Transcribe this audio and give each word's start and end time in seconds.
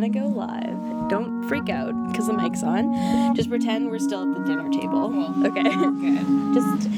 gonna 0.00 0.08
go 0.10 0.26
live. 0.26 1.08
Don't 1.08 1.48
freak 1.48 1.68
out 1.68 1.92
because 2.08 2.28
the 2.28 2.32
mic's 2.32 2.62
on. 2.62 3.34
Just 3.34 3.50
pretend 3.50 3.90
we're 3.90 3.98
still 3.98 4.22
at 4.22 4.38
the 4.38 4.44
dinner 4.44 4.70
table. 4.70 5.10
Cool. 5.10 5.46
Okay. 5.46 5.62
Good. 5.62 6.54
Just 6.54 6.88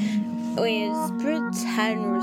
wait. 0.59 0.89
Just 0.89 1.17
pretend 1.17 2.03
we're 2.11 2.21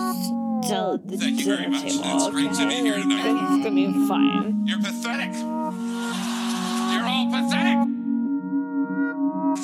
still 0.62 0.94
at 0.94 1.08
the 1.08 1.16
dinner 1.16 1.18
table. 1.18 1.18
Thank 1.18 1.40
you 1.40 1.56
very 1.56 1.68
much. 1.68 1.82
table. 1.82 2.02
It's 2.04 2.28
great 2.30 2.52
to 2.52 2.68
be 2.68 2.74
here 2.74 2.98
tonight. 2.98 3.26
It's 3.26 3.64
gonna 3.64 3.70
be 3.70 4.06
fine. 4.06 4.66
You're 4.66 4.78
pathetic. 4.78 5.34
You're 5.34 7.06
all 7.06 7.26
pathetic. 7.30 7.88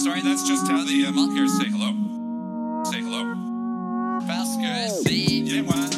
Sorry, 0.00 0.20
that's 0.20 0.42
just 0.48 0.66
how 0.66 0.82
the 0.84 1.06
uh, 1.06 1.12
Malkers 1.12 1.50
say 1.50 1.68
hello. 1.70 2.82
Say 2.90 3.00
hello. 3.02 3.34
Parce 4.26 4.56
que 4.56 4.88
c'est 4.88 5.62
moi. 5.62 5.94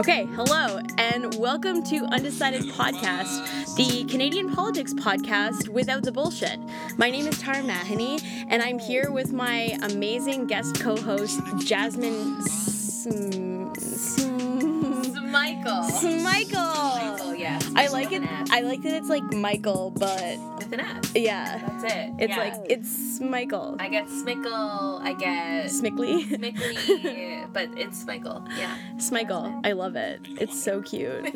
Okay, 0.00 0.24
hello, 0.34 0.80
and 1.12 1.34
welcome 1.40 1.82
to 1.82 1.96
Undecided 2.12 2.62
Podcast, 2.66 3.74
the 3.74 4.04
Canadian 4.04 4.54
politics 4.54 4.94
podcast 4.94 5.68
without 5.68 6.04
the 6.04 6.12
bullshit. 6.12 6.60
My 6.98 7.10
name 7.10 7.26
is 7.26 7.36
Tara 7.40 7.64
Mahoney, 7.64 8.20
and 8.48 8.62
I'm 8.62 8.78
here 8.78 9.10
with 9.10 9.32
my 9.32 9.76
amazing 9.82 10.46
guest 10.46 10.80
co-host 10.80 11.40
Jasmine 11.58 12.40
Sm- 12.42 13.74
Sm- 13.74 15.30
Michael. 15.32 15.82
Michael. 16.22 16.94
Michael, 16.94 17.34
yes. 17.34 17.68
I 17.74 17.88
like 17.88 18.12
it. 18.12 18.20
With 18.20 18.30
an 18.30 18.36
F. 18.42 18.49
I 18.60 18.62
like 18.62 18.82
that 18.82 18.92
it's 18.92 19.08
like 19.08 19.22
Michael, 19.32 19.90
but 19.96 20.36
With 20.58 20.70
an 20.74 20.80
F. 20.80 21.16
yeah, 21.16 21.66
That's 21.66 21.94
it. 21.94 22.10
it's 22.18 22.36
Yeah. 22.36 22.38
like 22.38 22.54
it's 22.68 23.18
Michael. 23.18 23.74
I 23.80 23.88
get 23.88 24.06
Smickle. 24.08 25.00
I 25.00 25.14
get 25.14 25.70
Smickly. 25.70 26.28
Smickly, 26.28 27.50
but 27.54 27.70
it's 27.78 28.04
Michael. 28.04 28.44
Yeah. 28.58 28.76
Smichael. 28.96 29.64
I 29.66 29.72
love 29.72 29.96
it. 29.96 30.20
It's 30.38 30.62
so 30.62 30.82
cute. 30.82 31.24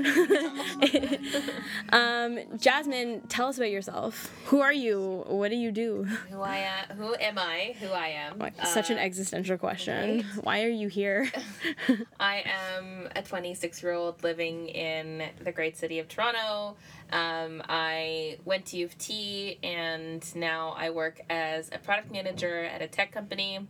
um, 1.93 2.39
Jasmine, 2.59 3.23
tell 3.29 3.49
us 3.49 3.57
about 3.57 3.71
yourself. 3.71 4.31
Who 4.47 4.61
are 4.61 4.73
you? 4.75 5.25
What 5.27 5.49
do 5.51 5.57
you 5.57 5.73
do? 5.73 6.05
Who 6.31 6.43
I 6.43 6.59
am? 6.59 6.97
Who 6.99 7.15
am 7.15 7.39
I? 7.39 7.75
Who 7.81 7.89
I 7.89 8.09
am? 8.09 8.43
Such 8.67 8.91
an 8.91 8.99
Uh, 8.99 9.01
existential 9.01 9.57
question. 9.57 10.17
right? 10.19 10.45
Why 10.45 10.63
are 10.65 10.69
you 10.69 10.89
here? 10.89 11.33
I 12.21 12.45
am 12.77 13.09
a 13.17 13.23
26 13.23 13.83
year 13.83 13.93
old 13.93 14.23
living 14.23 14.69
in 14.69 15.23
the 15.43 15.53
great 15.53 15.79
city 15.79 15.99
of 16.01 16.09
Toronto. 16.09 16.77
Um, 17.15 17.63
I 17.69 18.39
went 18.45 18.67
to 18.67 18.77
U 18.79 18.87
of 18.87 18.99
T 18.99 19.61
and 19.63 20.23
now 20.35 20.75
I 20.77 20.91
work 20.91 21.21
as 21.31 21.71
a 21.73 21.79
product 21.79 22.11
manager 22.11 22.65
at 22.65 22.83
a 22.83 22.89
tech 22.89 23.13
company. 23.13 23.69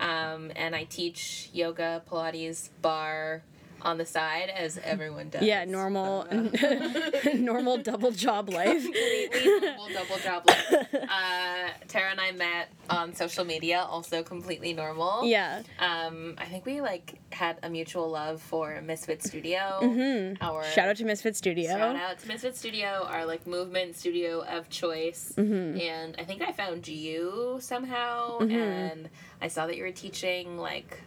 Um, 0.00 0.50
and 0.56 0.74
I 0.74 0.84
teach 0.84 1.50
yoga, 1.52 2.02
Pilates, 2.10 2.70
bar 2.82 3.44
on 3.82 3.98
the 3.98 4.06
side, 4.06 4.48
as 4.50 4.78
everyone 4.84 5.28
does. 5.30 5.42
yeah, 5.42 5.64
normal, 5.64 6.26
normal 7.34 7.78
double 7.78 8.10
job 8.10 8.48
life. 8.48 8.82
completely 8.82 9.60
normal 9.60 9.88
double 9.92 10.16
job 10.18 10.46
life. 10.46 10.94
Uh, 10.94 11.68
Tara 11.88 12.10
and 12.10 12.20
I 12.20 12.32
met 12.32 12.68
on 12.88 13.14
social 13.14 13.44
media, 13.44 13.80
also 13.88 14.22
completely 14.22 14.72
normal. 14.72 15.24
Yeah. 15.24 15.62
Um, 15.78 16.34
I 16.38 16.44
think 16.46 16.66
we 16.66 16.80
like 16.80 17.18
had 17.32 17.58
a 17.62 17.70
mutual 17.70 18.10
love 18.10 18.40
for 18.42 18.80
Misfit 18.82 19.22
Studio. 19.22 19.78
Mhm. 19.82 20.36
Our 20.40 20.64
Shout 20.64 20.88
out 20.88 20.96
to 20.96 21.04
Misfit 21.04 21.36
Studio. 21.36 21.70
shout 21.70 21.96
out 21.96 22.18
to 22.18 22.28
Misfit 22.28 22.56
Studio, 22.56 23.06
our 23.08 23.24
like 23.24 23.46
movement 23.46 23.96
studio 23.96 24.42
of 24.44 24.68
choice. 24.68 25.32
Mhm. 25.36 25.80
And 25.80 26.16
I 26.18 26.24
think 26.24 26.42
I 26.42 26.52
found 26.52 26.86
you 26.88 27.58
somehow, 27.60 28.38
Mhm. 28.40 28.52
and 28.52 29.10
I 29.40 29.48
saw 29.48 29.66
that 29.66 29.76
you 29.76 29.82
were 29.84 29.92
teaching 29.92 30.58
like, 30.58 30.98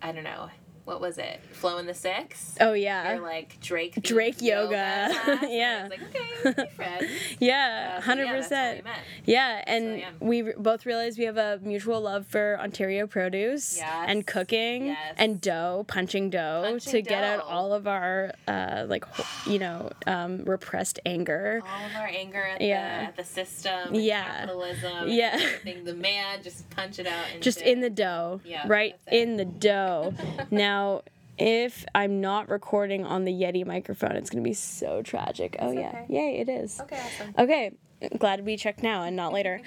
I 0.00 0.12
don't 0.12 0.24
know, 0.24 0.50
what 0.84 1.00
was 1.00 1.16
it? 1.18 1.40
Flow 1.52 1.78
in 1.78 1.86
the 1.86 1.94
Six. 1.94 2.56
Oh 2.60 2.72
Or 2.72 2.76
yeah. 2.76 3.18
like 3.22 3.60
Drake. 3.60 4.02
Drake 4.02 4.42
yoga. 4.42 4.76
and 4.76 5.40
Yeah. 5.50 5.78
I 5.78 5.82
was 5.82 5.90
like, 5.90 6.54
okay, 6.54 6.62
be 6.64 6.70
friends. 6.74 7.10
Yeah, 7.38 7.94
Uh, 7.96 8.00
so 8.00 8.04
hundred 8.06 8.24
yeah, 8.24 8.32
that's 8.40 8.48
how 8.52 8.72
we 8.72 8.80
percent. 8.80 8.86
Yeah, 9.24 9.64
and 9.66 9.98
yeah. 9.98 10.10
we 10.20 10.42
re- 10.42 10.54
both 10.58 10.84
realized 10.86 11.18
we 11.18 11.24
have 11.24 11.36
a 11.36 11.60
mutual 11.62 12.00
love 12.00 12.26
for 12.26 12.58
Ontario 12.60 13.06
produce 13.06 13.76
Yes. 13.76 14.04
and 14.08 14.26
cooking 14.26 14.86
Yes. 14.86 15.14
and 15.18 15.40
dough, 15.40 15.84
punching 15.86 16.30
dough 16.30 16.62
Punching 16.64 16.92
to 16.92 17.02
get 17.02 17.22
out 17.22 17.40
all 17.44 17.72
of 17.72 17.86
our 17.86 18.32
uh, 18.48 18.84
like 18.88 19.04
you 19.46 19.58
know 19.60 19.90
um, 20.06 20.42
repressed 20.44 20.98
anger. 21.06 21.62
all 21.64 21.86
of 21.86 21.94
our 21.96 22.06
anger 22.08 22.42
at, 22.42 22.60
Yeah. 22.60 22.98
the, 23.02 23.06
at 23.08 23.16
the 23.16 23.24
system, 23.24 23.94
Yeah. 23.94 24.24
capitalism, 24.24 25.08
Yeah. 25.08 25.38
The 25.84 25.94
man 25.94 26.42
just 26.42 26.68
punch 26.70 26.98
it 26.98 27.06
out. 27.06 27.24
Just 27.40 27.60
in 27.60 27.80
the 27.80 27.90
dough, 27.90 28.40
Yeah, 28.44 28.64
right 28.66 28.94
in 29.10 29.36
the 29.36 29.44
dough. 29.44 30.14
now, 30.50 30.71
if 31.38 31.84
I'm 31.94 32.20
not 32.20 32.48
recording 32.48 33.04
on 33.04 33.24
the 33.24 33.32
Yeti 33.32 33.64
microphone, 33.66 34.12
it's 34.12 34.30
gonna 34.30 34.42
be 34.42 34.52
so 34.52 35.02
tragic. 35.02 35.56
Oh 35.58 35.72
yeah, 35.72 35.88
okay. 35.88 36.06
yay! 36.08 36.40
It 36.40 36.48
is. 36.48 36.80
Okay, 36.80 37.00
awesome. 37.00 37.34
Okay, 37.38 37.72
glad 38.18 38.44
we 38.44 38.56
checked 38.56 38.82
now 38.82 39.02
and 39.02 39.16
not 39.16 39.32
later. 39.32 39.60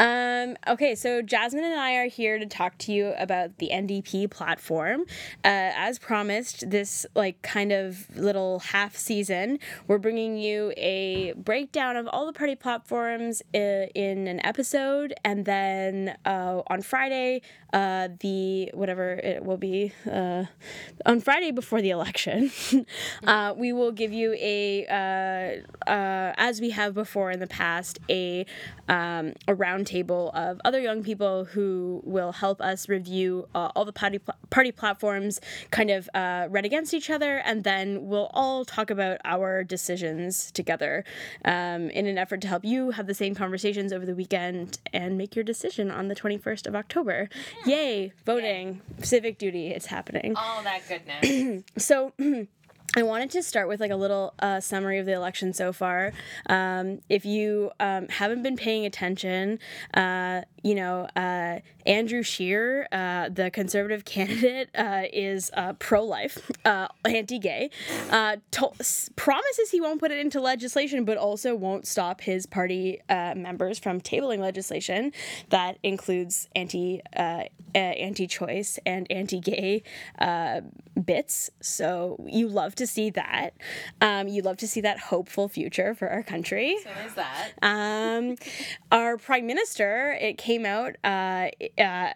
Um, 0.00 0.56
okay, 0.66 0.94
so 0.94 1.20
Jasmine 1.20 1.62
and 1.62 1.78
I 1.78 1.96
are 1.96 2.08
here 2.08 2.38
to 2.38 2.46
talk 2.46 2.78
to 2.78 2.92
you 2.92 3.12
about 3.18 3.58
the 3.58 3.68
NDP 3.70 4.30
platform. 4.30 5.02
Uh, 5.44 5.76
as 5.76 5.98
promised, 5.98 6.70
this 6.70 7.04
like 7.14 7.42
kind 7.42 7.70
of 7.70 8.06
little 8.16 8.60
half 8.60 8.96
season, 8.96 9.58
we're 9.88 9.98
bringing 9.98 10.38
you 10.38 10.72
a 10.78 11.34
breakdown 11.34 11.98
of 11.98 12.08
all 12.08 12.24
the 12.24 12.32
party 12.32 12.54
platforms 12.54 13.42
uh, 13.54 13.58
in 13.94 14.26
an 14.26 14.40
episode, 14.44 15.12
and 15.22 15.44
then 15.44 16.16
uh, 16.24 16.62
on 16.68 16.80
Friday, 16.80 17.42
uh, 17.74 18.08
the 18.20 18.70
whatever 18.72 19.12
it 19.12 19.44
will 19.44 19.58
be 19.58 19.92
uh, 20.10 20.44
on 21.04 21.20
Friday 21.20 21.50
before 21.50 21.82
the 21.82 21.90
election, 21.90 22.50
uh, 23.26 23.52
we 23.54 23.74
will 23.74 23.92
give 23.92 24.14
you 24.14 24.32
a 24.40 24.86
as 25.86 26.58
we 26.58 26.70
have 26.70 26.94
before 26.94 27.30
in 27.30 27.38
the 27.38 27.46
past 27.46 27.98
a 28.08 28.46
um, 28.88 29.34
a 29.46 29.54
roundtable 29.90 30.34
of 30.34 30.60
other 30.64 30.80
young 30.80 31.02
people 31.02 31.44
who 31.44 32.02
will 32.04 32.32
help 32.32 32.60
us 32.60 32.88
review 32.88 33.48
uh, 33.54 33.70
all 33.74 33.84
the 33.84 33.92
party 33.92 34.18
pl- 34.18 34.34
party 34.50 34.72
platforms, 34.72 35.40
kind 35.70 35.90
of 35.90 36.08
uh, 36.14 36.46
read 36.50 36.64
against 36.64 36.94
each 36.94 37.10
other, 37.10 37.38
and 37.38 37.64
then 37.64 38.06
we'll 38.06 38.30
all 38.32 38.64
talk 38.64 38.90
about 38.90 39.18
our 39.24 39.64
decisions 39.64 40.50
together 40.52 41.04
um, 41.44 41.90
in 41.90 42.06
an 42.06 42.18
effort 42.18 42.40
to 42.40 42.48
help 42.48 42.64
you 42.64 42.92
have 42.92 43.06
the 43.06 43.14
same 43.14 43.34
conversations 43.34 43.92
over 43.92 44.06
the 44.06 44.14
weekend 44.14 44.78
and 44.92 45.16
make 45.16 45.34
your 45.36 45.44
decision 45.44 45.90
on 45.90 46.08
the 46.08 46.14
21st 46.14 46.66
of 46.66 46.74
October. 46.74 47.28
Yay, 47.66 48.12
voting, 48.24 48.80
civic 49.02 49.38
duty, 49.38 49.68
it's 49.68 49.86
happening. 49.86 50.34
All 50.36 50.62
that 50.62 50.82
goodness. 50.88 51.64
So 51.76 52.12
I 52.96 53.04
wanted 53.04 53.30
to 53.32 53.42
start 53.44 53.68
with 53.68 53.80
like 53.80 53.92
a 53.92 53.96
little 53.96 54.34
uh, 54.40 54.58
summary 54.58 54.98
of 54.98 55.06
the 55.06 55.12
election 55.12 55.52
so 55.52 55.72
far. 55.72 56.12
Um, 56.46 57.00
if 57.08 57.24
you 57.24 57.70
um, 57.78 58.08
haven't 58.08 58.42
been 58.42 58.56
paying 58.56 58.84
attention, 58.84 59.60
uh, 59.94 60.42
you 60.64 60.74
know, 60.74 61.06
uh, 61.14 61.60
Andrew 61.86 62.24
Scheer, 62.24 62.88
uh, 62.90 63.28
the 63.28 63.48
conservative 63.52 64.04
candidate, 64.04 64.70
uh, 64.74 65.02
is 65.12 65.52
uh, 65.54 65.74
pro 65.74 66.02
life, 66.02 66.50
uh, 66.64 66.88
anti 67.04 67.38
gay, 67.38 67.70
uh, 68.10 68.36
to- 68.50 68.72
promises 69.14 69.70
he 69.70 69.80
won't 69.80 70.00
put 70.00 70.10
it 70.10 70.18
into 70.18 70.40
legislation, 70.40 71.04
but 71.04 71.16
also 71.16 71.54
won't 71.54 71.86
stop 71.86 72.20
his 72.20 72.44
party 72.44 73.00
members 73.08 73.78
from 73.78 74.00
tabling 74.00 74.40
legislation 74.40 75.12
that 75.50 75.78
includes 75.84 76.48
anti 76.56 77.00
uh, 77.16 77.44
uh, 77.74 77.78
anti 77.78 78.26
choice 78.26 78.78
and 78.84 79.06
anti 79.10 79.40
gay 79.40 79.82
uh, 80.18 80.60
bits. 81.04 81.50
So 81.60 82.24
you 82.26 82.48
love 82.48 82.74
to 82.80 82.86
see 82.86 83.10
that. 83.10 83.50
Um, 84.00 84.26
you 84.26 84.42
love 84.42 84.56
to 84.58 84.66
see 84.66 84.80
that 84.80 84.98
hopeful 84.98 85.48
future 85.48 85.94
for 85.94 86.08
our 86.08 86.22
country. 86.22 86.78
so 86.82 86.90
there's 86.94 87.14
that. 87.14 87.52
Um, 87.62 88.36
our 88.90 89.18
prime 89.18 89.46
minister, 89.46 90.16
it 90.20 90.38
came 90.38 90.64
out, 90.64 90.96
uh, 91.04 91.48
uh, 91.78 92.12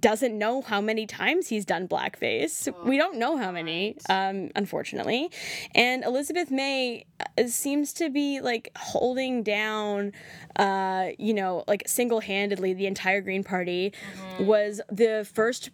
doesn't 0.00 0.36
know 0.36 0.62
how 0.62 0.80
many 0.80 1.06
times 1.06 1.48
he's 1.48 1.64
done 1.64 1.86
blackface. 1.86 2.72
we 2.84 2.96
don't 2.96 3.18
know 3.18 3.36
how 3.36 3.52
many, 3.52 3.96
um, 4.08 4.50
unfortunately. 4.56 5.30
And 5.74 6.02
Elizabeth 6.02 6.50
May 6.50 7.04
uh, 7.20 7.46
seems 7.46 7.92
to 7.94 8.08
be 8.08 8.40
like 8.40 8.70
holding 8.76 9.42
down, 9.42 10.12
uh, 10.56 11.08
you 11.18 11.34
know, 11.34 11.64
like 11.68 11.82
single 11.86 12.20
handedly 12.20 12.72
the 12.72 12.86
entire 12.86 13.20
Green 13.20 13.44
Party. 13.44 13.92
Was 14.40 14.80
the 14.90 15.28
first 15.30 15.70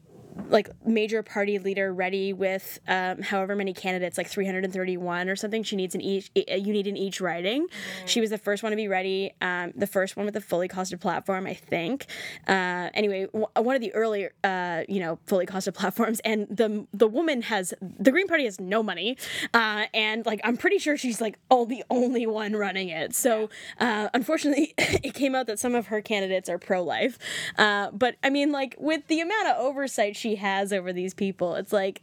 like 0.49 0.69
major 0.87 1.23
party 1.23 1.58
leader 1.58 1.93
ready 1.93 2.32
with 2.32 2.79
um, 2.88 3.23
however 3.23 3.55
many 3.56 3.73
candidates 3.73 4.19
like 4.19 4.29
331 4.29 5.29
or 5.29 5.37
something 5.37 5.62
she 5.62 5.76
needs 5.76 5.94
in 5.94 6.00
each 6.00 6.31
you 6.34 6.73
need 6.73 6.87
in 6.87 6.96
each 6.96 7.20
riding. 7.20 7.67
She 8.06 8.20
was 8.20 8.31
the 8.31 8.38
first 8.38 8.62
one 8.62 8.70
to 8.70 8.76
be 8.76 8.88
ready 8.88 9.32
um, 9.40 9.73
the 9.75 9.87
first 9.87 10.17
one 10.17 10.26
with 10.26 10.37
a 10.37 10.40
fully 10.40 10.69
costed 10.69 11.00
platform 11.00 11.46
i 11.46 11.55
think. 11.55 12.06
Uh, 12.46 12.88
anyway 12.94 13.26
w- 13.26 13.46
one 13.56 13.75
of 13.75 13.81
the 13.81 13.94
earlier 13.94 14.32
uh, 14.44 14.82
you 14.88 15.00
know 15.00 15.19
fully 15.26 15.46
costed 15.46 15.75
platforms 15.82 16.20
and 16.25 16.46
the 16.50 16.87
the 16.93 17.06
woman 17.08 17.43
has 17.43 17.75
the 17.81 18.11
green 18.11 18.26
party 18.26 18.44
has 18.44 18.61
no 18.61 18.82
money 18.82 19.17
uh, 19.55 19.84
and 19.94 20.25
like 20.26 20.40
i'm 20.44 20.56
pretty 20.56 20.79
sure 20.79 20.96
she's 20.96 21.20
like 21.20 21.38
oh 21.50 21.64
the 21.64 21.84
only 21.90 22.26
one 22.26 22.55
running 22.55 22.88
it. 22.88 23.14
So 23.14 23.50
uh, 23.81 24.08
unfortunately 24.14 24.75
it 24.79 25.14
came 25.14 25.34
out 25.34 25.46
that 25.46 25.58
some 25.58 25.75
of 25.75 25.87
her 25.87 26.00
candidates 26.00 26.49
are 26.49 26.58
pro-life. 26.58 27.19
Uh, 27.58 27.90
but 27.93 28.17
i 28.23 28.31
mean 28.31 28.52
like 28.52 28.75
with 28.79 29.06
the 29.08 29.20
amount 29.20 29.49
of 29.49 29.56
oversight 29.58 30.17
she 30.22 30.36
has 30.36 30.72
over 30.72 30.92
these 30.92 31.14
people 31.14 31.56
it's 31.56 31.72
like 31.72 32.02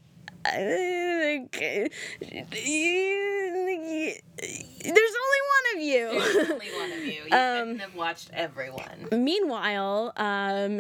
there's 4.82 5.16
only 5.26 5.42
one 5.50 5.66
of 5.76 5.82
you. 5.82 6.10
There's 6.20 6.50
only 6.50 6.70
one 6.72 6.92
of 6.92 7.06
you. 7.06 7.12
You 7.12 7.24
couldn't 7.30 7.80
have 7.80 7.96
watched 7.96 8.30
everyone. 8.34 9.08
Meanwhile, 9.12 10.14
um, 10.16 10.80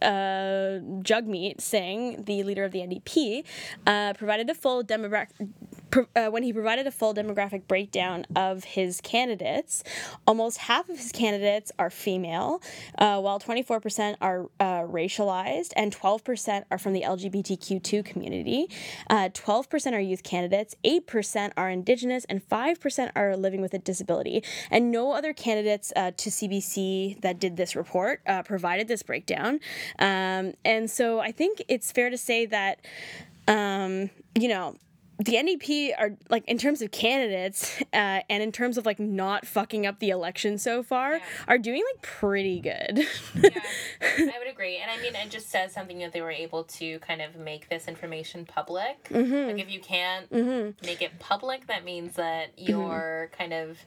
uh, 0.00 0.78
Jagmeet 1.02 1.60
Singh, 1.60 2.24
the 2.24 2.44
leader 2.44 2.64
of 2.64 2.72
the 2.72 2.80
NDP, 2.80 3.44
uh, 3.86 4.12
provided 4.14 4.48
a 4.50 4.54
full 4.54 4.84
demographic. 4.84 5.48
Uh, 5.92 6.28
when 6.28 6.42
he 6.42 6.52
provided 6.52 6.86
a 6.86 6.90
full 6.90 7.14
demographic 7.14 7.66
breakdown 7.68 8.24
of 8.34 8.64
his 8.64 9.00
candidates, 9.02 9.84
almost 10.26 10.58
half 10.58 10.88
of 10.88 10.96
his 10.96 11.12
candidates 11.12 11.70
are 11.78 11.90
female, 11.90 12.62
uh, 12.98 13.20
while 13.20 13.38
24% 13.38 14.16
are 14.20 14.48
uh, 14.58 14.82
racialized 14.82 15.72
and 15.76 15.94
12% 15.94 16.64
are 16.70 16.78
from 16.78 16.94
the 16.94 17.02
LGBTQ2 17.02 18.04
community. 18.04 18.68
Uh, 19.10 19.28
12% 19.30 19.92
are 19.92 20.00
youth 20.00 20.22
candidates, 20.22 20.74
8% 20.84 21.52
are 21.56 21.68
indigenous, 21.68 22.24
and 22.24 22.46
5% 22.48 23.12
are 23.14 23.36
living 23.36 23.60
with 23.60 23.74
a 23.74 23.78
disability. 23.78 24.42
And 24.70 24.90
no 24.90 25.12
other 25.12 25.34
candidates 25.34 25.92
uh, 25.94 26.12
to 26.16 26.30
CBC 26.30 27.20
that 27.20 27.38
did 27.38 27.56
this 27.56 27.76
report 27.76 28.22
uh, 28.26 28.42
provided 28.42 28.88
this 28.88 29.02
breakdown. 29.02 29.60
Um, 29.98 30.54
and 30.64 30.90
so 30.90 31.20
I 31.20 31.32
think 31.32 31.62
it's 31.68 31.92
fair 31.92 32.08
to 32.08 32.16
say 32.16 32.46
that, 32.46 32.80
um, 33.46 34.10
you 34.34 34.48
know, 34.48 34.76
the 35.24 35.34
NDP 35.34 35.92
are 35.98 36.10
like 36.30 36.44
in 36.48 36.58
terms 36.58 36.82
of 36.82 36.90
candidates 36.90 37.80
uh, 37.92 38.20
and 38.28 38.42
in 38.42 38.52
terms 38.52 38.78
of 38.78 38.86
like 38.86 38.98
not 38.98 39.46
fucking 39.46 39.86
up 39.86 39.98
the 39.98 40.10
election 40.10 40.58
so 40.58 40.82
far 40.82 41.14
Yeah. 41.14 41.20
are 41.48 41.58
doing 41.58 41.82
like 41.94 42.02
pretty 42.02 42.60
good. 42.60 43.06
Yeah, 43.34 43.50
I 44.18 44.34
would 44.38 44.48
agree. 44.50 44.78
And 44.78 44.90
I 44.90 45.00
mean, 45.02 45.14
it 45.14 45.30
just 45.30 45.48
says 45.50 45.72
something 45.72 45.98
that 46.00 46.12
they 46.12 46.20
were 46.22 46.30
able 46.30 46.64
to 46.64 46.98
kind 47.00 47.20
of 47.22 47.36
make 47.36 47.68
this 47.68 47.88
information 47.88 48.44
public. 48.46 49.08
Mm-hmm. 49.10 49.50
Like, 49.56 49.58
if 49.58 49.70
you 49.70 49.80
can't 49.80 50.30
make 50.82 51.02
it 51.02 51.18
public, 51.18 51.66
that 51.66 51.84
means 51.84 52.14
that 52.16 52.56
Mm-hmm. 52.56 52.70
your 52.70 53.30
kind 53.36 53.52
of 53.52 53.78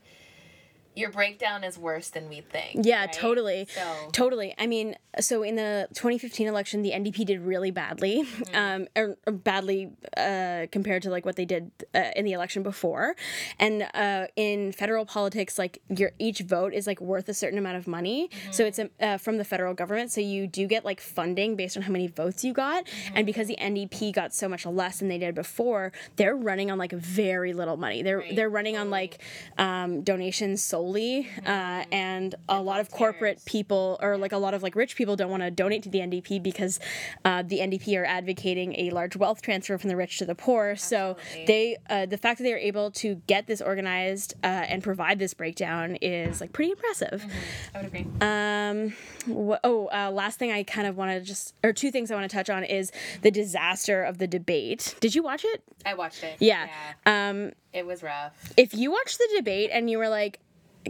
your 0.96 1.12
breakdown 1.12 1.64
is 1.66 1.78
worse 1.78 2.08
than 2.10 2.30
we 2.30 2.40
think. 2.42 2.86
Yeah, 2.86 3.02
right? 3.02 3.12
totally. 3.14 3.68
So 3.70 3.82
Totally. 4.14 4.56
I 4.58 4.66
mean, 4.66 4.96
so 5.20 5.44
in 5.44 5.56
the 5.56 5.88
2015 5.94 6.48
election, 6.48 6.82
the 6.82 6.92
NDP 6.92 7.26
did 7.26 7.42
really 7.42 7.72
badly, 7.72 8.24
Mm-hmm. 8.26 8.56
um, 8.56 8.88
or, 8.96 9.18
or 9.28 9.34
badly 9.34 9.92
uh, 10.18 10.66
compared 10.72 11.04
to 11.04 11.10
like 11.10 11.26
what 11.26 11.36
they 11.36 11.46
did 11.46 11.72
uh, 11.94 12.12
in 12.16 12.26
the 12.26 12.34
election 12.34 12.64
before. 12.64 13.16
And 13.60 13.88
uh, 13.94 14.28
in 14.36 14.72
federal 14.72 15.06
politics, 15.06 15.58
like 15.58 15.82
your 15.90 16.12
each 16.20 16.40
vote 16.42 16.74
is 16.74 16.88
like 16.88 17.00
worth 17.02 17.30
a 17.30 17.34
certain 17.34 17.58
amount 17.60 17.78
of 17.78 17.88
money. 17.88 18.30
So 18.52 18.64
Mm-hmm. 18.64 18.68
it's 18.68 18.80
um, 18.80 18.90
uh, 19.02 19.18
from 19.18 19.38
the 19.38 19.44
federal 19.46 19.74
government. 19.74 20.12
So 20.12 20.22
you 20.22 20.48
do 20.48 20.66
get 20.68 20.84
like 20.86 21.00
funding 21.02 21.56
based 21.56 21.78
on 21.78 21.84
how 21.84 21.92
many 21.92 22.08
votes 22.08 22.44
you 22.44 22.54
got. 22.54 22.86
And 23.14 23.26
because 23.26 23.48
the 23.48 23.58
NDP 23.62 24.14
got 24.14 24.34
so 24.34 24.48
much 24.50 24.66
less 24.66 25.00
than 25.00 25.08
they 25.10 25.18
did 25.18 25.36
before, 25.36 25.92
they're 26.16 26.36
running 26.36 26.72
on 26.72 26.78
like 26.78 26.92
very 26.94 27.54
little 27.54 27.78
money. 27.78 28.02
They're 28.02 28.20
Right, 28.20 28.36
they're 28.36 28.50
running 28.50 28.78
on 28.78 28.90
like 28.90 29.20
um, 29.58 30.02
donations 30.02 30.62
solely, 30.64 31.28
uh, 31.46 31.84
and 31.92 32.34
a 32.48 32.62
lot 32.62 32.80
of 32.80 32.90
corporate 32.90 33.44
people 33.46 33.98
or 34.02 34.18
like 34.18 34.32
a 34.32 34.38
lot 34.38 34.54
of 34.54 34.64
like 34.64 34.76
rich 34.76 34.96
people 34.96 35.05
don't 35.16 35.30
want 35.30 35.44
to 35.44 35.52
donate 35.52 35.84
to 35.84 35.90
the 35.90 36.00
NDP 36.00 36.42
because 36.42 36.80
uh, 37.26 37.44
the 37.44 37.60
NDP 37.60 37.98
are 38.00 38.06
advocating 38.06 38.74
a 38.80 38.90
large 38.92 39.16
wealth 39.16 39.42
transfer 39.42 39.78
from 39.78 39.90
the 39.90 39.96
rich 39.96 40.18
to 40.20 40.26
the 40.26 40.36
poor. 40.36 40.76
So 40.76 41.18
they 41.46 41.78
uh, 41.90 42.06
the 42.06 42.18
fact 42.18 42.38
that 42.40 42.46
they 42.46 42.52
were 42.54 42.58
able 42.58 42.90
to 42.92 43.16
get 43.28 43.46
this 43.46 43.62
organized 43.62 44.34
uh, 44.44 44.48
and 44.48 44.82
provide 44.82 45.20
this 45.20 45.34
breakdown 45.34 45.98
is 46.02 46.40
like 46.42 46.54
pretty 46.54 46.72
impressive. 46.72 47.26
I 47.74 47.78
would 47.82 47.88
agree. 47.88 48.08
Um, 48.22 48.90
wh- 49.28 49.60
oh, 49.64 49.90
uh, 49.94 50.12
last 50.12 50.40
thing 50.40 50.52
I 50.52 50.64
kind 50.64 50.88
of 50.88 50.96
want 50.96 51.12
to 51.12 51.22
just 51.22 51.54
or 51.64 51.74
two 51.74 51.92
things 51.92 52.10
I 52.10 52.16
want 52.16 52.30
to 52.32 52.34
touch 52.36 52.50
on 52.50 52.64
is 52.64 52.92
the 53.22 53.32
disaster 53.32 54.04
of 54.04 54.18
the 54.18 54.28
debate. 54.28 54.96
Did 55.02 55.14
you 55.16 55.24
watch 55.24 55.44
it? 55.44 55.62
I 55.86 55.94
watched 55.96 56.24
it. 56.24 56.38
Yeah. 56.40 56.68
Um, 57.06 57.52
It 57.74 57.86
was 57.86 58.02
rough. 58.04 58.54
if 58.56 58.74
you 58.74 58.92
watched 58.92 59.18
the 59.18 59.28
debate 59.36 59.70
and 59.74 59.90
you 59.90 59.98
were 59.98 60.08
like 60.10 60.40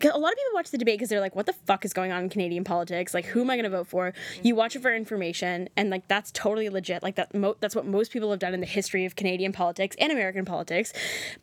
a 0.04 0.18
lot 0.18 0.32
of 0.32 0.38
people 0.38 0.54
watch 0.54 0.72
the 0.72 0.78
debate 0.78 0.98
because 0.98 1.10
they're 1.10 1.22
like 1.22 1.36
what 1.36 1.46
the 1.46 1.54
fuck 1.54 1.86
is 1.86 1.94
going 1.94 2.12
on 2.12 2.24
in 2.24 2.30
canadian 2.30 2.64
politics? 2.64 3.14
Like 3.14 3.26
who 3.26 3.42
am 3.42 3.50
i 3.50 3.56
going 3.56 3.64
to 3.64 3.70
vote 3.70 3.88
for? 3.88 4.14
You 4.44 4.54
mhm. 4.54 4.58
watch 4.58 4.76
it 4.76 4.82
for 4.82 4.94
information 4.94 5.70
and 5.78 5.90
like 5.90 6.08
that's 6.08 6.32
totally 6.32 6.70
legit. 6.70 7.04
Like 7.04 7.16
that 7.16 7.34
mo- 7.34 7.58
that's 7.60 7.76
what 7.76 7.86
most 7.86 8.12
people 8.12 8.30
have 8.32 8.40
done 8.40 8.54
in 8.54 8.60
the 8.60 8.66
history 8.66 9.06
of 9.06 9.16
canadian 9.16 9.52
politics 9.52 9.96
and 10.00 10.12
american 10.12 10.46
politics. 10.46 10.94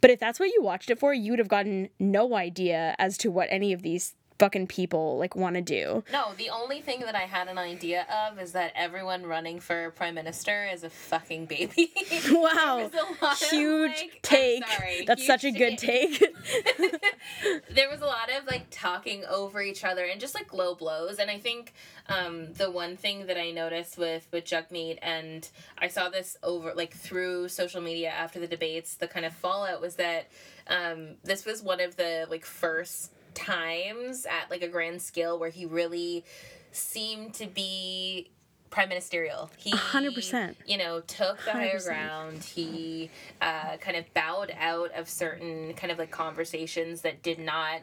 But 0.00 0.10
if 0.10 0.20
that's 0.20 0.38
what 0.38 0.50
you 0.50 0.62
watched 0.62 0.90
it 0.90 0.98
for 0.98 1.14
you 1.14 1.32
would 1.32 1.38
have 1.38 1.48
gotten 1.48 1.88
no 1.98 2.34
idea 2.34 2.94
as 2.98 3.16
to 3.18 3.30
what 3.30 3.48
any 3.50 3.72
of 3.72 3.82
these 3.82 4.14
fucking 4.42 4.66
people 4.66 5.18
like 5.18 5.36
want 5.36 5.54
to 5.54 5.62
do. 5.62 6.02
No, 6.12 6.32
the 6.36 6.50
only 6.50 6.80
thing 6.80 6.98
that 7.02 7.14
I 7.14 7.26
had 7.26 7.46
an 7.46 7.58
idea 7.58 8.04
of 8.28 8.40
is 8.40 8.50
that 8.52 8.72
everyone 8.74 9.24
running 9.24 9.60
for 9.60 9.92
prime 9.92 10.16
minister 10.16 10.66
is 10.66 10.82
a 10.82 10.90
fucking 10.90 11.46
baby. 11.46 11.92
wow. 12.32 12.88
There 12.90 13.04
was 13.04 13.18
a 13.20 13.24
lot 13.24 13.40
of, 13.40 13.48
huge 13.50 13.90
like- 13.92 14.18
take. 14.22 14.66
sorry, 14.66 15.04
that's 15.06 15.20
huge 15.20 15.26
such 15.28 15.44
a 15.44 15.52
good 15.52 15.78
take. 15.78 16.18
there 17.70 17.88
was 17.88 18.00
a 18.00 18.06
lot 18.06 18.30
of 18.36 18.44
like 18.48 18.66
talking 18.72 19.24
over 19.26 19.62
each 19.62 19.84
other 19.84 20.04
and 20.06 20.20
just 20.20 20.34
like 20.34 20.52
low 20.52 20.74
blows. 20.74 21.20
And 21.20 21.30
i 21.30 21.38
think 21.38 21.72
um, 22.08 22.52
the 22.54 22.68
one 22.68 22.96
thing 22.96 23.26
that 23.26 23.38
i 23.38 23.52
noticed 23.52 23.96
with 23.96 24.26
with 24.32 24.44
jagmeet 24.44 24.98
and 25.02 25.48
i 25.78 25.86
saw 25.86 26.08
this 26.08 26.36
over 26.42 26.72
like 26.74 26.92
through 26.92 27.48
social 27.48 27.80
media 27.80 28.10
after 28.10 28.40
the 28.40 28.48
debates 28.48 28.96
the 28.96 29.06
kind 29.06 29.24
of 29.24 29.32
fallout 29.32 29.80
was 29.80 29.94
that 29.96 30.28
um, 30.66 31.14
this 31.22 31.44
was 31.44 31.62
one 31.62 31.80
of 31.80 31.96
the 31.96 32.26
like 32.28 32.44
first 32.44 33.12
times 33.34 34.26
at 34.26 34.50
like 34.50 34.62
a 34.62 34.68
grand 34.68 35.02
scale 35.02 35.38
where 35.38 35.50
he 35.50 35.66
really 35.66 36.24
seemed 36.72 37.34
to 37.34 37.46
be 37.46 38.30
prime 38.70 38.88
ministerial. 38.88 39.50
He 39.58 39.70
100%. 39.70 40.56
You 40.66 40.78
know, 40.78 41.00
took 41.00 41.44
the 41.44 41.52
higher 41.52 41.78
100%. 41.78 41.84
ground. 41.84 42.38
He 42.42 43.10
uh, 43.40 43.76
kind 43.76 43.96
of 43.96 44.12
bowed 44.14 44.52
out 44.58 44.90
of 44.96 45.08
certain 45.08 45.74
kind 45.74 45.92
of 45.92 45.98
like 45.98 46.10
conversations 46.10 47.02
that 47.02 47.22
did 47.22 47.38
not 47.38 47.82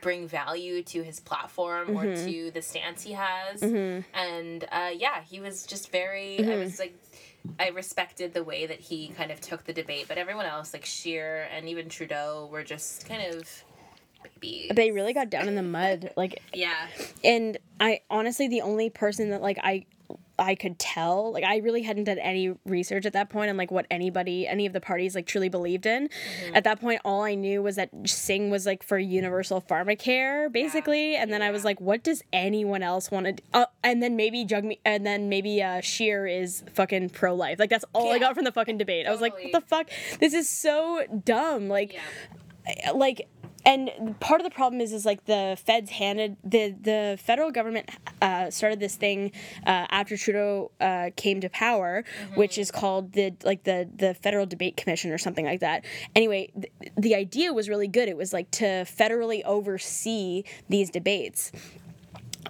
bring 0.00 0.28
value 0.28 0.82
to 0.82 1.02
his 1.02 1.18
platform 1.18 1.96
or 1.96 2.04
to 2.04 2.50
the 2.52 2.62
stance 2.62 3.02
he 3.02 3.12
has. 3.12 3.62
And 4.14 4.64
uh, 4.70 4.90
yeah, 4.94 5.22
he 5.22 5.40
was 5.40 5.66
just 5.66 5.90
very. 5.92 6.38
I 6.52 6.56
was 6.56 6.78
like. 6.78 6.94
I 7.58 7.68
respected 7.68 8.34
the 8.34 8.42
way 8.44 8.66
that 8.66 8.80
he 8.80 9.08
kind 9.08 9.30
of 9.30 9.40
took 9.40 9.64
the 9.64 9.72
debate, 9.72 10.06
but 10.08 10.18
everyone 10.18 10.44
else, 10.44 10.74
like 10.74 10.84
Scheer 10.84 11.48
and 11.54 11.68
even 11.68 11.88
Trudeau, 11.88 12.48
were 12.52 12.64
just 12.64 13.08
kind 13.08 13.34
of 13.34 13.64
babies. 14.40 14.70
they 14.74 14.90
really 14.90 15.12
got 15.12 15.30
down 15.30 15.48
in 15.48 15.54
the 15.54 15.62
mud 15.62 16.10
like 16.16 16.42
Yeah. 16.52 16.74
and 17.24 17.58
I 17.80 18.00
honestly 18.10 18.48
the 18.48 18.60
only 18.62 18.90
person 18.90 19.30
that 19.30 19.42
like 19.42 19.58
I 19.62 19.86
I 20.40 20.54
could 20.54 20.78
tell 20.78 21.32
like 21.32 21.42
I 21.42 21.56
really 21.56 21.82
hadn't 21.82 22.04
done 22.04 22.18
any 22.20 22.54
research 22.64 23.04
at 23.06 23.12
that 23.14 23.28
point 23.28 23.50
on 23.50 23.56
like 23.56 23.72
what 23.72 23.86
anybody 23.90 24.46
any 24.46 24.66
of 24.66 24.72
the 24.72 24.80
parties 24.80 25.16
like 25.16 25.26
truly 25.26 25.48
believed 25.48 25.84
in. 25.84 26.08
At 26.54 26.62
that 26.62 26.80
point 26.80 27.00
all 27.04 27.22
I 27.22 27.34
knew 27.34 27.60
was 27.60 27.74
that 27.74 27.90
Singh 28.04 28.48
was 28.48 28.64
like 28.64 28.84
for 28.84 28.98
universal 28.98 29.60
pharmacare 29.60 30.50
basically 30.52 31.16
and 31.16 31.32
then 31.32 31.42
I 31.42 31.50
was 31.50 31.64
like 31.64 31.80
what 31.80 32.04
does 32.04 32.22
anyone 32.32 32.84
else 32.84 33.10
want 33.10 33.26
to 33.26 33.32
do? 33.32 33.42
Uh, 33.52 33.66
and 33.82 34.00
then 34.00 34.14
maybe 34.14 34.44
Jugme 34.46 34.78
and 34.84 35.04
then 35.04 35.28
maybe 35.28 35.60
uh 35.60 35.80
Scheer 35.80 36.24
is 36.28 36.62
fucking 36.72 37.10
pro 37.10 37.34
life. 37.34 37.58
Like 37.58 37.70
that's 37.70 37.84
all 37.92 38.12
I 38.12 38.20
got 38.20 38.36
from 38.36 38.44
the 38.44 38.52
fucking 38.52 38.78
debate. 38.78 39.08
I 39.08 39.10
was 39.10 39.20
like 39.20 39.34
what 39.34 39.50
the 39.52 39.60
fuck? 39.60 39.90
This 40.20 40.34
is 40.34 40.48
so 40.48 41.04
dumb. 41.24 41.68
Like 41.68 41.94
Yeah. 41.94 42.92
like 42.92 43.26
and 43.64 44.18
part 44.20 44.40
of 44.40 44.44
the 44.44 44.54
problem 44.54 44.80
is 44.80 44.92
is 44.92 45.04
like 45.04 45.24
the 45.26 45.56
feds 45.64 45.90
handed 45.90 46.36
the 46.44 46.74
the 46.80 47.18
federal 47.22 47.50
government 47.50 47.88
uh, 48.22 48.50
started 48.50 48.80
this 48.80 48.96
thing 48.96 49.32
uh, 49.66 49.86
after 49.90 50.16
Trudeau 50.16 50.70
uh, 50.80 51.10
came 51.16 51.40
to 51.40 51.48
power, 51.50 52.04
which 52.34 52.58
is 52.58 52.70
called 52.70 53.12
the 53.12 53.34
like 53.44 53.64
the 53.64 53.88
the 53.94 54.14
Federal 54.14 54.46
Debate 54.46 54.76
Commission 54.76 55.10
or 55.10 55.18
something 55.18 55.44
like 55.44 55.60
that. 55.60 55.84
Anyway, 56.14 56.50
th- 56.54 56.92
the 56.96 57.14
idea 57.14 57.52
was 57.52 57.68
really 57.68 57.88
good. 57.88 58.08
It 58.08 58.16
was 58.16 58.32
like 58.32 58.50
to 58.52 58.64
federally 58.84 59.42
oversee 59.44 60.44
these 60.68 60.90
debates. 60.90 61.52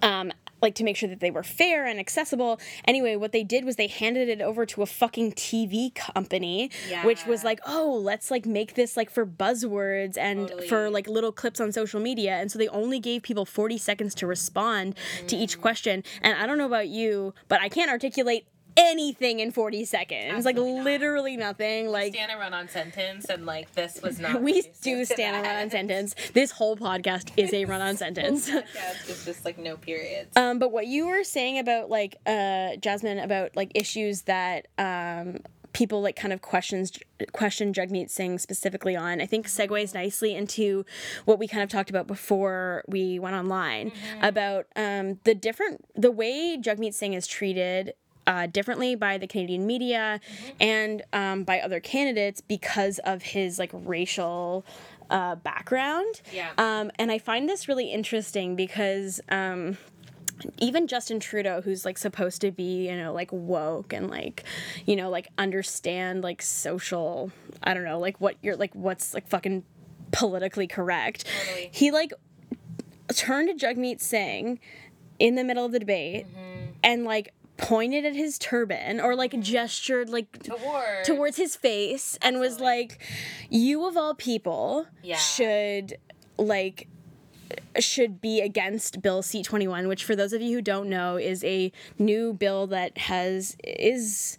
Um, 0.03 0.33
like 0.61 0.75
to 0.77 0.85
make 0.85 0.97
sure 0.97 1.09
that 1.09 1.21
they 1.21 1.31
were 1.31 1.43
fair 1.43 1.87
and 1.87 1.99
accessible. 2.01 2.59
Anyway, 2.87 3.17
what 3.17 3.33
they 3.33 3.45
did 3.45 3.65
was 3.65 3.77
they 3.77 3.87
handed 3.87 4.29
it 4.29 4.41
over 4.41 4.67
to 4.67 4.83
a 4.83 4.87
fucking 4.87 5.33
TV 5.33 5.95
company, 5.95 6.71
which 7.05 7.27
was 7.27 7.45
like, 7.45 7.61
oh, 7.67 7.99
let's 8.03 8.31
like 8.31 8.47
make 8.47 8.75
this 8.75 8.97
like 8.97 9.11
for 9.11 9.25
buzzwords 9.25 10.17
and 10.19 10.49
Totally. 10.49 10.69
for 10.69 10.91
like 10.91 11.07
little 11.09 11.33
clips 11.33 11.61
on 11.61 11.73
social 11.73 12.01
media. 12.01 12.33
And 12.37 12.51
so 12.51 12.59
they 12.59 12.69
only 12.69 12.99
gave 13.01 13.23
people 13.23 13.45
40 13.45 13.79
seconds 13.79 14.15
to 14.17 14.27
respond 14.27 14.97
to 15.29 15.37
Mm. 15.37 15.41
each 15.41 15.61
question. 15.61 16.03
And 16.23 16.37
I 16.39 16.47
don't 16.47 16.59
know 16.59 16.67
about 16.67 16.89
you, 16.89 17.35
but 17.49 17.61
I 17.61 17.69
can't 17.69 17.91
articulate 17.91 18.47
anything 18.79 19.41
in 19.41 19.51
40 19.51 19.85
seconds. 19.85 20.47
Absolutely 20.47 20.63
like 20.63 20.77
not. 20.77 20.85
literally 20.85 21.37
nothing. 21.37 21.89
Like 21.89 22.15
stand 22.15 22.33
a 22.33 22.39
run 22.39 22.55
on 22.55 22.69
sentence 22.69 23.27
and 23.27 23.45
like 23.45 23.73
this 23.75 24.01
was 24.03 24.19
not 24.19 24.41
we 24.43 24.63
do 24.83 25.05
stand 25.05 25.37
a 25.37 25.49
run 25.49 25.63
on 25.65 25.71
sentence. 25.71 26.15
This 26.33 26.53
whole 26.53 26.77
podcast 26.77 27.33
is 27.37 27.53
a 27.53 27.65
run 27.65 27.81
on 27.81 27.97
sentence. 27.97 28.49
podcast 28.49 29.09
is 29.09 29.25
just 29.25 29.45
like 29.45 29.59
no 29.59 29.77
periods 29.77 30.37
Um, 30.37 30.59
but 30.59 30.73
what 30.73 30.87
you 30.87 31.07
were 31.07 31.25
saying 31.25 31.59
about 31.59 31.91
like 31.91 32.17
uh, 32.27 32.77
Jasmine 32.77 33.19
about 33.19 33.57
like 33.57 33.73
issues 33.75 34.23
that 34.23 34.69
um, 34.79 35.39
people 35.73 36.01
like 36.01 36.17
kind 36.17 36.33
of 36.33 36.43
questions 36.43 36.93
question 37.33 37.73
Jagmeet 37.73 38.11
Singh 38.11 38.39
specifically 38.39 38.97
on, 38.97 39.21
I 39.21 39.27
think 39.27 39.47
segues 39.47 39.95
nicely 39.95 40.35
into 40.35 40.85
what 41.25 41.39
we 41.39 41.47
kind 41.47 41.63
of 41.63 41.69
talked 41.69 41.91
about 41.91 42.07
before 42.07 42.85
we 42.89 43.19
went 43.19 43.37
online 43.37 43.93
about 44.23 44.67
um, 44.77 45.19
the 45.25 45.35
different 45.35 45.85
the 45.95 46.11
way 46.11 46.57
Jagmeet 46.61 46.95
Singh 46.95 47.13
is 47.15 47.27
treated. 47.27 47.95
Uh, 48.29 48.47
differently 48.47 48.95
by 48.95 49.17
the 49.17 49.27
Canadian 49.27 49.67
media 49.67 50.21
and 50.61 51.03
um, 51.15 51.45
by 51.45 51.61
other 51.61 51.81
candidates 51.81 52.43
because 52.43 52.99
of 53.13 53.23
his 53.23 53.59
like 53.59 53.71
racial 53.73 54.67
uh, 55.09 55.35
background. 55.37 56.21
Yeah. 56.31 56.51
Um, 56.59 56.91
and 56.99 57.11
I 57.11 57.19
find 57.19 57.49
this 57.49 57.69
really 57.69 57.91
interesting 57.91 58.55
because. 58.55 59.23
Um, 59.31 59.79
even 60.59 60.87
Justin 60.87 61.19
Trudeau, 61.21 61.63
who's 61.63 61.85
like 61.85 61.99
supposed 61.99 62.41
to 62.43 62.53
be, 62.53 62.89
you 62.89 62.97
know, 62.97 63.13
like 63.13 63.33
woke 63.33 63.93
and 63.93 64.09
like, 64.09 64.45
you 64.87 64.95
know, 64.95 65.11
like 65.11 65.29
understand 65.37 66.23
like 66.23 66.43
social, 66.43 67.33
I 67.65 67.75
don't 67.75 67.83
know, 67.83 67.99
like 67.99 68.21
what 68.21 68.37
you're 68.43 68.57
like, 68.57 68.75
what's 68.75 69.15
like 69.15 69.27
fucking 69.27 69.65
politically 70.13 70.69
correct. 70.69 71.25
Totally. 71.47 71.71
He 71.73 71.91
like 71.91 72.13
turned 73.15 73.49
to 73.49 73.67
Jagmeet 73.67 74.01
Singh 74.01 74.61
in 75.19 75.35
the 75.35 75.43
middle 75.43 75.65
of 75.65 75.73
the 75.73 75.81
debate 75.81 76.27
and 76.85 77.05
like 77.05 77.33
pointed 77.59 78.05
at 78.07 78.15
his 78.15 78.39
turban 78.39 79.01
or 79.01 79.15
like 79.15 79.33
mm-hmm. 79.33 79.43
gestured 79.43 80.09
like 80.09 80.43
Toward. 80.45 81.05
towards 81.05 81.37
his 81.37 81.57
face 81.57 82.17
and 82.23 82.41
was 82.41 82.61
like 82.61 83.03
you 83.51 83.85
of 83.87 83.97
all 83.97 84.15
people 84.15 84.87
Yeah. 85.03 85.17
should 85.17 85.99
like 86.39 86.89
should 87.79 88.21
be 88.21 88.41
against 88.41 89.03
bill 89.03 89.23
c21 89.23 89.89
which 89.89 90.05
for 90.05 90.15
those 90.15 90.33
of 90.33 90.41
you 90.41 90.57
who 90.57 90.63
don't 90.63 90.89
know 90.89 91.17
is 91.17 91.43
a 91.45 91.73
new 91.99 92.33
bill 92.33 92.67
that 92.69 92.97
has 92.97 93.57
is 93.65 94.39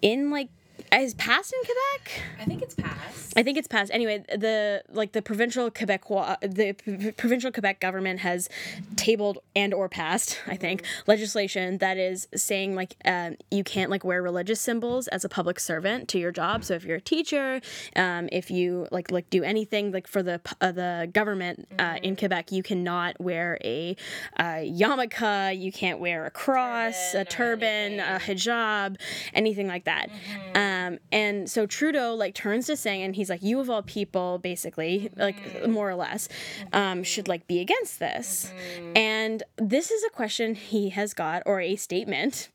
in 0.00 0.30
like 0.30 0.48
is 0.92 1.14
passed 1.14 1.52
in 1.52 1.60
quebec 1.60 2.22
I 2.40 2.44
think 2.44 2.62
it's 2.62 2.74
passed. 2.74 3.32
I 3.36 3.42
think 3.42 3.58
it's 3.58 3.68
passed. 3.68 3.90
Anyway, 3.92 4.24
the 4.28 4.82
like 4.90 5.12
the 5.12 5.22
provincial 5.22 5.70
Quebec 5.70 6.08
the 6.08 6.72
p- 6.72 7.12
provincial 7.12 7.52
Quebec 7.52 7.80
government 7.80 8.20
has 8.20 8.48
tabled 8.96 9.38
and 9.54 9.74
or 9.74 9.88
passed, 9.88 10.40
I 10.46 10.56
think, 10.56 10.84
legislation 11.06 11.78
that 11.78 11.96
is 11.96 12.28
saying 12.34 12.74
like 12.74 12.96
um, 13.04 13.36
you 13.50 13.62
can't 13.62 13.90
like 13.90 14.04
wear 14.04 14.22
religious 14.22 14.60
symbols 14.60 15.06
as 15.08 15.24
a 15.24 15.28
public 15.28 15.60
servant 15.60 16.08
to 16.08 16.18
your 16.18 16.32
job. 16.32 16.64
So 16.64 16.74
if 16.74 16.84
you're 16.84 16.96
a 16.96 17.00
teacher, 17.00 17.60
um, 17.94 18.28
if 18.32 18.50
you 18.50 18.88
like 18.90 19.10
like 19.10 19.28
do 19.30 19.42
anything 19.42 19.92
like 19.92 20.06
for 20.06 20.22
the 20.22 20.40
uh, 20.60 20.72
the 20.72 21.10
government 21.12 21.68
uh, 21.78 21.98
in 22.02 22.16
Quebec, 22.16 22.52
you 22.52 22.62
cannot 22.62 23.20
wear 23.20 23.58
a 23.62 23.96
uh, 24.38 24.62
yarmulke, 24.64 25.58
you 25.58 25.72
can't 25.72 26.00
wear 26.00 26.24
a 26.24 26.30
cross, 26.30 27.12
Turban 27.12 27.20
a 27.20 27.24
turban, 27.24 28.00
a 28.00 28.18
hijab, 28.18 28.96
anything 29.34 29.68
like 29.68 29.84
that. 29.84 30.08
Um, 30.54 30.79
and 31.12 31.48
so 31.50 31.66
Trudeau 31.66 32.14
like 32.14 32.34
turns 32.34 32.66
to 32.66 32.76
Singh 32.76 33.02
and 33.02 33.14
he's 33.16 33.28
like, 33.30 33.42
"You 33.42 33.60
of 33.60 33.68
all 33.70 33.82
people, 33.82 34.38
basically, 34.38 35.10
like 35.16 35.68
more 35.68 35.88
or 35.90 35.94
less, 35.94 36.28
um, 36.72 37.02
should 37.04 37.28
like 37.28 37.46
be 37.46 37.60
against 37.60 37.98
this." 37.98 38.52
And 38.96 39.42
this 39.56 39.90
is 39.90 40.02
a 40.04 40.10
question 40.10 40.54
he 40.54 40.90
has 40.90 41.14
got 41.14 41.42
or 41.46 41.60
a 41.60 41.76
statement. 41.76 42.48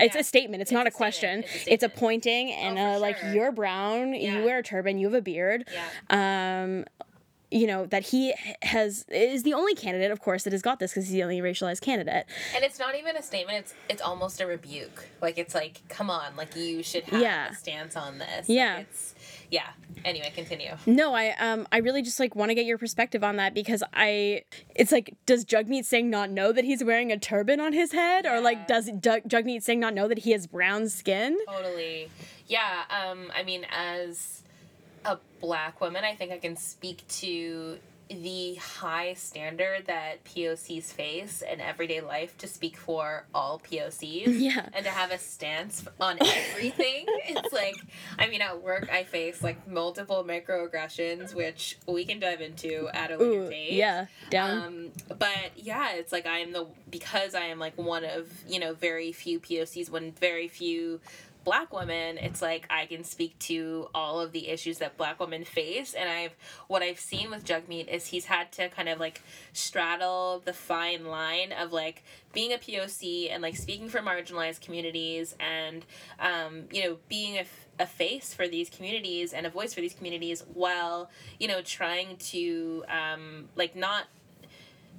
It's 0.00 0.14
Yeah. 0.14 0.20
a 0.20 0.24
statement. 0.24 0.62
It's, 0.62 0.70
not 0.70 0.86
a 0.86 0.88
a 0.88 0.92
question. 0.92 1.40
It's 1.40 1.66
a 1.66 1.72
It's, 1.72 1.82
a 1.84 1.88
pointing 1.88 2.52
and 2.52 2.78
Oh, 2.78 2.96
a 2.96 2.98
like 2.98 3.18
sure. 3.18 3.32
you're 3.34 3.52
brown, 3.52 4.14
Yeah. 4.14 4.38
you 4.38 4.44
wear 4.44 4.58
a 4.58 4.62
turban, 4.62 4.98
you 4.98 5.06
have 5.06 5.14
a 5.14 5.22
beard. 5.22 5.68
Yeah. 5.72 6.62
Um, 6.62 6.84
you 7.50 7.66
know 7.66 7.86
that 7.86 8.06
he 8.08 8.34
has 8.62 9.04
is 9.08 9.42
the 9.42 9.54
only 9.54 9.74
candidate, 9.74 10.10
of 10.10 10.20
course, 10.20 10.44
that 10.44 10.52
has 10.52 10.62
got 10.62 10.78
this 10.78 10.90
because 10.92 11.04
he's 11.04 11.12
the 11.14 11.22
only 11.22 11.40
racialized 11.40 11.80
candidate. 11.80 12.26
And 12.54 12.64
it's 12.64 12.78
not 12.78 12.94
even 12.94 13.16
a 13.16 13.22
statement. 13.22 13.58
It's 13.58 13.74
it's 13.88 14.02
almost 14.02 14.40
a 14.40 14.46
rebuke. 14.46 15.06
Like 15.22 15.38
it's 15.38 15.54
like, 15.54 15.80
come 15.88 16.10
on, 16.10 16.36
like 16.36 16.54
you 16.56 16.82
should 16.82 17.04
have 17.04 17.20
Yeah. 17.22 17.50
a 17.50 17.54
stance 17.54 17.96
on 17.96 18.18
this. 18.18 18.48
Like, 18.48 18.56
Yeah. 18.56 18.78
it's, 18.80 19.14
yeah. 19.50 19.68
Anyway, 20.04 20.30
continue. 20.34 20.76
No, 20.86 21.14
I 21.14 21.30
um 21.38 21.66
I 21.72 21.78
really 21.78 22.02
just 22.02 22.20
like 22.20 22.36
want 22.36 22.50
to 22.50 22.54
get 22.54 22.66
your 22.66 22.78
perspective 22.78 23.24
on 23.24 23.36
that 23.36 23.54
because 23.54 23.82
I 23.94 24.42
it's 24.74 24.92
like 24.92 25.14
does 25.26 25.44
Jagmeet 25.44 25.84
Singh 25.86 26.10
not 26.10 26.30
know 26.30 26.52
that 26.52 26.64
he's 26.64 26.84
wearing 26.84 27.10
a 27.10 27.18
turban 27.18 27.58
on 27.60 27.72
his 27.72 27.92
head 27.92 28.26
or 28.26 28.40
like 28.40 28.66
does 28.68 28.90
Jug- 29.00 29.24
Jagmeet 29.28 29.62
Singh 29.62 29.80
not 29.80 29.94
know 29.94 30.06
that 30.06 30.18
he 30.20 30.32
has 30.32 30.46
brown 30.46 30.88
skin? 30.88 31.38
Totally. 31.48 32.10
Yeah. 32.46 32.82
Um. 32.90 33.32
I 33.34 33.42
mean, 33.42 33.66
as 33.70 34.42
a 35.08 35.18
black 35.40 35.80
woman, 35.80 36.04
I 36.04 36.14
think 36.14 36.32
I 36.32 36.38
can 36.38 36.56
speak 36.56 37.06
to 37.08 37.78
the 38.10 38.54
high 38.54 39.12
standard 39.14 39.86
that 39.86 40.24
POCs 40.24 40.84
face 40.84 41.42
in 41.42 41.60
everyday 41.60 42.00
life 42.00 42.36
to 42.38 42.48
speak 42.48 42.76
for 42.76 43.26
all 43.34 43.60
POCs. 43.60 44.38
Yeah. 44.48 44.68
And 44.72 44.84
to 44.84 44.90
have 44.90 45.10
a 45.10 45.18
stance 45.18 45.84
on 46.00 46.16
everything. 46.22 47.04
it's 47.26 47.52
like, 47.52 47.74
I 48.18 48.28
mean, 48.28 48.40
at 48.40 48.62
work, 48.62 48.88
I 48.90 49.02
face 49.04 49.42
like 49.42 49.66
multiple 49.68 50.24
microaggressions, 50.24 51.34
which 51.34 51.76
we 51.86 52.04
can 52.04 52.20
dive 52.20 52.40
into 52.40 52.88
at 52.94 53.10
a 53.10 53.16
later 53.16 53.42
Ooh, 53.42 53.50
date. 53.50 53.72
yeah, 53.72 54.06
down. 54.30 54.62
Um, 54.62 54.90
but 55.18 55.50
yeah, 55.56 55.92
it's 55.94 56.12
like 56.12 56.26
I 56.26 56.38
am 56.38 56.52
the 56.52 56.66
because 56.88 57.34
I 57.34 57.46
am 57.46 57.58
like 57.58 57.76
one 57.76 58.04
of 58.04 58.30
you 58.48 58.60
know 58.60 58.74
very 58.74 59.12
few 59.12 59.40
POCs, 59.40 59.90
one 59.90 60.12
very 60.12 60.48
few 60.48 61.00
black 61.48 61.72
women 61.72 62.18
it's 62.18 62.42
like 62.42 62.66
i 62.68 62.84
can 62.84 63.02
speak 63.02 63.38
to 63.38 63.88
all 63.94 64.20
of 64.20 64.32
the 64.32 64.48
issues 64.48 64.76
that 64.78 64.98
black 64.98 65.18
women 65.18 65.44
face. 65.44 65.94
And 65.94 66.06
i've 66.06 66.36
what 66.66 66.82
i've 66.82 67.00
seen 67.00 67.30
with 67.30 67.42
jagmeet 67.42 67.88
is 67.88 68.04
he's 68.04 68.26
had 68.26 68.52
to 68.52 68.68
kind 68.68 68.86
of 68.86 69.00
like 69.00 69.22
straddle 69.54 70.42
the 70.44 70.52
fine 70.52 71.06
line 71.06 71.52
of 71.52 71.72
like 71.72 72.04
being 72.34 72.52
a 72.52 72.58
poc 72.58 73.30
and 73.30 73.42
like 73.42 73.56
speaking 73.56 73.88
for 73.88 74.00
marginalized 74.00 74.60
communities 74.60 75.34
and 75.40 75.86
um, 76.20 76.64
you 76.70 76.84
know 76.84 76.98
being 77.08 77.42
a 77.78 77.86
face 77.86 78.34
for 78.34 78.46
these 78.46 78.68
communities 78.68 79.32
and 79.32 79.46
a 79.46 79.50
voice 79.50 79.72
for 79.72 79.80
these 79.80 79.94
communities 79.94 80.44
while 80.52 81.08
you 81.40 81.48
know 81.48 81.62
trying 81.62 82.16
to 82.18 82.84
um, 82.90 83.48
like 83.56 83.74
not 83.74 84.04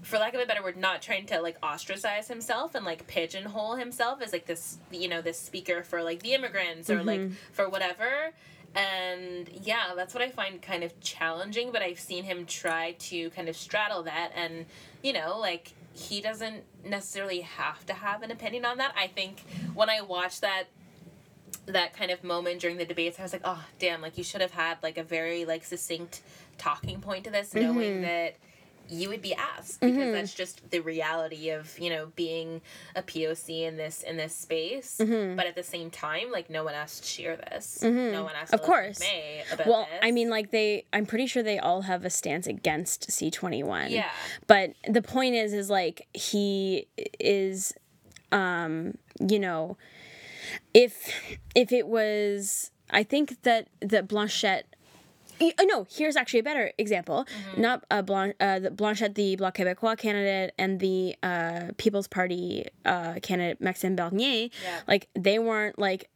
for 0.01 0.17
lack 0.17 0.33
of 0.33 0.41
a 0.41 0.45
better 0.45 0.63
word, 0.63 0.77
not 0.77 1.01
trying 1.01 1.25
to 1.27 1.41
like 1.41 1.57
ostracize 1.63 2.27
himself 2.27 2.75
and 2.75 2.85
like 2.85 3.07
pigeonhole 3.07 3.75
himself 3.75 4.21
as 4.21 4.31
like 4.31 4.45
this, 4.45 4.77
you 4.91 5.07
know, 5.07 5.21
this 5.21 5.39
speaker 5.39 5.83
for 5.83 6.01
like 6.03 6.21
the 6.21 6.33
immigrants 6.33 6.89
or 6.89 7.03
like 7.03 7.19
mm-hmm. 7.19 7.33
for 7.51 7.69
whatever. 7.69 8.31
And 8.75 9.49
yeah, 9.63 9.93
that's 9.95 10.13
what 10.13 10.23
I 10.23 10.29
find 10.29 10.61
kind 10.61 10.83
of 10.83 10.99
challenging, 11.01 11.71
but 11.71 11.81
I've 11.81 11.99
seen 11.99 12.23
him 12.23 12.45
try 12.45 12.95
to 12.99 13.29
kind 13.31 13.49
of 13.49 13.55
straddle 13.55 14.03
that 14.03 14.31
and, 14.35 14.65
you 15.01 15.11
know, 15.11 15.37
like 15.39 15.73
he 15.93 16.21
doesn't 16.21 16.63
necessarily 16.85 17.41
have 17.41 17.85
to 17.87 17.93
have 17.93 18.21
an 18.21 18.31
opinion 18.31 18.65
on 18.65 18.77
that. 18.77 18.93
I 18.97 19.07
think 19.07 19.43
when 19.73 19.89
I 19.89 20.01
watched 20.01 20.41
that 20.41 20.65
that 21.65 21.93
kind 21.93 22.09
of 22.09 22.23
moment 22.23 22.61
during 22.61 22.77
the 22.77 22.85
debates, 22.85 23.19
I 23.19 23.23
was 23.23 23.33
like, 23.33 23.41
oh 23.43 23.63
damn, 23.79 24.01
like 24.01 24.17
you 24.17 24.23
should 24.23 24.41
have 24.41 24.51
had 24.51 24.77
like 24.81 24.97
a 24.97 25.03
very 25.03 25.45
like 25.45 25.65
succinct 25.65 26.21
talking 26.57 27.01
point 27.01 27.25
to 27.25 27.31
this, 27.31 27.53
knowing 27.53 27.95
mm-hmm. 27.95 28.01
that 28.03 28.37
you 28.89 29.09
would 29.09 29.21
be 29.21 29.33
asked 29.33 29.79
because 29.79 29.95
mm-hmm. 29.95 30.11
that's 30.11 30.33
just 30.33 30.69
the 30.71 30.79
reality 30.79 31.49
of 31.49 31.77
you 31.79 31.89
know 31.89 32.11
being 32.15 32.61
a 32.95 33.01
POC 33.01 33.63
in 33.67 33.77
this 33.77 34.03
in 34.03 34.17
this 34.17 34.35
space. 34.35 34.97
Mm-hmm. 34.99 35.35
But 35.35 35.45
at 35.45 35.55
the 35.55 35.63
same 35.63 35.89
time, 35.89 36.31
like 36.31 36.49
no 36.49 36.63
one 36.63 36.73
asked 36.73 37.03
to 37.03 37.09
share 37.09 37.37
this. 37.37 37.81
No 37.81 37.89
mm-hmm. 37.89 38.23
one 38.23 38.33
asked. 38.35 38.53
Of 38.53 38.61
course. 38.61 38.99
May 38.99 39.43
about 39.51 39.67
Well, 39.67 39.87
this. 39.89 39.99
I 40.01 40.11
mean, 40.11 40.29
like 40.29 40.51
they, 40.51 40.85
I'm 40.91 41.05
pretty 41.05 41.27
sure 41.27 41.43
they 41.43 41.59
all 41.59 41.83
have 41.83 42.05
a 42.05 42.09
stance 42.09 42.47
against 42.47 43.09
C21. 43.09 43.91
Yeah. 43.91 44.09
But 44.47 44.73
the 44.87 45.01
point 45.01 45.35
is, 45.35 45.53
is 45.53 45.69
like 45.69 46.07
he 46.13 46.87
is, 47.19 47.73
um, 48.31 48.97
you 49.19 49.39
know, 49.39 49.77
if 50.73 51.11
if 51.55 51.71
it 51.71 51.87
was, 51.87 52.71
I 52.89 53.03
think 53.03 53.41
that 53.43 53.67
that 53.81 54.07
Blanchette. 54.07 54.63
Uh, 55.41 55.63
No, 55.63 55.85
here's 55.89 56.15
actually 56.15 56.39
a 56.41 56.43
better 56.43 56.71
example. 56.77 57.25
Mm-hmm. 57.51 57.61
Not 57.61 57.85
uh, 57.91 58.01
Blan- 58.01 58.33
uh, 58.39 58.59
the 58.59 58.71
Blanchette, 58.71 59.15
the 59.15 59.35
Bloc 59.35 59.55
Québécois 59.55 59.97
candidate, 59.97 60.53
and 60.57 60.79
the 60.79 61.15
uh, 61.23 61.71
People's 61.77 62.07
Party 62.07 62.65
uh, 62.85 63.15
candidate 63.21 63.61
Maxime 63.61 63.95
Bernier. 63.95 64.49
Yeah. 64.63 64.79
Like 64.87 65.07
they 65.15 65.39
weren't 65.39 65.77
like 65.79 66.09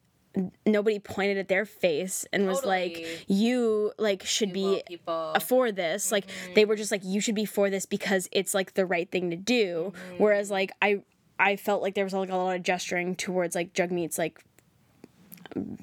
nobody 0.65 0.97
pointed 0.97 1.37
at 1.37 1.47
their 1.47 1.63
face 1.63 2.25
and 2.33 2.47
was 2.47 2.65
like 2.65 3.05
you 3.27 3.91
like 3.99 4.23
should 4.25 4.51
be 4.51 4.81
people. 4.87 5.35
for 5.45 5.71
this 5.71 6.11
like 6.11 6.25
Mm-hmm. 6.25 6.53
they 6.55 6.65
were 6.65 6.75
just 6.75 6.91
like 6.91 7.01
you 7.03 7.21
should 7.21 7.35
be 7.35 7.45
for 7.45 7.69
this 7.69 7.85
because 7.85 8.27
it's 8.31 8.55
like 8.55 8.73
the 8.73 8.83
right 8.83 9.09
thing 9.11 9.29
to 9.29 9.35
do 9.35 9.93
Mm-hmm. 9.93 10.23
whereas 10.23 10.49
like 10.49 10.71
i 10.81 11.01
i 11.37 11.55
felt 11.55 11.83
like 11.83 11.93
there 11.93 12.03
was 12.03 12.13
like 12.13 12.31
a 12.31 12.35
lot 12.35 12.55
of 12.55 12.63
gesturing 12.63 13.15
towards 13.15 13.53
like 13.53 13.73
jagmeet's 13.73 14.17
like 14.17 14.43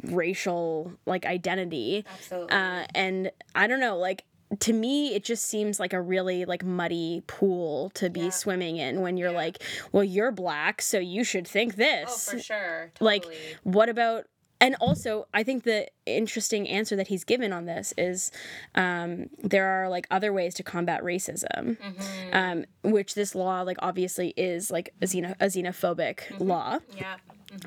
racial 0.05 0.93
like 1.07 1.25
identity 1.27 2.05
Absolutely. 2.13 2.51
uh 2.53 2.85
and 2.95 3.31
i 3.55 3.67
don't 3.67 3.81
know 3.81 3.97
like 3.97 4.25
to 4.59 4.73
me 4.73 5.15
it 5.15 5.23
just 5.25 5.45
seems 5.45 5.79
like 5.79 5.93
a 5.93 6.01
really 6.01 6.45
like 6.45 6.65
muddy 6.65 7.23
pool 7.29 7.91
to 7.91 8.11
be 8.11 8.23
Yeah. 8.23 8.31
swimming 8.31 8.77
in 8.79 9.01
when 9.01 9.17
you're 9.17 9.31
Yeah. 9.31 9.37
like 9.37 9.63
well 9.93 10.03
you're 10.05 10.33
black 10.33 10.83
so 10.83 10.99
you 10.99 11.23
should 11.25 11.47
think 11.47 11.77
this 11.77 12.29
oh, 12.29 12.33
for 12.33 12.39
sure. 12.43 12.91
totally. 12.97 13.21
like 13.21 13.59
what 13.63 13.89
about 13.89 14.27
and 14.61 14.77
also 14.81 15.27
i 15.35 15.43
think 15.43 15.65
the 15.65 15.87
interesting 16.07 16.69
answer 16.69 16.97
that 16.97 17.09
he's 17.09 17.25
given 17.25 17.53
on 17.53 17.65
this 17.67 17.93
is 17.97 18.31
um, 18.75 19.29
there 19.43 19.67
are 19.67 19.89
like 19.89 20.07
other 20.11 20.33
ways 20.33 20.55
to 20.55 20.63
combat 20.63 21.03
racism 21.03 21.77
Mm-hmm. 21.79 22.35
um, 22.35 22.65
which 22.83 23.15
this 23.15 23.35
law 23.35 23.63
like 23.63 23.77
obviously 23.81 24.33
is 24.37 24.71
like 24.71 24.93
a, 25.03 25.07
xeno- 25.07 25.37
a 25.41 25.47
xenophobic 25.47 26.17
Mm-hmm. 26.31 26.45
law 26.45 26.79
yeah. 26.97 27.17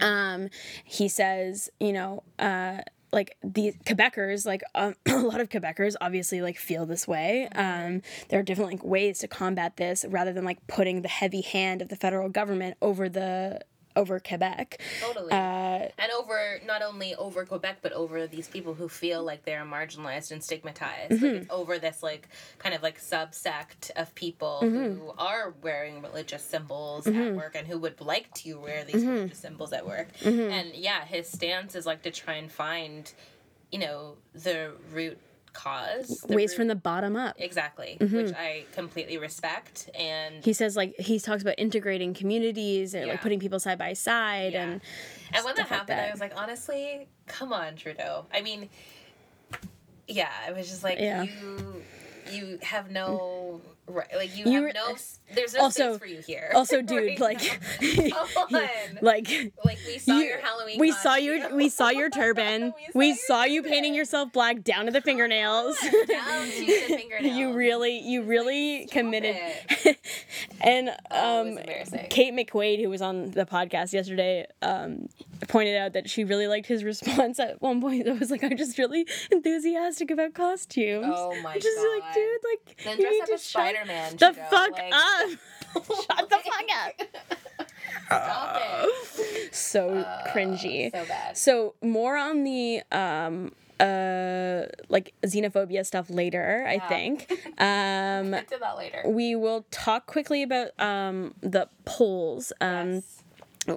um, 0.01 0.50
he 0.83 1.07
says 1.07 1.69
you 1.79 1.93
know 1.93 2.23
uh, 2.39 2.77
like 3.12 3.38
the 3.43 3.73
Quebecers, 3.85 4.43
like 4.43 4.63
um, 4.73 4.95
a 5.05 5.17
lot 5.19 5.39
of 5.39 5.47
Quebecers, 5.50 5.93
obviously 6.01 6.41
like 6.41 6.57
feel 6.57 6.88
this 6.88 7.07
way. 7.07 7.47
Um, 7.53 8.01
there 8.29 8.39
are 8.39 8.43
different 8.43 8.71
like 8.71 8.83
ways 8.83 9.19
to 9.19 9.27
combat 9.27 9.77
this, 9.77 10.03
rather 10.09 10.33
than 10.33 10.43
like 10.43 10.65
putting 10.65 11.03
the 11.03 11.09
heavy 11.09 11.41
hand 11.41 11.83
of 11.83 11.89
the 11.89 11.95
federal 11.95 12.27
government 12.27 12.75
over 12.81 13.09
the 13.09 13.62
over 13.95 14.19
Quebec. 14.19 14.81
Totally. 15.01 15.31
Uh, 15.31 15.89
and 15.97 16.12
over 16.17 16.59
not 16.65 16.81
only 16.81 17.15
over 17.15 17.45
Quebec, 17.45 17.77
but 17.81 17.91
over 17.93 18.27
these 18.27 18.47
people 18.47 18.73
who 18.73 18.88
feel 18.89 19.23
like 19.23 19.45
they're 19.45 19.65
marginalized 19.65 20.31
and 20.31 20.43
stigmatized. 20.43 21.12
Mm-hmm. 21.13 21.25
Like 21.25 21.33
it's 21.35 21.51
over 21.51 21.79
this 21.79 22.01
like 22.03 22.27
kind 22.57 22.73
of 22.75 22.81
like 22.83 23.00
subsect 23.00 23.91
of 23.95 24.13
people 24.15 24.59
Mm-hmm. 24.63 25.00
who 25.00 25.13
are 25.17 25.53
wearing 25.62 26.01
religious 26.01 26.43
symbols 26.43 27.07
at 27.07 27.35
work 27.35 27.55
and 27.55 27.67
who 27.67 27.77
would 27.79 28.00
like 28.01 28.33
to 28.35 28.53
wear 28.55 28.83
these 28.83 28.95
Mm-hmm. 29.03 29.09
religious 29.12 29.39
symbols 29.39 29.73
at 29.73 29.85
work. 29.85 30.07
And 30.23 30.73
yeah, 30.75 31.05
his 31.05 31.27
stance 31.29 31.75
is 31.75 31.85
like 31.85 32.01
to 32.03 32.12
try 32.12 32.35
and 32.35 32.51
find, 32.51 33.12
you 33.71 33.79
know, 33.79 34.15
the 34.33 34.71
root 34.91 35.17
cause. 35.53 36.25
Ways 36.27 36.51
root- 36.51 36.55
from 36.57 36.67
the 36.67 36.75
bottom 36.75 37.15
up. 37.15 37.36
exactly, 37.39 37.98
Mm-hmm. 38.01 38.15
which 38.15 38.33
I 38.36 38.65
completely 38.74 39.17
respect. 39.17 39.89
And 39.98 40.43
He 40.43 40.53
says 40.53 40.75
like 40.75 40.95
he 41.00 41.19
talks 41.19 41.41
about 41.41 41.55
integrating 41.57 42.13
communities 42.13 42.93
and 42.93 43.05
Yeah. 43.05 43.13
like 43.13 43.22
putting 43.22 43.39
people 43.39 43.60
side 43.60 43.77
by 43.77 43.93
side 43.93 44.53
Yeah. 44.53 44.63
and 44.63 44.81
And 45.33 45.45
when 45.45 45.55
that 45.55 45.67
stuff 45.67 45.72
like 45.72 45.79
happened, 45.79 46.00
that. 46.00 46.07
I 46.10 46.12
was 46.12 46.19
like, 46.19 46.33
honestly, 46.36 47.07
come 47.27 47.53
on, 47.53 47.75
Trudeau. 47.75 48.25
I 48.33 48.41
mean, 48.41 48.69
yeah, 50.07 50.29
I 50.48 50.51
was 50.51 50.67
just 50.67 50.83
like, 50.83 51.00
Yeah. 51.00 51.24
you, 51.24 51.83
you 52.31 52.60
have 52.62 52.91
no 52.91 53.62
right, 53.88 54.08
like 54.16 54.36
you, 54.38 54.46
You 54.46 54.52
have 54.54 54.63
were- 54.63 54.72
no. 54.74 54.96
There's 55.34 55.54
no 55.56 55.62
also- 55.62 55.98
for 55.98 56.06
you 56.06 56.20
here. 56.20 56.52
also 56.56 56.82
dude 56.82 57.20
like 57.20 57.40
like 59.02 59.52
Like 59.66 59.80
we 59.88 59.98
saw 59.98 60.18
you- 60.18 60.25
your 60.25 60.40
Halloween. 60.40 60.80
we 60.80 60.92
saw 60.92 61.16
your 61.16 61.56
we 61.56 61.70
saw 61.70 61.90
your 61.90 62.10
turban 62.10 62.74
We 62.94 63.12
we 63.12 63.16
saw 63.16 63.44
you 63.44 63.63
painting 63.63 63.96
yourself 63.96 64.32
black 64.32 64.63
down 64.63 64.86
to 64.86 64.92
the 64.92 65.02
fingernails 65.02 65.78
Down 65.82 66.46
to 66.46 66.66
the 66.66 66.86
fingernails. 66.88 67.36
you 67.38 67.54
really 67.54 68.00
you 68.00 68.22
really 68.24 68.84
stop 68.88 68.94
committed 68.94 69.38
and 70.62 70.90
Oh, 71.12 71.42
um 71.42 71.58
embarrassing. 71.58 72.08
Kate 72.10 72.34
McQuaid 72.34 72.82
who 72.82 72.90
was 72.90 73.02
on 73.02 73.32
the 73.32 73.46
podcast 73.46 73.94
yesterday 73.94 74.46
um 74.62 75.08
pointed 75.47 75.75
out 75.77 75.93
that 75.93 76.09
she 76.09 76.23
really 76.23 76.47
liked 76.47 76.67
his 76.67 76.83
response 76.91 77.39
at 77.39 77.62
one 77.62 77.81
point 77.81 78.07
I 78.07 78.13
was 78.13 78.31
like 78.31 78.43
I'm 78.43 78.57
just 78.57 78.77
really 78.77 79.07
enthusiastic 79.31 80.12
about 80.12 80.33
costumes 80.33 81.05
Oh 81.07 81.35
my 81.41 81.53
I'm 81.53 81.59
just 81.62 81.77
like 81.77 82.13
dude 82.13 82.39
like 82.51 82.83
Then 82.83 82.97
you 82.97 83.03
dress 83.03 83.12
need 83.13 83.21
up 83.21 83.27
to 83.27 83.33
as 83.33 83.43
shut 83.50 83.62
Spider-Man, 83.75 84.15
the 84.17 84.33
fuck 84.33 84.71
like- 84.71 84.93
up 84.93 85.29
shut 85.88 86.29
the 86.29 86.38
fuck 86.38 86.65
up 86.85 87.27
Stop 88.07 88.62
it. 88.62 89.53
so 89.55 90.05
cringy 90.27 90.91
So 90.91 91.05
bad. 91.05 91.38
So 91.38 91.75
more 91.81 92.17
on 92.17 92.43
the 92.43 92.81
um 92.91 93.51
uh 93.79 94.63
like 94.89 95.13
xenophobia 95.25 95.85
stuff 95.85 96.09
later, 96.09 96.63
I 96.67 96.77
think. 96.79 97.31
Um 97.59 98.31
Get 98.31 98.47
to 98.50 98.57
that 98.59 98.77
later. 98.77 99.03
we 99.07 99.35
will 99.35 99.65
talk 99.71 100.05
quickly 100.05 100.43
about 100.43 100.79
um 100.79 101.33
the 101.41 101.67
polls 101.85 102.53
um 102.62 102.93
Yes. 102.95 103.23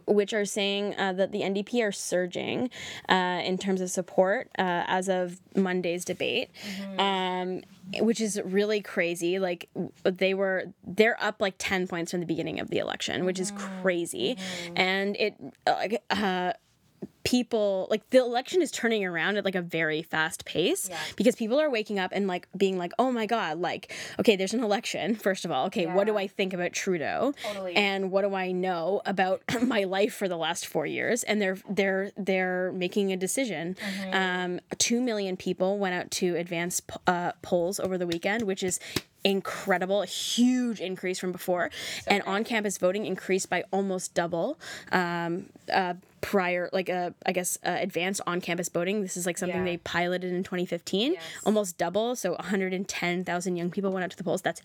Which 0.06 0.32
are 0.32 0.44
saying 0.44 0.94
uh, 0.98 1.12
that 1.14 1.32
the 1.32 1.40
NDP 1.40 1.82
are 1.82 1.92
surging 1.92 2.70
uh, 3.08 3.40
in 3.44 3.58
terms 3.58 3.80
of 3.80 3.90
support 3.90 4.50
uh, 4.58 4.84
as 4.86 5.08
of 5.08 5.40
Monday's 5.54 6.04
debate, 6.04 6.50
um, 6.98 7.62
which 8.00 8.20
is 8.20 8.40
really 8.44 8.80
crazy. 8.80 9.38
Like 9.38 9.68
they 10.04 10.34
were, 10.34 10.72
they're 10.86 11.22
up 11.22 11.40
like 11.40 11.54
ten 11.58 11.86
points 11.86 12.10
from 12.10 12.20
the 12.20 12.26
beginning 12.26 12.60
of 12.60 12.70
the 12.70 12.78
election, 12.78 13.24
which 13.24 13.38
is 13.40 13.52
crazy, 13.82 14.36
and 14.74 15.16
it 15.16 15.34
like. 15.66 16.02
Uh, 16.10 16.52
people 17.26 17.86
like 17.90 18.08
the 18.10 18.18
election 18.18 18.62
is 18.62 18.70
turning 18.70 19.04
around 19.04 19.36
at 19.36 19.44
like 19.44 19.54
a 19.54 19.62
very 19.62 20.02
fast 20.02 20.44
pace 20.44 20.88
Yeah. 20.88 20.98
because 21.16 21.34
people 21.36 21.60
are 21.60 21.68
waking 21.68 21.98
up 21.98 22.12
and 22.14 22.26
like 22.26 22.48
being 22.56 22.78
like 22.78 22.92
oh 22.98 23.10
my 23.12 23.26
god 23.26 23.58
like 23.60 23.92
okay 24.20 24.36
there's 24.36 24.54
an 24.54 24.62
election 24.62 25.14
first 25.16 25.44
of 25.44 25.50
all 25.50 25.66
okay 25.66 25.86
what 25.86 26.06
do 26.06 26.16
i 26.16 26.26
think 26.26 26.52
about 26.54 26.72
trudeau 26.72 27.34
Totally. 27.42 27.74
and 27.76 28.10
what 28.10 28.22
do 28.22 28.34
I 28.34 28.52
know 28.52 29.02
about 29.04 29.42
my 29.62 29.84
life 29.84 30.14
for 30.14 30.28
the 30.28 30.36
last 30.36 30.66
four 30.66 30.86
years? 30.86 31.22
And 31.24 31.40
they're 31.42 31.58
they're 31.68 32.10
they're 32.16 32.70
making 32.72 33.12
a 33.12 33.16
decision. 33.16 33.76
Um, 34.12 34.60
Two 34.78 35.00
million 35.00 35.36
people 35.36 35.78
went 35.78 35.94
out 35.94 36.10
to 36.12 36.36
advance 36.36 36.80
uh, 37.06 37.32
polls 37.42 37.80
over 37.80 37.96
the 37.98 38.06
weekend, 38.06 38.42
which 38.44 38.62
is 38.62 38.78
incredible, 39.24 40.02
a 40.02 40.06
huge 40.06 40.80
increase 40.80 41.18
from 41.18 41.32
before. 41.32 41.70
and 42.06 42.22
on 42.24 42.44
campus 42.44 42.78
voting 42.78 43.06
increased 43.06 43.48
by 43.50 43.64
almost 43.72 44.14
double. 44.14 44.58
Um, 44.92 45.46
uh, 45.72 45.94
prior 46.26 46.68
like 46.72 46.90
uh, 46.90 47.10
i 47.24 47.30
guess 47.30 47.56
uh, 47.64 47.76
advanced 47.78 48.20
on 48.26 48.40
campus 48.40 48.68
voting 48.68 49.00
this 49.00 49.16
is 49.16 49.26
like 49.26 49.38
something 49.38 49.58
Yeah. 49.60 49.64
they 49.72 49.76
piloted 49.76 50.32
in 50.32 50.42
2015 50.42 51.12
Yes. 51.12 51.22
almost 51.44 51.78
double 51.78 52.16
so 52.16 52.32
110000 52.32 53.56
young 53.56 53.70
people 53.70 53.92
went 53.92 54.02
out 54.02 54.10
to 54.10 54.16
the 54.16 54.24
polls 54.24 54.42
that's 54.42 54.60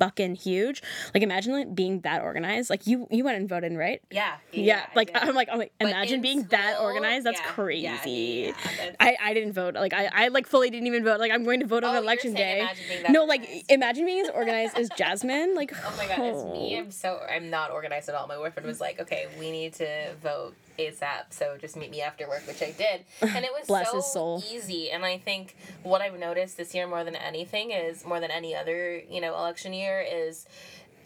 fucking 0.00 0.34
huge 0.34 0.82
like 1.14 1.22
imagine 1.22 1.52
like, 1.52 1.72
being 1.72 2.00
that 2.00 2.20
organized 2.20 2.68
like 2.68 2.84
you 2.84 3.06
you 3.12 3.22
went 3.22 3.36
and 3.36 3.48
voted 3.48 3.72
right 3.76 4.02
Yeah. 4.10 4.34
yeah, 4.50 4.86
I 4.90 4.96
like. 4.96 5.10
I'm 5.14 5.36
like 5.36 5.48
I'm 5.52 5.58
like 5.58 5.72
But 5.78 5.90
imagine 5.90 6.16
in 6.16 6.20
being 6.20 6.42
that 6.50 6.80
organized. 6.80 7.24
That's 7.26 7.38
yeah, 7.38 7.46
crazy. 7.46 7.82
yeah, 7.84 8.04
yeah, 8.06 8.52
that's- 8.76 8.96
I 8.98 9.16
I 9.22 9.34
didn't 9.34 9.52
vote. 9.52 9.74
Like 9.74 9.94
I 9.94 10.06
I 10.12 10.28
like 10.28 10.48
fully 10.48 10.68
didn't 10.70 10.88
even 10.88 11.04
vote. 11.04 11.20
Like 11.20 11.30
I'm 11.30 11.44
going 11.44 11.60
to 11.60 11.66
vote 11.66 11.84
on 11.84 11.90
Oh, 11.90 11.92
you're 11.92 12.02
election 12.02 12.34
day. 12.34 12.66
No, 13.08 13.22
like 13.24 13.48
imagine 13.68 14.04
being 14.04 14.20
as 14.26 14.30
organized 14.40 14.76
as 14.76 14.88
Jasmine. 14.98 15.54
Like 15.54 15.70
Oh 15.86 15.94
my 15.96 16.06
god, 16.08 16.18
it's 16.30 16.44
me. 16.44 16.76
I'm 16.78 16.90
so 16.90 17.20
I'm 17.34 17.48
not 17.50 17.70
organized 17.70 18.08
at 18.08 18.16
all. 18.16 18.26
My 18.26 18.36
boyfriend 18.36 18.66
was 18.66 18.80
like, 18.80 18.98
"Okay, 19.00 19.26
we 19.38 19.52
need 19.52 19.74
to 19.74 20.14
vote 20.20 20.54
ASAP, 20.78 21.30
so 21.30 21.56
just 21.60 21.76
meet 21.76 21.90
me 21.90 22.00
after 22.02 22.28
work," 22.28 22.42
which 22.46 22.62
I 22.62 22.70
did, 22.72 23.04
and 23.22 23.44
it 23.44 23.50
was 23.52 23.66
Bless 23.66 23.90
so 23.90 23.96
his 23.96 24.06
soul. 24.12 24.42
easy. 24.52 24.90
And 24.90 25.04
I 25.04 25.18
think 25.18 25.56
what 25.82 26.00
I've 26.00 26.18
noticed 26.18 26.56
this 26.56 26.74
year 26.74 26.86
more 26.86 27.04
than 27.04 27.16
anything 27.16 27.70
is 27.70 28.04
more 28.04 28.20
than 28.20 28.30
any 28.30 28.54
other 28.54 28.98
you 29.08 29.20
know 29.20 29.34
election 29.34 29.72
year 29.72 30.00
is 30.00 30.46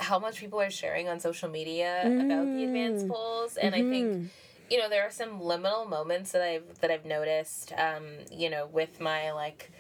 how 0.01 0.19
much 0.19 0.39
people 0.39 0.61
are 0.61 0.71
sharing 0.71 1.09
on 1.09 1.19
social 1.21 1.49
media 1.49 2.13
about 2.25 2.53
the 2.53 2.65
advanced 2.65 3.07
Mm. 3.07 3.09
polls, 3.09 3.57
and 3.57 3.75
I 3.75 3.81
Mm-hmm. 3.83 3.91
think 3.91 4.31
you 4.71 4.79
know 4.79 4.89
there 4.89 5.03
are 5.07 5.11
some 5.11 5.41
liminal 5.41 5.89
moments 5.89 6.33
that 6.33 6.43
I've 6.43 6.79
that 6.81 6.91
I've 6.91 7.05
noticed, 7.05 7.73
um, 7.73 8.05
you 8.31 8.49
know, 8.51 8.67
with 8.67 9.01
my 9.01 9.33
like 9.33 9.71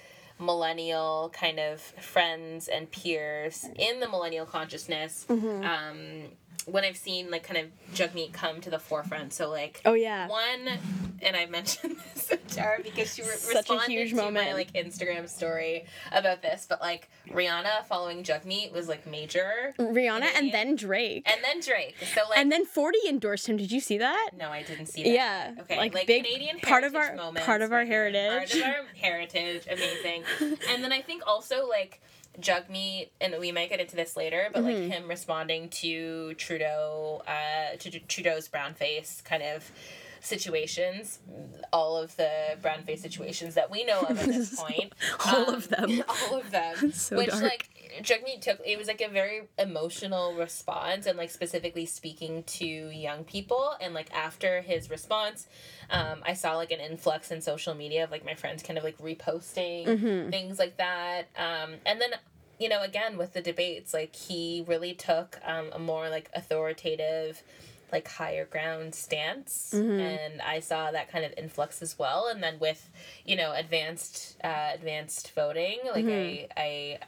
millennial 0.40 1.31
kind 1.35 1.59
of 1.59 1.81
friends 1.81 2.68
and 2.68 2.90
peers 2.90 3.66
in 3.77 3.98
the 4.01 4.09
millennial 4.09 4.46
consciousness 4.46 5.27
Mm-hmm. 5.29 5.64
um 5.66 6.29
when 6.66 6.85
i've 6.85 6.97
seen 6.97 7.31
like 7.31 7.42
kind 7.42 7.59
of 7.59 7.66
jagmeet 7.94 8.33
come 8.33 8.61
to 8.61 8.68
the 8.71 8.79
forefront 8.79 9.33
so 9.33 9.49
like 9.49 9.81
oh 9.85 9.94
yeah. 9.94 10.29
one 10.29 10.68
and 11.23 11.37
i 11.37 11.47
mentioned 11.59 11.97
this 12.14 12.27
to 12.27 12.37
Tara 12.49 12.81
because 12.83 13.14
she 13.14 13.23
re- 13.23 13.29
Such 13.29 13.55
a 13.55 13.73
responded 13.73 13.88
huge 13.90 14.11
to 14.11 14.16
moment. 14.16 14.47
my 14.49 14.53
like 14.55 14.73
instagram 14.75 15.29
story 15.29 15.87
about 16.12 16.42
this 16.42 16.66
but 16.68 16.81
like 16.81 17.09
rihanna 17.31 17.85
following 17.87 18.23
jagmeet 18.23 18.73
was 18.73 18.88
like 18.88 19.07
major 19.07 19.75
Rihanna 19.79 20.27
and 20.37 20.53
then 20.53 20.77
Drake. 20.77 21.23
and 21.31 21.42
then 21.42 21.61
drake 21.61 21.97
so 22.14 22.21
like 22.29 22.38
And 22.38 22.51
then 22.53 22.64
40 22.64 22.99
endorsed 23.09 23.49
him. 23.49 23.57
Did 23.57 23.73
you 23.73 23.81
see 23.81 23.99
that? 23.99 24.31
no, 24.38 24.49
I 24.51 24.62
didn't 24.62 24.87
see 24.87 25.03
that. 25.05 25.11
Yeah, 25.11 25.55
Okay. 25.61 25.77
like, 25.77 25.94
Like, 25.94 26.07
big 26.07 26.25
Canadian 26.25 26.59
part 26.61 26.85
of 26.85 26.94
our- 26.94 27.14
moments 27.16 27.47
part 27.47 27.62
of 27.62 27.73
our 27.73 27.85
heritage. 27.85 28.53
Part 28.53 28.64
of 28.64 28.75
our 28.75 28.85
heritage. 28.97 29.66
Amazing. 29.71 30.23
and 30.71 30.83
then 30.85 30.92
I 30.92 31.01
think 31.03 31.23
also 31.27 31.66
like 31.66 32.01
Jagmeet, 32.40 33.09
and 33.20 33.35
we 33.40 33.53
might 33.53 33.68
get 33.70 33.81
into 33.81 33.96
this 33.96 34.16
later, 34.16 34.48
but 34.53 34.62
Mm-hmm. 34.62 34.83
like 34.83 34.92
him 34.92 35.09
responding 35.09 35.68
to 35.70 36.35
Trudeau, 36.35 37.22
uh, 37.27 37.77
to 37.79 37.98
Trudeau's 38.01 38.48
brown 38.48 38.74
face 38.74 39.20
kind 39.24 39.42
of 39.42 39.70
situations, 40.20 41.18
all 41.72 41.96
of 41.96 42.16
the 42.16 42.31
brown 42.62 42.83
face 42.83 43.02
situations 43.02 43.54
that 43.54 43.70
we 43.70 43.85
know 43.85 44.00
of 44.02 44.18
at 44.18 44.26
this 44.26 44.61
point. 44.61 44.92
All 45.26 45.48
Um, 45.48 45.54
of 45.54 45.68
them. 45.68 46.02
All 46.09 46.38
of 46.38 46.50
them. 46.50 46.92
So 46.92 47.16
which 47.16 47.28
dark. 47.31 47.42
like 47.42 47.68
Jagmeet 48.02 48.40
took 48.42 48.61
it 48.64 48.76
was 48.78 48.87
like 48.87 49.00
a 49.00 49.09
very 49.09 49.48
emotional 49.59 50.35
response 50.35 51.07
and 51.07 51.16
like 51.18 51.31
specifically 51.31 51.87
speaking 51.87 52.42
to 52.44 52.64
young 52.66 53.24
people 53.24 53.72
and 53.81 53.94
like 53.94 54.12
after 54.12 54.61
his 54.61 54.90
response 54.90 55.46
um, 55.90 56.22
I 56.24 56.35
saw 56.35 56.54
like 56.57 56.70
an 56.70 56.81
influx 56.81 57.31
in 57.31 57.40
social 57.40 57.74
media 57.74 58.04
of 58.04 58.11
like 58.11 58.24
my 58.24 58.35
friends 58.35 58.62
kind 58.62 58.78
of 58.78 58.85
like 58.85 58.98
reposting 58.98 59.87
Mm-hmm. 59.87 60.31
things 60.31 60.59
like 60.59 60.76
that 60.76 61.28
um, 61.37 61.74
and 61.87 62.00
then 62.00 62.11
you 62.61 62.68
know 62.68 62.83
again 62.83 63.16
with 63.16 63.33
the 63.33 63.40
debates 63.40 63.94
like 63.94 64.14
he 64.14 64.64
really 64.66 64.92
took 64.94 65.38
um, 65.44 65.66
a 65.72 65.78
more 65.78 66.09
like 66.09 66.31
authoritative 66.35 67.42
like 67.92 68.07
higher 68.09 68.44
ground 68.44 68.94
stance 68.94 69.72
Mm-hmm. 69.74 70.01
and 70.01 70.42
i 70.42 70.61
saw 70.61 70.90
that 70.90 71.11
kind 71.11 71.24
of 71.24 71.33
influx 71.37 71.83
as 71.83 71.98
well 71.98 72.29
and 72.29 72.42
then 72.42 72.59
with 72.59 72.88
you 73.24 73.37
know 73.37 73.53
advanced 73.55 74.37
uh 74.44 74.70
advanced 74.74 75.33
voting 75.35 75.79
like 75.94 76.05
Mm-hmm. 76.05 76.53
i 76.57 76.62
i 76.62 76.98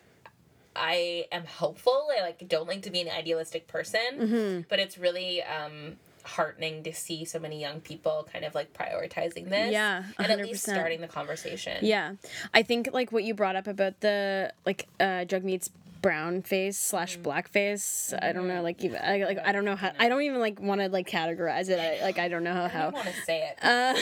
i 0.77 1.27
am 1.33 1.45
hopeful 1.47 2.09
i 2.17 2.23
like 2.23 2.47
don't 2.49 2.69
like 2.69 2.83
to 2.83 2.91
be 2.91 3.01
an 3.01 3.09
idealistic 3.09 3.67
person 3.69 4.01
Mm-hmm. 4.19 4.61
but 4.69 4.79
it's 4.79 4.97
really 4.99 5.43
um 5.43 5.97
heartening 6.23 6.83
to 6.85 6.93
see 6.93 7.25
so 7.25 7.39
many 7.39 7.59
young 7.61 7.81
people 7.81 8.29
kind 8.31 8.45
of 8.45 8.55
like 8.55 8.73
prioritizing 8.75 9.49
this 9.49 9.73
Yeah, 9.73 10.05
and 10.19 10.31
at 10.31 10.39
least 10.39 10.65
starting 10.65 11.01
the 11.01 11.09
conversation 11.09 11.79
Yeah. 11.81 12.17
I 12.53 12.63
think 12.63 12.91
like 12.93 13.11
what 13.11 13.25
you 13.25 13.33
brought 13.35 13.57
up 13.57 13.67
about 13.67 14.01
the 14.01 14.53
like 14.67 14.87
uh 15.01 15.25
Jagmeet's 15.25 15.71
brown 16.01 16.43
face 16.43 16.79
slash 16.79 17.15
Mm-hmm. 17.15 17.23
black 17.23 17.49
face. 17.49 18.13
I 18.21 18.33
don't 18.33 18.49
know 18.49 18.63
like 18.63 18.83
even 18.85 19.01
I 19.03 19.25
like 19.25 19.39
I 19.45 19.53
don't 19.53 19.65
know 19.65 19.77
how 19.77 19.93
I 19.99 20.09
don't 20.09 20.23
even 20.23 20.41
like 20.41 20.61
want 20.61 20.81
to 20.81 20.89
like 20.89 21.09
categorize 21.09 21.69
it. 21.69 21.79
I, 21.79 22.05
like 22.05 22.19
I 22.19 22.29
don't 22.29 22.45
know 22.45 22.69
how. 22.69 22.87
i 22.87 22.91
want 22.91 23.07
to 23.07 23.13
say 23.23 23.49
it 23.51 23.59
Uh, 23.65 23.95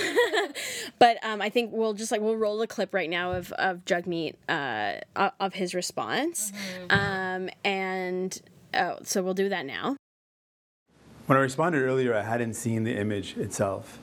but 0.99 1.23
um, 1.25 1.41
I 1.43 1.49
think 1.51 1.71
we'll 1.73 1.95
just 1.95 2.13
like 2.13 2.21
we'll 2.21 2.37
roll 2.37 2.61
a 2.63 2.67
clip 2.67 2.93
right 2.95 3.11
now 3.11 3.33
of 3.33 3.53
of 3.53 3.85
Jagmeet 3.85 4.35
uh, 4.49 5.31
of 5.41 5.55
his 5.55 5.75
response, 5.75 6.53
Mm-hmm. 6.89 6.91
um, 6.99 7.51
and 7.65 8.41
oh, 8.75 8.99
so 9.03 9.23
we'll 9.23 9.35
do 9.35 9.49
that 9.49 9.67
now. 9.67 9.97
when 11.27 11.39
I 11.39 11.41
responded 11.43 11.83
earlier, 11.83 12.15
I 12.15 12.23
hadn't 12.23 12.55
seen 12.55 12.85
the 12.85 12.97
image 12.97 13.37
itself. 13.37 13.99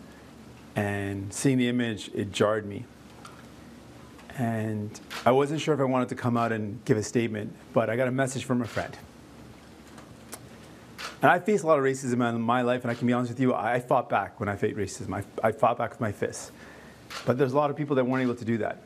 And 0.76 1.34
seeing 1.34 1.58
the 1.58 1.70
image, 1.70 2.10
it 2.14 2.32
jarred 2.34 2.66
me. 2.66 2.86
And 4.38 5.00
I 5.26 5.32
wasn't 5.32 5.62
sure 5.62 5.74
if 5.74 5.80
I 5.80 5.86
wanted 5.86 6.10
to 6.10 6.16
come 6.16 6.36
out 6.36 6.52
and 6.52 6.84
give 6.84 6.98
a 6.98 7.04
statement, 7.04 7.54
but 7.74 7.90
I 7.90 7.96
got 7.96 8.08
a 8.08 8.12
message 8.12 8.44
from 8.44 8.62
a 8.62 8.68
friend. 8.68 8.96
And 11.22 11.32
I 11.32 11.40
faced 11.40 11.64
a 11.64 11.68
lot 11.68 11.80
of 11.80 11.86
racism 11.86 12.28
in 12.30 12.42
my 12.42 12.62
life, 12.62 12.84
and 12.84 12.92
I 12.92 12.96
can 12.96 13.08
be 13.08 13.14
honest 13.14 13.32
with 13.32 13.40
you, 13.40 13.54
I 13.54 13.80
fought 13.80 14.10
back 14.10 14.40
when 14.40 14.50
I 14.50 14.58
faced 14.58 14.78
racism. 14.78 15.16
I, 15.16 15.24
I 15.48 15.52
fought 15.54 15.78
back 15.78 15.92
with 15.92 16.02
my 16.02 16.12
fists. 16.12 16.52
But 17.26 17.38
there's 17.38 17.54
a 17.54 17.56
lot 17.56 17.70
of 17.70 17.78
people 17.78 17.96
that 17.96 18.06
weren't 18.06 18.24
able 18.24 18.36
to 18.36 18.46
do 18.46 18.58
that. 18.58 18.82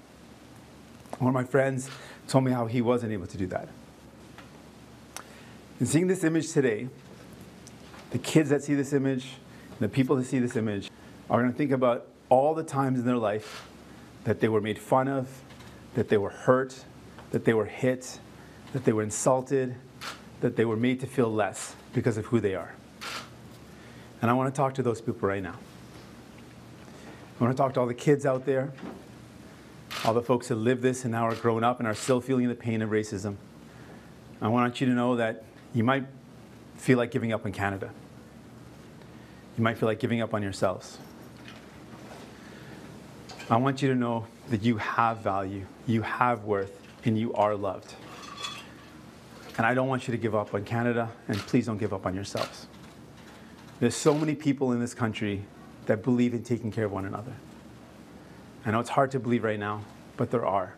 One 1.17 1.29
of 1.29 1.33
my 1.33 1.43
friends 1.43 1.89
told 2.27 2.43
me 2.43 2.51
how 2.51 2.67
he 2.67 2.81
wasn't 2.81 3.11
able 3.11 3.27
to 3.27 3.37
do 3.37 3.47
that. 3.47 3.67
And 5.79 5.87
seeing 5.87 6.07
this 6.07 6.23
image 6.23 6.51
today, 6.51 6.89
the 8.11 8.19
kids 8.19 8.49
that 8.49 8.63
see 8.63 8.75
this 8.75 8.93
image, 8.93 9.31
the 9.79 9.89
people 9.89 10.15
that 10.17 10.25
see 10.25 10.39
this 10.39 10.55
image, 10.55 10.91
are 11.29 11.39
going 11.39 11.51
to 11.51 11.57
think 11.57 11.71
about 11.71 12.07
all 12.29 12.53
the 12.53 12.63
times 12.63 12.99
in 12.99 13.05
their 13.05 13.17
life 13.17 13.68
that 14.23 14.39
they 14.39 14.47
were 14.47 14.61
made 14.61 14.77
fun 14.77 15.07
of, 15.07 15.29
that 15.95 16.09
they 16.09 16.17
were 16.17 16.29
hurt, 16.29 16.85
that 17.31 17.45
they 17.45 17.53
were 17.53 17.65
hit, 17.65 18.19
that 18.73 18.85
they 18.85 18.93
were 18.93 19.03
insulted, 19.03 19.75
that 20.41 20.55
they 20.55 20.65
were 20.65 20.77
made 20.77 20.99
to 20.99 21.07
feel 21.07 21.31
less 21.31 21.75
because 21.93 22.17
of 22.17 22.25
who 22.27 22.39
they 22.39 22.55
are. 22.55 22.73
And 24.21 24.29
I 24.29 24.33
want 24.33 24.53
to 24.53 24.57
talk 24.57 24.73
to 24.75 24.83
those 24.83 25.01
people 25.01 25.27
right 25.27 25.43
now. 25.43 25.55
I 27.39 27.43
want 27.43 27.55
to 27.55 27.61
talk 27.61 27.73
to 27.75 27.79
all 27.79 27.87
the 27.87 27.93
kids 27.93 28.25
out 28.25 28.45
there, 28.45 28.71
all 30.03 30.13
the 30.13 30.21
folks 30.21 30.49
that 30.49 30.55
live 30.55 30.81
this 30.81 31.05
and 31.05 31.13
now 31.13 31.25
are 31.25 31.35
grown 31.35 31.63
up 31.63 31.79
and 31.79 31.87
are 31.87 31.95
still 31.95 32.19
feeling 32.19 32.47
the 32.49 32.55
pain 32.55 32.81
of 32.81 32.89
racism. 32.89 33.35
I 34.41 34.49
want 34.49 34.81
you 34.81 34.87
to 34.87 34.93
know 34.93 35.15
that 35.15 35.43
you 35.73 35.83
might 35.83 36.05
feel 36.75 36.97
like 36.97 37.11
giving 37.11 37.31
up 37.31 37.45
on 37.45 37.51
Canada. 37.51 37.91
You 39.57 39.63
might 39.63 39.77
feel 39.77 39.87
like 39.87 39.99
giving 39.99 40.21
up 40.21 40.33
on 40.33 40.41
yourselves. 40.41 40.97
I 43.51 43.57
want 43.57 43.81
you 43.81 43.89
to 43.89 43.95
know 43.95 44.27
that 44.49 44.61
you 44.61 44.77
have 44.77 45.19
value, 45.19 45.65
you 45.87 46.03
have 46.03 46.43
worth, 46.43 46.79
and 47.03 47.17
you 47.17 47.33
are 47.33 47.55
loved. 47.55 47.95
And 49.57 49.65
I 49.65 49.73
don't 49.73 49.87
want 49.87 50.07
you 50.07 50.11
to 50.11 50.19
give 50.19 50.35
up 50.35 50.53
on 50.53 50.63
Canada, 50.63 51.09
and 51.27 51.35
please 51.37 51.65
don't 51.65 51.79
give 51.79 51.91
up 51.91 52.05
on 52.05 52.13
yourselves. 52.13 52.67
There's 53.79 53.95
so 53.95 54.13
many 54.13 54.35
people 54.35 54.71
in 54.71 54.79
this 54.79 54.93
country 54.93 55.45
that 55.87 56.03
believe 56.03 56.35
in 56.35 56.43
taking 56.43 56.71
care 56.71 56.85
of 56.85 56.91
one 56.91 57.05
another. 57.05 57.33
I 58.67 58.71
know 58.71 58.81
it's 58.81 58.89
hard 58.89 59.09
to 59.11 59.19
believe 59.19 59.43
right 59.43 59.59
now, 59.59 59.81
but 60.15 60.29
there 60.29 60.45
are. 60.45 60.75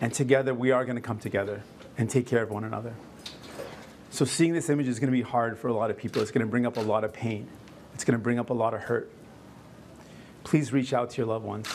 And 0.00 0.14
together, 0.14 0.54
we 0.54 0.70
are 0.70 0.84
going 0.84 0.96
to 0.96 1.02
come 1.02 1.18
together 1.18 1.62
and 1.98 2.08
take 2.08 2.26
care 2.26 2.42
of 2.42 2.50
one 2.50 2.62
another. 2.62 2.94
So, 4.10 4.24
seeing 4.24 4.52
this 4.52 4.70
image 4.70 4.86
is 4.86 5.00
going 5.00 5.10
to 5.10 5.16
be 5.16 5.22
hard 5.22 5.58
for 5.58 5.68
a 5.68 5.72
lot 5.72 5.90
of 5.90 5.96
people. 5.96 6.22
It's 6.22 6.30
going 6.30 6.46
to 6.46 6.50
bring 6.50 6.66
up 6.66 6.76
a 6.76 6.80
lot 6.80 7.02
of 7.02 7.12
pain, 7.12 7.48
it's 7.94 8.04
going 8.04 8.16
to 8.16 8.22
bring 8.22 8.38
up 8.38 8.50
a 8.50 8.54
lot 8.54 8.74
of 8.74 8.82
hurt. 8.82 9.10
Please 10.44 10.72
reach 10.72 10.92
out 10.92 11.10
to 11.10 11.16
your 11.18 11.26
loved 11.26 11.44
ones. 11.44 11.68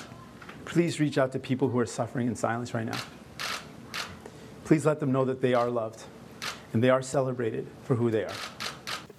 Please 0.65 0.99
reach 0.99 1.17
out 1.17 1.31
to 1.31 1.39
people 1.39 1.69
who 1.69 1.79
are 1.79 1.85
suffering 1.85 2.27
in 2.27 2.35
silence 2.35 2.73
right 2.73 2.85
now. 2.85 2.99
Please 4.65 4.85
let 4.85 4.99
them 4.99 5.11
know 5.11 5.23
that 5.25 5.41
they 5.41 5.53
are 5.53 5.69
loved 5.69 6.03
and 6.73 6.83
they 6.83 6.89
are 6.89 7.01
celebrated 7.01 7.67
for 7.83 7.95
who 7.95 8.11
they 8.11 8.25
are. 8.25 8.33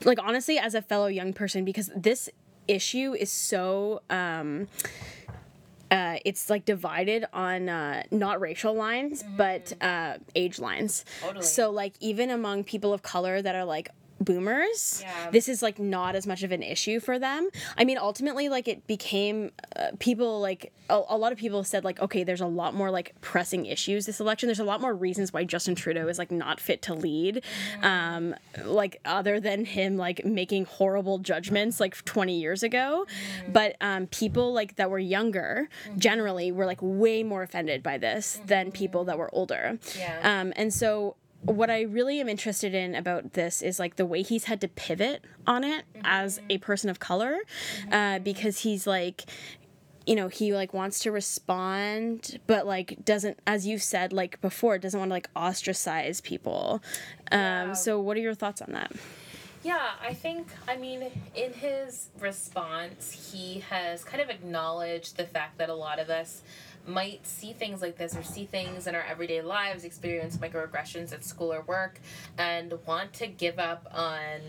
Like, 0.04 0.18
honestly, 0.22 0.58
as 0.58 0.74
a 0.74 0.82
fellow 0.82 1.06
young 1.06 1.32
person, 1.32 1.64
because 1.64 1.90
this 1.96 2.28
issue 2.66 3.14
is 3.18 3.30
so. 3.30 4.02
Um, 4.10 4.68
uh, 5.90 6.18
it's 6.24 6.50
like 6.50 6.66
divided 6.66 7.24
on 7.32 7.70
uh, 7.70 8.02
not 8.10 8.42
racial 8.42 8.74
lines 8.74 9.24
but 9.38 9.72
uh, 9.80 10.18
age 10.34 10.58
lines 10.58 11.02
Totally. 11.22 11.42
so 11.42 11.70
like 11.70 11.94
even 11.98 12.28
among 12.28 12.64
people 12.64 12.92
of 12.92 13.02
color 13.02 13.40
that 13.40 13.54
are 13.54 13.64
like 13.64 13.88
boomers 14.28 15.00
Yeah. 15.02 15.30
this 15.30 15.48
is 15.48 15.62
like 15.62 15.78
not 15.78 16.14
as 16.14 16.26
much 16.26 16.42
of 16.42 16.52
an 16.52 16.62
issue 16.62 17.00
for 17.00 17.18
them. 17.18 17.48
I 17.76 17.84
mean 17.88 17.98
ultimately 17.98 18.48
like 18.48 18.68
it 18.68 18.86
became 18.86 19.50
uh, 19.74 19.88
people 19.98 20.40
like 20.40 20.72
a, 20.90 21.00
a 21.08 21.16
lot 21.18 21.32
of 21.32 21.38
people 21.38 21.64
said 21.64 21.82
like 21.84 21.98
okay 22.00 22.22
there's 22.24 22.40
a 22.40 22.46
lot 22.62 22.74
more 22.74 22.90
like 22.90 23.14
pressing 23.20 23.66
issues 23.66 24.06
this 24.06 24.20
election. 24.20 24.46
There's 24.48 24.60
a 24.68 24.70
lot 24.72 24.80
more 24.80 24.94
reasons 24.94 25.32
why 25.32 25.44
justin 25.44 25.74
trudeau 25.74 26.06
is 26.08 26.18
like 26.18 26.30
not 26.30 26.60
fit 26.60 26.82
to 26.82 26.94
lead 26.94 27.42
um 27.82 28.34
like 28.64 29.00
other 29.04 29.40
than 29.40 29.64
him 29.64 29.96
like 29.96 30.24
making 30.24 30.64
horrible 30.66 31.18
judgments 31.18 31.80
like 31.80 31.94
20 32.04 32.38
years 32.38 32.62
ago. 32.62 33.06
But 33.48 33.76
um 33.80 34.06
people 34.08 34.52
like 34.52 34.76
that 34.76 34.90
were 34.90 34.98
younger 35.18 35.68
generally 35.96 36.52
were 36.52 36.66
like 36.66 36.78
way 36.82 37.22
more 37.22 37.42
offended 37.42 37.82
by 37.82 37.96
this 37.98 38.40
than 38.46 38.70
people 38.72 39.04
that 39.04 39.16
were 39.18 39.30
older. 39.34 39.78
Yeah. 39.98 40.40
um 40.40 40.52
and 40.56 40.72
so 40.72 41.16
what 41.42 41.70
I 41.70 41.82
really 41.82 42.20
am 42.20 42.28
interested 42.28 42.74
in 42.74 42.94
about 42.94 43.34
this 43.34 43.62
is 43.62 43.78
like 43.78 43.96
the 43.96 44.06
way 44.06 44.22
he's 44.22 44.44
had 44.44 44.60
to 44.62 44.68
pivot 44.68 45.24
on 45.46 45.64
it 45.64 45.84
as 46.04 46.40
a 46.50 46.58
person 46.58 46.90
of 46.90 46.98
color, 46.98 47.38
uh, 47.92 48.18
because 48.18 48.60
he's 48.60 48.86
like, 48.86 49.24
you 50.06 50.16
know, 50.16 50.28
he 50.28 50.54
like 50.54 50.72
wants 50.72 51.00
to 51.00 51.12
respond, 51.12 52.40
but 52.46 52.66
like 52.66 53.04
doesn't, 53.04 53.38
as 53.46 53.66
you 53.66 53.78
said 53.78 54.12
like 54.12 54.40
before, 54.40 54.78
doesn't 54.78 54.98
want 54.98 55.10
to 55.10 55.14
like 55.14 55.28
ostracize 55.36 56.20
people. 56.20 56.82
Um, 57.30 57.38
Yeah. 57.38 57.72
So, 57.74 58.00
what 58.00 58.16
are 58.16 58.20
your 58.20 58.34
thoughts 58.34 58.62
on 58.62 58.72
that? 58.72 58.92
Yeah, 59.64 59.90
I 60.00 60.14
think, 60.14 60.46
I 60.68 60.76
mean, 60.76 61.10
in 61.34 61.52
his 61.52 62.08
response, 62.20 63.30
he 63.32 63.60
has 63.68 64.04
kind 64.04 64.22
of 64.22 64.30
acknowledged 64.30 65.16
the 65.16 65.26
fact 65.26 65.58
that 65.58 65.68
a 65.68 65.74
lot 65.74 65.98
of 65.98 66.10
us 66.10 66.42
might 66.88 67.26
see 67.26 67.52
things 67.52 67.82
like 67.82 67.96
this 67.96 68.16
or 68.16 68.22
see 68.22 68.44
things 68.44 68.86
in 68.86 68.94
our 68.94 69.02
everyday 69.02 69.42
lives, 69.42 69.84
experience 69.84 70.36
microaggressions 70.38 71.12
at 71.12 71.24
school 71.24 71.52
or 71.52 71.62
work, 71.62 72.00
and 72.36 72.72
want 72.86 73.12
to 73.14 73.26
give 73.26 73.58
up 73.58 73.86
on. 73.92 74.40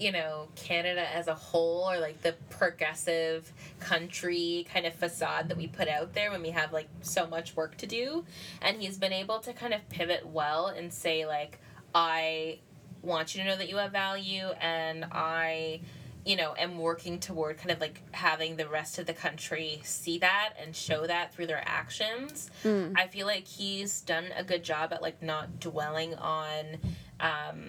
You 0.00 0.10
know, 0.10 0.48
Canada 0.56 1.06
as 1.14 1.28
a 1.28 1.34
whole, 1.34 1.88
or 1.88 2.00
like 2.00 2.22
the 2.22 2.34
progressive 2.50 3.52
country 3.78 4.66
kind 4.72 4.84
of 4.84 4.94
facade 4.94 5.48
that 5.48 5.56
we 5.56 5.68
put 5.68 5.86
out 5.86 6.12
there 6.12 6.32
when 6.32 6.42
we 6.42 6.50
have 6.50 6.72
like 6.72 6.88
so 7.02 7.24
much 7.28 7.54
work 7.54 7.76
to 7.76 7.86
do. 7.86 8.24
And 8.60 8.82
he's 8.82 8.98
been 8.98 9.12
able 9.12 9.38
to 9.40 9.52
kind 9.52 9.72
of 9.72 9.88
pivot 9.90 10.26
well 10.26 10.66
and 10.66 10.92
say, 10.92 11.24
like, 11.24 11.60
I 11.94 12.58
want 13.02 13.36
you 13.36 13.42
to 13.42 13.48
know 13.48 13.56
that 13.56 13.68
you 13.68 13.76
have 13.76 13.92
value 13.92 14.46
and 14.60 15.04
I 15.12 15.82
you 16.24 16.36
know 16.36 16.54
am 16.56 16.78
working 16.78 17.18
toward 17.18 17.58
kind 17.58 17.70
of 17.72 17.80
like 17.80 18.00
having 18.12 18.56
the 18.56 18.68
rest 18.68 18.98
of 18.98 19.06
the 19.06 19.12
country 19.12 19.80
see 19.84 20.18
that 20.18 20.52
and 20.62 20.74
show 20.76 21.06
that 21.06 21.34
through 21.34 21.46
their 21.48 21.62
actions. 21.66 22.50
I 22.64 23.08
feel 23.08 23.26
like 23.26 23.46
he's 23.46 24.00
done 24.02 24.26
a 24.36 24.44
good 24.44 24.62
job 24.62 24.92
at 24.92 25.02
like 25.02 25.22
not 25.22 25.58
dwelling 25.60 26.14
on 26.14 26.78
um 27.20 27.60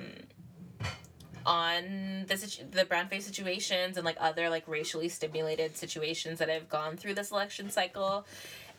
on 1.46 2.26
the 2.28 2.38
situ- 2.38 2.64
the 2.72 2.86
brown 2.86 3.08
face 3.08 3.26
situations 3.26 3.98
and 3.98 4.06
like 4.06 4.16
other 4.20 4.50
like 4.50 4.66
racially 4.68 5.10
stimulated 5.10 5.76
situations 5.76 6.40
that 6.40 6.48
have 6.50 6.70
gone 6.70 6.96
through 6.96 7.14
this 7.16 7.32
election 7.32 7.70
cycle 7.70 8.26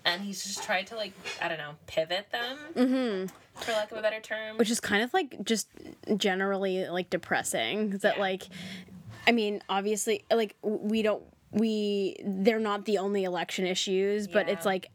and 0.07 0.23
he's 0.23 0.43
just 0.43 0.63
tried 0.63 0.87
to 0.87 0.97
like 0.97 1.13
I 1.43 1.49
don't 1.49 1.59
know 1.59 1.73
pivot 1.87 2.31
them 2.31 2.57
Mm-hmm. 2.75 3.61
for 3.61 3.73
lack 3.73 3.93
of 3.93 3.99
a 3.99 4.03
better 4.03 4.21
term 4.21 4.57
Which 4.57 4.71
is 4.71 4.81
kind 4.81 5.03
of 5.03 5.13
like 5.13 5.45
just 5.45 5.69
generally 6.17 6.87
like 6.89 7.11
depressing. 7.11 7.91
That 7.99 8.15
Yeah. 8.17 8.21
like, 8.23 8.45
I 9.27 9.33
mean, 9.33 9.63
obviously, 9.69 10.25
like 10.33 10.55
we 10.63 11.03
don't 11.03 11.23
we 11.51 12.17
they're 12.25 12.59
not 12.61 12.85
the 12.85 12.99
only 12.99 13.25
election 13.25 13.67
issues, 13.67 14.27
but 14.29 14.49
it's 14.49 14.67
like 14.67 14.91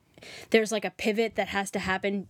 there's 0.49 0.71
like 0.71 0.85
a 0.85 0.91
pivot 0.91 1.35
that 1.35 1.47
has 1.49 1.71
to 1.71 1.79
happen 1.79 2.27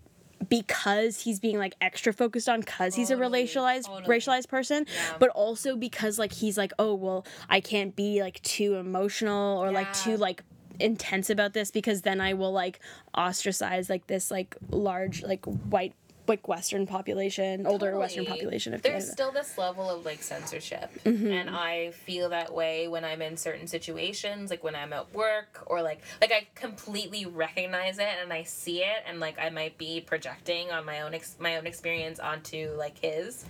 because 0.47 1.21
he's 1.21 1.39
being 1.39 1.57
like 1.57 1.73
extra 1.81 2.13
focused 2.13 2.47
on 2.47 2.61
because 2.61 2.95
he's 2.95 3.09
a 3.11 3.15
Totally, 3.15 3.43
racialized 3.45 3.85
totally. 3.87 4.17
racialized 4.19 4.47
person 4.47 4.85
Yeah. 4.87 5.17
but 5.19 5.29
also 5.31 5.75
because 5.75 6.17
like 6.17 6.31
he's 6.31 6.57
like 6.57 6.71
oh 6.79 6.93
well 6.93 7.25
i 7.49 7.59
can't 7.59 7.93
be 7.93 8.21
like 8.21 8.41
too 8.41 8.75
emotional 8.75 9.59
or 9.59 9.71
like 9.71 9.91
too 9.91 10.15
like 10.15 10.43
intense 10.79 11.29
about 11.29 11.51
this 11.53 11.71
because 11.71 12.03
then 12.03 12.21
i 12.21 12.33
will 12.33 12.53
like 12.53 12.79
ostracize 13.17 13.89
like 13.89 14.07
this 14.07 14.31
like 14.31 14.55
large 14.71 15.23
like 15.23 15.43
white 15.45 15.93
like 16.29 16.47
western 16.47 16.85
population 16.87 17.65
older 17.67 17.97
western 17.99 18.25
population 18.25 18.73
of 18.73 18.81
There's 18.81 19.11
still 19.11 19.31
this 19.31 19.57
level 19.57 19.89
of 19.89 20.05
like 20.05 20.23
censorship, 20.23 20.89
Mm-hmm. 21.03 21.31
and 21.31 21.49
I 21.49 21.91
feel 21.91 22.29
that 22.29 22.53
way 22.53 22.87
when 22.87 23.03
I'm 23.03 23.21
in 23.21 23.35
certain 23.35 23.67
situations, 23.67 24.49
like 24.49 24.63
when 24.63 24.75
I'm 24.75 24.93
at 24.93 25.13
work 25.13 25.63
or 25.67 25.81
like 25.81 26.01
like 26.21 26.31
I 26.31 26.47
completely 26.55 27.25
recognize 27.25 27.99
it 27.99 28.07
and 28.21 28.31
I 28.31 28.43
see 28.43 28.79
it, 28.83 29.03
and 29.07 29.19
like 29.19 29.37
I 29.39 29.49
might 29.49 29.77
be 29.77 29.99
projecting 30.01 30.71
on 30.71 30.85
my 30.85 31.01
own 31.01 31.13
ex- 31.13 31.35
my 31.39 31.57
own 31.57 31.67
experience 31.67 32.19
onto 32.19 32.71
like 32.77 32.97
his, 32.99 33.43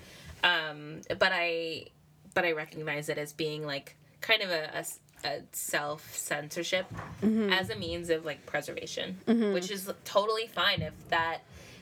um, 0.43 1.01
but 1.19 1.31
I 1.33 1.85
but 2.33 2.45
I 2.45 2.53
recognize 2.53 3.09
it 3.09 3.17
as 3.17 3.33
being 3.33 3.65
like 3.65 3.95
kind 4.21 4.41
of 4.41 4.49
a 4.49 4.83
a 5.25 5.41
self 5.51 6.15
censorship 6.15 6.85
Mm-hmm. 7.21 7.51
as 7.51 7.69
a 7.69 7.75
means 7.75 8.09
of 8.09 8.23
like 8.23 8.45
preservation, 8.45 9.17
which 9.27 9.69
is 9.69 9.91
totally 10.05 10.47
fine 10.47 10.81
if 10.81 10.93
that 11.09 11.39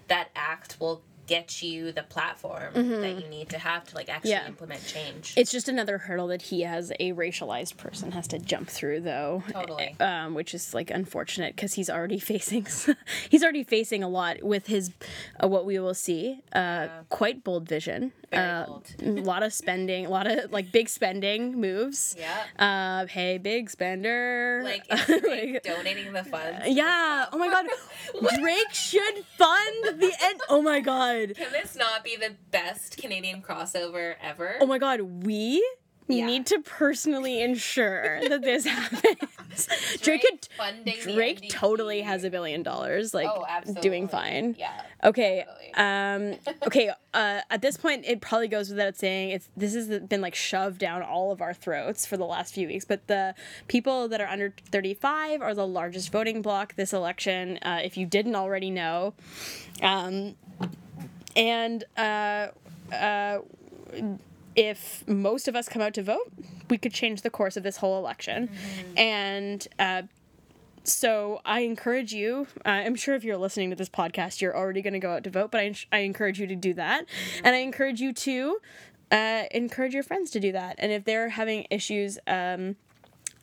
that 0.07 0.29
act 0.35 0.77
will 0.79 1.01
get 1.27 1.61
you 1.61 1.91
the 1.91 2.03
platform 2.03 2.73
that 2.73 3.21
you 3.21 3.27
need 3.27 3.49
to 3.49 3.57
have 3.59 3.83
to 3.83 3.93
like 3.95 4.07
actually 4.07 4.31
Mm-hmm. 4.31 4.43
Yeah. 4.43 4.47
implement 4.47 4.85
change. 4.87 5.33
it's 5.35 5.51
just 5.51 5.67
another 5.67 5.97
hurdle 5.97 6.27
that 6.27 6.41
he 6.43 6.63
as 6.63 6.89
a 7.01 7.11
racialized 7.11 7.75
person 7.75 8.13
has 8.13 8.27
to 8.29 8.39
jump 8.39 8.69
through 8.69 9.01
though 9.01 9.43
Totally. 9.51 9.93
um, 9.99 10.33
which 10.35 10.53
is 10.53 10.73
like 10.73 10.89
unfortunate 10.89 11.53
because 11.57 11.73
he's 11.73 11.89
already 11.89 12.17
facing 12.31 12.65
he's 13.29 13.43
already 13.43 13.65
facing 13.65 14.03
a 14.03 14.07
lot 14.07 14.41
with 14.41 14.67
his 14.67 14.91
uh, 15.43 15.49
what 15.49 15.65
we 15.65 15.77
will 15.79 15.93
see 15.93 16.39
uh, 16.53 16.87
quite 17.09 17.43
bold 17.43 17.67
vision 17.67 18.13
Uh, 18.33 18.65
a 19.01 19.05
lot 19.05 19.41
of 19.41 19.53
spending, 19.53 20.05
a 20.05 20.09
lot 20.09 20.27
of 20.27 20.51
like 20.51 20.71
big 20.71 20.89
spending 20.89 21.59
moves. 21.59 22.15
Yeah. 22.19 22.43
Uh, 22.59 23.05
hey, 23.07 23.37
big 23.37 23.69
spender. 23.69 24.61
Like, 24.63 24.87
Drake 25.05 25.63
donating 25.63 26.11
the 26.11 26.23
funds. 26.23 26.65
yeah. 26.67 27.23
stuff? 27.23 27.29
Oh 27.33 27.37
my 27.37 27.49
God. 27.49 27.65
Drake 28.39 28.73
should 28.73 29.23
fund 29.37 30.01
the 30.01 30.13
end. 30.21 30.41
Oh 30.49 30.61
my 30.61 30.81
God. 30.81 31.35
Can 31.35 31.51
this 31.53 31.75
not 31.75 32.03
be 32.03 32.17
the 32.17 32.35
best 32.51 32.97
Canadian 32.97 33.41
crossover 33.41 34.15
ever? 34.21 34.57
Oh 34.59 34.65
my 34.65 34.77
God. 34.77 35.01
We 35.01 35.63
Yeah. 36.15 36.25
need 36.25 36.45
to 36.47 36.59
personally 36.59 37.41
ensure 37.41 38.19
that 38.29 38.41
this 38.41 38.65
happens. 38.65 39.67
Drake 40.01 40.21
could. 40.21 41.01
Drake 41.01 41.49
totally 41.49 42.01
has 42.01 42.23
a 42.23 42.29
billion 42.29 42.63
dollars, 42.63 43.13
like 43.13 43.27
Oh, 43.29 43.45
absolutely. 43.47 43.81
doing 43.81 44.07
fine. 44.07 44.55
Yeah. 44.57 44.71
Okay. 45.03 45.45
Um. 45.75 46.35
Okay. 46.65 46.89
Uh. 47.13 47.41
At 47.49 47.61
this 47.61 47.77
point, 47.77 48.05
it 48.05 48.21
probably 48.21 48.47
goes 48.47 48.69
without 48.69 48.95
saying. 48.95 49.31
It's 49.31 49.49
this 49.57 49.73
has 49.75 49.87
been 50.01 50.21
like 50.21 50.35
shoved 50.35 50.79
down 50.79 51.01
all 51.01 51.31
of 51.31 51.41
our 51.41 51.53
throats 51.53 52.05
for 52.05 52.17
the 52.17 52.25
last 52.25 52.53
few 52.53 52.67
weeks. 52.67 52.85
But 52.85 53.07
the 53.07 53.35
people 53.67 54.07
that 54.07 54.21
are 54.21 54.27
under 54.27 54.53
thirty 54.71 54.93
five 54.93 55.41
are 55.41 55.53
the 55.53 55.67
largest 55.67 56.11
voting 56.11 56.41
bloc 56.41 56.75
this 56.75 56.93
election. 56.93 57.57
Uh, 57.61 57.79
if 57.83 57.97
you 57.97 58.05
didn't 58.05 58.35
already 58.35 58.71
know, 58.71 59.13
um, 59.81 60.35
and 61.35 61.83
uh, 61.97 62.47
uh, 62.93 63.39
if 64.57 65.07
most 65.07 65.47
of 65.47 65.55
us 65.55 65.69
come 65.69 65.81
out 65.81 65.93
to 65.93 66.03
vote, 66.03 66.33
we 66.69 66.77
could 66.77 66.91
change 66.91 67.21
the 67.21 67.29
course 67.29 67.55
of 67.55 67.63
this 67.63 67.77
whole 67.77 67.97
election. 67.99 68.49
And 68.97 69.65
uh, 69.77 70.01
so 70.83 71.39
I 71.45 71.59
encourage 71.59 72.11
you. 72.11 72.47
Uh, 72.65 72.69
I'm 72.69 72.95
sure 72.95 73.13
if 73.13 73.23
you're 73.23 73.37
listening 73.37 73.69
to 73.69 73.75
this 73.75 73.87
podcast, 73.87 74.41
you're 74.41 74.57
already 74.57 74.81
going 74.81 74.93
to 74.93 74.99
go 74.99 75.11
out 75.11 75.23
to 75.25 75.29
vote, 75.29 75.51
but 75.51 75.61
I, 75.61 75.75
I 75.91 75.99
encourage 75.99 76.39
you 76.39 76.47
to 76.47 76.55
do 76.55 76.73
that, 76.73 77.05
and 77.43 77.55
I 77.55 77.59
encourage 77.59 78.01
you 78.01 78.11
to 78.13 78.57
uh, 79.11 79.43
encourage 79.51 79.93
your 79.93 80.03
friends 80.03 80.31
to 80.31 80.39
do 80.39 80.51
that. 80.53 80.75
And 80.79 80.91
if 80.91 81.05
they're 81.05 81.29
having 81.29 81.67
issues. 81.69 82.17
Um, 82.27 82.75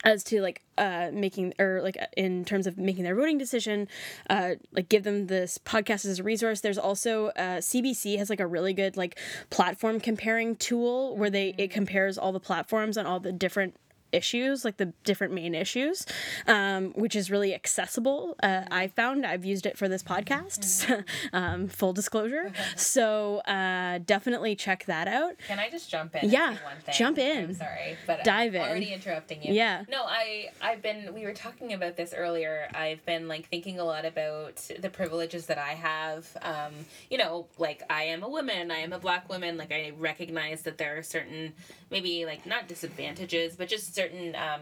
as 0.05 0.23
to 0.23 0.41
like 0.41 0.61
uh 0.77 1.09
making 1.11 1.53
or 1.59 1.81
like 1.81 1.97
uh, 1.99 2.05
in 2.15 2.45
terms 2.45 2.67
of 2.67 2.77
making 2.77 3.03
their 3.03 3.15
voting 3.15 3.37
decision 3.37 3.87
uh 4.29 4.51
like 4.71 4.87
give 4.87 5.03
them 5.03 5.27
this 5.27 5.57
podcast 5.57 6.05
as 6.05 6.19
a 6.19 6.23
resource. 6.23 6.61
There's 6.61 6.77
also 6.77 7.27
uh 7.29 7.57
cbc 7.57 8.17
has 8.17 8.29
like 8.29 8.39
a 8.39 8.47
really 8.47 8.73
good 8.73 8.95
like 8.95 9.19
platform 9.49 9.99
comparing 9.99 10.55
tool 10.55 11.17
where 11.17 11.29
they 11.29 11.55
it 11.57 11.71
compares 11.71 12.17
all 12.17 12.31
the 12.31 12.39
platforms 12.39 12.97
on 12.97 13.05
all 13.05 13.19
the 13.19 13.31
different 13.31 13.75
issues 14.15 14.63
like 14.65 14.77
the 14.77 14.87
different 15.03 15.33
main 15.33 15.53
issues 15.53 16.05
um, 16.47 16.91
which 16.95 17.15
is 17.15 17.29
really 17.29 17.53
accessible 17.53 18.35
uh, 18.41 18.63
i 18.71 18.87
found 18.87 19.25
i've 19.25 19.43
used 19.45 19.65
it 19.65 19.77
for 19.77 19.87
this 19.89 20.03
podcast 20.03 21.03
um, 21.33 21.67
full 21.67 21.93
disclosure 21.93 22.51
so 22.75 23.39
uh, 23.39 23.99
definitely 24.05 24.55
check 24.55 24.85
that 24.85 25.07
out 25.07 25.33
Can 25.47 25.59
I 25.59 25.69
just 25.69 25.89
jump 25.89 26.15
in? 26.15 26.29
Yeah, 26.29 26.49
one 26.63 26.79
thing? 26.85 26.95
jump 26.97 27.17
in. 27.17 27.43
I'm 27.45 27.53
sorry, 27.55 27.97
but 28.07 28.23
Dive 28.23 28.53
I'm 28.55 28.61
in. 28.61 28.69
already 28.69 28.93
interrupting 28.93 29.43
you. 29.43 29.53
Yeah. 29.53 29.83
No, 29.89 30.03
I 30.03 30.49
I've 30.61 30.81
been. 30.81 31.13
We 31.13 31.23
were 31.25 31.33
talking 31.33 31.73
about 31.73 31.97
this 31.97 32.13
earlier. 32.15 32.67
I've 32.73 33.03
been 33.05 33.27
like 33.27 33.47
thinking 33.49 33.79
a 33.79 33.83
lot 33.83 34.05
about 34.05 34.55
the 34.79 34.89
privileges 34.89 35.45
that 35.47 35.57
I 35.57 35.73
have. 35.73 36.25
Um, 36.41 36.73
you 37.09 37.17
know, 37.17 37.47
like 37.57 37.83
I 37.89 38.03
am 38.03 38.23
a 38.23 38.29
woman. 38.29 38.71
I 38.71 38.77
am 38.77 38.93
a 38.93 38.99
black 38.99 39.27
woman. 39.29 39.57
Like 39.57 39.71
I 39.71 39.91
recognize 39.97 40.61
that 40.63 40.77
there 40.77 40.97
are 40.97 41.03
certain 41.03 41.53
maybe 41.91 42.25
like 42.25 42.45
not 42.45 42.67
disadvantages, 42.67 43.55
but 43.55 43.67
just 43.67 43.93
certain. 43.95 44.04
Um, 44.35 44.61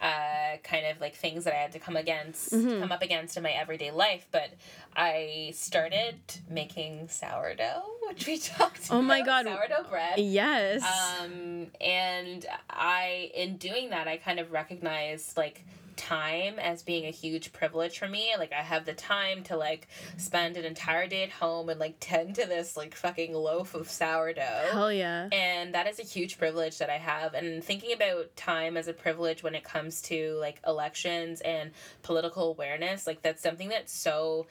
uh, 0.00 0.56
kind 0.62 0.86
of 0.86 1.00
like 1.00 1.16
things 1.16 1.42
that 1.42 1.52
I 1.52 1.56
had 1.56 1.72
to 1.72 1.80
come 1.80 1.96
against, 1.96 2.52
Mm-hmm. 2.52 2.80
come 2.82 2.92
up 2.92 3.02
against 3.02 3.36
in 3.36 3.42
my 3.42 3.50
everyday 3.50 3.90
life. 3.90 4.26
But 4.30 4.50
I 4.94 5.50
started 5.56 6.14
making 6.48 7.08
sourdough, 7.08 7.82
which 8.06 8.24
we 8.28 8.38
talked. 8.56 8.86
Oh 8.92 9.02
my 9.02 9.18
about, 9.18 9.44
God. 9.46 9.56
sourdough 9.56 9.88
bread. 9.90 10.18
yes 10.20 10.84
Um, 11.20 11.66
and 11.80 12.46
I, 12.70 13.32
in 13.34 13.56
doing 13.56 13.90
that, 13.90 14.06
I 14.06 14.18
kind 14.18 14.38
of 14.38 14.52
recognized 14.52 15.36
like 15.36 15.64
time 15.98 16.58
as 16.58 16.82
being 16.82 17.04
a 17.04 17.10
huge 17.10 17.52
privilege 17.52 17.98
for 17.98 18.08
me. 18.08 18.30
Like 18.38 18.52
I 18.52 18.62
have 18.62 18.86
the 18.86 18.94
time 18.94 19.42
to 19.44 19.56
like 19.56 19.88
spend 20.16 20.56
an 20.56 20.64
entire 20.64 21.06
day 21.06 21.24
at 21.24 21.30
home 21.30 21.68
and 21.68 21.78
like 21.78 21.96
tend 22.00 22.36
to 22.36 22.46
this 22.46 22.76
like 22.76 22.94
fucking 22.94 23.34
loaf 23.34 23.74
of 23.74 23.90
sourdough. 23.90 24.68
hell 24.72 24.92
yeah 24.92 25.28
And 25.32 25.74
that 25.74 25.86
is 25.86 25.98
a 25.98 26.04
huge 26.04 26.38
privilege 26.38 26.78
that 26.78 26.88
I 26.88 26.98
have. 26.98 27.34
And 27.34 27.62
thinking 27.62 27.92
about 27.92 28.34
time 28.36 28.76
as 28.76 28.88
a 28.88 28.92
privilege 28.94 29.42
when 29.42 29.54
it 29.54 29.64
comes 29.64 30.00
to 30.02 30.34
like 30.40 30.60
elections 30.66 31.40
and 31.42 31.72
political 32.02 32.50
awareness, 32.50 33.06
like 33.06 33.20
that's 33.22 33.42
something 33.42 33.68
that's 33.68 33.92
so 33.92 34.46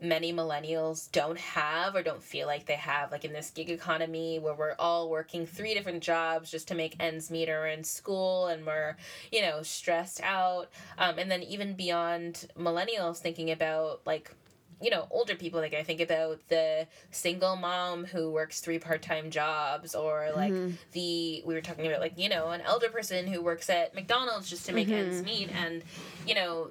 many 0.00 0.32
millennials 0.32 1.10
don't 1.10 1.38
have 1.38 1.94
or 1.94 2.02
don't 2.02 2.22
feel 2.22 2.46
like 2.46 2.66
they 2.66 2.74
have 2.74 3.10
like 3.10 3.24
in 3.24 3.32
this 3.32 3.50
gig 3.50 3.70
economy 3.70 4.38
where 4.38 4.54
we're 4.54 4.74
all 4.78 5.10
working 5.10 5.46
three 5.46 5.74
different 5.74 6.02
jobs 6.02 6.50
just 6.50 6.68
to 6.68 6.74
make 6.74 6.94
ends 7.00 7.30
meet 7.30 7.48
or 7.48 7.66
in 7.66 7.82
school 7.82 8.46
and 8.46 8.64
we're 8.64 8.96
you 9.32 9.42
know 9.42 9.62
stressed 9.62 10.20
out. 10.22 10.68
Um, 10.98 11.18
and 11.18 11.30
then 11.30 11.42
even 11.42 11.74
beyond 11.74 12.46
millennials 12.56 13.18
thinking 13.18 13.50
about 13.50 14.00
like 14.06 14.32
you 14.80 14.90
know 14.90 15.06
older 15.10 15.34
people 15.34 15.60
like 15.60 15.74
i 15.74 15.82
think 15.82 16.00
about 16.00 16.38
the 16.48 16.86
single 17.10 17.56
mom 17.56 18.04
who 18.04 18.30
works 18.30 18.60
three 18.60 18.78
part-time 18.78 19.30
jobs 19.30 19.94
or 19.94 20.28
like 20.36 20.52
the 20.92 21.42
we 21.44 21.54
were 21.54 21.60
talking 21.60 21.86
about 21.86 22.00
like 22.00 22.16
you 22.16 22.28
know 22.28 22.50
an 22.50 22.60
elder 22.60 22.88
person 22.88 23.26
who 23.26 23.42
works 23.42 23.68
at 23.68 23.94
mcdonald's 23.94 24.48
just 24.48 24.66
to 24.66 24.72
make 24.72 24.88
ends 24.88 25.22
meet 25.24 25.50
and 25.50 25.82
you 26.26 26.34
know 26.34 26.70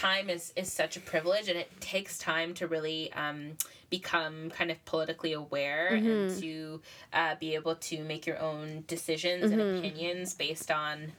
time 0.00 0.30
is 0.30 0.52
is 0.56 0.72
such 0.72 0.96
a 0.96 1.00
privilege 1.00 1.48
and 1.48 1.58
it 1.58 1.68
takes 1.80 2.18
time 2.18 2.54
to 2.54 2.66
really 2.66 3.12
um, 3.12 3.56
become 3.90 4.50
kind 4.50 4.70
of 4.70 4.82
politically 4.84 5.32
aware 5.32 5.88
and 5.88 6.40
to 6.40 6.80
uh, 7.12 7.34
be 7.40 7.54
able 7.54 7.74
to 7.76 8.02
make 8.04 8.26
your 8.26 8.38
own 8.38 8.84
decisions 8.86 9.50
and 9.52 9.60
opinions 9.60 10.34
based 10.34 10.70
on 10.70 11.12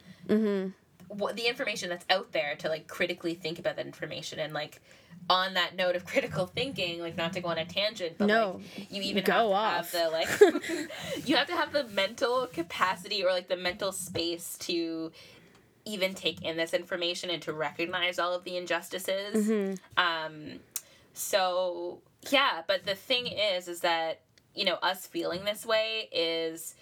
what 1.10 1.36
the 1.36 1.48
information 1.48 1.90
that's 1.90 2.06
out 2.10 2.32
there 2.32 2.56
to 2.56 2.70
like 2.70 2.88
critically 2.88 3.34
think 3.34 3.60
about 3.60 3.76
that 3.76 3.86
information 3.86 4.40
and 4.40 4.54
like 4.54 4.82
on 5.30 5.54
that 5.56 5.76
note 5.76 5.96
of 5.98 6.06
critical 6.14 6.46
thinking 6.46 7.02
like 7.02 7.18
not 7.18 7.34
to 7.34 7.42
go 7.42 7.50
on 7.50 7.58
a 7.58 7.66
tangent 7.66 8.14
but 8.18 8.28
No. 8.28 8.62
like 8.78 8.92
you 8.92 9.02
even 9.02 9.24
Go 9.26 9.34
have 9.34 9.50
to 9.50 9.54
off. 9.54 9.92
have 9.92 9.92
the 9.92 10.10
like 10.10 11.26
you 11.28 11.36
have 11.36 11.48
to 11.48 11.54
have 11.56 11.74
the 11.74 11.84
mental 11.86 12.48
capacity 12.48 13.24
or 13.26 13.32
like 13.32 13.50
the 13.50 13.58
mental 13.58 13.92
space 13.92 14.58
to 14.60 15.12
even 15.86 16.14
take 16.14 16.42
in 16.44 16.58
this 16.58 16.74
information 16.74 17.30
and 17.30 17.42
to 17.44 17.54
recognize 17.54 18.20
all 18.20 18.34
of 18.34 18.44
the 18.44 18.58
injustices. 18.58 19.48
Um, 19.98 20.60
so 21.14 22.00
yeah, 22.30 22.62
but 22.68 22.86
the 22.86 22.96
thing 22.96 23.28
is, 23.28 23.68
is 23.68 23.82
that 23.82 24.22
you 24.56 24.66
know 24.66 24.76
us 24.76 25.08
feeling 25.08 25.46
this 25.46 25.66
way 25.66 26.10
is 26.12 26.76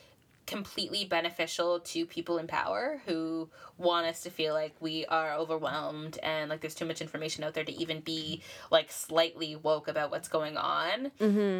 completely 0.45 1.05
beneficial 1.05 1.79
to 1.81 2.07
people 2.07 2.39
in 2.39 2.47
power 2.47 2.99
who 3.05 3.47
want 3.77 4.07
us 4.07 4.23
to 4.23 4.31
feel 4.31 4.55
like 4.55 4.73
we 4.79 5.05
are 5.05 5.35
overwhelmed 5.35 6.17
and 6.23 6.49
like 6.49 6.59
there's 6.59 6.73
too 6.73 6.85
much 6.85 7.01
information 7.01 7.43
out 7.43 7.53
there 7.53 7.63
to 7.63 7.71
even 7.73 7.99
be 7.99 8.41
like 8.71 8.91
slightly 8.91 9.55
woke 9.55 9.87
about 9.87 10.09
what's 10.09 10.27
going 10.27 10.57
on. 10.57 11.11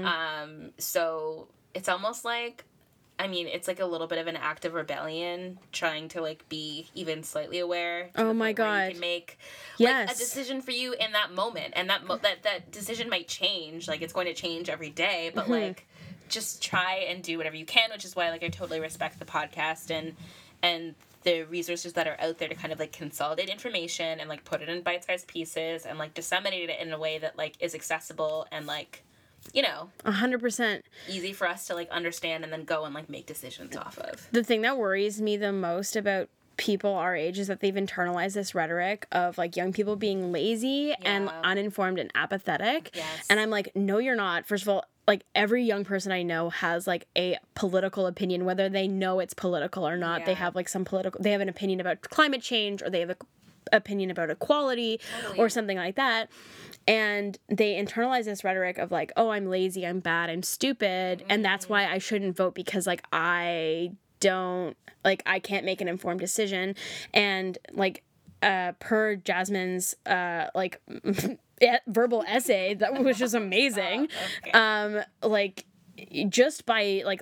Um, 0.05 0.71
so 0.79 1.49
it's 1.75 1.87
almost 1.87 2.25
like 2.25 2.65
I 3.19 3.27
mean, 3.27 3.47
it's 3.47 3.67
like 3.67 3.81
a 3.81 3.85
little 3.85 4.07
bit 4.07 4.17
of 4.17 4.27
an 4.27 4.37
act 4.37 4.63
of 4.63 4.73
rebellion 4.73 5.59
trying 5.73 6.07
to 6.09 6.21
like 6.21 6.47
be 6.47 6.87
even 6.95 7.21
slightly 7.23 7.59
aware. 7.59 8.09
Oh 8.15 8.33
my 8.33 8.53
God. 8.53 8.85
You 8.85 8.91
can 8.93 8.99
make 9.01 9.37
like 9.77 9.89
Yes. 9.89 10.15
a 10.15 10.17
decision 10.17 10.61
for 10.61 10.71
you 10.71 10.93
in 10.93 11.11
that 11.11 11.33
moment, 11.33 11.73
and 11.75 11.89
that 11.89 12.05
mo- 12.05 12.17
that 12.17 12.43
that 12.43 12.71
decision 12.71 13.09
might 13.09 13.27
change. 13.27 13.87
Like 13.89 14.01
it's 14.01 14.13
going 14.13 14.27
to 14.27 14.33
change 14.33 14.69
every 14.69 14.89
day, 14.89 15.31
but 15.35 15.43
Mm-hmm. 15.43 15.51
like 15.51 15.87
just 16.29 16.61
try 16.63 17.05
and 17.09 17.21
do 17.21 17.37
whatever 17.37 17.55
you 17.57 17.65
can. 17.65 17.89
Which 17.91 18.05
is 18.05 18.15
why 18.15 18.29
like 18.29 18.43
I 18.43 18.47
totally 18.49 18.79
respect 18.79 19.19
the 19.19 19.25
podcast 19.25 19.91
and 19.91 20.15
and 20.63 20.95
the 21.23 21.43
resources 21.43 21.93
that 21.93 22.07
are 22.07 22.15
out 22.21 22.37
there 22.37 22.47
to 22.47 22.55
kind 22.55 22.71
of 22.71 22.79
like 22.79 22.93
consolidate 22.93 23.49
information 23.49 24.21
and 24.21 24.29
like 24.29 24.45
put 24.45 24.61
it 24.61 24.69
in 24.69 24.81
bite-sized 24.81 25.27
pieces 25.27 25.85
and 25.85 25.99
like 25.99 26.13
disseminate 26.13 26.69
it 26.69 26.79
in 26.79 26.93
a 26.93 26.97
way 26.97 27.17
that 27.17 27.37
like 27.37 27.55
is 27.59 27.75
accessible 27.75 28.47
and 28.53 28.65
like 28.65 29.03
you 29.53 29.61
know 29.61 29.89
A 30.05 30.11
hundred 30.11 30.41
percent. 30.41 30.85
easy 31.07 31.33
for 31.33 31.47
us 31.47 31.67
to 31.67 31.75
like 31.75 31.89
understand 31.89 32.43
and 32.43 32.51
then 32.53 32.63
go 32.65 32.85
and 32.85 32.93
like 32.93 33.09
make 33.09 33.25
decisions 33.25 33.75
off 33.75 33.97
of. 33.99 34.27
The 34.31 34.43
thing 34.43 34.61
that 34.61 34.77
worries 34.77 35.21
me 35.21 35.37
the 35.37 35.51
most 35.51 35.95
about 35.95 36.29
people 36.57 36.93
our 36.93 37.15
age 37.15 37.39
is 37.39 37.47
that 37.47 37.61
they've 37.61 37.73
internalized 37.73 38.33
this 38.33 38.53
rhetoric 38.53 39.07
of 39.13 39.37
like 39.37 39.55
young 39.55 39.71
people 39.71 39.95
being 39.95 40.31
lazy 40.33 40.93
and 41.03 41.29
uninformed 41.43 41.97
and 41.99 42.11
apathetic. 42.15 42.91
Yes. 42.93 43.25
And 43.29 43.39
I'm 43.39 43.49
like, 43.49 43.71
no, 43.75 43.97
you're 43.99 44.17
not. 44.17 44.45
First 44.45 44.63
of 44.63 44.69
all, 44.69 44.83
like 45.07 45.23
every 45.33 45.63
young 45.63 45.85
person 45.85 46.11
I 46.11 46.21
know 46.21 46.49
has 46.49 46.85
like 46.85 47.07
a 47.17 47.37
political 47.55 48.05
opinion, 48.07 48.43
whether 48.43 48.67
they 48.67 48.87
know 48.89 49.19
it's 49.21 49.33
political 49.33 49.87
or 49.87 49.95
not. 49.97 50.25
They 50.25 50.33
have 50.33 50.53
like 50.53 50.67
some 50.67 50.83
political, 50.83 51.21
they 51.23 51.31
have 51.31 51.41
an 51.41 51.49
opinion 51.49 51.79
about 51.79 52.01
climate 52.01 52.41
change 52.41 52.83
or 52.83 52.89
they 52.89 52.99
have 52.99 53.09
a 53.09 53.17
opinion 53.71 54.11
about 54.11 54.29
equality 54.29 54.99
Totally. 55.21 55.39
or 55.39 55.49
something 55.49 55.77
like 55.77 55.95
that. 55.95 56.29
And 56.87 57.37
they 57.49 57.75
internalize 57.75 58.25
this 58.25 58.43
rhetoric 58.43 58.77
of 58.77 58.91
like, 58.91 59.11
oh, 59.15 59.29
I'm 59.29 59.47
lazy, 59.47 59.85
I'm 59.85 59.99
bad, 59.99 60.29
I'm 60.29 60.43
stupid. 60.43 61.23
And 61.29 61.45
that's 61.45 61.69
why 61.69 61.85
I 61.85 61.99
shouldn't 61.99 62.35
vote 62.35 62.55
because 62.55 62.87
like 62.87 63.03
I 63.13 63.91
don't, 64.19 64.75
like, 65.03 65.23
I 65.25 65.39
can't 65.39 65.65
make 65.65 65.81
an 65.81 65.87
informed 65.87 66.19
decision. 66.19 66.75
And 67.13 67.57
like, 67.71 68.03
uh, 68.41 68.73
per 68.79 69.15
Jasmine's, 69.15 69.95
uh, 70.05 70.47
like, 70.55 70.81
verbal 71.87 72.23
essay, 72.27 72.73
that 72.75 73.03
which 73.03 73.21
is 73.21 73.33
amazing. 73.35 74.07
Okay. 74.41 74.51
Um, 74.51 75.01
like, 75.21 75.65
just 76.29 76.65
by 76.65 77.01
like 77.05 77.21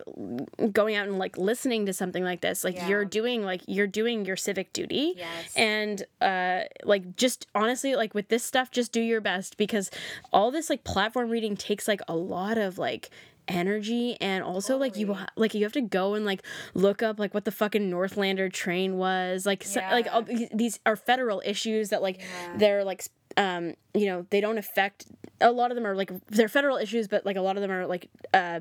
going 0.72 0.96
out 0.96 1.08
and 1.08 1.18
like 1.20 1.38
listening 1.38 1.86
to 1.86 1.94
something 1.94 2.24
like 2.24 2.42
this 2.42 2.63
like 2.63 2.76
Yeah. 2.76 2.88
you're 2.90 3.06
doing 3.06 3.44
like 3.44 3.62
you're 3.68 3.88
doing 3.88 4.26
your 4.26 4.36
civic 4.36 4.74
duty 4.74 5.13
Yes. 5.18 5.54
and 5.56 6.04
uh 6.22 6.62
like 6.84 7.16
just 7.16 7.48
honestly 7.56 7.96
like 7.96 8.13
with 8.13 8.30
this 8.30 8.44
stuff 8.44 8.72
just 8.72 8.92
do 8.92 9.02
your 9.02 9.22
best 9.22 9.58
because 9.58 9.92
all 10.34 10.52
this 10.52 10.70
like 10.70 10.84
platform 10.84 11.30
reading 11.30 11.56
takes 11.56 11.88
like 11.88 12.02
a 12.08 12.16
lot 12.16 12.58
of 12.58 12.78
like 12.78 13.10
energy 13.50 14.18
and 14.20 14.44
also 14.44 14.78
like 14.78 14.98
you 14.98 15.06
Totally. 15.08 15.24
ha- 15.26 15.32
like 15.38 15.54
you 15.54 15.63
have 15.63 15.72
to 15.72 15.82
go 15.82 16.16
and 16.16 16.26
like 16.26 16.44
look 16.74 17.02
up 17.02 17.18
like 17.18 17.34
what 17.34 17.46
the 17.46 17.52
fucking 17.52 17.90
northlander 17.90 18.52
train 18.52 18.98
was 18.98 19.46
like 19.46 19.63
so, 19.63 19.80
like 19.92 20.08
all 20.13 20.22
these, 20.22 20.50
these 20.54 20.80
are 20.86 20.98
federal 20.98 21.42
issues 21.46 21.90
that 21.90 22.02
like 22.02 22.20
Yeah. 22.20 22.58
they're 22.58 22.84
like 22.84 23.06
um 23.38 23.73
you 23.93 24.08
know 24.08 24.26
they 24.32 24.41
don't 24.41 24.58
affect 24.58 25.06
a 25.39 25.52
lot 25.52 25.71
of 25.71 25.76
them 25.76 25.86
are 25.86 25.95
like 25.95 26.12
they're 26.28 26.50
federal 26.50 26.78
issues 26.78 27.08
but 27.08 27.26
like 27.26 27.38
a 27.38 27.41
lot 27.41 27.56
of 27.56 27.62
them 27.62 27.71
are 27.71 27.86
like 27.86 28.10
uh 28.34 28.60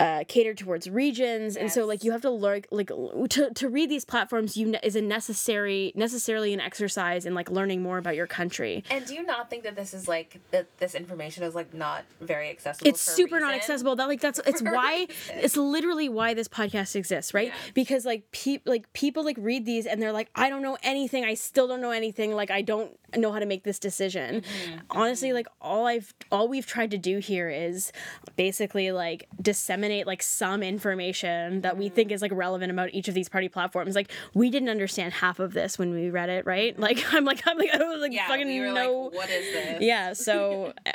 uh, 0.00 0.24
catered 0.28 0.56
towards 0.56 0.88
regions, 0.88 1.58
and 1.58 1.70
so 1.70 1.84
like 1.84 2.02
you 2.02 2.10
have 2.12 2.22
to 2.22 2.30
learn 2.30 2.62
like 2.70 2.90
to, 3.28 3.50
to 3.54 3.68
read 3.68 3.90
these 3.90 4.06
platforms. 4.06 4.56
You 4.56 4.68
ne- 4.68 4.80
is 4.82 4.96
a 4.96 5.02
necessary 5.02 5.92
necessarily 5.94 6.54
an 6.54 6.60
exercise 6.60 7.26
in 7.26 7.34
like 7.34 7.50
learning 7.50 7.82
more 7.82 7.98
about 7.98 8.16
your 8.16 8.26
country. 8.26 8.82
And 8.90 9.04
do 9.04 9.14
you 9.14 9.22
not 9.22 9.50
think 9.50 9.62
that 9.64 9.76
this 9.76 9.92
is 9.92 10.08
like 10.08 10.40
that 10.52 10.66
this 10.78 10.94
information 10.94 11.44
is 11.44 11.54
like 11.54 11.74
not 11.74 12.04
very 12.22 12.48
accessible? 12.48 12.88
It's 12.88 13.02
super 13.02 13.40
not 13.40 13.52
accessible. 13.52 13.94
That 13.94 14.08
like 14.08 14.22
that's 14.22 14.40
it's 14.46 14.62
why 14.62 15.06
it's 15.34 15.58
literally 15.58 16.08
why 16.08 16.32
this 16.32 16.48
podcast 16.48 16.96
exists, 16.96 17.34
right? 17.34 17.48
Yeah. 17.48 17.54
Because 17.74 18.06
like 18.06 18.30
peop 18.30 18.62
like 18.64 18.90
people 18.94 19.22
like 19.22 19.36
read 19.38 19.66
these 19.66 19.84
and 19.84 20.00
they're 20.00 20.12
like, 20.12 20.30
I 20.34 20.48
don't 20.48 20.62
know 20.62 20.78
anything. 20.82 21.26
I 21.26 21.34
still 21.34 21.68
don't 21.68 21.82
know 21.82 21.90
anything. 21.90 22.34
Like 22.34 22.50
I 22.50 22.62
don't 22.62 22.98
know 23.18 23.32
how 23.32 23.38
to 23.38 23.46
make 23.46 23.64
this 23.64 23.78
decision. 23.78 24.40
Mm-hmm. 24.40 24.78
Honestly, 24.88 25.34
like 25.34 25.46
all 25.60 25.86
I've 25.86 26.14
all 26.32 26.48
we've 26.48 26.66
tried 26.66 26.90
to 26.92 26.98
do 26.98 27.18
here 27.18 27.50
is 27.50 27.92
basically 28.36 28.92
like 28.92 29.28
disseminate 29.42 29.89
like 30.06 30.22
some 30.22 30.62
information 30.62 31.60
that 31.62 31.76
we 31.76 31.88
think 31.88 32.10
is 32.12 32.22
like 32.22 32.32
relevant 32.32 32.70
about 32.70 32.90
each 32.92 33.08
of 33.08 33.14
these 33.14 33.28
party 33.28 33.48
platforms. 33.48 33.94
Like 33.94 34.10
we 34.34 34.50
didn't 34.50 34.68
understand 34.68 35.12
half 35.12 35.38
of 35.40 35.52
this 35.52 35.78
when 35.78 35.90
we 35.90 36.10
read 36.10 36.28
it, 36.28 36.46
right? 36.46 36.78
Like 36.78 37.02
I'm 37.14 37.24
like 37.24 37.42
I'm 37.46 37.58
like 37.58 37.70
I 37.74 37.78
don't 37.78 38.00
like. 38.00 38.12
Yeah, 38.12 38.26
fucking 38.28 38.46
we 38.46 38.60
were 38.60 38.72
know 38.72 39.04
like, 39.04 39.14
what 39.14 39.30
is 39.30 39.52
this? 39.52 39.82
yeah 39.82 40.12
so 40.26 40.72
uh, 40.86 40.92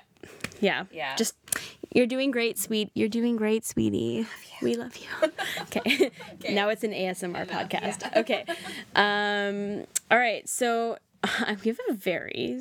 yeah 0.60 0.86
Yeah. 0.92 1.16
just 1.16 1.36
you're 1.94 2.08
doing 2.08 2.32
great 2.32 2.58
sweet 2.58 2.90
you're 2.94 3.10
doing 3.10 3.36
great 3.38 3.66
sweetie 3.66 4.26
we 4.62 4.76
love 4.76 4.98
you 4.98 5.30
okay. 5.62 6.12
now 6.50 6.70
it's 6.70 6.84
an 6.84 6.92
asmr 6.92 7.46
podcast 7.48 8.16
okay 8.18 8.44
um 8.96 9.86
all 10.12 10.18
right 10.18 10.48
so 10.50 10.98
we 11.64 11.70
have 11.70 11.80
a 11.90 11.94
very 11.94 12.60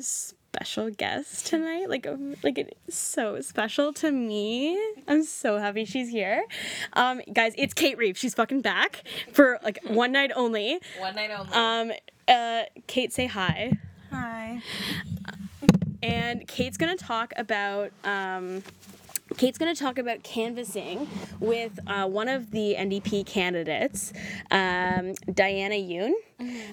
special 0.55 0.89
guest 0.89 1.47
tonight. 1.47 1.89
Like 1.89 2.07
like 2.43 2.57
it's 2.57 2.95
so 2.97 3.41
special 3.41 3.91
to 3.93 4.11
me. 4.11 4.79
I'm 5.07 5.23
so 5.23 5.57
happy 5.57 5.85
she's 5.85 6.09
here. 6.09 6.45
Um 6.93 7.21
guys 7.33 7.53
it's 7.57 7.73
kate 7.73 7.97
reeve. 7.97 8.17
She's 8.17 8.33
fucking 8.33 8.61
back 8.61 9.03
for 9.33 9.59
like 9.63 9.79
one 9.85 10.11
night 10.13 10.31
only. 10.35 10.79
One 10.99 11.15
night 11.15 11.29
only. 11.31 11.51
um 11.53 11.91
uh 12.27 12.63
kate 12.87 13.11
say 13.11 13.25
hi. 13.27 13.73
Hi. 14.11 14.61
and 16.01 16.47
Kate's 16.47 16.77
gonna 16.77 16.95
talk 16.95 17.33
about 17.35 17.91
um, 18.05 18.63
Kate's 19.37 19.57
gonna 19.57 19.75
talk 19.75 19.97
about 19.97 20.23
canvassing 20.23 21.07
with 21.39 21.79
uh, 21.87 22.07
one 22.07 22.29
of 22.29 22.51
the 22.51 22.75
NDP 22.77 23.25
candidates, 23.25 24.13
um, 24.51 25.13
Diana 25.33 25.75
Yoon, 25.75 26.13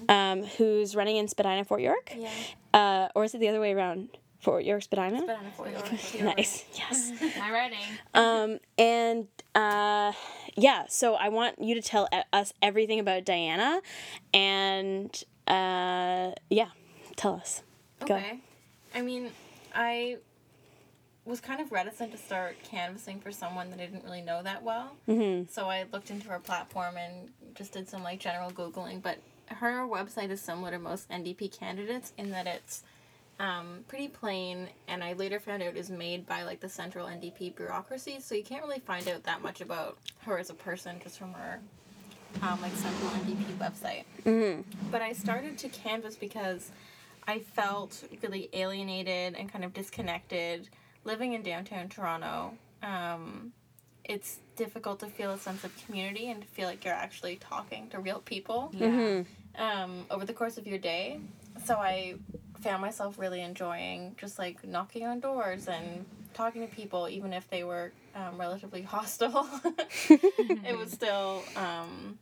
um, 0.07 0.43
who's 0.43 0.95
running 0.95 1.17
in 1.17 1.27
Spadina, 1.27 1.65
Fort 1.65 1.81
York. 1.81 2.13
Yeah. 2.15 2.29
Uh, 2.73 3.07
or 3.15 3.23
is 3.23 3.33
it 3.33 3.39
the 3.39 3.49
other 3.49 3.59
way 3.59 3.73
around? 3.73 4.09
Fort 4.39 4.65
York, 4.65 4.83
Spadina. 4.83 5.21
Banana 5.21 5.51
for 5.55 5.67
your- 5.69 6.25
Nice. 6.35 6.65
Yes. 6.75 7.11
My 7.39 7.51
writing. 7.51 7.77
Um, 8.13 8.59
and 8.77 9.27
uh, 9.55 10.11
yeah, 10.55 10.83
so 10.89 11.15
I 11.15 11.29
want 11.29 11.59
you 11.59 11.73
to 11.75 11.81
tell 11.81 12.07
us 12.31 12.53
everything 12.61 12.99
about 12.99 13.25
Diana, 13.25 13.81
and 14.33 15.23
uh, 15.47 16.31
yeah, 16.49 16.67
tell 17.15 17.33
us. 17.35 17.63
Go. 18.05 18.15
Okay. 18.15 18.39
I 18.93 19.01
mean, 19.01 19.31
I 19.73 20.17
was 21.25 21.39
kind 21.39 21.61
of 21.61 21.71
reticent 21.71 22.11
to 22.11 22.17
start 22.17 22.55
canvassing 22.63 23.19
for 23.19 23.31
someone 23.31 23.69
that 23.69 23.79
I 23.79 23.85
didn't 23.85 24.03
really 24.03 24.21
know 24.21 24.43
that 24.43 24.63
well. 24.63 24.95
Mm-hmm. 25.07 25.51
So 25.51 25.69
I 25.69 25.85
looked 25.91 26.11
into 26.11 26.27
her 26.27 26.39
platform 26.39 26.97
and 26.97 27.29
just 27.55 27.71
did 27.73 27.87
some 27.87 28.03
like 28.03 28.19
general 28.19 28.51
googling. 28.51 29.01
But 29.01 29.19
her 29.47 29.87
website 29.87 30.29
is 30.31 30.41
similar 30.41 30.71
to 30.71 30.79
most 30.79 31.09
NDP 31.09 31.57
candidates 31.57 32.11
in 32.17 32.31
that 32.31 32.47
it's 32.47 32.83
um, 33.39 33.83
pretty 33.87 34.09
plain, 34.09 34.67
and 34.87 35.03
I 35.03 35.13
later 35.13 35.39
found 35.39 35.63
out 35.63 35.75
is 35.75 35.89
made 35.89 36.27
by 36.27 36.43
like 36.43 36.59
the 36.59 36.69
central 36.69 37.07
NDP 37.07 37.55
bureaucracy. 37.55 38.17
So 38.19 38.35
you 38.35 38.43
can't 38.43 38.63
really 38.63 38.79
find 38.79 39.07
out 39.07 39.23
that 39.23 39.41
much 39.41 39.61
about 39.61 39.97
her 40.19 40.37
as 40.37 40.49
a 40.49 40.53
person 40.53 40.99
just 41.01 41.17
from 41.17 41.33
her 41.33 41.59
um, 42.41 42.61
like 42.61 42.73
central 42.73 43.09
NDP 43.11 43.57
website. 43.57 44.03
Mm-hmm. 44.25 44.61
But 44.91 45.01
I 45.01 45.13
started 45.13 45.57
to 45.59 45.69
canvas 45.69 46.15
because 46.15 46.71
I 47.27 47.39
felt 47.39 48.03
really 48.21 48.49
alienated 48.53 49.35
and 49.35 49.51
kind 49.51 49.63
of 49.63 49.73
disconnected 49.73 50.69
living 51.03 51.33
in 51.33 51.41
downtown 51.43 51.89
Toronto. 51.89 52.53
Um, 52.81 53.53
it's 54.03 54.39
difficult 54.55 54.99
to 54.99 55.07
feel 55.07 55.31
a 55.31 55.37
sense 55.37 55.63
of 55.63 55.71
community 55.85 56.29
and 56.29 56.41
to 56.41 56.47
feel 56.47 56.67
like 56.67 56.83
you're 56.83 56.93
actually 56.93 57.37
talking 57.37 57.89
to 57.89 57.99
real 57.99 58.19
people 58.19 58.71
Yeah. 58.73 59.23
um, 59.57 60.05
over 60.11 60.25
the 60.25 60.33
course 60.33 60.57
of 60.57 60.67
your 60.67 60.77
day. 60.77 61.19
So 61.65 61.75
I 61.75 62.15
found 62.61 62.81
myself 62.81 63.17
really 63.17 63.41
enjoying 63.41 64.15
just 64.17 64.37
like 64.39 64.65
knocking 64.67 65.05
on 65.05 65.19
doors 65.19 65.67
and 65.67 66.05
talking 66.33 66.67
to 66.67 66.73
people, 66.75 67.07
even 67.09 67.31
if 67.31 67.49
they 67.49 67.63
were 67.63 67.91
um, 68.15 68.37
relatively 68.39 68.81
hostile. 68.95 69.47
it 70.09 70.77
was 70.77 70.91
still 70.91 71.43
um, 71.55 72.17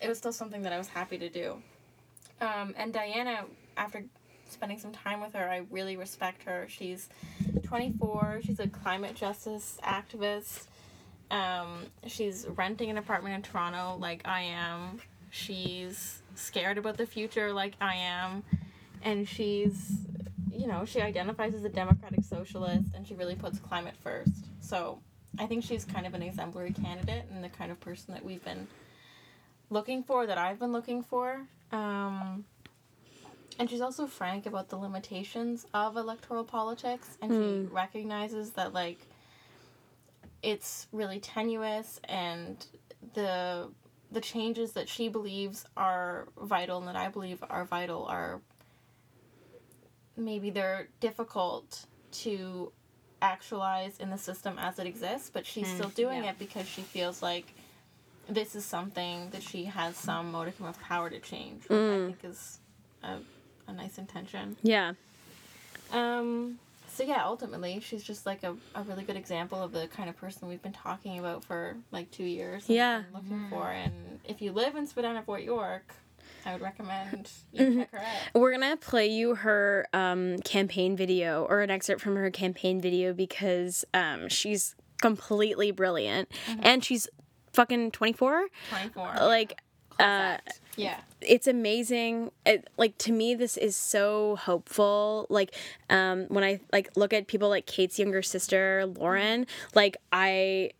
it 0.00 0.08
was 0.08 0.18
still 0.18 0.32
something 0.32 0.62
that 0.62 0.72
I 0.72 0.78
was 0.78 0.88
happy 0.88 1.18
to 1.18 1.28
do. 1.28 1.56
Um, 2.40 2.74
and 2.76 2.92
Diana, 2.92 3.44
after 3.76 4.04
spending 4.48 4.78
some 4.78 4.92
time 4.92 5.20
with 5.20 5.34
her, 5.34 5.48
I 5.48 5.62
really 5.70 5.96
respect 5.96 6.42
her. 6.44 6.66
She's 6.68 7.08
24. 7.64 8.40
She's 8.44 8.60
a 8.60 8.68
climate 8.68 9.14
justice 9.14 9.78
activist. 9.82 10.66
Um, 11.30 11.86
she's 12.06 12.46
renting 12.48 12.90
an 12.90 12.98
apartment 12.98 13.34
in 13.34 13.42
Toronto 13.42 13.96
like 13.98 14.22
I 14.24 14.42
am. 14.42 15.00
She's 15.30 16.22
scared 16.34 16.78
about 16.78 16.96
the 16.96 17.06
future 17.06 17.52
like 17.52 17.74
I 17.80 17.96
am. 17.96 18.44
And 19.02 19.28
she's, 19.28 19.98
you 20.52 20.66
know, 20.66 20.84
she 20.84 21.00
identifies 21.00 21.54
as 21.54 21.64
a 21.64 21.68
democratic 21.68 22.24
socialist 22.24 22.94
and 22.94 23.06
she 23.06 23.14
really 23.14 23.34
puts 23.34 23.58
climate 23.58 23.94
first. 24.02 24.46
So 24.60 25.00
I 25.38 25.46
think 25.46 25.64
she's 25.64 25.84
kind 25.84 26.06
of 26.06 26.14
an 26.14 26.22
exemplary 26.22 26.72
candidate 26.72 27.24
and 27.32 27.42
the 27.42 27.48
kind 27.48 27.72
of 27.72 27.80
person 27.80 28.14
that 28.14 28.24
we've 28.24 28.44
been 28.44 28.66
looking 29.70 30.02
for, 30.02 30.26
that 30.26 30.38
I've 30.38 30.58
been 30.58 30.72
looking 30.72 31.02
for. 31.02 31.40
Um, 31.72 32.44
and 33.58 33.70
she's 33.70 33.80
also 33.80 34.06
frank 34.06 34.46
about 34.46 34.68
the 34.68 34.76
limitations 34.76 35.66
of 35.74 35.96
electoral 35.96 36.44
politics 36.44 37.16
and 37.22 37.30
she 37.30 37.36
hmm. 37.36 37.74
recognizes 37.74 38.50
that, 38.52 38.72
like, 38.72 38.98
it's 40.42 40.86
really 40.92 41.20
tenuous 41.20 42.00
and 42.04 42.66
the 43.14 43.70
the 44.10 44.20
changes 44.20 44.72
that 44.72 44.88
she 44.88 45.08
believes 45.08 45.64
are 45.76 46.28
vital 46.40 46.78
and 46.78 46.86
that 46.86 46.96
I 46.96 47.08
believe 47.08 47.42
are 47.48 47.64
vital 47.64 48.04
are 48.04 48.40
maybe 50.16 50.50
they're 50.50 50.88
difficult 51.00 51.86
to 52.12 52.72
actualize 53.20 53.98
in 53.98 54.10
the 54.10 54.18
system 54.18 54.58
as 54.58 54.78
it 54.78 54.86
exists, 54.86 55.30
but 55.32 55.46
she's 55.46 55.68
hmm. 55.68 55.76
still 55.76 55.88
doing 55.90 56.24
yeah. 56.24 56.30
it 56.30 56.38
because 56.38 56.68
she 56.68 56.82
feels 56.82 57.22
like 57.22 57.52
this 58.28 58.54
is 58.54 58.64
something 58.64 59.30
that 59.30 59.42
she 59.42 59.64
has 59.64 59.96
some 59.96 60.30
modicum 60.30 60.66
of 60.66 60.80
power 60.80 61.10
to 61.10 61.18
change, 61.18 61.62
which 61.68 61.78
I 61.78 61.96
hmm. 61.96 62.06
think 62.06 62.18
is 62.24 62.60
a, 63.02 63.18
a 63.66 63.72
nice 63.72 63.98
intention. 63.98 64.56
Yeah. 64.62 64.92
Um, 65.92 66.58
so 66.88 67.02
yeah, 67.02 67.24
ultimately, 67.24 67.80
she's 67.80 68.02
just 68.04 68.24
like 68.26 68.42
a, 68.44 68.54
a 68.74 68.82
really 68.84 69.02
good 69.04 69.16
example 69.16 69.60
of 69.62 69.72
the 69.72 69.88
kind 69.88 70.08
of 70.08 70.16
person 70.16 70.48
we've 70.48 70.62
been 70.62 70.72
talking 70.72 71.18
about 71.18 71.44
for 71.44 71.76
like 71.92 72.10
two 72.10 72.24
years. 72.24 72.68
and 72.68 72.76
Yeah. 72.76 73.02
been 73.02 73.14
looking 73.14 73.46
for. 73.50 73.70
And 73.70 74.20
if 74.24 74.40
you 74.40 74.52
live 74.52 74.76
in 74.76 74.86
Spadina, 74.86 75.22
Fort 75.22 75.42
York, 75.42 75.94
I 76.46 76.52
would 76.52 76.62
recommend 76.62 77.30
you 77.52 77.76
check 77.78 77.90
her 77.92 77.98
out. 77.98 78.04
We're 78.40 78.52
gonna 78.52 78.76
play 78.76 79.06
you 79.08 79.34
her 79.34 79.86
um, 79.92 80.38
campaign 80.38 80.96
video 80.96 81.44
or 81.44 81.60
an 81.62 81.70
excerpt 81.70 82.00
from 82.02 82.16
her 82.16 82.30
campaign 82.30 82.80
video 82.80 83.12
because 83.12 83.84
um, 83.94 84.28
she's 84.28 84.74
completely 85.00 85.70
brilliant 85.70 86.30
and 86.62 86.84
she's 86.84 87.08
fucking 87.52 87.90
24. 87.92 88.46
24. 88.70 89.14
Like, 89.20 89.58
uh, 89.98 90.36
yeah. 90.76 90.98
it's 91.20 91.46
amazing 91.46 92.30
it, 92.44 92.68
like 92.76 92.96
to 92.98 93.12
me 93.12 93.34
this 93.34 93.56
is 93.56 93.76
so 93.76 94.36
hopeful 94.36 95.26
like 95.30 95.54
um 95.90 96.24
when 96.28 96.44
i 96.44 96.60
like 96.72 96.90
look 96.96 97.12
at 97.12 97.26
people 97.26 97.48
like 97.48 97.66
kate's 97.66 97.98
younger 97.98 98.22
sister 98.22 98.84
lauren 98.96 99.46
like 99.74 99.96
i 100.12 100.70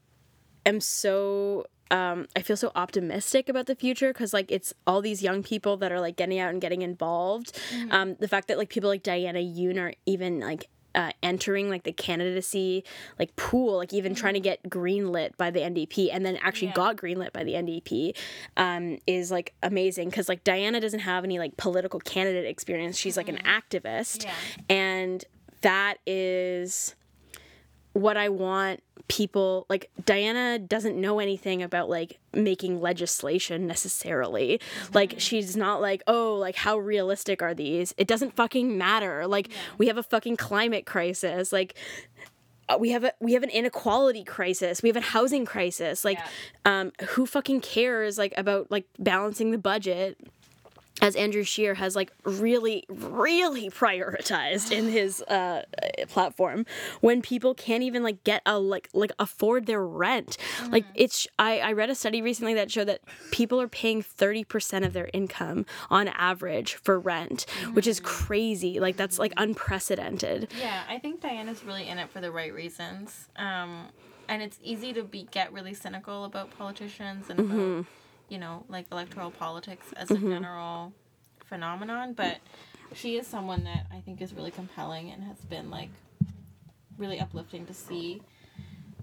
am 0.67 0.81
so 0.81 1.67
um, 1.91 2.27
I 2.35 2.43
feel 2.43 2.57
so 2.57 2.73
optimistic 2.75 3.49
about 3.49 3.67
the 3.67 3.75
future 3.77 4.13
because 4.13 4.33
like 4.33 4.51
it's 4.51 4.75
all 4.87 5.01
these 5.01 5.23
young 5.23 5.43
people 5.43 5.77
that 5.77 5.93
are 5.93 6.01
like 6.01 6.17
getting 6.17 6.39
out 6.41 6.51
and 6.51 6.61
getting 6.61 6.83
involved. 6.83 7.57
Um, 7.91 8.17
the 8.19 8.27
fact 8.27 8.49
that 8.49 8.59
like 8.59 8.69
people 8.69 8.89
like 8.89 9.03
Diana 9.03 9.39
Yoon 9.39 9.79
are 9.79 9.93
even 10.07 10.41
like 10.41 10.69
uh, 10.95 11.11
entering 11.23 11.69
like 11.69 11.83
the 11.85 11.93
candidacy 11.93 12.85
like 13.19 13.35
pool, 13.37 13.77
like 13.79 13.93
even 13.93 14.15
trying 14.15 14.35
to 14.35 14.41
get 14.41 14.63
greenlit 14.69 15.37
by 15.37 15.51
the 15.51 15.61
NDP, 15.61 16.11
and 16.13 16.25
then 16.25 16.37
actually 16.43 16.69
Yeah. 16.69 16.75
got 16.75 16.97
greenlit 16.97 17.33
by 17.33 17.45
the 17.45 17.55
NDP, 17.55 18.17
um, 18.57 18.99
is 19.07 19.31
like 19.31 19.55
amazing 19.63 20.09
because 20.11 20.29
like 20.29 20.45
Diana 20.45 20.81
doesn't 20.81 21.01
have 21.01 21.25
any 21.25 21.39
like 21.39 21.57
political 21.57 22.01
candidate 22.01 22.47
experience. 22.47 22.99
She's 22.99 23.17
like 23.17 23.29
an 23.29 23.39
activist, 23.39 24.25
Yeah. 24.25 24.35
and 24.69 25.25
that 25.63 25.99
is 26.07 26.95
what 27.95 28.17
I 28.17 28.29
want 28.29 28.83
people 29.09 29.67
like 29.69 29.91
Diana 30.05 30.59
doesn't 30.59 30.99
know 30.99 31.19
anything 31.19 31.63
about 31.63 31.89
like 31.89 32.19
making 32.33 32.81
legislation 32.81 33.67
necessarily. 33.67 34.61
Like 34.93 35.15
she's 35.19 35.57
not 35.57 35.81
like, 35.81 36.03
"Oh, 36.07 36.35
like 36.35 36.57
how 36.57 36.79
realistic 36.79 37.43
are 37.43 37.55
these?" 37.55 37.95
It 37.97 38.07
doesn't 38.07 38.37
fucking 38.37 38.77
matter. 38.77 39.27
Like 39.27 39.51
we 39.79 39.87
have 39.89 39.99
a 39.99 40.03
fucking 40.03 40.37
climate 40.37 40.87
crisis. 40.87 41.53
Like 41.53 41.75
uh, 42.69 42.77
we 42.79 42.91
have 42.91 43.05
a 43.05 43.13
we 43.21 43.35
have 43.35 43.43
an 43.43 43.51
inequality 43.51 44.25
crisis. 44.25 44.83
We 44.83 44.89
have 44.89 44.97
a 44.97 45.01
housing 45.01 45.45
crisis. 45.45 46.05
Like 46.05 46.19
um 46.65 46.93
who 47.11 47.27
fucking 47.27 47.61
cares 47.61 48.19
like 48.19 48.35
about 48.37 48.71
like 48.71 48.87
balancing 48.99 49.51
the 49.51 49.59
budget? 49.59 50.19
As 51.03 51.17
Andrew 51.17 51.43
Scheer 51.43 51.75
has 51.75 51.97
like 51.97 52.13
really, 52.23 52.85
really 52.89 53.69
prioritized 53.69 54.71
in 54.71 54.89
his 54.89 55.23
uh, 55.23 55.63
platform, 56.09 56.65
when 57.01 57.21
people 57.21 57.53
can't 57.53 57.83
even 57.83 58.05
like 58.05 58.23
get 58.23 58.43
a 58.47 58.61
like 58.61 58.89
like 58.93 59.11
afford 59.19 59.67
their 59.67 59.85
rent, 59.85 60.37
like 60.71 60.85
it's 60.95 61.27
I 61.37 61.59
I 61.59 61.73
read 61.73 61.91
a 61.91 61.97
study 61.97 62.23
recently 62.23 62.55
that 62.55 62.71
showed 62.71 62.87
that 62.89 63.01
people 63.33 63.61
are 63.61 63.69
paying 63.69 64.03
thirty 64.03 64.45
percent 64.45 64.85
of 64.85 64.93
their 64.93 65.11
income 65.13 65.67
on 65.91 66.09
average 66.09 66.75
for 66.77 66.99
rent, 66.99 67.45
which 67.73 67.89
is 67.89 67.99
crazy. 67.99 68.79
Like 68.79 68.97
that's 68.97 69.19
like 69.19 69.33
unprecedented. 69.37 70.49
Yeah, 70.59 70.85
I 70.89 71.01
think 71.01 71.21
Diana's 71.21 71.65
really 71.65 71.89
in 71.89 71.99
it 71.99 72.09
for 72.09 72.21
the 72.21 72.31
right 72.31 72.55
reasons. 72.55 73.29
Um, 73.37 73.89
and 74.29 74.43
it's 74.43 74.59
easy 74.63 74.93
to 74.93 75.03
be 75.03 75.27
get 75.31 75.53
really 75.53 75.75
cynical 75.75 76.25
about 76.25 76.57
politicians 76.57 77.29
and 77.31 77.41
about, 77.41 77.87
you 78.29 78.39
know, 78.39 78.65
like 78.69 78.87
electoral 78.91 79.31
mm-hmm. 79.31 79.39
politics 79.39 79.87
as 79.97 80.11
a 80.11 80.15
mm-hmm. 80.15 80.31
general 80.31 80.93
phenomenon. 81.47 82.15
But 82.15 82.39
she 82.95 83.17
is 83.17 83.27
someone 83.27 83.65
that 83.65 83.87
I 83.93 84.01
think 84.01 84.21
is 84.21 84.33
really 84.35 84.51
compelling 84.51 85.11
and 85.11 85.23
has 85.25 85.39
been 85.39 85.71
like 85.71 85.91
really 86.99 87.21
uplifting 87.21 87.67
to 87.67 87.75
see 87.75 88.23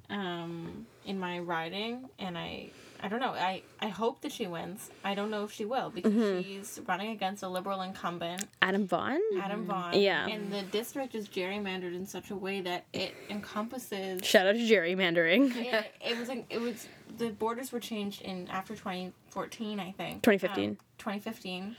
um, 0.10 0.86
in 1.06 1.20
my 1.20 1.40
riding. 1.40 2.10
And 2.20 2.38
I, 2.38 2.70
I 3.02 3.08
don't 3.08 3.20
know. 3.20 3.32
I, 3.32 3.64
I 3.80 3.88
hope 3.88 4.22
that 4.22 4.32
she 4.32 4.46
wins. 4.48 4.92
I 5.04 5.16
don't 5.16 5.32
know 5.32 5.44
if 5.44 5.52
she 5.52 5.66
will 5.66 5.90
because 5.90 6.14
mm-hmm. 6.14 6.42
she's 6.42 6.80
running 6.88 7.12
against 7.12 7.44
a 7.44 7.48
liberal 7.48 7.82
incumbent. 7.82 8.46
Adam 8.62 8.86
Vaughn. 8.86 9.20
Adam 9.42 9.66
Vaughn. 9.66 9.94
Yeah. 10.00 10.28
And 10.28 10.52
the 10.52 10.62
district 10.64 11.16
is 11.16 11.28
gerrymandered 11.28 11.96
in 11.96 12.06
such 12.06 12.30
a 12.30 12.36
way 12.36 12.62
that 12.62 12.86
it 12.94 13.16
encompasses. 13.30 14.24
Shout 14.24 14.46
out 14.46 14.56
to 14.56 14.60
gerrymandering. 14.60 15.56
It, 15.56 15.94
it 16.06 16.18
was 16.20 16.30
it 16.50 16.62
was 16.62 16.88
the 17.18 17.30
borders 17.30 17.72
were 17.72 17.80
changed 17.80 18.22
in 18.22 18.48
after 18.50 18.76
2014 18.76 19.80
I 19.80 19.92
think 19.92 20.24
2015. 20.24 20.70
um, 20.72 20.78
2015 20.98 21.76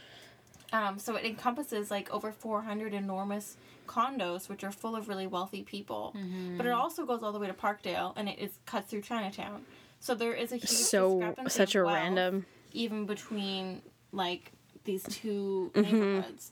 um, 0.71 0.97
so 0.99 1.15
it 1.15 1.25
encompasses 1.25 1.91
like 1.91 2.11
over 2.13 2.31
400 2.31 2.93
enormous 2.93 3.57
condos 3.87 4.49
which 4.49 4.63
are 4.63 4.71
full 4.71 4.95
of 4.95 5.07
really 5.07 5.27
wealthy 5.27 5.61
people 5.63 6.15
but 6.57 6.65
it 6.65 6.71
also 6.71 7.05
goes 7.05 7.21
all 7.23 7.31
the 7.31 7.39
way 7.39 7.47
to 7.47 7.53
Parkdale 7.53 8.13
and 8.15 8.27
it 8.29 8.39
is 8.39 8.51
cuts 8.65 8.89
through 8.89 9.01
Chinatown 9.01 9.63
so 9.99 10.15
there 10.15 10.33
is 10.33 10.51
a 10.51 10.57
huge 10.57 10.69
So 10.69 11.35
such 11.47 11.75
a 11.75 11.83
random. 11.83 12.45
even 12.73 13.05
between 13.05 13.81
like 14.11 14.51
these 14.85 15.03
two 15.03 15.71
Mm-hmm. 15.73 15.81
neighborhoods. 15.81 16.51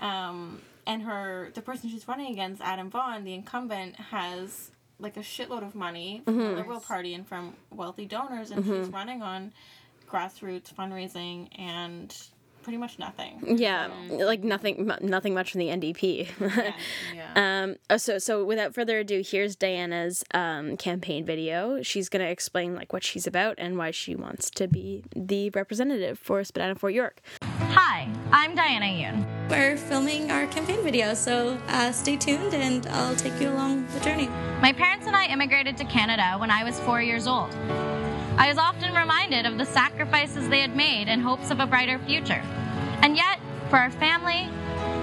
Um, 0.00 0.62
and 0.86 1.02
her, 1.02 1.50
the 1.54 1.62
person 1.62 1.88
she's 1.90 2.08
running 2.08 2.32
against, 2.32 2.60
Adam 2.62 2.90
Vaughn, 2.90 3.22
the 3.24 3.34
incumbent, 3.34 3.94
has 3.96 4.70
like 5.00 5.16
a 5.16 5.20
shitload 5.20 5.62
of 5.64 5.74
money 5.74 6.22
from 6.24 6.34
Mm-hmm. 6.34 6.42
the 6.50 6.56
Liberal 6.56 6.80
Party 6.80 7.14
and 7.14 7.26
from 7.26 7.54
wealthy 7.70 8.06
donors, 8.06 8.50
and 8.50 8.64
she's 8.64 8.88
running 8.88 9.22
on 9.22 9.52
grassroots 10.08 10.72
fundraising 10.74 11.48
and 11.58 12.14
pretty 12.62 12.76
much 12.76 12.98
nothing. 12.98 13.56
Yeah, 13.58 13.88
like 14.10 14.42
nothing, 14.44 14.90
nothing 15.00 15.32
much 15.32 15.52
from 15.52 15.60
the 15.60 15.68
NDP. 15.68 16.28
Yeah. 16.40 16.72
yeah. 17.14 17.62
Um, 17.62 17.76
oh, 17.88 17.96
so 17.96 18.18
so 18.18 18.44
without 18.44 18.74
further 18.74 18.98
ado, 18.98 19.22
here's 19.24 19.56
Diana's 19.56 20.22
um, 20.34 20.76
campaign 20.76 21.24
video. 21.24 21.80
She's 21.82 22.08
gonna 22.10 22.24
explain 22.24 22.74
like 22.74 22.92
what 22.92 23.02
she's 23.02 23.26
about 23.26 23.54
and 23.58 23.78
why 23.78 23.92
she 23.92 24.14
wants 24.14 24.50
to 24.50 24.68
be 24.68 25.02
the 25.16 25.48
representative 25.50 26.18
for 26.18 26.44
Spadina 26.44 26.74
Fort 26.74 26.92
York. 26.92 27.22
Hi, 27.72 28.08
I'm 28.32 28.56
Diana 28.56 28.86
Yoon. 28.86 29.48
We're 29.48 29.76
filming 29.76 30.32
our 30.32 30.48
campaign 30.48 30.82
video, 30.82 31.14
so 31.14 31.56
uh, 31.68 31.92
stay 31.92 32.16
tuned 32.16 32.52
and 32.52 32.84
I'll 32.88 33.14
take 33.14 33.40
you 33.40 33.48
along 33.48 33.86
the 33.94 34.00
journey. 34.00 34.26
My 34.60 34.72
parents 34.72 35.06
and 35.06 35.14
I 35.14 35.26
immigrated 35.26 35.76
to 35.76 35.84
Canada 35.84 36.36
when 36.38 36.50
I 36.50 36.64
was 36.64 36.80
four 36.80 37.00
years 37.00 37.28
old. 37.28 37.54
I 38.36 38.48
was 38.48 38.58
often 38.58 38.92
reminded 38.92 39.46
of 39.46 39.56
the 39.56 39.64
sacrifices 39.64 40.48
they 40.48 40.60
had 40.60 40.74
made 40.74 41.06
in 41.06 41.20
hopes 41.20 41.52
of 41.52 41.60
a 41.60 41.66
brighter 41.66 42.00
future. 42.00 42.42
And 43.02 43.14
yet, 43.14 43.38
for 43.68 43.76
our 43.76 43.92
family, 43.92 44.48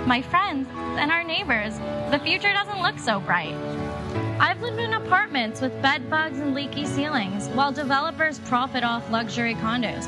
my 0.05 0.21
friends, 0.21 0.67
and 0.75 1.09
our 1.09 1.23
neighbors, 1.23 1.79
the 2.11 2.19
future 2.21 2.51
doesn't 2.51 2.81
look 2.81 2.99
so 2.99 3.21
bright. 3.21 3.55
I've 4.41 4.59
lived 4.61 4.79
in 4.79 4.93
apartments 4.93 5.61
with 5.61 5.81
bed 5.81 6.09
bugs 6.09 6.39
and 6.39 6.53
leaky 6.53 6.85
ceilings 6.85 7.47
while 7.49 7.71
developers 7.71 8.39
profit 8.39 8.83
off 8.83 9.09
luxury 9.09 9.55
condos. 9.55 10.05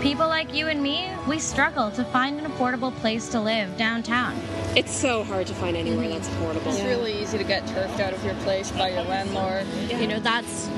People 0.00 0.28
like 0.28 0.54
you 0.54 0.68
and 0.68 0.82
me, 0.82 1.10
we 1.26 1.38
struggle 1.38 1.90
to 1.92 2.04
find 2.04 2.38
an 2.38 2.50
affordable 2.50 2.94
place 2.96 3.28
to 3.28 3.40
live 3.40 3.76
downtown. 3.76 4.38
It's 4.76 4.92
so 4.92 5.24
hard 5.24 5.46
to 5.46 5.54
find 5.54 5.76
anywhere 5.76 6.08
that's 6.08 6.28
affordable. 6.28 6.66
It's 6.66 6.82
really 6.82 7.20
easy 7.22 7.38
to 7.38 7.44
get 7.44 7.66
turfed 7.68 8.00
out 8.00 8.12
of 8.12 8.24
your 8.24 8.34
place 8.36 8.70
by 8.70 8.90
your 8.90 9.02
landlord. 9.02 9.66
You 9.90 10.06
know, 10.06 10.20
that's 10.20 10.68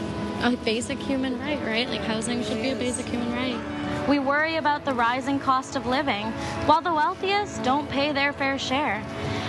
a 0.42 0.56
basic 0.64 0.98
human 0.98 1.38
right, 1.40 1.60
right? 1.62 1.88
Like 1.88 2.02
housing 2.02 2.44
should 2.44 2.62
be 2.62 2.70
a 2.70 2.76
basic 2.76 3.06
human 3.06 3.32
right. 3.32 3.75
We 4.08 4.20
worry 4.20 4.54
about 4.56 4.84
the 4.84 4.94
rising 4.94 5.40
cost 5.40 5.74
of 5.74 5.84
living, 5.84 6.26
while 6.66 6.80
the 6.80 6.92
wealthiest 6.92 7.64
don't 7.64 7.90
pay 7.90 8.12
their 8.12 8.32
fair 8.32 8.56
share. 8.56 9.02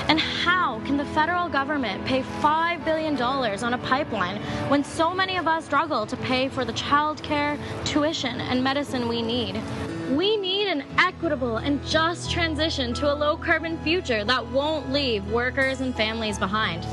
And 0.08 0.20
how 0.20 0.80
can 0.84 0.97
the 0.97 1.05
federal 1.05 1.47
government 1.47 2.03
pay 2.05 2.24
$5 2.24 2.84
billion 2.84 3.22
on 3.22 3.74
a 3.74 3.78
pipeline 3.78 4.41
when 4.70 4.84
so 4.84 5.14
many 5.14 5.38
of 5.38 5.47
us 5.47 5.66
struggle 5.66 6.08
to 6.08 6.18
pay 6.18 6.49
for 6.49 6.66
the 6.66 6.74
childcare, 6.74 7.60
tuition, 7.86 8.41
and 8.41 8.64
medicine 8.64 9.08
we 9.08 9.22
need? 9.22 9.62
We 10.10 10.38
need 10.38 10.70
an 10.70 10.86
equitable 10.97 11.58
and 11.58 11.86
just 11.86 12.32
transition 12.32 12.95
to 12.95 13.14
a 13.14 13.16
low 13.16 13.38
carbon 13.38 13.78
future 13.84 14.24
that 14.24 14.47
won't 14.47 14.91
leave 14.91 15.30
workers 15.30 15.82
and 15.82 15.95
families 15.95 16.39
behind. 16.39 16.84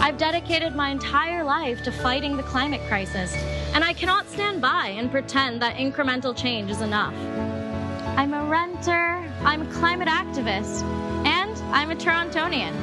I've 0.00 0.16
dedicated 0.16 0.74
my 0.74 0.90
entire 0.90 1.44
life 1.44 1.84
to 1.84 1.92
fighting 1.92 2.36
the 2.36 2.42
climate 2.42 2.80
crisis, 2.88 3.36
and 3.72 3.84
I 3.84 3.92
cannot 3.92 4.28
stand 4.28 4.60
by 4.60 4.88
and 4.88 5.10
pretend 5.10 5.62
that 5.62 5.76
incremental 5.76 6.36
change 6.36 6.70
is 6.70 6.80
enough. 6.80 7.14
I'm 8.16 8.34
a 8.34 8.44
renter, 8.44 9.24
I'm 9.42 9.62
a 9.62 9.72
climate 9.72 10.08
activist, 10.08 10.82
and 11.24 11.56
I'm 11.72 11.90
a 11.90 11.94
Torontonian. 11.94 12.74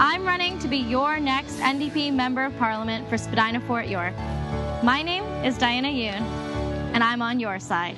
I'm 0.00 0.24
running 0.24 0.58
to 0.60 0.68
be 0.68 0.76
your 0.76 1.18
next 1.18 1.56
NDP 1.58 2.12
Member 2.12 2.44
of 2.44 2.56
Parliament 2.56 3.08
for 3.08 3.18
Spadina 3.18 3.60
Fort 3.60 3.88
York. 3.88 4.14
My 4.82 5.02
name 5.02 5.24
is 5.44 5.58
Diana 5.58 5.88
Yoon, 5.88 6.22
and 6.94 7.02
I'm 7.02 7.20
on 7.20 7.40
your 7.40 7.58
side. 7.58 7.96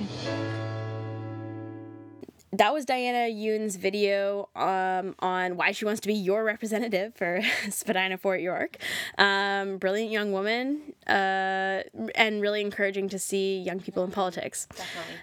That 2.53 2.73
was 2.73 2.83
Diana 2.83 3.33
Yoon's 3.33 3.77
video 3.77 4.49
um, 4.57 5.15
on 5.19 5.55
why 5.55 5.71
she 5.71 5.85
wants 5.85 6.01
to 6.01 6.07
be 6.09 6.13
your 6.13 6.43
representative 6.43 7.15
for 7.15 7.41
Spadina 7.69 8.17
Fort 8.17 8.41
York. 8.41 8.75
Um, 9.17 9.77
brilliant 9.77 10.11
young 10.11 10.33
woman, 10.33 10.93
uh, 11.07 11.83
and 12.13 12.41
really 12.41 12.59
encouraging 12.59 13.07
to 13.09 13.19
see 13.19 13.59
young 13.59 13.79
people 13.79 14.03
in 14.03 14.11
politics. 14.11 14.67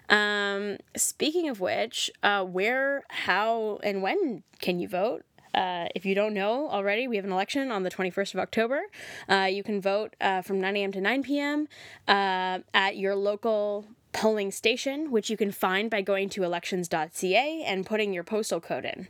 Um, 0.09 0.79
speaking 0.97 1.51
of 1.51 1.61
which, 1.61 2.11
uh, 2.23 2.45
where, 2.45 3.05
how, 3.11 3.79
and 3.83 4.01
when 4.01 4.43
can 4.61 4.79
you 4.79 4.89
vote? 4.89 5.23
Uh, 5.53 5.89
if 5.95 6.07
you 6.07 6.15
don't 6.15 6.33
know 6.33 6.71
already, 6.71 7.09
we 7.09 7.17
have 7.17 7.27
an 7.27 7.33
election 7.33 7.71
on 7.71 7.83
the 7.83 7.91
21st 7.91 8.35
of 8.35 8.41
October. 8.41 8.83
Uh, 9.29 9.49
you 9.51 9.63
can 9.63 9.81
vote 9.83 10.15
uh, 10.21 10.41
from 10.41 10.61
9 10.61 10.77
a.m. 10.77 10.93
to 10.93 11.01
9 11.01 11.23
p.m. 11.23 11.69
Uh, 12.07 12.61
at 12.73 12.97
your 12.97 13.15
local 13.15 13.85
polling 14.19 14.51
station, 14.51 15.13
which 15.13 15.31
you 15.31 15.37
can 15.37 15.53
find 15.53 15.89
by 15.89 16.03
going 16.03 16.29
to 16.29 16.43
elections.ca 16.43 17.63
and 17.65 17.87
putting 17.87 18.13
your 18.13 18.25
postal 18.25 18.61
code 18.61 18.85
in. 18.85 19.07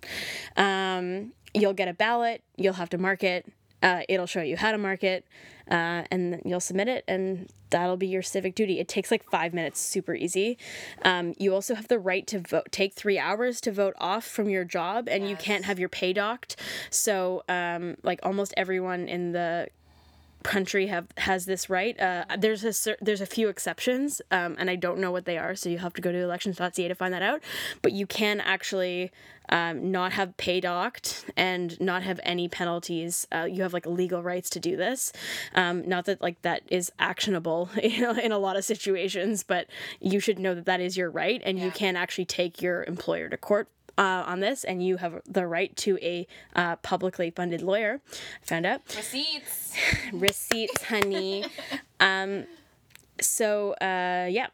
Um, 0.55 1.33
you'll 1.55 1.73
get 1.73 1.89
a 1.89 1.95
ballot, 1.95 2.43
you'll 2.57 2.75
have 2.75 2.91
to 2.91 2.99
mark 2.99 3.25
it, 3.25 3.51
uh, 3.83 4.03
it'll 4.07 4.27
show 4.27 4.43
you 4.43 4.59
how 4.59 4.71
to 4.71 4.77
mark 4.77 5.03
it, 5.03 5.25
uh, 5.71 6.03
and 6.11 6.43
you'll 6.45 6.61
submit 6.61 6.89
it, 6.89 7.05
and 7.09 7.49
that'll 7.71 7.97
be 7.97 8.07
your 8.07 8.21
civic 8.21 8.55
duty. 8.55 8.81
It 8.81 8.87
takes 8.87 9.11
like 9.11 9.25
five 9.31 9.55
minutes, 9.55 9.81
super 9.81 10.15
easy. 10.15 10.59
Um, 11.07 11.33
you 11.39 11.55
also 11.55 11.75
have 11.75 11.89
the 11.89 11.99
right 11.99 12.27
to 12.27 12.41
vote, 12.41 12.71
take 12.71 12.95
three 12.95 13.19
hours 13.19 13.63
to 13.63 13.73
vote 13.73 13.95
off 13.99 14.27
from 14.27 14.51
your 14.51 14.65
job, 14.65 15.09
and 15.09 15.27
you 15.27 15.37
can't 15.37 15.65
have 15.65 15.79
your 15.79 15.89
pay 15.89 16.13
docked. 16.13 16.57
So, 16.91 17.45
um, 17.49 17.97
like 18.03 18.21
almost 18.23 18.53
everyone 18.59 19.09
in 19.09 19.33
the 19.33 19.69
country 20.43 20.87
have 20.87 21.07
has 21.19 21.47
this 21.47 21.69
right. 21.69 21.99
Uh, 21.99 22.25
there's 22.39 22.65
a 22.65 22.97
there's 23.01 23.21
a 23.21 23.27
few 23.27 23.49
exceptions, 23.49 24.23
um, 24.31 24.57
and 24.59 24.71
I 24.71 24.77
don't 24.77 24.99
know 24.99 25.11
what 25.11 25.25
they 25.25 25.39
are. 25.39 25.55
So 25.55 25.69
you 25.69 25.79
have 25.79 25.95
to 25.95 26.03
go 26.03 26.13
to 26.13 26.19
elections.ca 26.19 26.89
to 26.89 26.95
find 26.95 27.13
that 27.15 27.23
out. 27.23 27.43
But 27.83 27.93
you 27.93 28.07
can 28.07 28.41
actually 28.41 29.11
um, 29.49 29.91
not 29.91 30.13
have 30.13 30.37
pay 30.37 30.61
docked 30.61 31.25
and 31.37 31.79
not 31.81 32.03
have 32.03 32.21
any 32.23 32.49
penalties. 32.49 33.27
Uh, 33.33 33.45
you 33.45 33.63
have 33.63 33.73
like 33.73 33.87
legal 33.87 34.23
rights 34.23 34.51
to 34.51 34.61
do 34.61 34.77
this. 34.77 35.13
Um, 35.55 35.89
not 35.89 36.05
that 36.07 36.21
like 36.21 36.43
that 36.43 36.63
is 36.69 36.93
actionable, 36.99 37.71
you 37.83 38.01
know, 38.01 38.13
in 38.13 38.33
a 38.33 38.39
lot 38.39 38.57
of 38.57 38.65
situations, 38.65 39.43
but 39.43 39.67
you 40.01 40.21
should 40.21 40.39
know 40.39 40.55
that 40.55 40.67
that 40.67 40.81
is 40.81 40.97
your 40.97 41.11
right, 41.11 41.43
and 41.45 41.59
you 41.59 41.71
can 41.71 41.97
actually 41.97 42.27
take 42.27 42.63
your 42.63 42.85
employer 42.85 43.29
to 43.29 43.37
court 43.37 43.69
uh, 43.99 44.25
on 44.27 44.41
this, 44.41 44.65
and 44.65 44.83
you 44.83 44.97
have 44.97 45.21
the 45.27 45.47
right 45.47 45.77
to 45.77 45.99
a 46.01 46.27
uh, 46.57 46.77
publicly 46.77 47.31
funded 47.31 47.61
lawyer. 47.61 48.01
I 48.43 48.47
found 48.47 48.65
out 48.65 48.81
Receipts. 48.97 49.75
receipts, 50.13 50.85
honey. 50.85 51.45
um, 52.01 52.45
so 53.21 53.73
uh, 53.73 54.29
yeah, 54.31 54.47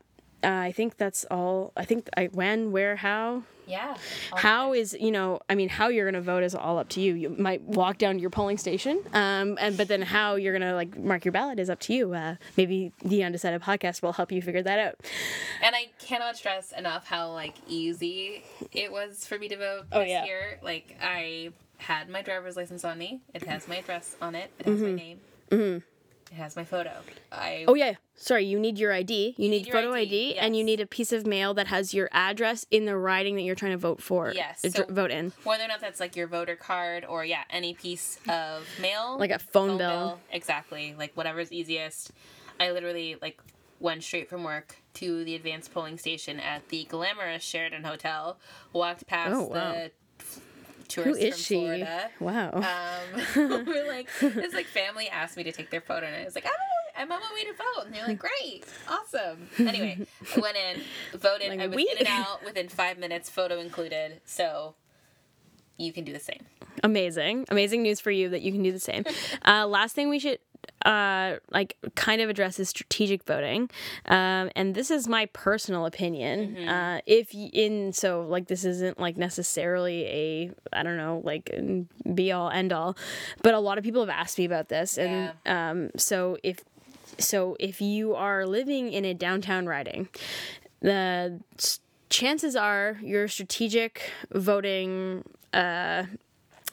uh, 0.45 0.49
I 0.69 0.73
think 0.73 0.97
that's 0.97 1.25
all. 1.31 1.73
I 1.77 1.85
think 1.85 2.09
I 2.17 2.27
when, 2.27 2.71
where, 2.73 2.97
how. 2.97 3.43
Yeah. 3.67 3.97
How 4.37 4.75
is 4.75 4.95
you 5.01 5.11
know? 5.11 5.41
I 5.49 5.55
mean, 5.55 5.71
how 5.71 5.89
you're 5.89 6.05
gonna 6.05 6.21
vote 6.21 6.43
is 6.43 6.55
all 6.55 6.79
up 6.79 6.91
to 6.91 7.01
you. 7.01 7.15
You 7.15 7.31
might 7.31 7.63
walk 7.63 7.97
down 7.97 8.17
to 8.17 8.21
your 8.21 8.29
polling 8.29 8.59
station, 8.59 9.01
um, 9.15 9.57
and 9.59 9.75
but 9.79 9.89
then 9.89 10.03
how 10.03 10.35
you're 10.35 10.53
gonna 10.53 10.75
like 10.75 10.99
mark 10.99 11.25
your 11.25 11.33
ballot 11.33 11.59
is 11.59 11.71
up 11.71 11.81
to 11.81 11.95
you. 11.95 12.13
Uh, 12.13 12.37
maybe 12.59 12.93
the 13.03 13.25
Undecided 13.25 13.63
podcast 13.63 14.03
will 14.03 14.13
help 14.13 14.31
you 14.31 14.43
figure 14.43 14.63
that 14.63 14.79
out. 14.79 14.97
And 15.63 15.75
I 15.75 15.89
cannot 15.99 16.37
stress 16.37 16.73
enough 16.73 17.07
how 17.07 17.33
like 17.33 17.55
easy 17.67 18.45
it 18.71 18.93
was 18.93 19.27
for 19.27 19.39
me 19.39 19.49
to 19.49 19.57
vote 19.57 19.85
Oh, 19.93 20.01
this 20.01 20.11
yeah. 20.11 20.25
year. 20.27 20.59
Like 20.63 20.99
I 21.03 21.49
had 21.79 22.11
my 22.11 22.21
driver's 22.21 22.57
license 22.57 22.85
on 22.85 22.99
me. 22.99 23.23
It 23.33 23.45
has 23.45 23.67
my 23.67 23.77
address 23.77 24.15
on 24.21 24.35
it. 24.35 24.51
It 24.59 24.67
has 24.67 24.79
my 24.81 24.93
name. 24.93 25.21
Mhm. 25.51 25.83
It 26.31 26.37
has 26.37 26.57
my 26.57 26.65
photo. 26.65 26.93
I 27.31 27.65
Oh 27.69 27.75
yeah, 27.75 27.95
sorry. 28.17 28.45
You 28.45 28.59
need 28.59 28.79
your 28.79 28.93
ID. 28.93 29.35
You, 29.37 29.49
need, 29.49 29.51
need 29.51 29.67
your 29.67 29.75
photo 29.77 29.93
ID, 29.93 30.33
ID, 30.33 30.39
and 30.39 30.57
you 30.57 30.65
need 30.65 30.81
a 30.81 30.87
piece 30.87 31.13
of 31.13 31.27
mail 31.27 31.55
that 31.55 31.69
has 31.69 31.95
your 31.95 32.09
address 32.13 32.67
in 32.71 32.87
the 32.87 32.97
riding 32.97 33.37
that 33.37 33.43
you're 33.43 33.55
trying 33.55 33.73
to 33.73 33.79
vote 33.79 34.03
for. 34.03 34.33
Yes, 34.35 34.65
uh, 34.65 34.71
so- 34.71 34.87
vote 34.89 35.11
in. 35.11 35.33
whether 35.45 35.65
or 35.65 35.69
not 35.69 35.81
that's 35.81 36.01
like 36.01 36.17
your 36.17 36.27
voter 36.27 36.57
card 36.57 37.05
or 37.05 37.25
yeah 37.25 37.43
any 37.51 37.75
piece 37.75 38.19
of 38.29 38.67
mail 38.81 39.17
Like 39.19 39.31
a 39.31 39.39
phone 39.39 39.79
bill. 39.79 40.19
exactly 40.33 40.95
like 40.99 41.13
whatever's 41.15 41.53
easiest 41.53 42.11
i 42.59 42.71
literally 42.71 43.17
like 43.23 43.41
went 43.81 44.03
straight 44.03 44.29
from 44.29 44.45
work 44.45 44.77
to 44.95 45.25
the 45.25 45.35
advanced 45.35 45.73
polling 45.73 45.99
station 45.99 46.41
at 46.41 46.69
the 46.69 46.85
glamorous 46.85 47.43
sheraton 47.43 47.85
hotel 47.85 48.39
walked 48.73 49.07
past 49.07 49.35
Oh, 49.35 49.43
wow. 49.45 49.73
the 49.73 49.91
Who 51.03 51.15
is 51.15 51.35
from 51.35 51.43
she? 51.43 51.55
florida 51.57 52.11
Wow. 52.21 52.51
um, 52.55 53.23
we're 53.67 53.89
like 53.89 54.09
this 54.21 54.55
like 54.55 54.67
family 54.67 55.09
asked 55.09 55.37
me 55.37 55.43
to 55.45 55.53
take 55.53 55.71
their 55.71 55.81
photo 55.81 56.07
and 56.07 56.17
i 56.17 56.25
was 56.25 56.35
like 56.35 56.47
i'm 56.47 56.53
I'm 56.97 57.11
on 57.11 57.19
my 57.19 57.35
way 57.35 57.43
to 57.43 57.53
vote. 57.55 57.87
And 57.87 57.93
they're 57.93 58.07
like, 58.07 58.21
great, 58.21 58.65
awesome. 58.89 59.49
Anyway, 59.59 60.07
I 60.37 60.41
went 60.41 60.57
in, 60.57 60.81
voted. 61.19 61.49
Like, 61.49 61.59
I 61.59 61.67
was 61.67 61.75
we- 61.75 61.89
in 61.91 61.99
and 61.99 62.07
out 62.07 62.45
within 62.45 62.69
five 62.69 62.99
minutes, 62.99 63.29
photo 63.29 63.59
included. 63.59 64.21
So 64.25 64.77
you 65.77 65.93
can 65.93 66.05
do 66.05 66.13
the 66.13 66.21
same. 66.21 66.45
Amazing. 66.85 67.47
Amazing 67.51 67.83
news 67.83 67.99
for 67.99 68.13
you 68.13 68.29
that 68.29 68.43
you 68.43 68.53
can 68.53 68.63
do 68.63 68.71
the 68.71 68.79
same. 68.79 69.03
Uh, 69.45 69.67
last 69.67 69.97
thing 69.97 70.09
we 70.09 70.21
should 70.21 70.39
uh 70.85 71.37
like 71.51 71.77
kind 71.95 72.21
of 72.21 72.29
addresses 72.29 72.69
strategic 72.69 73.25
voting. 73.25 73.71
Um 74.07 74.51
and 74.57 74.75
this 74.75 74.91
is 74.91 75.09
my 75.09 75.27
personal 75.27 75.87
opinion. 75.87 76.69
Uh 76.69 77.01
if 77.07 77.35
in 77.35 77.93
so 77.93 78.27
like 78.29 78.49
this 78.49 78.65
isn't 78.65 78.99
like 78.99 79.17
necessarily 79.17 80.05
a 80.05 80.51
i 80.73 80.83
don't 80.83 80.97
know 80.97 81.21
like 81.25 81.51
be 82.15 82.33
all 82.33 82.51
end 82.51 82.73
all 82.73 82.97
but 83.43 83.55
a 83.55 83.59
lot 83.59 83.79
of 83.79 83.85
people 83.85 84.01
have 84.01 84.11
asked 84.11 84.39
me 84.39 84.45
about 84.45 84.69
this. 84.69 84.99
And 84.99 85.33
um 85.47 85.91
so 85.97 86.37
if 86.43 86.59
so 87.19 87.57
if 87.61 87.81
you 87.81 88.15
are 88.15 88.47
living 88.47 88.93
in 88.93 89.05
a 89.05 89.15
downtown 89.15 89.67
riding 89.67 90.09
the 90.81 91.41
chances 92.11 92.55
are 92.57 92.99
your 93.03 93.29
strategic 93.29 94.11
voting 94.33 95.25
uh 95.53 96.05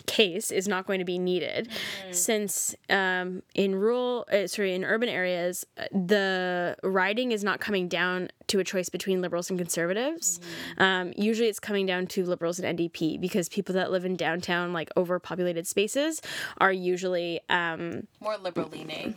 case 0.05 0.51
is 0.51 0.67
not 0.67 0.85
going 0.87 0.99
to 0.99 1.05
be 1.05 1.17
needed. 1.19 1.69
Since 2.11 2.75
um, 2.89 3.43
in 3.55 3.75
rural 3.75 4.25
uh, 4.31 4.47
sorry 4.47 4.73
in 4.73 4.83
urban 4.83 5.09
areas 5.09 5.65
uh, 5.77 5.83
the 5.91 6.75
riding 6.83 7.31
is 7.31 7.43
not 7.43 7.59
coming 7.59 7.87
down 7.87 8.29
to 8.47 8.59
a 8.59 8.63
choice 8.63 8.89
between 8.89 9.21
liberals 9.21 9.49
and 9.49 9.57
conservatives. 9.59 10.39
Um, 10.77 11.13
usually 11.15 11.47
it's 11.47 11.59
coming 11.59 11.85
down 11.85 12.07
to 12.07 12.25
liberals 12.25 12.59
and 12.59 12.77
ndp 12.77 13.19
because 13.21 13.47
people 13.49 13.73
that 13.75 13.91
live 13.91 14.05
in 14.05 14.15
downtown 14.15 14.73
like 14.73 14.89
overpopulated 14.97 15.67
spaces 15.67 16.21
are 16.59 16.71
usually 16.71 17.39
um, 17.49 18.07
More 18.19 18.37
liberal 18.37 18.67
leaning. 18.69 19.15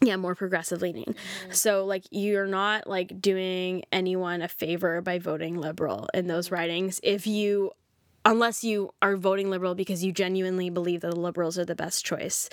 yeah 0.00 0.16
more 0.16 0.34
progressive 0.34 0.82
leaning. 0.82 1.14
So 1.50 1.84
like 1.84 2.04
you're 2.10 2.46
not 2.48 2.86
like 2.88 3.20
doing 3.20 3.84
anyone 3.92 4.42
a 4.42 4.48
favor 4.48 5.00
by 5.00 5.18
voting 5.18 5.58
liberal 5.60 6.08
in 6.12 6.26
those 6.26 6.50
ridings. 6.50 6.98
If 7.02 7.26
you 7.26 7.70
unless 8.24 8.62
you 8.64 8.92
are 9.02 9.16
voting 9.16 9.50
liberal 9.50 9.74
because 9.74 10.04
you 10.04 10.12
genuinely 10.12 10.70
believe 10.70 11.00
that 11.00 11.10
the 11.10 11.20
liberals 11.20 11.58
are 11.58 11.64
the 11.64 11.74
best 11.74 12.04
choice. 12.04 12.48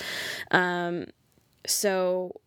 Um 0.51 1.07
so 1.65 2.39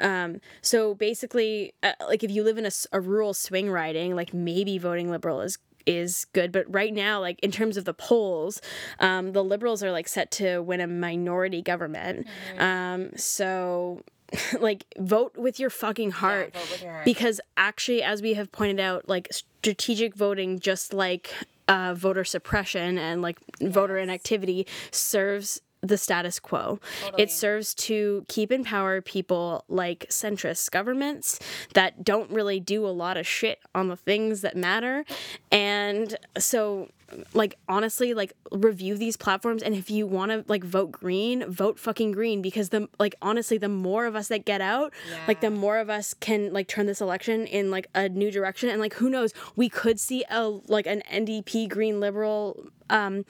um 0.00 0.40
so 0.62 0.94
basically 0.94 1.74
uh, 1.82 1.92
like 2.08 2.22
if 2.22 2.30
you 2.30 2.42
live 2.44 2.58
in 2.58 2.66
a 2.92 3.00
rural 3.00 3.34
swing 3.34 3.70
riding 3.70 4.14
like 4.14 4.32
maybe 4.32 4.78
voting 4.78 5.10
liberal 5.10 5.40
is 5.40 5.58
is 5.86 6.26
good. 6.32 6.52
But 6.52 6.72
right 6.72 6.92
now 6.92 7.20
like 7.20 7.40
in 7.40 7.50
terms 7.50 7.76
of 7.76 7.84
the 7.84 7.94
polls 7.94 8.60
um 9.00 9.32
the 9.32 9.42
liberals 9.42 9.82
are 9.82 9.90
like 9.92 10.08
set 10.08 10.30
to 10.32 10.60
win 10.60 10.80
a 10.80 10.86
minority 10.86 11.62
government. 11.62 12.26
Um 12.58 13.10
so 13.16 14.02
like 14.60 14.84
vote 14.98 15.36
with 15.36 15.58
your 15.58 15.70
fucking 15.70 16.12
heart. 16.12 16.54
with 16.54 16.82
your 16.82 16.92
heart. 16.92 17.04
because 17.04 17.40
actually 17.56 18.02
as 18.02 18.22
we 18.22 18.34
have 18.34 18.52
pointed 18.52 18.78
out 18.78 19.08
like 19.08 19.28
strategic 19.32 20.14
voting 20.14 20.60
just 20.60 20.92
like 20.92 21.34
uh, 21.70 21.94
voter 21.94 22.24
suppression 22.24 22.98
and 22.98 23.22
like 23.22 23.38
voter 23.60 23.96
inactivity 23.96 24.66
serves 24.90 25.60
the 25.82 25.96
status 25.96 26.38
quo. 26.38 26.78
It 27.16 27.30
serves 27.30 27.74
to 27.74 28.26
keep 28.28 28.52
in 28.52 28.64
power 28.64 29.00
people 29.00 29.64
like 29.68 30.06
centrist 30.10 30.70
governments 30.70 31.38
that 31.74 32.04
don't 32.04 32.30
really 32.30 32.60
do 32.60 32.86
a 32.86 32.90
lot 32.90 33.16
of 33.16 33.26
shit 33.26 33.60
on 33.74 33.88
the 33.88 33.96
things 33.96 34.42
that 34.42 34.56
matter. 34.56 35.04
And 35.50 36.16
so 36.36 36.90
like 37.34 37.56
honestly 37.68 38.14
like 38.14 38.32
review 38.52 38.96
these 38.96 39.16
platforms 39.16 39.62
and 39.62 39.74
if 39.74 39.90
you 39.90 40.06
want 40.06 40.30
to 40.30 40.44
like 40.48 40.62
vote 40.64 40.92
green 40.92 41.44
vote 41.50 41.78
fucking 41.78 42.12
green 42.12 42.40
because 42.42 42.68
the 42.70 42.88
like 42.98 43.14
honestly 43.20 43.58
the 43.58 43.68
more 43.68 44.06
of 44.06 44.14
us 44.14 44.28
that 44.28 44.44
get 44.44 44.60
out 44.60 44.92
like 45.26 45.40
the 45.40 45.50
more 45.50 45.78
of 45.78 45.90
us 45.90 46.14
can 46.14 46.52
like 46.52 46.68
turn 46.68 46.86
this 46.86 47.00
election 47.00 47.46
in 47.46 47.70
like 47.70 47.88
a 47.94 48.08
new 48.08 48.30
direction 48.30 48.68
and 48.68 48.80
like 48.80 48.94
who 48.94 49.08
knows? 49.10 49.32
We 49.56 49.68
could 49.68 49.98
see 49.98 50.24
a 50.30 50.48
like 50.48 50.86
an 50.86 51.02
ndp 51.10 51.68
green 51.68 52.00
liberal 52.00 52.66
um 52.88 53.24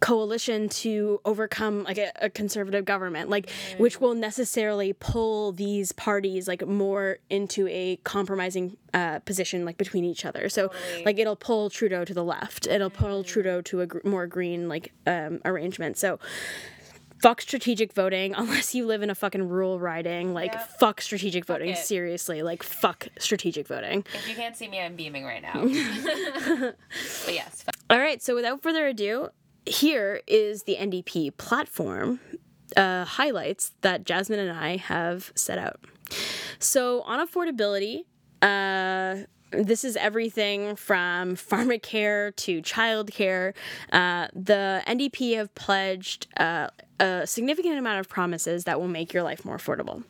coalition 0.00 0.68
to 0.68 1.20
overcome 1.24 1.84
like 1.84 1.98
a, 1.98 2.12
a 2.20 2.28
conservative 2.28 2.84
government 2.84 3.30
like 3.30 3.50
which 3.78 4.00
will 4.00 4.14
necessarily 4.14 4.92
pull 4.92 5.52
these 5.52 5.92
parties 5.92 6.46
like 6.46 6.66
more 6.66 7.18
into 7.30 7.66
a 7.68 7.96
compromising 8.04 8.76
uh, 8.94 9.18
position 9.20 9.64
like 9.64 9.76
between 9.76 10.04
each 10.04 10.24
other. 10.24 10.48
So 10.48 10.70
like 11.04 11.18
it'll 11.18 11.36
pull 11.36 11.70
trudeau 11.70 12.04
to 12.04 12.14
the 12.14 12.24
left. 12.24 12.66
It'll 12.66 12.90
pull 12.90 13.24
trudeau 13.24 13.60
to 13.62 13.82
a 13.82 13.86
gr- 13.86 13.98
more 14.04 14.26
green 14.26 14.68
like 14.68 14.92
um, 15.06 15.40
arrangement. 15.44 15.98
So 15.98 16.18
fuck 17.18 17.40
strategic 17.40 17.92
voting 17.92 18.34
unless 18.38 18.74
you 18.74 18.86
live 18.86 19.02
in 19.02 19.10
a 19.10 19.14
fucking 19.14 19.48
rural 19.48 19.78
riding. 19.78 20.32
Like 20.34 20.58
fuck 20.78 21.00
strategic 21.00 21.44
voting. 21.44 21.70
it. 21.70 21.78
seriously. 21.78 22.42
Like 22.42 22.62
fuck 22.62 23.08
strategic 23.18 23.66
voting. 23.66 24.04
If 24.14 24.28
you 24.28 24.34
can't 24.34 24.56
see 24.56 24.68
me, 24.68 24.80
I'm 24.80 24.96
beaming 24.96 25.24
right 25.24 25.42
now. 25.42 25.52
but 27.24 27.34
yes, 27.34 27.64
All 27.90 27.98
right, 27.98 28.22
so 28.22 28.34
without 28.34 28.62
further 28.62 28.86
ado, 28.86 29.28
here 29.66 30.20
is 30.26 30.64
the 30.64 30.76
NDP 30.76 31.36
platform 31.36 32.20
uh, 32.76 33.04
highlights 33.04 33.72
that 33.80 34.04
Jasmine 34.04 34.38
and 34.38 34.56
I 34.56 34.76
have 34.76 35.32
set 35.34 35.58
out. 35.58 35.80
So, 36.58 37.02
on 37.02 37.26
affordability, 37.26 38.04
uh, 38.42 39.26
this 39.56 39.84
is 39.84 39.96
everything 39.96 40.76
from 40.76 41.36
pharmacare 41.36 42.34
to 42.36 42.62
childcare. 42.62 43.54
Uh, 43.92 44.28
the 44.34 44.82
NDP 44.86 45.36
have 45.36 45.54
pledged 45.54 46.26
uh, 46.36 46.68
a 46.98 47.26
significant 47.26 47.78
amount 47.78 48.00
of 48.00 48.08
promises 48.08 48.64
that 48.64 48.80
will 48.80 48.88
make 48.88 49.12
your 49.12 49.22
life 49.22 49.44
more 49.44 49.58
affordable. 49.58 50.02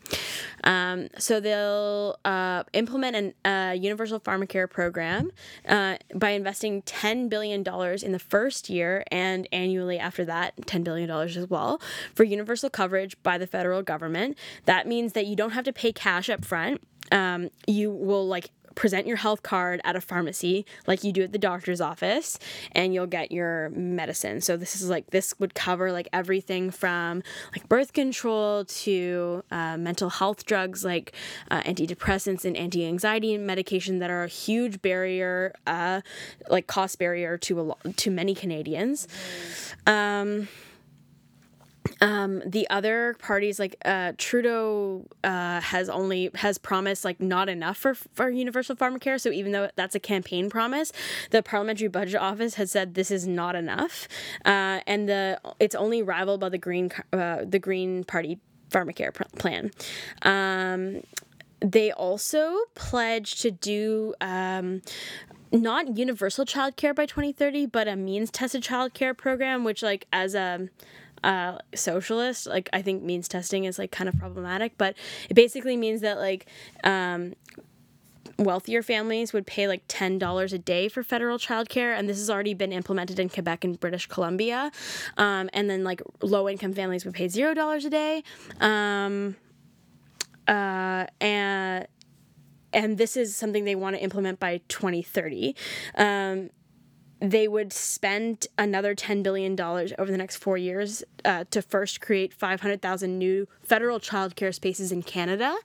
Um, 0.65 1.09
so 1.19 1.41
they'll 1.41 2.19
uh, 2.25 2.65
implement 2.73 3.35
a 3.45 3.49
uh, 3.49 3.73
universal 3.73 4.21
pharmacare 4.21 4.71
program 4.71 5.31
uh, 5.69 5.97
by 6.15 6.31
investing 6.31 6.83
$10 6.83 7.29
billion 7.29 7.61
in 7.61 8.13
the 8.13 8.19
first 8.19 8.71
year 8.71 9.05
and 9.11 9.49
annually 9.53 9.99
after 9.99 10.25
that, 10.27 10.57
$10 10.59 10.85
billion 10.85 11.11
as 11.11 11.49
well, 11.49 11.81
for 12.15 12.25
universal 12.25 12.71
coverage 12.71 13.21
by 13.23 13.37
the 13.39 13.47
federal 13.47 13.83
government. 13.83 14.39
That 14.67 14.87
means 14.87 15.13
that 15.15 15.27
you 15.27 15.37
don't 15.37 15.53
have 15.53 15.65
to 15.65 15.73
pay 15.73 15.93
cash 15.93 16.31
up 16.31 16.45
front. 16.45 16.83
Um, 17.13 17.51
you 17.67 17.91
will 17.91 18.27
like 18.27 18.51
present 18.77 19.07
your 19.07 19.17
health 19.17 19.43
card 19.43 19.81
at 19.83 19.97
a 19.97 20.01
pharmacy 20.01 20.65
like 20.87 21.03
you 21.03 21.11
do 21.11 21.23
at 21.23 21.33
the 21.33 21.39
doctor's 21.39 21.81
office 21.81 22.39
and 22.73 22.95
you'll 22.95 23.07
get 23.07 23.33
your 23.33 23.71
medicine. 23.71 24.41
So 24.41 24.57
this 24.57 24.77
is 24.77 24.89
like 24.89 25.11
this 25.11 25.35
would 25.41 25.55
cover 25.55 25.91
like 25.91 26.09
everything 26.13 26.71
from 26.71 27.25
like 27.53 27.69
birth 27.69 27.93
control 27.93 28.65
to 28.65 29.43
uh, 29.51 29.77
mental 29.77 30.11
health 30.11 30.45
drugs 30.45 30.85
like 30.85 31.13
uh, 31.51 31.63
antidepressants 31.63 32.45
and 32.45 32.57
anti-anxiety 32.57 33.37
medication 33.39 33.99
that 33.99 34.11
are 34.11 34.25
a 34.25 34.29
huge 34.29 34.81
barrier 34.83 35.55
uh, 35.67 36.03
like 36.49 36.69
cost 36.69 36.99
barrier 36.99 37.37
to 37.39 37.59
a 37.59 37.63
lot 37.63 37.79
to 37.97 38.11
many 38.11 38.35
canadians. 38.35 39.09
Um, 39.87 40.49
um, 42.01 42.43
the 42.47 42.69
other 42.71 43.17
parties 43.19 43.59
like 43.59 43.77
uh, 43.85 44.13
Trudeau 44.19 45.07
uh, 45.25 45.61
has 45.61 45.89
only 45.89 46.31
has 46.35 46.59
promised 46.59 47.05
like 47.05 47.21
not 47.21 47.49
enough 47.49 47.77
for 47.77 47.95
for 47.95 48.31
universal 48.31 48.77
pharmacare. 48.77 49.21
So 49.21 49.31
even 49.31 49.53
though 49.53 49.71
that's 49.77 49.95
a 49.95 50.01
campaign 50.01 50.51
promise, 50.51 50.93
the 51.31 51.43
parliamentary 51.43 51.89
budget 51.89 52.21
office 52.21 52.55
has 52.55 52.71
said 52.71 52.95
this 52.95 53.11
is 53.11 53.27
not 53.27 53.55
enough, 53.57 54.09
uh, 54.45 54.81
and 54.87 55.09
the 55.09 55.41
it's 55.61 55.75
only 55.75 56.03
rivaled 56.03 56.41
by 56.41 56.49
the 56.49 56.59
Green 56.59 56.91
uh, 57.13 57.45
the 57.45 57.59
Green 57.59 58.05
Party 58.05 58.39
pharmacare 58.71 59.15
plan. 59.39 59.71
Um, 60.23 61.03
they 61.61 61.91
also 61.93 62.57
pledged 62.75 63.41
to 63.43 63.51
do 63.51 64.15
um, 64.21 64.83
not 65.53 65.97
universal 65.97 66.45
childcare 66.45 66.95
by 66.95 67.07
2030, 67.07 67.67
but 67.67 67.89
a 67.89 67.97
means 67.97 68.31
tested 68.31 68.63
childcare 68.63 69.17
program, 69.17 69.65
which 69.65 69.83
like 69.83 70.07
as 70.13 70.35
a 70.35 70.69
uh, 71.25 71.59
socialist, 71.75 72.47
like 72.47 72.69
I 72.73 72.83
think 72.83 73.03
means 73.03 73.29
testing 73.29 73.65
is 73.65 73.79
like 73.79 73.91
kind 73.91 74.09
of 74.09 74.19
problematic, 74.19 74.77
but 74.79 74.97
it 75.29 75.35
basically 75.35 75.77
means 75.77 76.01
that 76.03 76.19
like 76.19 76.47
um, 76.85 77.35
wealthier 78.39 78.83
families 78.83 79.33
would 79.33 79.47
pay 79.47 79.67
like 79.67 79.87
$10 79.89 80.53
a 80.53 80.59
day 80.59 80.89
for 80.89 81.03
federal 81.03 81.39
childcare 81.39 81.97
and 81.99 82.09
this 82.09 82.19
has 82.19 82.29
already 82.29 82.55
been 82.55 82.73
implemented 82.73 83.19
in 83.19 83.29
quebec 83.29 83.65
and 83.65 83.81
british 83.81 84.07
columbia. 84.07 84.71
Um, 85.17 85.49
and 85.53 85.71
then 85.71 85.85
like 85.85 86.03
low 86.23 86.49
income 86.49 86.73
families 86.73 87.05
would 87.05 87.15
pay 87.15 87.27
$0 87.27 87.85
a 87.85 87.91
day. 87.91 88.23
Um, 88.61 89.37
uh, 90.47 91.07
and 91.21 91.87
and 92.73 92.99
this 92.99 93.17
is 93.17 93.35
something 93.35 93.65
they 93.65 93.75
want 93.75 93.97
to 93.97 94.03
implement 94.03 94.39
by 94.39 94.61
2030 94.69 95.57
um, 95.97 96.51
they 97.21 97.49
would 97.49 97.73
spend 97.73 98.47
another 98.59 98.95
$10 98.95 99.23
billion 99.23 99.59
over 99.61 100.11
the 100.11 100.19
next 100.19 100.37
four 100.37 100.59
years 100.59 101.03
uh, 101.25 101.45
to 101.51 101.63
first 101.63 102.01
create 102.01 102.35
500,000 102.35 103.19
new 103.19 103.49
federal 103.63 103.99
childcare 103.99 104.55
spaces 104.55 104.93
in 104.93 105.03
Canada. 105.03 105.57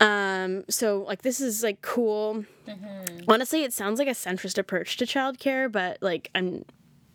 Um, 0.00 0.64
so, 0.68 1.04
like, 1.06 1.22
this 1.22 1.40
is 1.40 1.62
like 1.62 1.80
cool. 1.82 2.44
Mm-hmm. 2.66 3.24
Honestly, 3.28 3.62
it 3.62 3.72
sounds 3.72 3.98
like 3.98 4.08
a 4.08 4.12
centrist 4.12 4.58
approach 4.58 4.96
to 4.96 5.06
childcare, 5.06 5.70
but 5.70 5.98
like, 6.00 6.30
I'm 6.34 6.64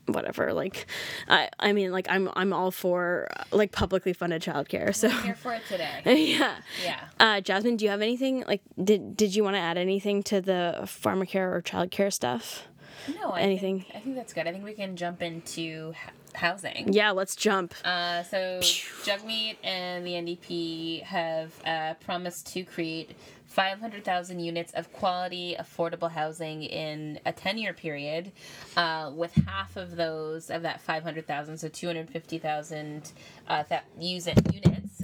whatever 0.08 0.54
like 0.54 0.86
i 1.28 1.50
i 1.60 1.74
mean 1.74 1.92
like 1.92 2.06
i'm 2.10 2.30
i'm 2.36 2.54
all 2.54 2.70
for 2.70 3.28
uh, 3.36 3.44
like 3.52 3.72
publicly 3.72 4.14
funded 4.14 4.42
childcare 4.42 4.94
so 4.94 5.08
I'm 5.08 5.24
here 5.24 5.36
for 5.36 5.54
it 5.54 5.64
today 5.68 6.02
yeah 6.38 6.58
yeah 6.84 7.00
uh 7.20 7.42
jasmine 7.42 7.76
do 7.76 7.86
you 7.86 7.92
have 7.92 8.02
anything 8.02 8.44
like 8.48 8.62
did 8.82 9.18
did 9.18 9.36
you 9.36 9.44
want 9.44 9.56
to 9.56 9.60
add 9.60 9.78
anything 9.78 10.22
to 10.24 10.42
the 10.42 10.82
pharmacare 10.84 11.52
or 11.52 11.62
childcare 11.62 12.14
stuff 12.14 12.68
no, 13.14 13.32
I 13.32 13.42
anything. 13.42 13.82
Think, 13.82 13.96
I 13.96 14.00
think 14.00 14.16
that's 14.16 14.34
good. 14.34 14.48
I 14.48 14.52
think 14.52 14.64
we 14.64 14.74
can 14.74 14.96
jump 14.96 15.22
into 15.22 15.94
housing. 16.34 16.94
Yeah, 16.94 17.12
let's 17.12 17.36
jump. 17.36 17.74
Uh, 17.84 18.24
so 18.24 18.60
Jagmeet 19.04 19.58
and 19.64 20.06
the 20.06 20.12
NDP 20.12 21.04
have 21.04 21.54
uh, 21.66 21.94
promised 21.96 22.52
to 22.54 22.64
create 22.64 23.16
500,000 23.48 24.40
units 24.40 24.74
of 24.74 24.92
quality, 24.92 25.56
affordable 25.58 26.12
housing 26.12 26.64
in 26.64 27.20
a 27.26 27.32
10 27.32 27.58
year 27.58 27.74
period, 27.74 28.32
uh, 28.76 29.12
with 29.16 29.34
half 29.48 29.78
of 29.78 29.96
those, 29.96 30.50
of 30.50 30.62
that 30.64 30.82
500,000, 30.82 31.58
so 31.58 31.70
250,000 31.70 33.12
uh, 33.48 33.64
that 33.70 33.86
use 34.00 34.28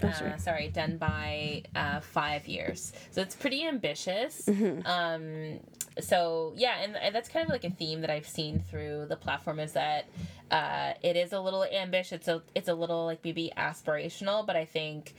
uh, 0.09 0.13
sorry. 0.13 0.39
sorry. 0.39 0.67
done 0.69 0.97
by 0.97 1.63
uh, 1.75 1.99
five 1.99 2.47
years. 2.47 2.93
So 3.11 3.21
it's 3.21 3.35
pretty 3.35 3.65
ambitious. 3.65 4.43
Mm-hmm. 4.45 4.85
Um, 4.85 5.59
so 5.99 6.53
yeah, 6.55 6.81
and, 6.81 6.95
and 6.95 7.13
that's 7.13 7.29
kind 7.29 7.45
of 7.45 7.51
like 7.51 7.63
a 7.63 7.69
theme 7.69 8.01
that 8.01 8.09
I've 8.09 8.27
seen 8.27 8.59
through 8.59 9.07
the 9.09 9.15
platform 9.15 9.59
is 9.59 9.73
that 9.73 10.07
uh, 10.49 10.93
it 11.01 11.15
is 11.15 11.33
a 11.33 11.39
little 11.39 11.63
ambitious. 11.63 12.13
It's 12.13 12.27
a, 12.27 12.41
it's 12.55 12.69
a 12.69 12.75
little 12.75 13.05
like 13.05 13.23
maybe 13.23 13.51
aspirational, 13.57 14.45
but 14.45 14.55
I 14.55 14.65
think 14.65 15.13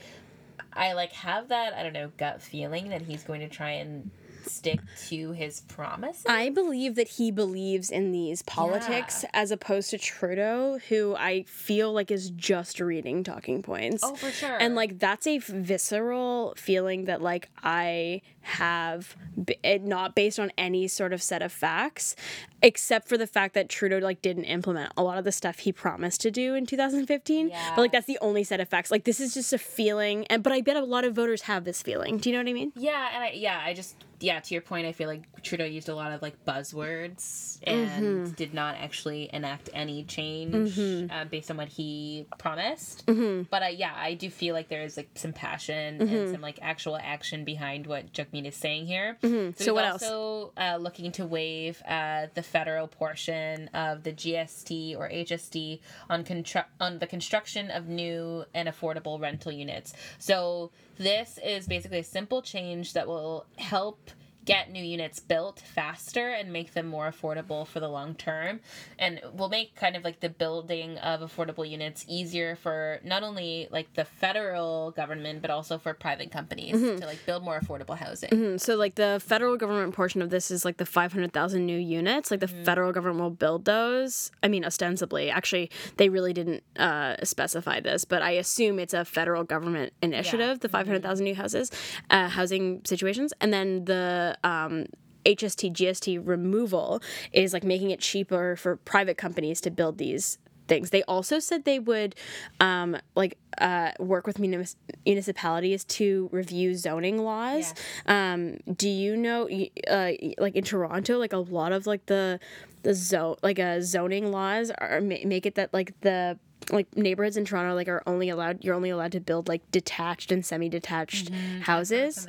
I 0.73 0.93
like 0.93 1.11
have 1.13 1.49
that 1.49 1.73
I 1.73 1.83
don't 1.83 1.93
know 1.93 2.11
gut 2.17 2.41
feeling 2.41 2.89
that 2.89 3.01
he's 3.01 3.23
going 3.23 3.41
to 3.41 3.49
try 3.49 3.71
and 3.71 4.09
stick 4.45 4.79
to 5.07 5.31
his 5.31 5.61
promise. 5.61 6.23
I 6.27 6.49
believe 6.49 6.95
that 6.95 7.07
he 7.07 7.31
believes 7.31 7.89
in 7.89 8.11
these 8.11 8.41
politics 8.41 9.23
yeah. 9.23 9.29
as 9.33 9.51
opposed 9.51 9.89
to 9.91 9.97
Trudeau, 9.97 10.79
who 10.89 11.15
I 11.15 11.43
feel 11.43 11.93
like 11.93 12.11
is 12.11 12.29
just 12.31 12.79
reading 12.79 13.23
talking 13.23 13.61
points. 13.61 14.03
Oh, 14.03 14.15
for 14.15 14.31
sure. 14.31 14.57
And 14.59 14.75
like 14.75 14.99
that's 14.99 15.27
a 15.27 15.37
visceral 15.37 16.53
feeling 16.57 17.05
that 17.05 17.21
like 17.21 17.49
I 17.63 18.21
have 18.41 19.15
it 19.47 19.59
eh, 19.63 19.77
not 19.81 20.15
based 20.15 20.39
on 20.39 20.51
any 20.57 20.87
sort 20.87 21.13
of 21.13 21.21
set 21.21 21.41
of 21.41 21.51
facts 21.51 22.15
except 22.63 23.07
for 23.07 23.17
the 23.17 23.27
fact 23.27 23.53
that 23.53 23.69
Trudeau 23.69 23.99
like 23.99 24.21
didn't 24.21 24.45
implement 24.45 24.91
a 24.97 25.03
lot 25.03 25.17
of 25.17 25.23
the 25.23 25.31
stuff 25.31 25.59
he 25.59 25.71
promised 25.71 26.21
to 26.21 26.31
do 26.31 26.55
in 26.55 26.65
2015 26.65 27.49
yeah. 27.49 27.73
but 27.75 27.81
like 27.81 27.91
that's 27.91 28.07
the 28.07 28.17
only 28.21 28.43
set 28.43 28.59
of 28.59 28.69
facts 28.69 28.89
like 28.89 29.03
this 29.03 29.19
is 29.19 29.33
just 29.33 29.53
a 29.53 29.57
feeling 29.57 30.25
and 30.27 30.41
but 30.43 30.53
I 30.53 30.61
bet 30.61 30.75
a 30.75 30.83
lot 30.83 31.03
of 31.03 31.13
voters 31.13 31.43
have 31.43 31.65
this 31.65 31.81
feeling 31.81 32.17
do 32.17 32.29
you 32.29 32.35
know 32.35 32.41
what 32.41 32.49
I 32.49 32.53
mean 32.53 32.71
yeah 32.75 33.09
and 33.13 33.23
I 33.23 33.31
yeah 33.31 33.61
I 33.63 33.73
just 33.73 33.95
yeah 34.19 34.39
to 34.39 34.53
your 34.53 34.61
point 34.61 34.87
I 34.87 34.93
feel 34.93 35.09
like 35.09 35.23
Trudeau 35.43 35.65
used 35.65 35.89
a 35.89 35.95
lot 35.95 36.13
of 36.13 36.21
like 36.21 36.45
buzzwords 36.45 37.59
and 37.63 37.89
mm-hmm. 38.03 38.33
did 38.33 38.53
not 38.53 38.75
actually 38.75 39.29
enact 39.33 39.69
any 39.73 40.03
change 40.05 40.53
mm-hmm. 40.53 41.11
uh, 41.11 41.25
based 41.25 41.51
on 41.51 41.57
what 41.57 41.67
he 41.67 42.25
promised 42.37 43.05
mm-hmm. 43.05 43.43
but 43.49 43.63
uh, 43.63 43.67
yeah 43.67 43.93
I 43.95 44.13
do 44.13 44.29
feel 44.29 44.55
like 44.55 44.69
there 44.69 44.83
is 44.83 44.95
like 44.97 45.09
some 45.15 45.33
passion 45.33 46.01
and 46.01 46.09
mm-hmm. 46.09 46.31
some 46.31 46.41
like 46.41 46.59
actual 46.61 46.97
action 46.97 47.43
behind 47.43 47.87
what 47.87 48.13
Chuck 48.13 48.27
is 48.31 48.55
saying 48.55 48.87
here. 48.87 49.17
Mm-hmm. 49.21 49.51
So, 49.57 49.65
so 49.65 49.73
what 49.73 49.85
also, 49.85 50.05
else? 50.05 50.51
Uh, 50.57 50.77
looking 50.77 51.11
to 51.13 51.25
waive 51.25 51.81
uh, 51.87 52.27
the 52.33 52.43
federal 52.53 52.87
portion 52.87 53.67
of 53.73 54.03
the 54.03 54.13
GST 54.13 54.95
or 54.97 55.09
HST 55.09 55.79
on 56.09 56.23
constru- 56.23 56.65
on 56.79 56.99
the 56.99 57.07
construction 57.07 57.71
of 57.71 57.87
new 57.87 58.45
and 58.53 58.69
affordable 58.69 59.19
rental 59.19 59.51
units. 59.51 59.93
So 60.19 60.69
this 60.97 61.39
is 61.43 61.67
basically 61.67 61.99
a 61.99 62.03
simple 62.03 62.43
change 62.43 62.93
that 62.93 63.07
will 63.07 63.47
help 63.57 64.11
get 64.45 64.71
new 64.71 64.83
units 64.83 65.19
built 65.19 65.59
faster 65.59 66.29
and 66.29 66.51
make 66.51 66.73
them 66.73 66.87
more 66.87 67.09
affordable 67.09 67.65
for 67.65 67.79
the 67.79 67.87
long 67.87 68.13
term 68.15 68.59
and 68.99 69.21
will 69.33 69.49
make 69.49 69.75
kind 69.75 69.95
of 69.95 70.03
like 70.03 70.19
the 70.19 70.29
building 70.29 70.97
of 70.99 71.21
affordable 71.21 71.69
units 71.69 72.05
easier 72.07 72.55
for 72.55 72.99
not 73.03 73.23
only 73.23 73.67
like 73.71 73.93
the 73.93 74.03
federal 74.05 74.91
government 74.91 75.41
but 75.41 75.49
also 75.49 75.77
for 75.77 75.93
private 75.93 76.31
companies 76.31 76.75
mm-hmm. 76.75 76.99
to 76.99 77.05
like 77.05 77.23
build 77.25 77.43
more 77.43 77.59
affordable 77.59 77.97
housing 77.97 78.29
mm-hmm. 78.29 78.57
so 78.57 78.75
like 78.75 78.95
the 78.95 79.21
federal 79.25 79.55
government 79.57 79.93
portion 79.93 80.21
of 80.21 80.29
this 80.29 80.51
is 80.51 80.65
like 80.65 80.77
the 80.77 80.85
500000 80.85 81.65
new 81.65 81.77
units 81.77 82.29
like 82.29 82.39
the 82.39 82.47
mm-hmm. 82.47 82.63
federal 82.63 82.91
government 82.91 83.21
will 83.21 83.29
build 83.29 83.65
those 83.65 84.31
i 84.41 84.47
mean 84.47 84.65
ostensibly 84.65 85.29
actually 85.29 85.69
they 85.97 86.09
really 86.09 86.33
didn't 86.33 86.63
uh, 86.77 87.15
specify 87.23 87.79
this 87.79 88.03
but 88.03 88.21
i 88.21 88.31
assume 88.31 88.79
it's 88.79 88.93
a 88.93 89.05
federal 89.05 89.43
government 89.43 89.93
initiative 90.01 90.49
yeah. 90.49 90.57
the 90.59 90.69
500000 90.69 91.23
new 91.23 91.35
houses 91.35 91.71
uh, 92.09 92.27
housing 92.27 92.81
situations 92.83 93.33
and 93.39 93.53
then 93.53 93.85
the 93.85 94.32
um, 94.43 94.85
HST 95.25 95.73
GST 95.73 96.21
removal 96.25 97.01
is 97.31 97.53
like 97.53 97.63
making 97.63 97.91
it 97.91 97.99
cheaper 97.99 98.55
for 98.55 98.77
private 98.77 99.17
companies 99.17 99.61
to 99.61 99.71
build 99.71 99.97
these 99.97 100.37
things. 100.67 100.89
They 100.89 101.03
also 101.03 101.39
said 101.39 101.65
they 101.65 101.79
would 101.79 102.15
um, 102.59 102.97
like 103.15 103.37
uh, 103.57 103.91
work 103.99 104.27
with 104.27 104.39
munis- 104.39 104.75
municipalities 105.05 105.83
to 105.85 106.29
review 106.31 106.75
zoning 106.75 107.17
laws. 107.17 107.73
Yeah. 108.07 108.33
Um, 108.33 108.57
do 108.73 108.89
you 108.89 109.15
know, 109.15 109.49
uh, 109.89 110.11
like 110.37 110.55
in 110.55 110.63
Toronto, 110.63 111.17
like 111.17 111.33
a 111.33 111.37
lot 111.37 111.71
of 111.71 111.87
like 111.87 112.05
the 112.07 112.39
the 112.83 112.93
zone 112.93 113.37
like 113.41 113.59
uh, 113.59 113.79
zoning 113.79 114.31
laws 114.31 114.71
are 114.71 114.99
make 114.99 115.45
it 115.45 115.55
that 115.55 115.73
like 115.73 115.99
the 116.01 116.37
like 116.71 116.95
neighborhoods 116.95 117.37
in 117.37 117.45
Toronto 117.45 117.75
like 117.75 117.87
are 117.87 118.03
only 118.05 118.29
allowed 118.29 118.63
you're 118.63 118.75
only 118.75 118.89
allowed 118.89 119.11
to 119.11 119.19
build 119.19 119.47
like 119.47 119.69
detached 119.71 120.31
and 120.31 120.45
semi-detached 120.45 121.31
mm-hmm. 121.31 121.61
houses 121.61 122.27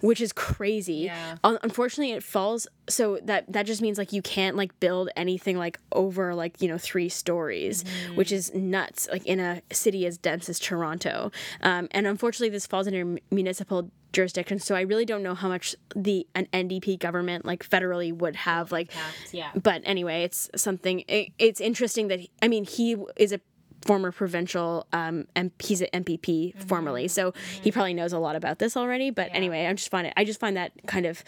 which 0.00 0.20
is 0.20 0.32
crazy 0.32 0.94
yeah. 0.94 1.36
unfortunately 1.42 2.12
it 2.12 2.22
falls 2.22 2.66
so 2.88 3.18
that 3.22 3.50
that 3.52 3.66
just 3.66 3.82
means 3.82 3.98
like 3.98 4.12
you 4.12 4.22
can't 4.22 4.56
like 4.56 4.78
build 4.80 5.10
anything 5.16 5.56
like 5.56 5.78
over 5.92 6.34
like 6.34 6.60
you 6.60 6.68
know 6.68 6.78
three 6.78 7.08
stories 7.08 7.84
mm-hmm. 7.84 8.16
which 8.16 8.32
is 8.32 8.52
nuts 8.54 9.08
like 9.10 9.24
in 9.26 9.40
a 9.40 9.62
city 9.72 10.06
as 10.06 10.18
dense 10.18 10.48
as 10.48 10.58
Toronto 10.58 11.30
um, 11.62 11.88
and 11.90 12.06
unfortunately 12.06 12.50
this 12.50 12.66
falls 12.66 12.86
under 12.86 13.18
municipal 13.30 13.90
jurisdiction 14.12 14.58
so 14.58 14.74
i 14.74 14.80
really 14.80 15.04
don't 15.04 15.22
know 15.22 15.34
how 15.34 15.48
much 15.48 15.76
the 15.94 16.26
an 16.34 16.46
ndp 16.46 16.98
government 16.98 17.44
like 17.44 17.68
federally 17.68 18.12
would 18.12 18.34
have 18.34 18.72
like 18.72 18.90
yeah 19.32 19.50
but 19.54 19.82
anyway 19.84 20.22
it's 20.22 20.48
something 20.56 21.04
it, 21.08 21.30
it's 21.38 21.60
interesting 21.60 22.08
that 22.08 22.20
he, 22.20 22.30
i 22.40 22.48
mean 22.48 22.64
he 22.64 22.96
is 23.16 23.32
a 23.32 23.40
former 23.82 24.10
provincial 24.12 24.86
um 24.92 25.26
and 25.34 25.50
he's 25.60 25.80
an 25.80 25.88
MPP 25.94 26.54
formerly 26.66 27.06
so 27.08 27.32
he 27.62 27.70
probably 27.70 27.94
knows 27.94 28.12
a 28.12 28.18
lot 28.18 28.34
about 28.36 28.58
this 28.58 28.76
already 28.76 29.10
but 29.10 29.28
anyway 29.32 29.66
I 29.66 29.72
just 29.72 29.88
find 29.90 30.06
it 30.06 30.12
I 30.16 30.24
just 30.24 30.40
find 30.40 30.56
that 30.56 30.72
kind 30.86 31.06
of 31.06 31.22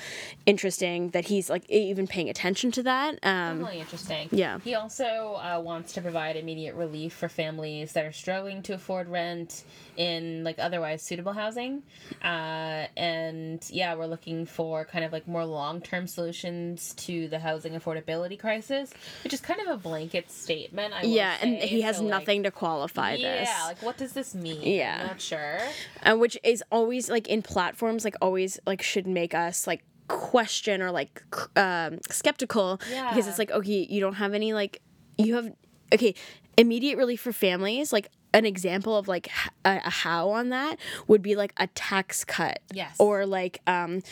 interesting 0.47 1.11
that 1.11 1.27
he's 1.27 1.49
like 1.49 1.69
even 1.71 2.07
paying 2.07 2.29
attention 2.29 2.71
to 2.73 2.83
that 2.83 3.15
um 3.23 3.59
Definitely 3.61 3.81
interesting. 3.81 4.29
yeah. 4.33 4.59
He 4.61 4.75
also 4.75 5.05
uh, 5.43 5.61
wants 5.63 5.93
to 5.93 6.01
provide 6.03 6.37
immediate 6.37 6.75
relief 6.75 7.13
for 7.13 7.29
families 7.29 7.93
that 7.93 8.05
are 8.05 8.13
struggling 8.13 8.63
to 8.63 8.75
afford 8.75 9.09
rent 9.09 9.65
in 9.97 10.45
like 10.45 10.59
otherwise 10.59 11.03
suitable 11.03 11.33
housing. 11.33 11.83
Uh, 12.23 12.87
and 12.97 13.65
yeah, 13.71 13.95
we're 13.95 14.07
looking 14.07 14.47
for 14.47 14.85
kind 14.85 15.05
of 15.05 15.13
like 15.13 15.27
more 15.29 15.45
long 15.45 15.81
term 15.81 16.07
solutions 16.07 16.95
to 16.95 17.29
the 17.29 17.39
housing 17.39 17.73
affordability 17.75 18.39
crisis, 18.39 18.93
which 19.25 19.33
is 19.33 19.41
kind 19.41 19.61
of 19.61 19.69
a 19.69 19.77
blanket 19.77 20.31
statement. 20.31 20.93
I 20.95 21.03
will 21.03 21.09
yeah 21.11 21.37
and 21.41 21.61
say. 21.61 21.67
he 21.69 21.81
has 21.83 21.97
So, 21.97 22.03
like, 22.05 22.11
nothing 22.11 22.43
to 22.51 22.57
qualify 22.59 23.17
this. 23.17 23.49
yeah, 23.49 23.65
like 23.67 23.83
what 23.83 23.97
does 23.97 24.13
this 24.13 24.35
mean? 24.35 24.63
Yeah. 24.63 24.99
I'm 25.03 25.07
not 25.09 25.21
sure. 25.21 25.61
uh, 26.03 26.17
which 26.17 26.37
is 26.43 26.63
always 26.71 27.09
like 27.11 27.29
in 27.29 27.43
platforms 27.43 28.05
like 28.05 28.17
always 28.21 28.59
like 28.67 28.83
should 28.83 29.07
make 29.07 29.35
us 29.35 29.67
like 29.67 29.83
question 30.09 30.83
or 30.83 30.91
like 30.91 31.23
um 31.57 31.99
skeptical 32.11 32.79
because 33.11 33.29
it's 33.29 33.39
like 33.39 33.51
okay 33.53 33.87
you 33.89 34.01
don't 34.01 34.15
have 34.15 34.35
any 34.35 34.53
like 34.53 34.81
you 35.19 35.35
have 35.37 35.53
okay 35.95 36.15
immediate 36.57 36.97
relief 36.99 37.21
for 37.21 37.33
families 37.33 37.93
like 37.93 38.09
an 38.35 38.45
example 38.45 38.97
of 38.97 39.07
like 39.09 39.29
a 39.65 39.89
how 39.91 40.31
on 40.31 40.49
that 40.49 40.79
would 41.07 41.23
be 41.23 41.37
like 41.37 41.53
a 41.59 41.67
tax 41.69 42.25
cut 42.25 42.59
Yes. 42.73 42.97
or 42.99 43.25
like 43.27 43.61
um 43.69 44.03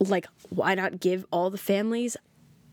like 0.00 0.26
why 0.48 0.74
not 0.74 0.98
give 0.98 1.24
all 1.30 1.50
the 1.50 1.58
families 1.58 2.16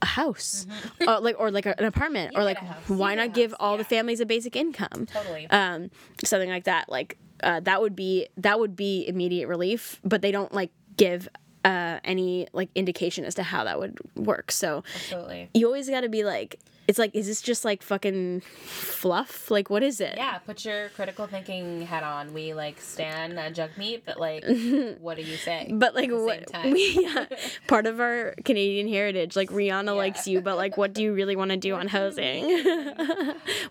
a 0.01 0.05
house. 0.05 0.65
Uh, 1.01 1.19
like 1.21 1.35
or 1.39 1.51
like 1.51 1.65
an 1.65 1.83
apartment 1.83 2.33
or 2.35 2.43
like 2.43 2.59
why 2.87 3.15
not 3.15 3.33
give 3.33 3.53
all 3.59 3.77
the 3.77 3.83
families 3.83 4.19
a 4.19 4.25
basic 4.25 4.55
income? 4.55 5.07
Totally. 5.11 5.47
um 5.49 5.89
something 6.23 6.49
like 6.49 6.65
that 6.65 6.89
like 6.89 7.17
uh, 7.43 7.59
that 7.61 7.81
would 7.81 7.95
be 7.95 8.27
that 8.37 8.59
would 8.59 8.75
be 8.75 9.07
immediate 9.07 9.47
relief 9.47 9.99
but 10.03 10.21
they 10.21 10.31
don't 10.31 10.53
like 10.53 10.71
give 10.97 11.27
uh 11.65 11.99
any 12.03 12.47
like 12.53 12.69
indication 12.73 13.23
as 13.25 13.35
to 13.35 13.43
how 13.43 13.63
that 13.63 13.79
would 13.79 13.97
work. 14.15 14.51
So 14.51 14.83
Absolutely. 14.95 15.49
you 15.53 15.65
always 15.65 15.89
got 15.89 16.01
to 16.01 16.09
be 16.09 16.23
like 16.23 16.59
it's 16.88 16.97
like 16.97 17.13
is 17.13 17.27
this 17.27 17.41
just 17.41 17.65
like 17.65 17.81
fucking 17.83 18.41
fluff? 18.41 19.51
Like 19.51 19.69
what 19.69 19.83
is 19.83 19.99
it? 19.99 20.13
Yeah, 20.17 20.38
put 20.39 20.63
your 20.65 20.89
critical 20.89 21.27
thinking 21.27 21.81
hat 21.83 22.03
on. 22.03 22.33
We 22.33 22.53
like 22.53 22.79
stand 22.81 23.38
uh, 23.38 23.49
Jagmeet, 23.51 24.01
but 24.05 24.19
like, 24.19 24.43
what 24.99 25.17
do 25.17 25.23
you 25.23 25.38
say? 25.38 25.69
but 25.71 25.93
like 25.95 26.09
at 26.09 26.11
the 26.11 26.17
same 26.17 26.25
what 26.25 26.47
time? 26.47 26.71
we 26.71 26.97
yeah, 27.01 27.25
part 27.67 27.85
of 27.85 27.99
our 27.99 28.33
Canadian 28.45 28.88
heritage 28.88 29.35
like 29.35 29.49
Rihanna 29.57 29.95
likes 29.95 30.27
you 30.27 30.41
but 30.41 30.57
like 30.57 30.77
what 30.77 30.93
do 30.93 31.03
you 31.03 31.13
really 31.13 31.35
want 31.35 31.51
to 31.51 31.57
do 31.57 31.75
on 31.75 31.88
housing? 31.88 32.43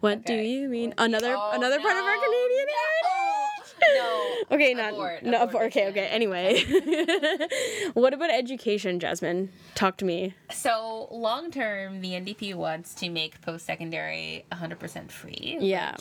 What 0.00 0.24
do 0.24 0.34
you 0.34 0.68
mean? 0.68 0.94
Another 0.98 1.34
Oh, 1.36 1.50
another 1.54 1.80
part 1.80 1.96
of 1.96 2.04
our 2.04 2.16
no, 2.16 2.22
Canadian 2.22 2.66
heritage 2.68 3.45
No. 3.94 4.22
Okay, 4.52 4.74
not 4.74 4.92
Abort, 4.92 5.22
no. 5.24 5.30
abort 5.42 5.48
abort, 5.48 5.64
okay, 5.66 5.88
okay. 5.88 6.06
Anyway, 6.06 6.62
what 7.94 8.14
about 8.14 8.30
education, 8.30 9.00
Jasmine? 9.00 9.50
Talk 9.74 9.96
to 9.98 10.04
me. 10.04 10.34
So 10.52 11.08
long 11.10 11.50
term, 11.50 12.00
the 12.00 12.10
NDP 12.12 12.54
wants 12.54 12.94
to 12.96 13.10
make 13.10 13.40
post 13.40 13.66
secondary 13.66 14.44
100% 14.52 15.10
free. 15.10 15.56
Yeah. 15.60 15.96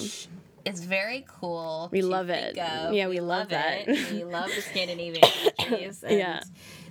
is 0.63 0.83
very 0.85 1.25
cool. 1.27 1.89
We 1.91 2.01
love 2.03 2.29
it. 2.29 2.55
of. 2.55 2.93
Yeah, 2.93 3.07
we 3.07 3.19
love 3.19 3.49
that. 3.49 3.87
it. 3.87 4.11
We 4.11 4.23
love 4.23 4.49
the 4.55 4.61
Scandinavian 4.69 5.23
countries 5.59 6.03
and 6.03 6.17
Yeah. 6.17 6.41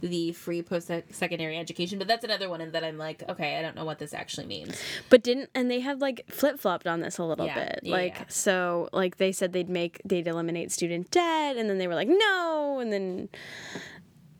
The 0.08 0.32
free 0.32 0.62
post 0.62 0.90
secondary 1.10 1.56
education. 1.58 1.98
But 1.98 2.08
that's 2.08 2.24
another 2.24 2.48
one 2.48 2.60
and 2.60 2.72
that 2.72 2.84
I'm 2.84 2.98
like, 2.98 3.22
okay, 3.28 3.58
I 3.58 3.62
don't 3.62 3.74
know 3.76 3.84
what 3.84 3.98
this 3.98 4.12
actually 4.14 4.46
means. 4.46 4.80
But 5.10 5.22
didn't 5.22 5.50
and 5.54 5.70
they 5.70 5.80
have 5.80 6.00
like 6.00 6.24
flip 6.30 6.60
flopped 6.60 6.86
on 6.86 7.00
this 7.00 7.18
a 7.18 7.24
little 7.24 7.46
Yeah, 7.46 7.54
bit. 7.66 7.80
yeah, 7.82 7.92
Like 7.92 8.14
yeah. 8.16 8.24
so, 8.28 8.88
like 8.92 9.16
they 9.16 9.32
said 9.32 9.52
they'd 9.52 9.68
make 9.68 10.00
they'd 10.04 10.26
eliminate 10.26 10.70
student 10.72 11.10
debt, 11.10 11.56
and 11.56 11.68
then 11.70 11.78
they 11.78 11.86
were 11.88 11.94
like 11.94 12.08
no, 12.08 12.78
and 12.80 12.92
then 12.92 13.28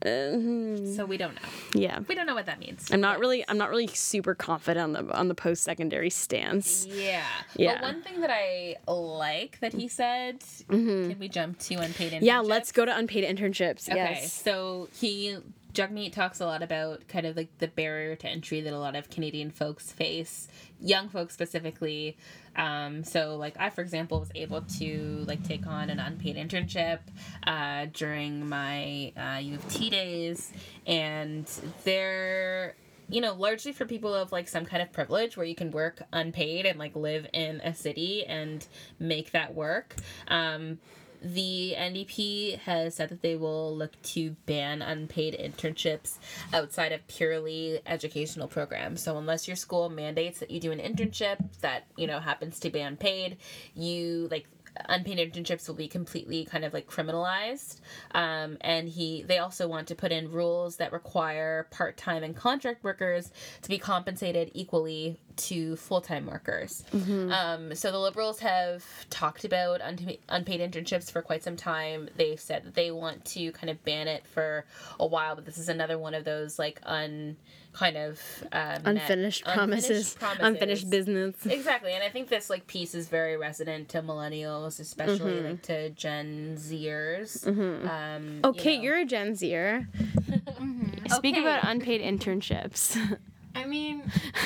So 0.05 1.07
we 1.07 1.17
don't 1.17 1.35
know. 1.35 1.49
yeah. 1.75 2.01
We 2.07 2.15
don't 2.15 2.27
know 2.27 2.35
what 2.35 2.47
that 2.47 2.59
means. 2.59 2.91
I'm 2.93 3.01
not 3.01 3.19
really 3.19 3.45
I'm 3.49 3.57
not 3.59 3.71
really 3.71 3.87
super 3.87 4.35
confident 4.35 4.97
on 4.97 5.07
the 5.07 5.15
on 5.17 5.29
the 5.29 5.35
post 5.35 5.63
secondary 5.63 6.11
stance. 6.11 6.87
Yeah. 6.87 7.23
Yeah. 7.57 7.75
But 7.75 7.83
one 7.83 8.03
thing 8.03 8.21
that 8.21 8.31
I 8.31 8.77
like 8.87 9.59
that 9.61 9.73
he 9.73 9.89
said, 9.89 10.43
can 10.69 11.17
we 11.19 11.29
jump 11.29 11.59
to 11.61 11.75
unpaid 11.77 12.13
internships? 12.13 12.17
Mm-hmm. 12.17 12.25
Yeah, 12.25 12.41
let's 12.41 12.71
go 12.73 12.85
to 12.85 12.97
unpaid 12.97 13.25
internships. 13.25 13.89
Okay, 13.89 13.97
Yes. 13.97 14.33
so 14.33 14.89
he 14.93 15.39
Jagmeet 15.73 16.13
talks 16.13 16.39
a 16.41 16.47
lot 16.47 16.63
about 16.63 17.09
kind 17.09 17.27
of 17.27 17.37
like 17.37 17.49
the 17.59 17.67
barrier 17.67 18.15
to 18.17 18.29
entry 18.29 18.61
that 18.61 18.73
a 18.73 18.79
lot 18.79 18.95
of 18.95 19.11
Canadian 19.11 19.51
folks 19.51 19.91
face, 19.91 20.47
young 20.81 21.09
folks 21.09 21.35
specifically. 21.35 22.17
Um, 22.57 23.05
so 23.05 23.37
like 23.37 23.57
I, 23.59 23.71
for 23.71 23.81
example, 23.81 24.21
was 24.21 24.31
able 24.35 24.63
to 24.79 25.25
like 25.27 25.43
take 25.45 25.67
on 25.67 25.91
an 25.91 25.99
unpaid 25.99 26.37
internship 26.37 27.01
uh, 27.47 27.87
during 27.93 28.49
my 28.49 29.13
uh, 29.17 29.39
U 29.39 29.57
of 29.57 29.69
T 29.69 29.91
days, 29.91 30.53
and 30.87 31.51
they're 31.85 32.75
you 33.09 33.21
know 33.21 33.35
largely 33.35 33.73
for 33.73 33.85
people 33.85 34.15
of 34.15 34.33
like 34.33 34.49
some 34.49 34.65
kind 34.65 34.83
of 34.83 34.93
privilege 34.93 35.37
where 35.37 35.47
you 35.47 35.55
can 35.55 35.71
work 35.71 36.03
unpaid 36.13 36.67
and 36.67 36.79
like 36.79 36.97
live 36.97 37.27
in 37.33 37.61
a 37.63 37.75
city 37.75 38.25
and 38.27 38.67
make 38.99 39.33
that 39.33 39.55
work. 39.55 39.97
Um, 40.29 40.79
the 41.25 41.75
NDP 41.77 42.59
has 42.61 42.95
said 42.95 43.09
that 43.09 43.23
they 43.23 43.35
will 43.35 43.75
look 43.75 44.01
to 44.03 44.37
ban 44.45 44.83
unpaid 44.83 45.37
internships 45.41 46.19
outside 46.53 46.93
of 46.93 47.07
purely 47.09 47.81
educational 47.87 48.47
programs. 48.47 49.03
So 49.03 49.17
unless 49.17 49.49
your 49.49 49.57
school 49.57 49.89
mandates 49.89 50.41
that 50.41 50.51
you 50.51 50.61
do 50.61 50.71
an 50.71 50.79
internship 50.79 51.39
that, 51.61 51.87
you 51.97 52.07
know, 52.07 52.21
happens 52.21 52.61
to 52.61 52.71
be 52.71 52.81
unpaid, 52.81 53.39
you 53.75 54.29
like 54.31 54.47
unpaid 54.89 55.19
internships 55.19 55.69
will 55.69 55.75
be 55.75 55.89
completely 55.89 56.45
kind 56.45 56.65
of 56.65 56.75
like 56.75 56.87
criminalized 56.87 57.81
um, 58.13 58.57
and 58.61 58.89
he 58.89 59.23
they 59.23 59.39
also 59.39 59.69
want 59.69 59.87
to 59.87 59.95
put 59.95 60.11
in 60.11 60.31
rules 60.31 60.77
that 60.79 60.93
require 60.93 61.69
part-time 61.71 62.25
and 62.25 62.35
contract 62.35 62.83
workers 62.83 63.31
to 63.63 63.69
be 63.69 63.79
compensated 63.79 64.51
equally 64.53 65.17
to 65.37 65.77
full-time 65.77 66.27
workers 66.27 66.85
um, 67.31 67.75
so 67.75 67.91
the 67.93 67.99
liberals 67.99 68.41
have 68.41 68.85
talked 69.11 69.45
about 69.45 69.81
un- 69.81 70.17
unpaid 70.29 70.61
internships 70.61 71.11
for 71.11 71.23
quite 71.23 71.43
some 71.43 71.57
time 71.57 72.09
they've 72.17 72.41
said 72.41 72.65
that 72.65 72.75
they 72.75 72.91
want 72.91 73.25
to 73.25 73.51
kind 73.53 73.71
of 73.71 73.83
ban 73.85 74.09
it 74.09 74.27
for 74.27 74.65
a 75.01 75.07
while 75.07 75.35
but 75.35 75.45
this 75.45 75.59
is 75.59 75.69
another 75.69 75.99
one 75.99 76.15
of 76.15 76.25
those 76.25 76.59
like 76.59 76.81
un 76.85 77.37
kind 77.73 77.97
of 77.97 78.21
uh, 78.53 78.79
met- 78.85 78.87
Unfinished 78.87 79.45
promises, 79.45 80.17
unfinished 80.39 80.89
business. 80.91 81.35
Exactly, 81.45 81.93
and 81.93 82.05
I 82.05 82.09
think 82.09 82.29
this 82.29 82.49
like 82.49 82.69
piece 82.69 82.95
is 82.95 83.09
very 83.09 83.37
resonant 83.37 83.89
to 83.89 84.01
millennials, 84.01 84.79
especially 84.79 85.41
like 85.41 85.63
to 85.63 85.91
Gen 85.91 86.55
Zers. 86.57 87.45
Um, 87.45 88.41
Okay, 88.45 88.75
you 88.75 88.79
know. 88.79 88.83
you 88.85 88.93
are 88.93 88.99
a 89.01 89.05
Gen 89.05 89.35
Zer. 89.35 89.89
Speak 91.09 91.35
Okay. 91.35 91.41
about 91.41 91.65
unpaid 91.65 92.01
internships. 92.01 92.97
I 93.55 93.65
mean, 93.67 94.03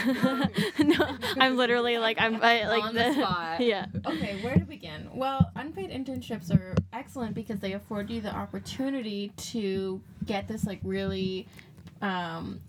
no, 0.79 1.17
I'm 1.39 1.57
literally 1.57 1.99
like 1.99 2.21
I'm 2.21 2.37
I, 2.43 2.69
like 2.69 2.85
On 2.85 2.95
the 2.95 3.13
spot. 3.13 3.61
Yeah. 3.61 3.87
okay, 4.07 4.41
where 4.43 4.55
to 4.55 4.65
begin? 4.65 5.09
Well, 5.15 5.51
unpaid 5.57 5.91
internships 5.91 6.51
are 6.53 6.75
excellent 6.93 7.35
because 7.35 7.61
they 7.61 7.73
afford 7.73 8.11
you 8.11 8.21
the 8.21 8.35
opportunity 8.35 9.33
to 9.37 10.01
get 10.25 10.49
this 10.49 10.65
like 10.65 10.81
really 10.83 11.49
um 12.03 12.61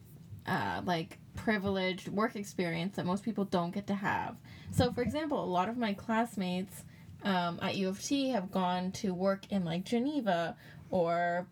uh 0.47 0.81
like 0.85 1.19
privileged 1.35 2.07
work 2.09 2.35
experience 2.35 2.95
that 2.95 3.05
most 3.05 3.23
people 3.23 3.45
don't 3.45 3.73
get 3.73 3.87
to 3.87 3.95
have. 3.95 4.35
So 4.71 4.91
for 4.91 5.01
example, 5.01 5.43
a 5.43 5.45
lot 5.45 5.69
of 5.69 5.77
my 5.77 5.93
classmates 5.93 6.83
um, 7.23 7.59
at 7.61 7.75
U 7.75 7.89
of 7.89 8.01
T 8.01 8.29
have 8.29 8.51
gone 8.51 8.91
to 8.93 9.13
work 9.13 9.43
in 9.49 9.65
like 9.65 9.83
Geneva 9.83 10.55
or 10.89 11.47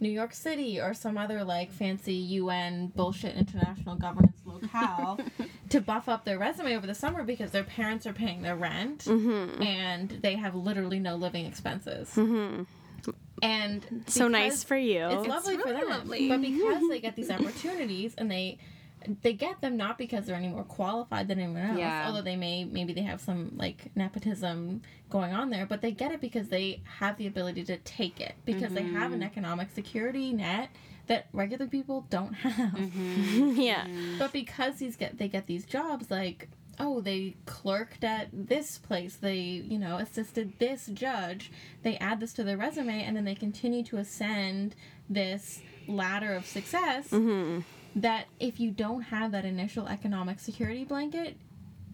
New 0.00 0.08
York 0.08 0.32
City 0.32 0.80
or 0.80 0.94
some 0.94 1.18
other 1.18 1.44
like 1.44 1.70
fancy 1.70 2.14
UN 2.14 2.88
bullshit 2.88 3.36
international 3.36 3.96
governance 3.96 4.40
locale 4.44 5.20
to 5.68 5.80
buff 5.80 6.08
up 6.08 6.24
their 6.24 6.38
resume 6.38 6.74
over 6.74 6.86
the 6.86 6.94
summer 6.94 7.22
because 7.22 7.50
their 7.50 7.64
parents 7.64 8.06
are 8.06 8.12
paying 8.12 8.42
their 8.42 8.56
rent 8.56 9.04
mm-hmm. 9.04 9.62
and 9.62 10.10
they 10.22 10.36
have 10.36 10.54
literally 10.54 10.98
no 10.98 11.16
living 11.16 11.46
expenses. 11.46 12.10
Mm-hmm. 12.14 12.62
And 13.42 14.04
So 14.06 14.28
nice 14.28 14.62
for 14.64 14.76
you. 14.76 15.06
it's 15.06 15.28
lovely 15.28 15.56
for 15.56 15.68
really 15.68 15.80
them, 15.80 15.88
lovely. 15.88 16.28
but 16.28 16.40
because 16.40 16.60
mm-hmm. 16.60 16.88
they 16.88 17.00
get 17.00 17.16
these 17.16 17.30
opportunities 17.30 18.14
and 18.18 18.30
they 18.30 18.58
they 19.22 19.32
get 19.32 19.60
them 19.60 19.76
not 19.76 19.98
because 19.98 20.26
they're 20.26 20.36
any 20.36 20.48
more 20.48 20.64
qualified 20.64 21.28
than 21.28 21.38
anyone 21.38 21.62
else, 21.62 21.78
Yeah. 21.78 22.06
although 22.06 22.22
they 22.22 22.36
may 22.36 22.64
maybe 22.64 22.92
they 22.92 23.02
have 23.02 23.20
some 23.20 23.52
like 23.56 23.90
nepotism 23.94 24.82
going 25.08 25.32
on 25.32 25.50
there, 25.50 25.66
but 25.66 25.80
they 25.80 25.92
get 25.92 26.12
it 26.12 26.20
because 26.20 26.48
they 26.48 26.82
have 26.98 27.16
the 27.16 27.26
ability 27.26 27.64
to 27.64 27.76
take 27.78 28.20
it 28.20 28.34
because 28.44 28.72
they 28.72 28.82
have 28.82 29.12
an 29.12 29.20
mm-hmm. 29.20 29.26
economic 29.26 29.70
security 29.74 30.32
net 30.32 30.70
that 31.06 31.26
regular 31.32 31.66
people 31.66 32.06
don't 32.10 32.34
have. 32.34 32.72
Mm-hmm. 32.72 33.50
yeah. 33.60 33.86
But 34.18 34.32
because 34.32 34.76
these 34.76 34.96
get 34.96 35.18
they 35.18 35.28
get 35.28 35.46
these 35.46 35.64
jobs 35.64 36.10
like 36.10 36.48
oh 36.78 37.00
they 37.00 37.36
clerked 37.46 38.04
at 38.04 38.28
this 38.32 38.78
place 38.78 39.16
they 39.16 39.38
you 39.38 39.78
know 39.78 39.98
assisted 39.98 40.52
this 40.58 40.86
judge 40.86 41.52
they 41.82 41.96
add 41.98 42.20
this 42.20 42.32
to 42.32 42.42
their 42.42 42.56
resume 42.56 43.02
and 43.02 43.16
then 43.16 43.24
they 43.24 43.34
continue 43.34 43.84
to 43.84 43.98
ascend 43.98 44.74
this 45.08 45.60
ladder 45.86 46.34
of 46.34 46.46
success 46.46 47.10
mm-hmm. 47.10 47.60
That 47.96 48.26
if 48.38 48.60
you 48.60 48.70
don't 48.70 49.02
have 49.02 49.32
that 49.32 49.44
initial 49.44 49.88
economic 49.88 50.38
security 50.38 50.84
blanket 50.84 51.36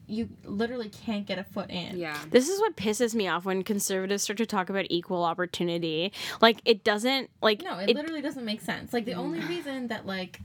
you 0.08 0.28
literally 0.44 0.88
can't 0.88 1.26
get 1.26 1.38
a 1.38 1.44
foot 1.44 1.70
in. 1.70 1.98
Yeah. 1.98 2.16
This 2.30 2.48
is 2.48 2.60
what 2.60 2.76
pisses 2.76 3.14
me 3.14 3.28
off 3.28 3.44
when 3.44 3.62
conservatives 3.62 4.22
start 4.22 4.38
to 4.38 4.46
talk 4.46 4.70
about 4.70 4.86
equal 4.88 5.24
opportunity. 5.24 6.12
Like 6.40 6.60
it 6.64 6.84
doesn't 6.84 7.30
like 7.42 7.62
No, 7.62 7.78
it, 7.78 7.94
literally 7.94 8.22
doesn't 8.22 8.44
make 8.44 8.60
sense. 8.60 8.92
Like 8.92 9.04
the 9.04 9.14
only 9.14 9.40
mm. 9.40 9.48
reason 9.48 9.88
that 9.88 10.06
like 10.06 10.40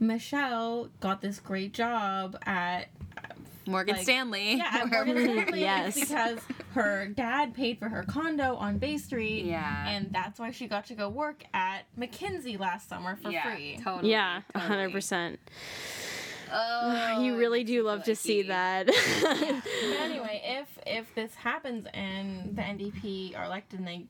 Michelle 0.00 0.90
got 1.00 1.20
this 1.20 1.38
great 1.40 1.72
job 1.72 2.36
at 2.42 2.88
Morgan 3.66 3.94
Like, 3.96 4.04
Stanley. 4.04 4.54
yeah 4.56 4.68
at 4.82 4.90
Morgan 4.90 5.16
Stanley 5.22 5.60
Yes. 5.60 5.98
because 5.98 6.38
her 6.74 7.06
dad 7.08 7.54
paid 7.54 7.78
for 7.78 7.88
her 7.88 8.02
condo 8.04 8.56
on 8.56 8.78
Bay 8.78 8.98
Street. 8.98 9.44
Yeah. 9.44 9.88
and 9.88 10.12
that's 10.12 10.38
why 10.38 10.50
she 10.50 10.66
got 10.66 10.86
to 10.86 10.94
go 10.94 11.08
work 11.08 11.44
at 11.54 11.82
McKinsey 11.98 12.58
last 12.58 12.88
summer 12.88 13.16
for 13.16 13.30
yeah, 13.30 13.54
free. 13.54 13.78
totally. 13.82 14.10
yeah, 14.10 14.38
a 14.38 14.58
totally. 14.58 14.68
hundred 14.68 14.92
percent. 14.92 15.38
Oh, 16.52 17.20
You 17.22 17.36
really 17.36 17.64
do 17.64 17.78
me 17.78 17.80
love 17.82 18.04
to 18.04 18.14
see 18.14 18.40
icky. 18.40 18.48
that. 18.48 18.86
But 19.22 20.00
anyway, 20.00 20.40
if 20.44 20.68
if 20.86 21.14
this 21.14 21.34
happens 21.34 21.86
and 21.92 22.54
the 22.56 22.62
NDP 22.62 23.36
are 23.36 23.44
elected 23.46 23.80
and 23.80 23.88
they 23.88 24.06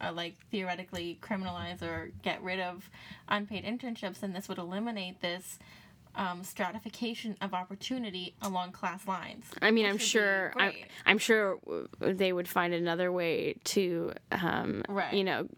uh, 0.00 0.12
like 0.12 0.34
theoretically 0.50 1.18
criminalize 1.22 1.82
or 1.82 2.10
get 2.22 2.42
rid 2.42 2.58
of 2.60 2.90
unpaid 3.28 3.64
internships, 3.64 4.20
then 4.20 4.32
this 4.32 4.48
would 4.48 4.58
eliminate 4.58 5.20
this 5.20 5.58
um, 6.18 6.44
stratification 6.44 7.36
of 7.40 7.54
opportunity 7.54 8.34
along 8.42 8.72
class 8.72 9.06
lines. 9.06 9.44
I 9.62 9.70
mean, 9.70 9.86
I'm 9.86 9.96
sure. 9.98 10.52
I'm. 10.56 10.72
I'm 11.06 11.18
sure 11.18 11.58
they 12.00 12.32
would 12.32 12.48
find 12.48 12.74
another 12.74 13.10
way 13.10 13.54
to, 13.64 14.12
um, 14.32 14.82
Right. 14.88 15.14
you 15.14 15.24
know, 15.24 15.48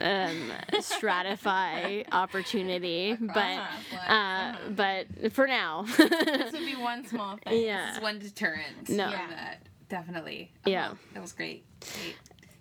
um, 0.00 0.50
stratify 0.74 2.04
opportunity. 2.12 3.16
But, 3.20 3.60
uh, 4.08 4.54
but 4.70 5.06
for 5.32 5.46
now, 5.46 5.82
this 5.96 6.52
would 6.52 6.66
be 6.66 6.74
one 6.76 7.06
small 7.06 7.36
thing. 7.44 7.64
yeah. 7.64 7.90
It's 7.94 8.02
one 8.02 8.18
deterrent. 8.18 8.88
No. 8.88 9.08
Yeah. 9.10 9.26
that. 9.30 9.62
Definitely. 9.88 10.50
Yeah. 10.66 10.90
Oh, 10.92 10.98
that 11.14 11.22
was 11.22 11.32
great. 11.32 11.64
Great, 11.80 12.16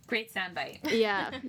great 0.08 0.34
soundbite. 0.34 0.80
yeah. 0.92 1.32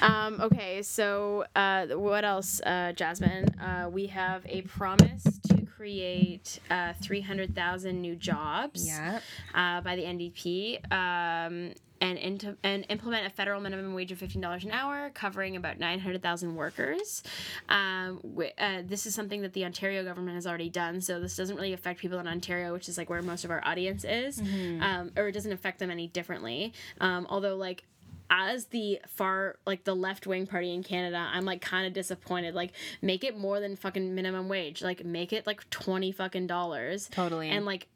Um, 0.00 0.40
okay, 0.42 0.82
so 0.82 1.44
uh, 1.56 1.86
what 1.88 2.24
else, 2.24 2.60
uh, 2.60 2.92
Jasmine? 2.94 3.46
Uh, 3.58 3.88
we 3.90 4.06
have 4.08 4.42
a 4.46 4.62
promise 4.62 5.24
to 5.48 5.62
create 5.64 6.60
uh, 6.70 6.92
300,000 7.02 8.00
new 8.00 8.14
jobs 8.14 8.86
Yep. 8.86 9.22
uh, 9.54 9.80
by 9.80 9.96
the 9.96 10.02
NDP. 10.02 10.92
Um, 10.92 11.72
and, 12.00 12.16
into, 12.16 12.56
and 12.62 12.86
implement 12.90 13.26
a 13.26 13.30
federal 13.30 13.60
minimum 13.60 13.92
wage 13.92 14.12
of 14.12 14.18
$15 14.18 14.62
an 14.64 14.70
hour, 14.70 15.10
covering 15.14 15.56
about 15.56 15.80
900,000 15.80 16.54
workers. 16.54 17.24
Um, 17.68 18.20
wi- 18.22 18.52
uh, 18.56 18.82
this 18.86 19.04
is 19.04 19.16
something 19.16 19.42
that 19.42 19.52
the 19.52 19.64
Ontario 19.64 20.04
government 20.04 20.36
has 20.36 20.46
already 20.46 20.70
done, 20.70 21.00
so 21.00 21.18
this 21.18 21.34
doesn't 21.34 21.56
really 21.56 21.72
affect 21.72 21.98
people 21.98 22.20
in 22.20 22.28
Ontario, 22.28 22.72
which 22.72 22.88
is 22.88 22.98
like 22.98 23.10
where 23.10 23.20
most 23.20 23.44
of 23.44 23.50
our 23.50 23.60
audience 23.64 24.04
is, 24.04 24.38
um, 24.80 25.10
or 25.16 25.26
it 25.26 25.32
doesn't 25.32 25.50
affect 25.52 25.80
them 25.80 25.90
any 25.90 26.06
differently. 26.06 26.72
Um, 27.00 27.26
although, 27.28 27.56
like, 27.56 27.82
as 28.30 28.66
the 28.66 29.00
far 29.08 29.56
like 29.66 29.84
the 29.84 29.94
left 29.94 30.26
wing 30.26 30.46
party 30.46 30.72
in 30.74 30.82
Canada, 30.82 31.28
I'm 31.32 31.44
like 31.44 31.60
kind 31.60 31.86
of 31.86 31.92
disappointed. 31.92 32.54
Like, 32.54 32.72
make 33.02 33.24
it 33.24 33.36
more 33.38 33.60
than 33.60 33.76
fucking 33.76 34.14
minimum 34.14 34.48
wage. 34.48 34.82
Like, 34.82 35.04
make 35.04 35.32
it 35.32 35.46
like 35.46 35.68
twenty 35.70 36.12
fucking 36.12 36.46
dollars. 36.46 37.08
Totally. 37.10 37.48
And 37.50 37.64
like, 37.64 37.86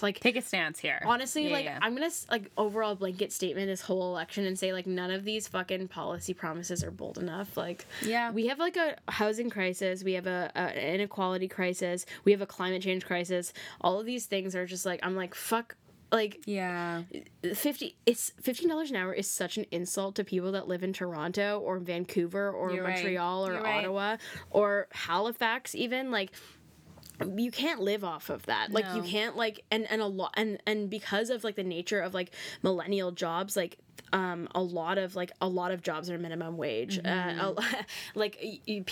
like 0.00 0.20
Take 0.20 0.36
a 0.36 0.40
stance 0.40 0.78
here. 0.78 1.02
honestly, 1.04 1.48
Yeah, 1.48 1.52
like 1.52 1.64
yeah. 1.66 1.78
I'm 1.82 1.94
gonna 1.94 2.08
like 2.30 2.50
overall 2.56 2.94
blanket 2.94 3.30
statement 3.30 3.66
this 3.66 3.82
whole 3.82 4.10
election 4.10 4.46
and 4.46 4.58
say 4.58 4.72
like 4.72 4.86
none 4.86 5.10
of 5.10 5.24
these 5.24 5.46
fucking 5.48 5.88
policy 5.88 6.32
promises 6.32 6.82
are 6.82 6.90
bold 6.90 7.18
enough. 7.18 7.54
Like, 7.54 7.84
Yeah. 8.00 8.30
we 8.30 8.46
have 8.46 8.58
like 8.58 8.76
a 8.78 8.96
housing 9.08 9.50
crisis, 9.50 10.02
we 10.02 10.14
have 10.14 10.26
a, 10.26 10.50
a 10.56 10.94
inequality 10.94 11.48
crisis, 11.48 12.06
we 12.24 12.32
have 12.32 12.40
a 12.40 12.46
climate 12.46 12.80
change 12.80 13.04
crisis. 13.04 13.52
All 13.82 14.00
of 14.00 14.06
these 14.06 14.24
things 14.24 14.54
are 14.56 14.64
just 14.64 14.86
like 14.86 15.00
I'm 15.02 15.14
like 15.14 15.34
fuck. 15.34 15.76
Like 16.14 16.40
yeah. 16.46 17.02
50 17.54 17.96
it's 18.06 18.32
$15 18.42 18.90
an 18.90 18.96
hour 18.96 19.12
is 19.12 19.28
such 19.30 19.58
an 19.58 19.66
insult 19.70 20.14
to 20.16 20.24
people 20.24 20.52
that 20.52 20.68
live 20.68 20.82
in 20.82 20.92
Toronto 20.92 21.58
or 21.58 21.78
Vancouver 21.78 22.50
or 22.50 22.72
You're 22.72 22.84
right. 22.84 22.94
Montreal 22.94 23.46
or 23.48 23.52
You're 23.54 23.62
right. 23.62 23.78
Ottawa 23.84 24.16
or 24.50 24.86
Halifax 24.92 25.74
even 25.74 26.10
like 26.10 26.30
you 27.36 27.50
can't 27.52 27.80
live 27.80 28.02
off 28.02 28.28
of 28.28 28.44
that 28.46 28.72
like 28.72 28.84
you 28.96 29.02
can't 29.02 29.36
like 29.36 29.64
and 29.70 29.88
and 29.90 30.02
a 30.02 30.06
lot 30.06 30.32
and 30.36 30.60
and 30.66 30.90
because 30.90 31.30
of 31.30 31.44
like 31.44 31.54
the 31.54 31.62
nature 31.62 32.00
of 32.00 32.12
like 32.12 32.32
millennial 32.62 33.12
jobs 33.12 33.56
like 33.56 33.78
um 34.12 34.48
a 34.54 34.60
lot 34.60 34.98
of 34.98 35.14
like 35.14 35.30
a 35.40 35.46
lot 35.48 35.70
of 35.70 35.80
jobs 35.80 36.10
are 36.10 36.18
minimum 36.18 36.56
wage 36.56 37.00
Mm-hmm. 37.00 37.40
uh, 37.40 37.52
a, 37.56 37.86
like 38.18 38.36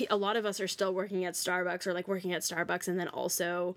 a 0.09 0.17
lot 0.17 0.37
of 0.37 0.47
us 0.47 0.61
are 0.61 0.69
still 0.69 0.95
working 0.95 1.25
at 1.25 1.35
starbucks 1.35 1.85
or 1.87 1.93
like 1.95 2.07
working 2.07 2.33
at 2.33 2.43
starbucks 2.43 2.87
and 2.87 2.99
then 2.99 3.09
also 3.09 3.75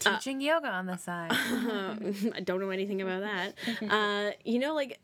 Teaching 0.00 0.40
yoga 0.40 0.68
on 0.68 0.86
the 0.86 0.96
side. 0.96 1.30
I 1.32 2.40
don't 2.44 2.60
know 2.60 2.70
anything 2.70 3.00
about 3.00 3.22
that. 3.22 3.54
Uh, 3.90 4.32
you 4.44 4.58
know, 4.58 4.74
like, 4.74 4.98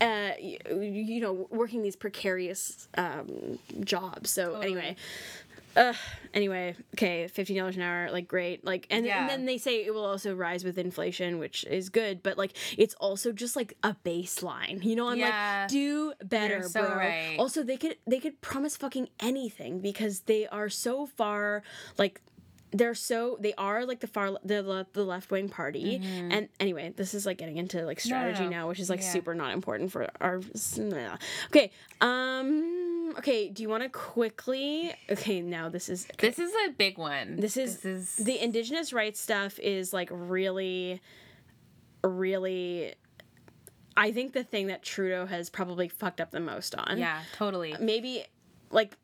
uh, 0.00 0.30
you, 0.40 0.58
you 0.80 1.20
know, 1.20 1.46
working 1.50 1.82
these 1.82 1.96
precarious 1.96 2.88
um, 2.96 3.58
jobs. 3.80 4.30
So 4.30 4.60
anyway, 4.60 4.96
uh, 5.76 5.92
anyway, 6.32 6.74
okay, 6.94 7.26
fifteen 7.28 7.56
dollars 7.58 7.76
an 7.76 7.82
hour, 7.82 8.10
like 8.10 8.28
great, 8.28 8.64
like, 8.64 8.86
and, 8.90 9.04
Yeah. 9.04 9.20
and 9.20 9.28
then 9.28 9.44
they 9.46 9.58
say 9.58 9.84
it 9.84 9.92
will 9.92 10.04
also 10.06 10.34
rise 10.34 10.64
with 10.64 10.78
inflation, 10.78 11.38
which 11.38 11.64
is 11.64 11.88
good, 11.90 12.22
but 12.22 12.38
like, 12.38 12.52
it's 12.78 12.94
also 12.94 13.32
just 13.32 13.56
like 13.56 13.76
a 13.82 13.94
baseline. 14.04 14.82
You 14.84 14.96
know, 14.96 15.08
I'm 15.08 15.18
Yeah. 15.18 15.60
like, 15.62 15.70
do 15.70 16.12
better, 16.24 16.62
so 16.62 16.80
bro. 16.82 16.96
right. 16.96 17.36
Also, 17.38 17.62
they 17.62 17.76
could 17.76 17.96
they 18.06 18.20
could 18.20 18.40
promise 18.40 18.76
fucking 18.76 19.08
anything 19.20 19.80
because 19.80 20.20
they 20.20 20.46
are 20.46 20.68
so 20.70 21.04
far 21.06 21.62
like 21.98 22.20
they're 22.72 22.94
so 22.94 23.36
they 23.40 23.54
are 23.54 23.84
like 23.84 24.00
the 24.00 24.06
far 24.06 24.32
the 24.44 24.86
the 24.92 25.04
left 25.04 25.30
wing 25.30 25.48
party 25.48 26.00
and 26.30 26.48
anyway 26.58 26.92
this 26.96 27.14
is 27.14 27.24
like 27.24 27.38
getting 27.38 27.56
into 27.56 27.84
like 27.84 28.00
strategy 28.00 28.44
no. 28.44 28.48
now 28.50 28.68
which 28.68 28.80
is 28.80 28.90
like 28.90 29.00
Yeah. 29.00 29.10
super 29.12 29.34
not 29.34 29.52
important 29.52 29.92
for 29.92 30.08
our 30.20 30.40
okay 31.46 31.70
um 32.00 33.14
okay 33.18 33.48
do 33.48 33.62
you 33.62 33.68
want 33.68 33.82
to 33.82 33.88
quickly 33.88 34.92
okay 35.10 35.40
now 35.40 35.68
this 35.68 35.88
is 35.88 36.06
okay. 36.14 36.28
This 36.28 36.38
is 36.38 36.52
a 36.66 36.70
big 36.72 36.98
one. 36.98 37.36
this 37.36 37.56
is, 37.56 37.78
this 37.78 38.18
is 38.18 38.24
the 38.24 38.42
indigenous 38.42 38.92
rights 38.92 39.20
stuff 39.20 39.58
is 39.60 39.92
like 39.92 40.08
really 40.12 41.00
really 42.04 42.94
i 43.96 44.12
think 44.12 44.32
the 44.32 44.44
thing 44.44 44.66
that 44.66 44.82
trudeau 44.82 45.26
has 45.26 45.50
probably 45.50 45.88
fucked 45.88 46.20
up 46.20 46.30
the 46.30 46.40
most 46.40 46.74
on 46.74 46.98
yeah, 46.98 47.22
totally. 47.36 47.74
maybe 47.80 48.24
like 48.70 48.96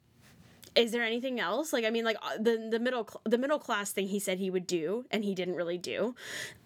is 0.75 0.91
there 0.93 1.03
anything 1.03 1.39
else 1.39 1.73
like 1.73 1.85
i 1.85 1.91
mean 1.91 2.05
like 2.05 2.17
uh, 2.23 2.37
the 2.39 2.69
the 2.71 2.79
middle 2.79 3.05
cl- 3.07 3.21
the 3.25 3.37
middle 3.39 3.59
class 3.59 3.93
thing 3.93 4.07
he 4.09 4.19
said 4.19 4.39
he 4.39 4.51
would 4.51 4.67
do 4.67 5.05
and 5.11 5.23
he 5.25 5.35
didn't 5.35 5.55
really 5.55 5.79
do 5.79 6.15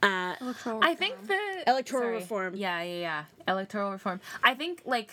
uh 0.02 0.34
I 0.82 0.94
think 0.94 1.26
the 1.26 1.38
Electoral 1.66 2.02
sorry. 2.02 2.14
reform. 2.16 2.54
Yeah, 2.54 2.82
yeah, 2.82 3.00
yeah. 3.00 3.24
Electoral 3.48 3.90
reform. 3.90 4.20
I 4.44 4.54
think 4.54 4.82
like 4.84 5.10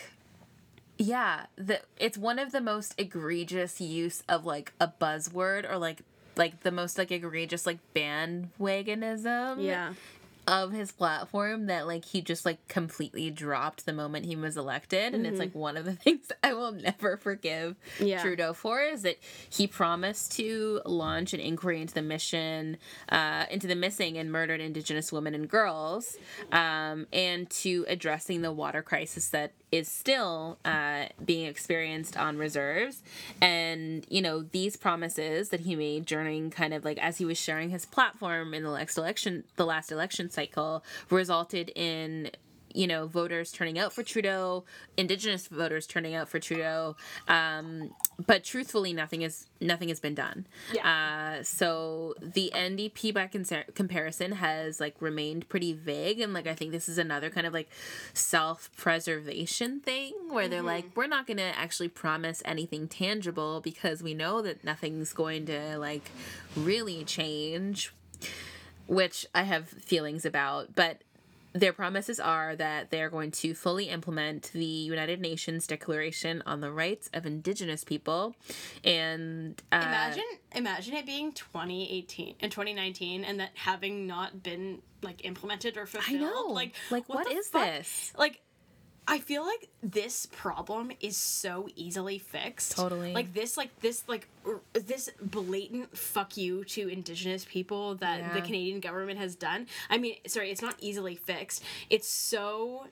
yeah, 0.98 1.46
the 1.56 1.82
it's 1.98 2.18
one 2.18 2.38
of 2.39 2.52
the 2.52 2.62
most 2.62 2.94
egregious 3.00 3.82
use 3.82 4.22
of 4.30 4.46
like 4.46 4.74
a 4.80 4.88
buzzword 4.88 5.70
or 5.70 5.78
like 5.78 6.02
like 6.36 6.62
the 6.62 6.72
most 6.72 6.98
like 6.98 7.12
egregious 7.12 7.66
like 7.66 7.80
bandwagonism 7.96 9.64
yeah 9.64 9.94
of 10.48 10.72
his 10.74 10.91
platform 10.91 11.68
that 11.68 11.88
like 11.88 12.04
he 12.06 12.22
just 12.22 12.46
like 12.46 12.68
completely 12.68 13.30
dropped 13.32 13.86
the 13.86 13.94
moment 13.94 14.26
he 14.26 14.36
was 14.36 14.58
elected 14.58 15.14
and 15.14 15.26
it's 15.26 15.39
like 15.39 15.56
one 15.56 15.78
of 15.78 15.86
the 15.86 15.94
things 16.04 16.32
I 16.44 16.54
will 16.54 16.72
never 16.74 17.16
forgive 17.18 17.76
Yeah. 18.00 18.22
Trudeau 18.22 18.54
for 18.54 18.82
is 18.82 19.04
that 19.04 19.18
he 19.50 19.68
promised 19.68 20.34
to 20.34 20.82
launch 20.86 21.34
an 21.34 21.39
inquiry 21.39 21.80
into 21.82 21.94
the 21.94 22.02
mission 22.02 22.78
uh, 23.10 23.46
into 23.50 23.68
the 23.68 23.76
missing 23.76 24.18
and 24.18 24.32
murdered 24.32 24.60
indigenous 24.60 25.12
women 25.14 25.34
and 25.34 25.48
girls 25.50 26.18
um, 26.52 27.08
and 27.14 27.50
to 27.50 27.86
addressing 27.88 28.41
the 28.41 28.52
water 28.52 28.82
crisis 28.82 29.30
that 29.30 29.54
is 29.74 29.88
still 29.88 30.59
uh, 30.63 31.05
being 31.26 31.47
experienced 31.47 32.15
on 32.15 32.38
reserves. 32.38 33.01
And 33.41 34.05
you 34.07 34.21
know 34.21 34.43
these 34.43 34.78
promises 34.78 35.49
that 35.49 35.61
he 35.61 35.76
made 35.76 36.05
during 36.05 36.51
kind 36.51 36.76
of 36.76 36.86
like 36.86 36.99
as 36.99 37.17
he 37.17 37.26
was 37.26 37.39
sharing 37.39 37.71
his 37.71 37.84
platform 37.84 38.53
in 38.53 38.63
the 38.63 38.78
next 38.78 38.97
election 38.97 39.43
the 39.55 39.65
last 39.65 39.91
election 39.91 40.30
cycle 40.30 40.84
resulted 41.09 41.71
in 41.76 42.30
you 42.74 42.88
know 42.88 43.07
voters 43.07 43.51
turning 43.51 43.80
out 43.80 43.93
for 43.93 44.03
Trudeau, 44.03 44.65
indigenous 44.97 45.47
voters 45.47 45.88
turning 45.88 46.15
out 46.15 46.30
for 46.30 46.39
Trudeau, 46.39 46.95
um, 47.28 47.93
but 48.26 48.43
truthfully, 48.43 48.93
nothing 48.93 49.21
is 49.21 49.47
nothing 49.61 49.89
has 49.89 49.99
been 49.99 50.15
done. 50.15 50.45
Yeah. 50.74 51.38
Uh, 51.39 51.43
so 51.43 52.15
the 52.21 52.51
NDP 52.53 53.13
by 53.13 53.30
comparison 53.74 54.34
has 54.34 54.80
like 54.80 54.95
remained 54.99 55.49
pretty 55.49 55.74
vague, 55.74 56.19
and 56.19 56.34
like 56.34 56.47
I 56.47 56.55
think 56.55 56.71
this 56.71 56.89
is 56.89 56.97
another 56.97 57.30
kind 57.30 57.47
of 57.47 57.53
like 57.53 57.69
self 58.13 58.69
preservation 58.76 59.80
thing 59.80 60.13
where 60.30 60.47
they're 60.47 60.61
like, 60.61 60.86
we're 60.95 61.07
not 61.07 61.28
gonna 61.28 61.53
actually 61.55 61.89
promise 61.89 62.41
anything 62.45 62.88
tangible 62.88 63.61
because 63.61 64.03
we 64.03 64.13
know 64.13 64.41
that 64.41 64.63
nothing's 64.63 65.13
going 65.13 65.45
to 65.45 65.78
like 65.78 66.11
really 66.55 67.03
change 67.03 67.93
which 68.88 69.26
I 69.34 69.43
have 69.43 69.67
feelings 69.67 70.26
about, 70.26 70.76
but 70.76 71.01
their 71.54 71.72
promises 71.74 72.20
are 72.20 72.56
that 72.56 72.89
they're 72.89 73.10
going 73.10 73.32
to 73.32 73.54
fully 73.54 73.89
implement 73.89 74.51
the 74.54 74.66
United 74.66 75.22
Nations 75.22 75.68
Declaration 75.68 76.41
on 76.45 76.62
the 76.62 76.72
Rights 76.72 77.10
of 77.14 77.26
Indigenous 77.26 77.84
People, 77.84 78.36
and 78.84 79.62
uh, 79.72 79.76
Imagine, 79.78 80.24
imagine 80.54 80.95
it 80.95 81.06
being 81.06 81.32
2018 81.32 82.36
and 82.41 82.51
2019, 82.51 83.24
and 83.24 83.39
that 83.39 83.51
having 83.56 84.08
not 84.08 84.41
been 84.43 84.82
like 85.01 85.24
implemented 85.26 85.78
or 85.78 85.86
fulfilled. 85.86 86.22
know. 86.22 86.47
Like, 86.49 86.74
Like, 86.89 87.08
what 87.10 87.26
what 87.26 87.32
is 87.32 87.47
fuck? 87.49 87.66
this? 87.66 88.14
Like, 88.18 88.41
I 89.08 89.20
feel 89.20 89.45
like 89.45 89.68
this 89.82 90.26
problem 90.28 90.91
is 91.01 91.18
so 91.18 91.68
easily 91.76 92.18
fixed. 92.20 92.76
Totally. 92.78 93.14
Like 93.14 93.34
this, 93.34 93.58
like 93.58 93.78
this, 93.82 94.04
like 94.08 94.28
r- 94.45 94.62
this 94.74 95.10
blatant 95.22 95.97
fuck 95.97 96.38
you 96.38 96.64
to 96.66 96.88
Indigenous 96.88 97.43
people 97.45 97.95
that 97.95 98.34
the 98.34 98.41
Canadian 98.41 98.80
government 98.80 99.20
has 99.20 99.36
done. 99.36 99.68
I 99.89 99.97
mean, 99.97 100.16
sorry, 100.28 100.51
it's 100.51 100.62
not 100.62 100.76
easily 100.80 101.16
fixed. 101.16 101.64
It's 101.89 102.08
so 102.08 102.86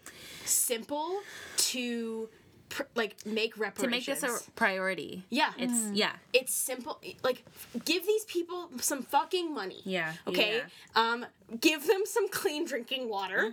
simple 0.45 1.19
to. 1.57 2.29
Pr- 2.71 2.83
like 2.95 3.15
make 3.25 3.57
reparations 3.59 4.19
to 4.19 4.25
make 4.27 4.33
this 4.35 4.47
a 4.47 4.51
priority. 4.51 5.23
yeah 5.29 5.51
It's 5.57 5.91
yeah. 5.93 6.13
it's 6.31 6.53
simple 6.53 6.99
like 7.21 7.43
give 7.83 8.05
these 8.07 8.23
people 8.25 8.69
some 8.79 9.01
fucking 9.03 9.53
money 9.53 9.81
Yeah, 9.83 10.13
okay 10.25 10.61
yeah. 10.61 11.01
um 11.01 11.25
give 11.59 11.85
them 11.85 12.01
some 12.05 12.29
clean 12.29 12.63
drinking 12.65 13.09
water 13.09 13.51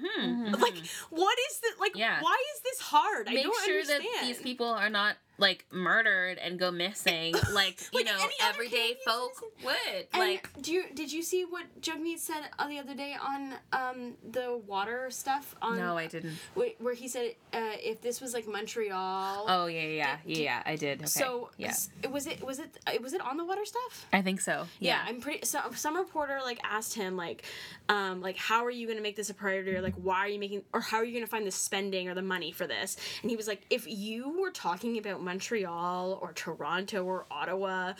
like 0.67 0.77
what 1.11 1.37
is 1.51 1.61
the 1.65 1.69
like 1.81 1.93
Mm-hmm. 1.93 1.99
Yeah. 1.99 2.21
why 2.23 2.37
is 2.55 2.61
this 2.63 2.81
hard 2.81 3.29
i 3.29 3.33
Make 3.35 3.45
don't 3.45 3.65
sure 3.65 3.75
understand 3.75 4.05
that 4.05 4.27
these 4.27 4.39
people 4.41 4.69
are 4.69 4.91
not 4.91 5.17
like 5.39 5.65
murdered 5.71 6.39
and 6.39 6.59
go 6.59 6.71
missing 6.71 7.35
like 7.53 7.81
you 7.93 8.05
Like 8.05 8.07
know 8.07 8.27
everyday 8.43 8.97
folk 9.05 9.33
would 9.65 9.77
and 10.13 10.21
like 10.21 10.51
do 10.61 10.73
you 10.73 10.85
did 10.95 11.13
you 11.13 11.23
see 11.23 11.45
what 11.45 11.65
Jagmeet 11.81 12.19
said 12.19 12.43
uh, 12.59 12.67
the 12.69 12.79
other 12.79 12.95
day 12.95 13.17
on 13.21 13.55
um 13.73 14.15
the 14.31 14.61
water 14.67 15.09
stuff 15.11 15.55
on 15.63 15.79
no 15.79 15.97
I 15.97 16.07
didn't. 16.07 16.35
wait, 16.55 16.77
where 16.81 16.95
he 16.95 17.09
said 17.09 17.35
uh, 17.53 17.77
if 17.83 18.01
this 18.01 18.21
was 18.21 18.35
like 18.35 18.47
Montreal 18.49 19.47
oh 19.49 19.67
yeah 19.67 19.83
yeah 19.83 19.89
yeah. 19.89 20.17
Yeah, 20.25 20.39
yeah 20.43 20.63
I 20.67 20.77
did. 20.77 20.99
Okay. 20.99 21.07
so 21.07 21.51
yeah. 21.57 21.75
was 22.11 22.27
it 22.27 22.45
was 22.45 22.59
it 22.59 22.77
uh, 22.87 22.93
was 23.03 23.13
it 23.13 23.21
on 23.21 23.37
the 23.37 23.45
water 23.45 23.65
stuff? 23.65 24.07
I 24.13 24.23
think 24.23 24.41
so. 24.41 24.67
Yeah. 24.81 25.03
yeah, 25.03 25.05
i'm 25.07 25.21
pretty 25.21 25.45
so 25.45 25.61
some 25.75 25.97
reporter 25.97 26.41
like 26.43 26.61
asked 26.65 26.95
him 26.95 27.17
like 27.17 27.45
um 27.89 28.21
like 28.21 28.37
how 28.37 28.65
are 28.65 28.71
you 28.71 28.87
going 28.87 28.99
to 28.99 29.03
make 29.03 29.17
this 29.17 29.31
a 29.31 29.35
priority? 29.35 29.75
Or 29.75 29.83
like 29.83 29.95
why 29.95 30.19
are 30.19 30.29
you 30.29 30.39
making 30.39 30.63
or 30.73 30.81
how 30.81 30.99
are 30.99 31.05
you 31.05 31.13
going 31.13 31.25
to 31.25 31.31
find 31.31 31.47
the 31.47 31.51
spending 31.51 32.09
or 32.09 32.15
the 32.15 32.23
money 32.23 32.51
for 32.53 32.67
this? 32.67 32.97
And 33.23 33.31
he 33.31 33.37
was 33.37 33.47
like 33.47 33.63
if 33.71 33.87
you 33.87 34.41
were 34.41 34.51
talking 34.51 34.99
about 34.99 35.23
montreal 35.29 36.19
or 36.23 36.33
toronto 36.33 37.05
or 37.05 37.27
ottawa 37.31 37.93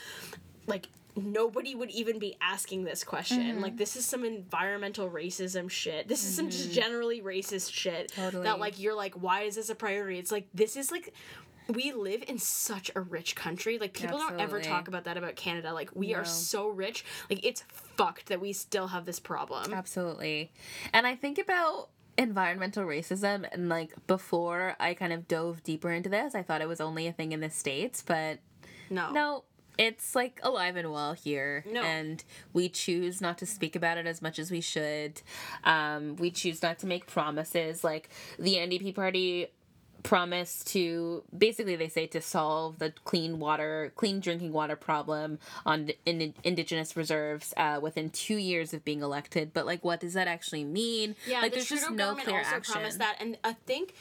like 0.67 0.87
nobody 1.15 1.75
would 1.75 1.89
even 1.91 2.17
be 2.17 2.35
asking 2.41 2.83
this 2.85 3.03
question 3.03 3.39
Mm-hmm. 3.39 3.61
like 3.61 3.77
this 3.77 3.95
is 3.95 4.05
some 4.05 4.23
environmental 4.23 5.09
racism 5.09 5.69
shit 5.69 6.07
this 6.07 6.23
is 6.23 6.33
some 6.35 6.49
just 6.49 6.71
generally 6.71 7.21
racist 7.21 7.71
shit 7.73 8.11
Totally. 8.13 8.43
that 8.43 8.59
like 8.59 8.79
you're 8.79 8.95
like 8.95 9.13
why 9.15 9.41
is 9.41 9.55
this 9.55 9.69
a 9.69 9.75
priority 9.75 10.17
it's 10.19 10.31
like 10.31 10.47
this 10.53 10.75
is 10.75 10.91
like 10.91 11.13
we 11.67 11.91
live 11.91 12.23
in 12.27 12.39
such 12.39 12.89
a 12.95 13.01
rich 13.01 13.35
country. 13.35 13.77
Like 13.77 13.93
people 13.93 14.17
don't 14.17 14.39
ever 14.39 14.59
talk 14.59 14.87
about 14.87 15.03
that 15.03 15.17
about 15.17 15.35
Canada. 15.35 15.71
Like 15.71 15.91
we 15.93 16.15
are 16.15 16.25
so 16.25 16.67
rich. 16.67 17.05
Like 17.29 17.45
it's 17.45 17.61
fucked 17.95 18.25
that 18.29 18.41
we 18.41 18.53
still 18.53 18.87
have 18.87 19.05
this 19.05 19.19
problem. 19.19 19.71
absolutely 19.71 20.51
and 20.93 21.05
I 21.05 21.13
think 21.15 21.37
about 21.37 21.89
environmental 22.19 22.83
racism 22.83 23.47
and 23.51 23.69
like 23.69 23.93
before 24.05 24.75
I 24.79 24.93
kind 24.93 25.13
of 25.13 25.27
dove 25.27 25.63
deeper 25.63 25.89
into 25.91 26.09
this 26.09 26.35
I 26.35 26.43
thought 26.43 26.61
it 26.61 26.67
was 26.67 26.81
only 26.81 27.07
a 27.07 27.13
thing 27.13 27.31
in 27.31 27.39
the 27.39 27.49
states 27.49 28.03
but 28.05 28.39
No. 28.89 29.11
No, 29.11 29.43
it's 29.77 30.13
like 30.15 30.41
alive 30.43 30.75
and 30.75 30.91
well 30.91 31.13
here. 31.13 31.63
No. 31.65 31.81
And 31.81 32.21
we 32.51 32.67
choose 32.67 33.21
not 33.21 33.37
to 33.37 33.45
speak 33.45 33.77
about 33.77 33.97
it 33.97 34.05
as 34.05 34.21
much 34.21 34.37
as 34.37 34.51
we 34.51 34.59
should. 34.59 35.21
Um, 35.63 36.17
we 36.17 36.31
choose 36.31 36.61
not 36.61 36.79
to 36.79 36.87
make 36.87 37.07
promises. 37.07 37.81
Like 37.81 38.09
the 38.37 38.55
NDP 38.55 38.93
party 38.93 39.47
promised 40.03 40.67
to 40.67 41.23
basically 41.37 41.75
they 41.75 41.89
say 41.89 42.07
to 42.07 42.21
solve 42.21 42.79
the 42.79 42.93
clean 43.03 43.39
water 43.39 43.91
clean 43.95 44.19
drinking 44.19 44.51
water 44.53 44.75
problem 44.75 45.39
on 45.65 45.89
in 46.05 46.33
indigenous 46.43 46.95
reserves 46.95 47.53
uh, 47.57 47.79
within 47.81 48.09
two 48.09 48.37
years 48.37 48.73
of 48.73 48.83
being 48.85 49.01
elected 49.01 49.51
but 49.53 49.65
like 49.65 49.83
what 49.83 49.99
does 49.99 50.13
that 50.13 50.27
actually 50.27 50.63
mean 50.63 51.15
Yeah, 51.25 51.41
like 51.41 51.51
the 51.51 51.57
there's 51.57 51.67
Trudeau 51.67 51.87
just 51.87 51.97
no 51.97 52.15
clear 52.15 52.37
also 52.37 52.55
action 52.55 52.73
promised 52.73 52.99
that, 52.99 53.17
and 53.19 53.37
I 53.43 53.53
think. 53.53 53.93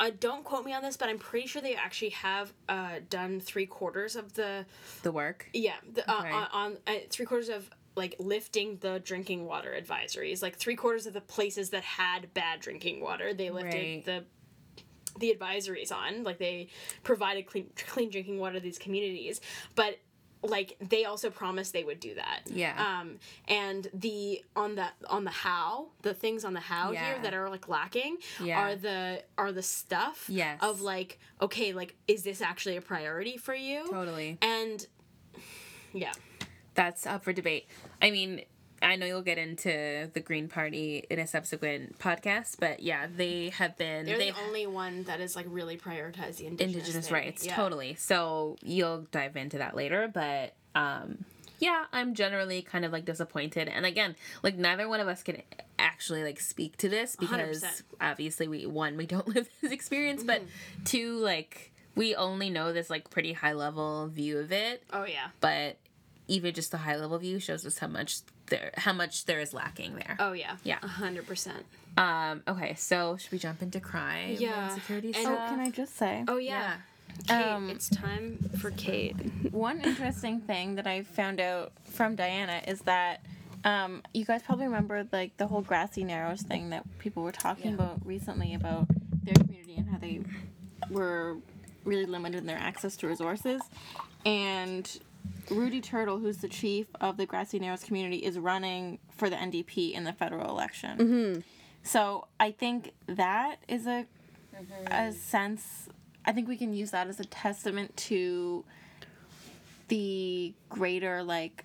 Uh, 0.00 0.10
don't 0.18 0.42
quote 0.42 0.64
me 0.64 0.72
on 0.74 0.82
this, 0.82 0.96
but 0.96 1.08
I'm 1.08 1.20
pretty 1.20 1.46
sure 1.46 1.62
they 1.62 1.76
actually 1.76 2.08
have 2.10 2.52
uh, 2.68 2.98
done 3.08 3.38
three 3.38 3.64
quarters 3.64 4.16
of 4.16 4.34
the 4.34 4.66
the 5.04 5.12
work 5.12 5.48
yeah 5.52 5.76
the, 5.92 6.02
uh, 6.10 6.18
Okay. 6.18 6.32
on, 6.32 6.48
on 6.52 6.76
uh, 6.88 6.94
three 7.10 7.24
quarters 7.26 7.48
of 7.48 7.70
like 7.94 8.16
lifting 8.18 8.76
the 8.80 9.00
drinking 9.04 9.44
water 9.46 9.72
advisories. 9.80 10.42
Like 10.42 10.56
three 10.56 10.74
quarters 10.74 11.06
of 11.06 11.12
the 11.12 11.20
places 11.20 11.70
that 11.70 11.84
had 11.84 12.34
bad 12.34 12.58
drinking 12.58 13.02
water, 13.02 13.32
they 13.34 13.50
lifted 13.50 13.72
Right. 13.72 14.04
the 14.04 14.24
the 15.18 15.34
advisories 15.38 15.92
on. 15.92 16.22
Like 16.24 16.38
they 16.38 16.68
provided 17.02 17.46
clean 17.46 17.70
clean 17.86 18.10
drinking 18.10 18.38
water 18.38 18.54
to 18.54 18.60
these 18.60 18.78
communities, 18.78 19.40
but 19.74 19.98
like 20.42 20.76
they 20.78 21.06
also 21.06 21.30
promised 21.30 21.72
they 21.72 21.84
would 21.84 22.00
do 22.00 22.14
that. 22.16 22.40
Yeah. 22.46 22.74
Um 23.00 23.18
and 23.48 23.88
the 23.94 24.44
on 24.54 24.74
the 24.74 24.88
on 25.08 25.24
the 25.24 25.30
how, 25.30 25.86
the 26.02 26.12
things 26.12 26.44
on 26.44 26.52
the 26.52 26.60
how 26.60 26.92
Yeah. 26.92 27.14
here 27.14 27.22
that 27.22 27.32
are 27.32 27.48
like 27.48 27.66
lacking 27.66 28.18
Yeah. 28.38 28.60
are 28.60 28.76
the 28.76 29.22
are 29.38 29.52
the 29.52 29.62
stuff 29.62 30.26
Yes. 30.28 30.58
of 30.62 30.82
like 30.82 31.18
okay, 31.40 31.72
like 31.72 31.94
is 32.08 32.24
this 32.24 32.42
actually 32.42 32.76
a 32.76 32.82
priority 32.82 33.38
for 33.38 33.54
you? 33.54 33.86
totally 33.88 34.36
And 34.42 34.86
yeah. 35.94 36.12
that's 36.74 37.06
up 37.06 37.22
for 37.24 37.32
debate. 37.32 37.66
I 38.02 38.10
mean, 38.10 38.42
I 38.84 38.96
know 38.96 39.06
you'll 39.06 39.22
get 39.22 39.38
into 39.38 40.10
the 40.12 40.20
Green 40.20 40.48
Party 40.48 41.04
in 41.10 41.18
a 41.18 41.26
subsequent 41.26 41.98
podcast, 41.98 42.56
but 42.60 42.80
yeah, 42.80 43.06
they 43.14 43.48
have 43.50 43.76
been 43.76 44.06
They're 44.06 44.18
they've 44.18 44.34
the 44.34 44.40
only 44.42 44.66
one 44.66 45.04
that 45.04 45.20
is 45.20 45.34
like 45.34 45.46
really 45.48 45.76
prioritized 45.76 46.36
the 46.36 46.46
indigenous, 46.46 46.76
indigenous 46.88 47.10
rights 47.10 47.46
Yeah. 47.46 47.56
totally. 47.56 47.94
So 47.94 48.56
you'll 48.62 49.06
dive 49.10 49.36
into 49.36 49.58
that 49.58 49.74
later, 49.74 50.08
but 50.12 50.54
um 50.74 51.24
yeah, 51.60 51.84
I'm 51.92 52.14
generally 52.14 52.62
kind 52.62 52.84
of 52.84 52.92
like 52.92 53.04
disappointed. 53.04 53.68
And 53.68 53.86
again, 53.86 54.16
like 54.42 54.56
neither 54.56 54.88
one 54.88 55.00
of 55.00 55.08
us 55.08 55.22
can 55.22 55.40
actually 55.78 56.22
like 56.22 56.38
speak 56.40 56.76
to 56.78 56.88
this 56.88 57.16
because 57.16 57.62
100%. 57.62 57.82
obviously 58.00 58.48
we 58.48 58.66
one 58.66 58.96
we 58.96 59.06
don't 59.06 59.28
live 59.34 59.48
this 59.62 59.72
experience, 59.72 60.22
but 60.22 60.40
Mm-hmm. 60.42 60.84
two 60.84 61.16
like 61.18 61.72
we 61.94 62.14
only 62.16 62.50
know 62.50 62.72
this 62.72 62.90
like 62.90 63.08
pretty 63.08 63.32
high 63.32 63.52
level 63.52 64.08
view 64.08 64.38
of 64.38 64.50
it 64.52 64.82
Oh 64.92 65.04
yeah. 65.04 65.28
but 65.40 65.76
even 66.26 66.52
just 66.54 66.70
the 66.72 66.78
high 66.78 66.96
level 66.96 67.18
view 67.18 67.38
shows 67.38 67.64
us 67.64 67.78
how 67.78 67.86
much 67.86 68.18
there 68.46 68.70
how 68.76 68.92
much 68.92 69.24
there 69.26 69.40
is 69.40 69.52
lacking 69.54 69.94
there. 69.96 70.16
Oh 70.18 70.32
yeah. 70.32 70.56
Yeah. 70.64 70.78
A 70.82 70.86
hundred 70.88 71.26
percent. 71.26 71.64
Um. 71.96 72.42
Okay. 72.48 72.74
So 72.74 73.16
should 73.16 73.32
we 73.32 73.38
jump 73.38 73.62
into 73.62 73.80
crime? 73.80 74.36
Yeah, 74.38 74.64
And 74.70 74.74
security 74.80 75.08
and- 75.08 75.16
stuff. 75.16 75.38
Oh, 75.42 75.48
Can 75.50 75.60
I 75.60 75.70
just 75.70 75.96
say? 75.96 76.24
Oh 76.28 76.36
yeah. 76.38 76.58
Yeah. 76.58 76.76
Kate, 77.28 77.46
Um, 77.46 77.70
it's 77.70 77.88
time 77.88 78.38
for 78.58 78.72
Kate. 78.72 79.14
One 79.52 79.80
interesting 79.80 80.40
thing 80.40 80.74
that 80.74 80.86
I 80.88 81.04
found 81.04 81.40
out 81.40 81.72
from 81.84 82.16
Diana 82.16 82.60
is 82.66 82.80
that 82.82 83.24
um, 83.64 84.02
you 84.12 84.24
guys 84.24 84.42
probably 84.42 84.66
remember 84.66 85.06
like 85.12 85.36
the 85.36 85.46
whole 85.46 85.60
grassy 85.62 86.02
narrows 86.02 86.42
thing 86.42 86.70
that 86.70 86.84
people 86.98 87.22
were 87.22 87.30
talking 87.32 87.72
about 87.74 88.04
recently 88.04 88.52
about 88.54 88.86
their 89.22 89.34
community 89.34 89.76
and 89.76 89.88
how 89.88 89.98
they 89.98 90.20
were 90.90 91.36
really 91.84 92.04
limited 92.04 92.38
in 92.38 92.46
their 92.46 92.58
access 92.58 92.96
to 92.96 93.06
resources. 93.06 93.62
And 94.26 94.90
Rudy 95.50 95.80
Turtle, 95.80 96.18
who's 96.18 96.38
the 96.38 96.48
chief 96.48 96.86
of 97.00 97.16
the 97.16 97.26
Grassy 97.26 97.58
Narrows 97.58 97.84
community, 97.84 98.16
is 98.18 98.38
running 98.38 98.98
for 99.16 99.28
the 99.28 99.36
NDP 99.36 99.92
in 99.92 100.04
the 100.04 100.12
federal 100.12 100.48
election. 100.50 100.98
So 101.82 102.26
I 102.40 102.50
think 102.50 102.92
that 103.06 103.56
is 103.68 103.86
a 103.86 104.06
a 104.90 105.12
sense. 105.12 105.88
I 106.24 106.32
think 106.32 106.48
we 106.48 106.56
can 106.56 106.72
use 106.72 106.90
that 106.92 107.08
as 107.08 107.20
a 107.20 107.24
testament 107.24 107.94
to 107.98 108.64
the 109.88 110.54
greater 110.70 111.22
like 111.22 111.64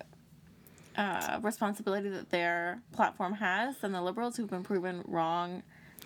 uh, 0.96 1.38
responsibility 1.42 2.10
that 2.10 2.28
their 2.30 2.82
platform 2.92 3.34
has 3.34 3.78
than 3.78 3.92
the 3.92 4.02
liberals 4.02 4.36
who've 4.36 4.50
been 4.50 4.64
proven 4.64 5.02
wrong 5.06 5.62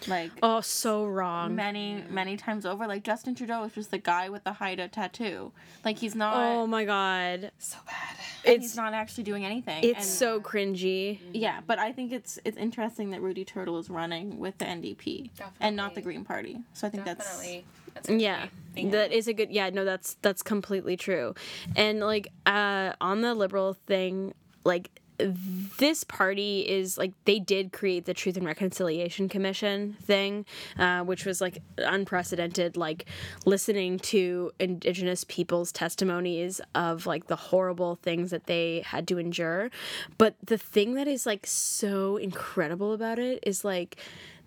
like 0.09 0.31
Oh, 0.43 0.61
so 0.61 1.05
wrong. 1.07 1.55
many 1.55 2.03
many 2.11 2.37
times 2.37 2.67
over 2.67 2.87
like 2.87 3.03
justin 3.05 3.35
trudeau 3.35 3.63
is 3.65 3.73
just 3.75 3.91
the 3.91 3.99
guy 3.99 4.29
with 4.29 4.45
the 4.45 4.53
haida 4.55 4.89
tattoo 4.89 5.53
like 5.85 5.99
he's 5.99 6.15
not 6.15 6.37
Oh 6.37 6.67
my 6.67 6.85
god. 6.85 7.51
so 7.59 7.79
bad. 7.87 8.17
and 8.45 8.55
It's 8.57 8.65
he's 8.65 8.77
not 8.77 8.93
actually 8.95 9.25
doing 9.25 9.45
anything 9.45 9.83
it's 9.85 9.99
and, 9.99 10.05
so 10.07 10.41
cringy. 10.41 11.19
yeah 11.33 11.61
but 11.67 11.79
i 11.79 11.93
think 11.93 12.13
it's 12.13 12.39
it's 12.45 12.57
interesting 12.57 13.11
that 13.11 13.21
rudy 13.23 13.45
turtle 13.45 13.79
is 13.79 13.89
running 13.89 14.39
with 14.39 14.59
the 14.59 14.65
ndp 14.65 15.31
and 15.61 15.77
not 15.77 15.95
the 15.95 16.01
green 16.03 16.25
party 16.25 16.59
so 16.73 16.87
i 16.87 16.91
think 16.91 17.05
Definitely. 17.05 17.65
That's 17.95 18.09
Yeah. 18.11 18.47
That 18.77 19.13
is 19.13 19.29
a 19.29 19.33
good 19.33 19.51
yeah, 19.53 19.71
no 19.71 19.85
that's 19.85 20.15
that's 20.21 20.43
completely 20.43 20.97
true. 20.97 21.35
And 21.77 22.01
like 22.01 22.27
uh 22.45 22.93
on 23.01 23.21
the 23.21 23.35
liberal 23.35 23.75
thing, 23.75 24.35
like 24.65 24.91
this 25.19 26.05
party 26.05 26.61
is 26.61 26.99
like 26.99 27.13
they 27.25 27.39
did 27.39 27.73
create 27.73 28.05
the 28.05 28.15
Truth 28.15 28.37
and 28.37 28.47
Reconciliation 28.47 29.29
Commission 29.29 29.97
thing, 30.03 30.45
uh, 30.79 31.03
which 31.03 31.25
was 31.25 31.41
like 31.41 31.63
unprecedented, 31.79 32.77
like 32.77 33.07
listening 33.47 33.99
to 34.01 34.51
Indigenous 34.59 35.25
people's 35.25 35.71
testimonies 35.73 36.61
of 36.75 37.07
like 37.07 37.29
the 37.29 37.37
horrible 37.37 37.97
things 37.97 38.31
that 38.31 38.47
they 38.47 38.83
had 38.87 39.07
to 39.09 39.19
endure. 39.19 39.71
But 40.19 40.35
the 40.45 40.59
thing 40.59 40.95
that 40.95 41.07
is 41.07 41.27
like 41.27 41.47
so 41.47 42.17
incredible 42.17 42.93
about 42.93 43.19
it 43.19 43.41
is 43.45 43.65
like 43.65 43.97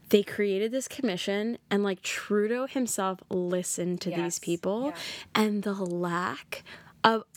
they 0.10 0.24
created 0.24 0.72
this 0.72 0.88
commission 0.88 1.58
and 1.70 1.84
like 1.84 2.02
Trudeau 2.02 2.66
himself 2.66 3.20
listened 3.30 4.02
to 4.02 4.10
these 4.12 4.40
people 4.40 4.88
yeah. 4.88 5.42
and 5.44 5.64
the 5.64 5.74
lack 5.74 6.64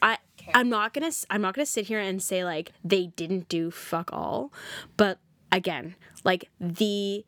I 0.02 0.18
I'm 0.54 0.68
not 0.68 0.92
going 0.94 1.10
to 1.10 1.26
I'm 1.30 1.42
not 1.42 1.54
going 1.54 1.64
to 1.64 1.70
sit 1.70 1.86
here 1.86 2.00
and 2.00 2.22
say 2.22 2.44
like 2.44 2.72
they 2.84 3.06
didn't 3.08 3.48
do 3.48 3.70
fuck 3.70 4.10
all, 4.12 4.52
but 4.96 5.18
again, 5.52 5.94
like 6.24 6.48
the 6.60 7.24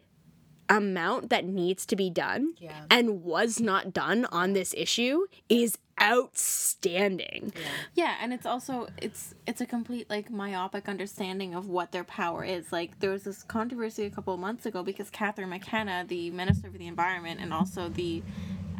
amount 0.68 1.28
that 1.30 1.44
needs 1.44 1.84
to 1.84 1.96
be 1.96 2.08
done 2.08 2.54
Yeah. 2.58 2.84
and 2.90 3.22
was 3.22 3.60
not 3.60 3.92
done 3.92 4.24
on 4.26 4.54
this 4.54 4.72
issue 4.76 5.26
is 5.48 5.76
outstanding. 6.00 7.52
Yeah, 7.94 8.16
and 8.20 8.32
it's 8.32 8.46
also 8.46 8.88
it's 9.00 9.34
it's 9.46 9.60
a 9.60 9.66
complete 9.66 10.08
like 10.08 10.30
myopic 10.30 10.88
understanding 10.88 11.54
of 11.54 11.68
what 11.68 11.92
their 11.92 12.04
power 12.04 12.44
is. 12.44 12.72
Like 12.72 12.98
there 13.00 13.10
was 13.10 13.24
this 13.24 13.42
controversy 13.42 14.04
a 14.06 14.10
couple 14.10 14.32
of 14.34 14.40
months 14.40 14.64
ago 14.66 14.82
because 14.82 15.10
Catherine 15.10 15.50
McKenna, 15.50 16.04
the 16.06 16.30
Minister 16.30 16.70
for 16.70 16.78
the 16.78 16.86
Environment 16.86 17.40
and 17.40 17.52
also 17.52 17.88
the 17.88 18.22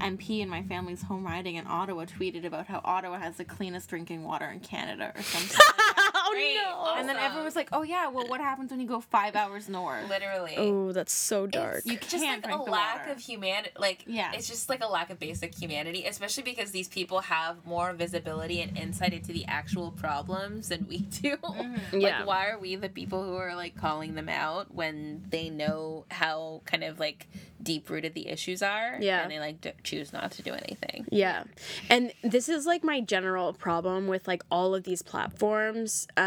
MP 0.03 0.41
in 0.41 0.49
my 0.49 0.63
family's 0.65 1.03
home 1.03 1.25
riding 1.25 1.55
in 1.55 1.67
Ottawa 1.67 2.05
tweeted 2.05 2.45
about 2.45 2.67
how 2.67 2.81
Ottawa 2.85 3.19
has 3.19 3.37
the 3.37 3.45
cleanest 3.45 3.89
drinking 3.89 4.25
water 4.25 4.47
in 4.47 4.61
Canada 4.61 5.13
or 5.15 5.23
something. 5.23 5.59
like 5.97 6.12
that. 6.35 6.75
Great, 6.85 6.99
And 6.99 7.09
then 7.09 7.17
everyone 7.17 7.45
was 7.45 7.57
like, 7.57 7.69
"Oh 7.73 7.83
yeah, 7.83 8.09
well, 8.09 8.27
what 8.29 8.41
happens 8.41 8.71
when 8.71 8.81
you 8.81 8.87
go 8.87 9.01
five 9.01 9.35
hours 9.37 9.69
north? 9.69 10.09
literally. 10.09 10.55
Oh, 10.57 10.93
that's 10.93 11.13
so 11.13 11.47
dark. 11.47 11.83
You 11.85 11.97
can't 11.99 12.11
just 12.11 12.25
like 12.25 12.43
drink 12.43 12.61
a 12.61 12.65
the 12.65 12.71
lack 12.71 12.99
water." 13.01 13.13
of 13.13 13.19
humanity 13.19 13.71
like 13.79 14.05
Yeah. 14.07 14.33
it's 14.35 14.49
just 14.49 14.69
like 14.69 14.83
a 14.83 14.87
lack 14.89 15.11
of 15.11 15.19
basic 15.19 15.55
humanity 15.55 16.05
especially 16.07 16.43
because 16.43 16.71
these 16.71 16.89
people 16.89 17.21
have 17.21 17.65
more 17.67 17.93
visibility 17.93 18.61
and 18.63 18.77
insight 18.79 19.13
into 19.13 19.33
the 19.33 19.45
actual 19.47 19.91
problems 19.91 20.69
than 20.69 20.87
we 20.89 20.99
do 20.99 21.37
Mm-hmm. 21.43 22.01
Yeah. 22.01 22.25
why 22.25 22.49
are 22.49 22.59
we 22.59 22.77
the 22.77 22.89
people 22.89 23.23
who 23.25 23.37
are 23.37 23.55
like 23.55 23.77
calling 23.77 24.15
them 24.15 24.29
out 24.29 24.75
when 24.75 25.25
they 25.31 25.51
know 25.51 26.05
how 26.11 26.63
kind 26.65 26.83
of 26.85 26.99
like 26.99 27.29
deep 27.63 27.89
rooted 27.91 28.15
the 28.15 28.29
issues 28.29 28.63
are 28.63 28.97
Yeah. 29.01 29.23
and 29.23 29.31
they 29.31 29.39
like 29.39 29.61
d- 29.61 29.73
choose 29.85 30.13
not 30.13 30.33
to 30.33 30.43
do 30.43 30.53
anything 30.53 31.07
Yeah. 31.11 31.45
And 31.91 32.13
this 32.23 32.49
is 32.49 32.67
like 32.67 32.83
my 32.83 33.01
general 33.01 33.53
problem 33.53 34.07
with 34.09 34.27
like 34.27 34.43
all 34.51 34.75
of 34.75 34.83
these 34.85 35.03
platforms. 35.03 36.07
Um 36.17 36.22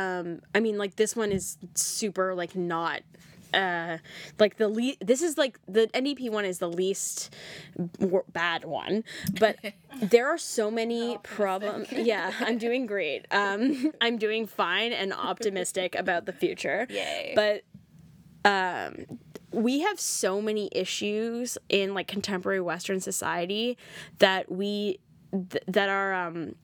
I 0.56 0.60
mean 0.60 0.78
like 0.78 0.96
this 0.96 1.16
one 1.16 1.32
is 1.32 1.58
super 1.74 2.36
like 2.36 2.56
not 2.56 3.02
uh 3.54 3.98
like 4.40 4.58
the 4.58 4.68
le- 4.68 4.98
this 5.00 5.22
is 5.22 5.38
like 5.38 5.60
the 5.68 5.88
NDP 5.88 6.30
one 6.30 6.46
is 6.46 6.60
the 6.60 6.70
least 6.70 7.34
wor- 8.00 8.26
bad 8.34 8.66
one 8.66 9.04
but 9.40 9.58
there 10.02 10.28
are 10.28 10.38
so 10.38 10.70
many 10.70 11.18
problems 11.24 11.92
yeah 11.92 12.34
I'm 12.40 12.58
doing 12.58 12.86
great 12.86 13.26
um 13.32 13.92
I'm 14.02 14.18
doing 14.18 14.48
fine 14.48 14.92
and 14.92 15.14
optimistic 15.14 15.96
about 15.96 16.26
the 16.26 16.34
future 16.34 16.88
Yay. 16.90 17.34
but 17.36 17.64
um 18.44 19.06
we 19.52 19.82
have 19.82 20.00
so 20.00 20.42
many 20.42 20.70
issues 20.74 21.58
in 21.70 21.94
like 21.94 22.08
contemporary 22.08 22.60
western 22.60 23.00
society 23.00 23.78
that 24.20 24.52
we 24.52 25.00
th- 25.32 25.64
that 25.68 25.88
are 25.88 26.14
um 26.14 26.56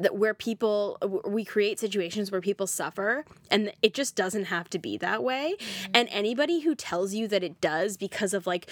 that 0.00 0.16
where 0.16 0.34
people 0.34 0.98
we 1.26 1.44
create 1.44 1.78
situations 1.78 2.30
where 2.30 2.40
people 2.40 2.66
suffer 2.66 3.24
and 3.50 3.72
it 3.82 3.94
just 3.94 4.14
doesn't 4.16 4.44
have 4.44 4.68
to 4.70 4.78
be 4.78 4.96
that 4.98 5.22
way 5.22 5.54
and 5.94 6.08
anybody 6.10 6.60
who 6.60 6.74
tells 6.74 7.14
you 7.14 7.28
that 7.28 7.42
it 7.42 7.60
does 7.60 7.96
because 7.96 8.32
of 8.34 8.46
like 8.46 8.68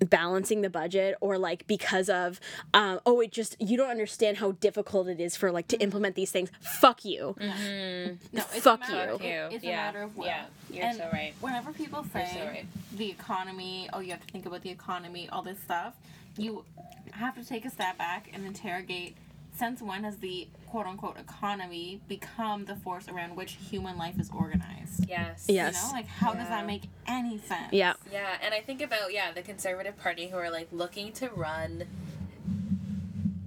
balancing 0.00 0.62
the 0.62 0.70
budget 0.70 1.14
or 1.20 1.38
like 1.38 1.64
because 1.68 2.08
of 2.08 2.40
um, 2.74 2.98
oh 3.06 3.20
it 3.20 3.30
just 3.30 3.54
you 3.60 3.76
don't 3.76 3.90
understand 3.90 4.38
how 4.38 4.50
difficult 4.52 5.06
it 5.06 5.20
is 5.20 5.36
for 5.36 5.52
like 5.52 5.68
to 5.68 5.76
implement 5.80 6.16
these 6.16 6.32
things 6.32 6.50
fuck 6.60 7.04
you 7.04 7.36
No, 7.38 8.16
it's 8.32 8.64
Fuck 8.64 8.80
a 8.88 8.92
matter, 8.92 9.12
you. 9.12 9.28
it- 9.28 9.52
it's 9.54 9.64
Yeah. 9.64 9.70
a 9.70 9.92
matter 9.92 10.02
of 10.02 10.16
will. 10.16 10.26
Yeah, 10.26 10.44
you're 10.70 10.84
and 10.86 10.96
so 10.96 11.08
right. 11.12 11.34
Whenever 11.40 11.72
people 11.72 12.04
say 12.12 12.28
so 12.34 12.44
right. 12.46 12.66
the 12.96 13.10
economy, 13.10 13.88
oh, 13.92 14.00
you 14.00 14.10
have 14.10 14.26
to 14.26 14.32
think 14.32 14.44
about 14.46 14.62
the 14.62 14.70
economy, 14.70 15.28
all 15.30 15.42
this 15.42 15.60
stuff, 15.60 15.94
you 16.36 16.64
have 17.12 17.36
to 17.36 17.44
take 17.44 17.64
a 17.64 17.70
step 17.70 17.96
back 17.98 18.28
and 18.34 18.44
interrogate. 18.44 19.14
Since 19.62 19.80
when 19.80 20.02
has 20.02 20.16
the 20.16 20.48
quote 20.66 20.86
unquote 20.86 21.20
economy 21.20 22.00
become 22.08 22.64
the 22.64 22.74
force 22.74 23.06
around 23.06 23.36
which 23.36 23.52
human 23.70 23.96
life 23.96 24.18
is 24.18 24.28
organized? 24.36 25.08
yes 25.08 25.44
Yes. 25.48 25.76
You 25.80 25.86
know, 25.86 25.92
like 25.92 26.08
how 26.08 26.34
does 26.34 26.48
that 26.48 26.66
make 26.66 26.88
any 27.06 27.38
sense? 27.38 27.72
yeah 27.72 27.92
Yeah, 28.10 28.38
and 28.42 28.52
I 28.52 28.60
think 28.60 28.82
about 28.82 29.12
yeah 29.12 29.30
the 29.30 29.40
Conservative 29.40 29.96
Party 29.96 30.26
who 30.26 30.36
are 30.36 30.50
like 30.50 30.66
looking 30.72 31.12
to 31.12 31.28
run. 31.28 31.84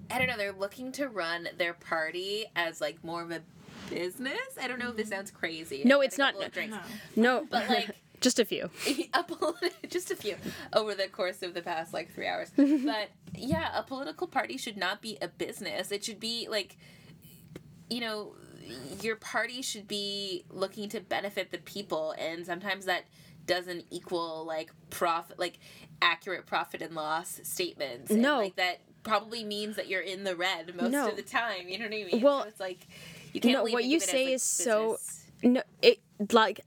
I 0.09 0.17
don't 0.17 0.27
know. 0.27 0.37
They're 0.37 0.53
looking 0.53 0.93
to 0.93 1.09
run 1.09 1.49
their 1.57 1.73
party 1.73 2.45
as 2.55 2.79
like 2.79 3.03
more 3.03 3.21
of 3.21 3.31
a 3.31 3.41
business. 3.89 4.39
I 4.61 4.69
don't 4.69 4.79
know 4.79 4.91
if 4.91 4.95
this 4.95 5.07
mm-hmm. 5.07 5.15
sounds 5.15 5.31
crazy. 5.31 5.81
No, 5.83 5.99
it's 5.99 6.17
not- 6.17 6.35
couple 6.35 6.47
of 6.47 6.53
drinks. 6.53 6.77
no 7.17 7.45
But, 7.51 7.67
like- 7.67 7.89
just 8.25 8.39
a 8.39 8.45
few 8.45 8.71
a 9.13 9.23
just 9.87 10.09
a 10.09 10.15
few 10.15 10.35
over 10.73 10.95
the 10.95 11.07
course 11.07 11.43
of 11.43 11.53
the 11.53 11.61
past 11.61 11.93
like 11.93 12.11
three 12.11 12.25
hours. 12.27 12.51
but 12.57 13.09
yeah, 13.35 13.69
a 13.77 13.83
political 13.83 14.25
party 14.25 14.57
should 14.57 14.77
not 14.77 14.99
be 14.99 15.15
a 15.21 15.27
business. 15.27 15.91
It 15.91 16.03
should 16.03 16.19
be 16.19 16.47
like, 16.49 16.75
you 17.87 18.01
know, 18.01 18.33
your 19.03 19.15
party 19.15 19.61
should 19.61 19.87
be 19.87 20.43
looking 20.49 20.89
to 20.89 20.99
benefit 21.01 21.51
the 21.51 21.59
people, 21.59 22.15
and 22.17 22.43
sometimes 22.47 22.85
that 22.85 23.03
doesn't 23.45 23.85
equal 23.91 24.43
like 24.43 24.71
profit, 24.89 25.37
like 25.37 25.59
accurate 26.01 26.47
profit 26.47 26.81
and 26.81 26.95
loss 26.95 27.39
statements. 27.43 28.09
And, 28.09 28.23
No. 28.23 28.39
like 28.39 28.55
that 28.55 28.79
probably 29.03 29.43
means 29.43 29.75
that 29.75 29.87
you're 29.87 30.01
in 30.01 30.23
the 30.23 30.35
red 30.35 30.75
most 30.75 30.91
No. 30.91 31.09
of 31.09 31.15
the 31.15 31.21
time. 31.21 31.69
You 31.69 31.77
know 31.77 31.85
what 31.85 31.93
I 31.93 32.05
mean? 32.11 32.21
Well, 32.21 32.41
so 32.41 32.47
it's 32.49 32.59
like 32.59 32.87
you 33.33 33.39
can't. 33.39 33.53
no, 33.53 33.71
what 33.71 33.83
you 33.83 33.97
as, 33.97 34.05
say 34.05 34.25
like, 34.25 34.33
is 34.33 34.41
so- 34.41 34.97
no 35.43 35.61
it 35.83 35.99
like 36.31 36.61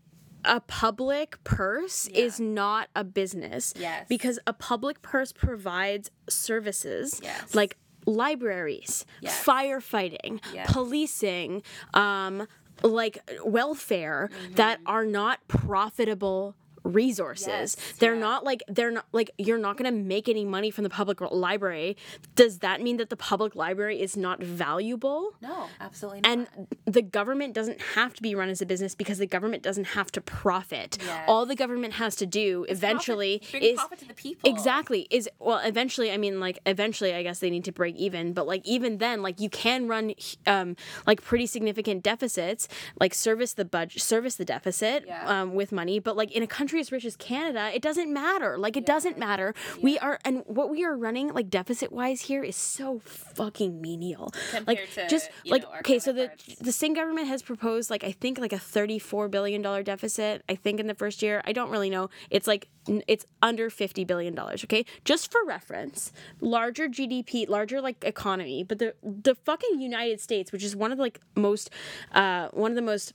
a 0.49 0.61
public 0.61 1.43
purse 1.45 2.09
Yeah. 2.09 2.21
is 2.25 2.41
not 2.41 2.89
a 2.97 3.05
business 3.05 3.75
Yes. 3.77 4.07
because 4.09 4.39
a 4.47 4.53
public 4.53 5.03
purse 5.03 5.33
provides 5.33 6.11
services 6.29 7.21
Yes. 7.23 7.55
like 7.55 7.77
libraries 8.07 9.05
Yes. 9.21 9.45
firefighting 9.45 10.41
Yes. 10.53 10.73
policing 10.73 11.63
um 11.95 12.49
like 12.83 13.19
welfare 13.45 14.31
that 14.53 14.79
are 14.87 15.05
not 15.05 15.47
profitable 15.49 16.55
resources. 16.85 17.47
Yes, 17.49 17.76
they're 17.99 18.14
yeah. 18.14 18.20
not 18.20 18.45
like 18.45 18.62
they're 18.68 18.91
not 18.91 19.07
like 19.12 19.31
you're 19.39 19.59
not 19.59 19.76
going 19.76 19.93
to 19.93 19.99
make 19.99 20.29
any 20.29 20.45
money 20.45 20.70
from 20.70 20.85
the 20.85 20.91
public 20.91 21.20
library 21.20 21.97
does 22.35 22.59
that 22.59 22.81
mean 22.83 22.97
that 22.99 23.11
the 23.11 23.16
public 23.16 23.55
library 23.55 24.01
is 24.01 24.16
not 24.16 24.43
valuable 24.43 25.33
No, 25.41 25.66
absolutely 25.81 26.20
not. 26.22 26.31
and 26.31 26.68
the 26.87 27.03
government 27.03 27.55
doesn't 27.55 27.81
have 27.95 28.14
to 28.14 28.22
be 28.22 28.35
run 28.35 28.49
as 28.49 28.61
a 28.62 28.66
business 28.66 28.95
because 28.95 29.18
the 29.18 29.26
government 29.26 29.62
doesn't 29.62 29.89
have 29.89 30.11
to 30.12 30.20
profit. 30.20 30.99
Yes. 31.05 31.24
All 31.29 31.47
the 31.47 31.55
government 31.55 31.95
has 31.95 32.16
to 32.16 32.26
do 32.26 32.66
eventually 32.68 33.43
bring 33.51 33.62
is 33.62 33.76
profit 33.79 33.99
to 34.01 34.09
the 34.09 34.14
people. 34.14 34.51
Exactly. 34.51 35.07
Is 35.11 35.29
well 35.39 35.59
eventually 35.64 36.11
I 36.12 36.16
mean 36.16 36.41
like 36.41 36.59
eventually 36.66 37.14
I 37.14 37.22
guess 37.22 37.39
they 37.41 37.51
need 37.51 37.64
to 37.64 37.72
break 37.72 37.97
even, 37.97 38.33
but 38.33 38.47
like 38.47 38.66
even 38.66 38.99
then 38.99 39.22
like 39.22 39.41
you 39.41 39.51
can 39.51 39.89
run 39.89 40.12
um 40.47 40.76
like 41.07 41.22
pretty 41.22 41.47
significant 41.47 42.03
deficits, 42.03 42.68
like 43.01 43.14
service 43.14 43.55
the 43.55 43.64
budget 43.64 44.03
service 44.03 44.37
the 44.37 44.45
deficit 44.45 45.05
Yeah. 45.07 45.41
um 45.43 45.55
with 45.55 45.72
money, 45.72 45.99
but 45.99 46.16
like 46.16 46.31
in 46.33 46.43
a 46.43 46.47
country 46.47 46.68
as 46.77 46.93
rich 46.93 47.05
as 47.05 47.16
Canada, 47.16 47.71
it 47.75 47.83
doesn't 47.83 48.12
matter. 48.12 48.59
Like 48.59 48.77
it 48.77 48.87
doesn't 48.87 49.19
matter. 49.19 49.55
We 49.81 49.99
are 49.99 50.19
and 50.25 50.43
what 50.47 50.71
we 50.71 50.85
are 50.85 50.97
running 50.97 51.33
like 51.33 51.51
deficit 51.51 51.93
wise 51.93 52.23
here 52.23 52.43
is 52.43 52.57
so 52.57 53.01
fucking 53.01 53.81
menial. 53.81 54.33
like 54.66 54.91
to, 54.95 55.09
just 55.09 55.31
like 55.47 55.62
know, 55.62 55.69
okay, 55.81 55.99
so 55.99 56.12
the 56.12 56.31
the 56.61 56.73
Singh 56.73 56.95
government 56.95 57.29
has 57.29 57.43
proposed 57.43 57.91
like 57.91 58.05
I 58.05 58.12
think 58.12 58.39
like 58.39 58.53
a 58.53 58.59
34 58.59 59.29
billion 59.29 59.62
dollar 59.62 59.83
deficit 59.83 60.43
I 60.49 60.55
think 60.55 60.81
in 60.81 60.87
the 60.87 60.95
first 60.95 61.23
year. 61.23 61.43
I 61.45 61.53
don't 61.53 61.71
really 61.71 61.91
know. 61.91 62.11
It's 62.31 62.47
like 62.47 62.69
it's 63.07 63.27
under 63.43 63.71
50 63.71 64.05
billion 64.05 64.35
dollars, 64.35 64.64
okay? 64.64 64.85
Just 65.05 65.31
for 65.31 65.45
reference, 65.45 66.12
larger 66.41 66.89
GDP, 66.89 67.49
larger 67.49 67.81
like 67.81 68.03
economy, 68.05 68.64
but 68.64 68.79
the 68.79 68.95
the 69.03 69.35
fucking 69.35 69.81
United 69.81 70.21
States, 70.21 70.53
which 70.53 70.64
is 70.64 70.75
one 70.75 70.93
of 70.93 70.99
the 70.99 71.03
like 71.03 71.21
most 71.37 71.71
uh 72.12 72.49
one 72.53 72.71
of 72.71 72.77
the 72.77 72.83
most 72.83 73.14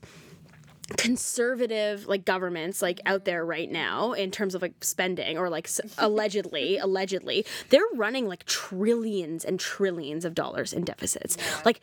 conservative 0.98 2.08
like 2.08 2.26
governments 2.26 2.82
like 2.82 3.00
out 3.06 3.24
there 3.26 3.46
right 3.46 3.72
now 3.72 4.12
in 4.14 4.32
terms 4.32 4.54
of 4.54 4.62
like 4.62 4.74
spending 4.84 5.38
or 5.38 5.50
like 5.50 5.66
s- 5.66 5.80
allegedly 5.98 6.78
allegedly 6.82 7.46
they're 7.70 7.82
running 7.96 8.28
like 8.28 8.44
trillions 8.46 9.46
and 9.46 9.60
trillions 9.60 10.26
of 10.26 10.34
dollars 10.36 10.74
in 10.74 10.84
deficits 10.84 11.38
like 11.66 11.80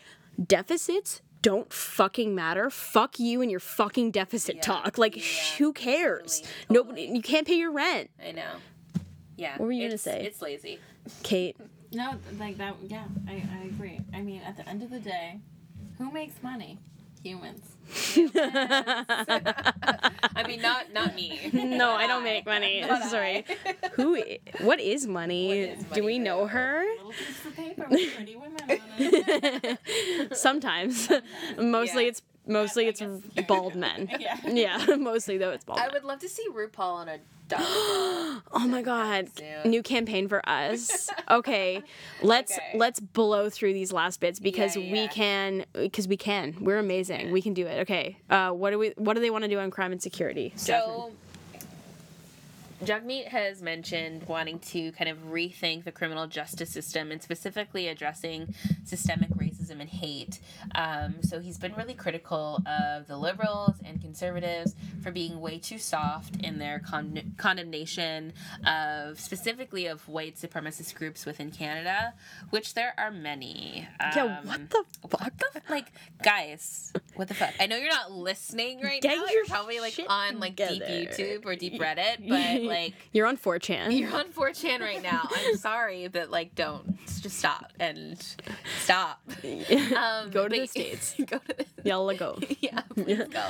deficits 0.47 1.23
don't 1.43 1.73
fucking 1.73 2.35
matter 2.35 2.69
fuck 2.69 3.19
you 3.19 3.41
and 3.41 3.51
your 3.51 3.61
fucking 3.61 4.11
deficit 4.11 4.61
talk 4.61 4.99
like 4.99 5.17
who 5.57 5.73
cares 5.73 6.41
Totally, 6.41 6.69
nobody 6.69 7.03
you 7.17 7.23
can't 7.23 7.47
pay 7.47 7.57
your 7.57 7.73
rent 7.73 8.11
I 8.25 8.33
know. 8.33 8.53
Yeah. 9.37 9.53
What 9.57 9.67
were 9.67 9.73
you 9.73 9.87
gonna 9.89 9.97
say? 9.97 10.27
It's 10.27 10.43
lazy. 10.43 10.79
kate 11.23 11.57
No, 11.93 12.17
like 12.39 12.59
that. 12.59 12.75
Yeah, 12.87 13.05
I, 13.27 13.43
I 13.59 13.65
agree. 13.65 14.01
I 14.13 14.21
mean, 14.21 14.43
at 14.43 14.57
the 14.59 14.69
end 14.69 14.83
of 14.83 14.91
the 14.91 15.01
day, 15.01 15.41
who 15.97 16.13
makes 16.13 16.43
money? 16.43 16.79
Humans. 17.23 17.63
I 20.37 20.45
mean, 20.47 20.63
not 20.63 20.93
not 20.93 21.15
me. 21.17 21.51
no 21.53 21.93
i 21.93 22.07
don't 22.07 22.23
make 22.23 22.47
money 22.47 22.83
Not 22.83 23.03
sorry 23.11 23.45
I. 23.49 23.75
who 23.95 24.23
what 24.61 24.79
is 24.81 25.07
money 25.09 25.49
What 25.49 25.57
is 25.79 25.85
do 25.95 26.05
we 26.05 26.19
for 26.19 26.25
know 26.25 26.47
her 26.47 26.85
Little 26.99 27.11
piece 27.11 27.45
of 27.47 27.57
paper 27.57 27.87
with 27.91 28.15
pretty 28.15 28.37
women 28.37 28.61
on 28.63 28.69
it. 28.69 30.37
sometimes 30.37 31.11
mostly 31.59 32.05
Yeah. 32.05 32.11
it's 32.11 32.23
mostly 32.51 32.87
it's 32.87 33.01
bald 33.49 33.75
men. 33.75 34.11
Yeah. 34.21 34.37
Yeah, 34.47 34.97
mostly 34.99 35.39
though 35.39 35.51
it's 35.51 35.65
bald. 35.65 35.79
I 35.79 35.85
men. 35.85 35.93
would 35.95 36.05
love 36.05 36.19
to 36.21 36.29
see 36.29 36.47
RuPaul 36.51 36.95
on 36.95 37.09
a 37.09 37.19
dog. 37.49 37.61
Oh 38.53 38.67
my 38.69 38.83
god. 38.83 39.29
soon. 39.37 39.71
New 39.71 39.83
campaign 39.83 40.29
for 40.29 40.41
us. 40.49 41.09
Okay. 41.31 41.83
Let's 42.23 42.53
Okay. 42.53 42.79
let's 42.79 43.01
blow 43.01 43.51
through 43.51 43.73
these 43.73 43.93
last 43.93 44.21
bits 44.21 44.39
because 44.39 44.77
Yeah, 44.77 44.93
we 44.93 45.01
yeah. 45.03 45.07
can 45.09 45.65
because 45.73 46.07
we 46.07 46.17
can. 46.17 46.57
We're 46.61 46.79
amazing. 46.79 47.33
We 47.33 47.43
can 47.43 47.55
do 47.55 47.67
it. 47.67 47.81
Okay. 47.81 48.19
Uh 48.29 48.51
what 48.51 48.71
do 48.71 48.79
we 48.79 48.91
what 48.97 49.15
do 49.15 49.21
they 49.21 49.31
want 49.31 49.43
to 49.45 49.49
do 49.49 49.59
on 49.59 49.71
crime 49.71 49.93
and 49.93 50.03
security? 50.03 50.53
So, 50.57 51.13
Jagmeet 52.85 53.29
has 53.29 53.61
mentioned 53.61 54.27
wanting 54.27 54.59
to 54.61 54.91
kind 54.93 55.11
of 55.11 55.19
rethink 55.31 55.85
the 55.85 55.93
criminal 55.93 56.27
justice 56.27 56.71
system 56.71 57.11
and 57.13 57.23
specifically 57.23 57.89
addressing 57.89 58.55
systemic 58.85 59.29
racism 59.31 59.60
and 59.79 59.91
hate. 59.91 60.41
Um, 60.75 61.17
so 61.23 61.39
he's 61.41 61.59
been 61.59 61.75
really 61.75 61.93
critical 61.93 62.63
of 62.67 63.07
the 63.07 63.19
liberals 63.19 63.75
and 63.85 64.01
conservatives 64.01 64.75
for 65.03 65.11
being 65.13 65.39
way 65.41 65.59
too 65.59 65.77
soft 65.77 66.37
in 66.43 66.59
their 66.59 66.79
con- 66.79 67.35
condemnation 67.37 68.33
of 68.67 69.21
specifically 69.21 69.85
of 69.87 70.09
white 70.09 70.37
supremacist 70.37 70.95
groups 70.95 71.27
within 71.27 71.51
Canada, 71.51 72.15
which 72.49 72.73
there 72.73 72.95
are 72.97 73.11
many. 73.11 73.87
yeah, 74.01 74.39
Um, 74.41 74.47
what 74.49 74.71
the 74.71 74.85
what 75.11 75.33
the 75.39 75.61
like 75.69 75.93
guys 76.23 76.93
what 77.17 77.29
the 77.29 77.35
fuck 77.35 77.53
i 77.61 77.67
know 77.67 77.77
you're 77.77 77.89
not 77.89 78.11
listening 78.13 78.81
right 78.81 79.03
Get 79.03 79.11
now 79.17 79.25
your 79.25 79.31
you're 79.33 79.45
probably 79.45 79.79
like 79.81 80.01
on 80.09 80.41
like 80.41 80.57
deep 80.57 80.83
youtube 80.83 81.45
or 81.45 81.55
deep 81.55 81.75
reddit 81.81 82.27
but 82.29 82.63
like 82.63 82.95
You're 83.13 83.27
on 83.27 83.37
4chan. 83.37 83.97
you're 83.99 84.15
on 84.15 84.27
4chan 84.29 84.81
right 84.81 85.03
now 85.03 85.29
i'm 85.31 85.57
sorry 85.59 86.09
but 86.09 86.31
like 86.31 86.55
don't 86.55 86.97
just 87.21 87.39
stop 87.39 87.73
and 87.79 88.25
stop 88.81 89.21
um 89.97 90.31
Go 90.31 90.49
to 90.49 90.61
the 90.61 90.67
States. 90.67 91.15
go 91.27 91.39
to 91.39 91.55
the 91.57 91.67
Yalla 91.85 92.15
go. 92.15 92.39
yeah, 92.61 92.81
please 92.95 93.23
go. 93.29 93.45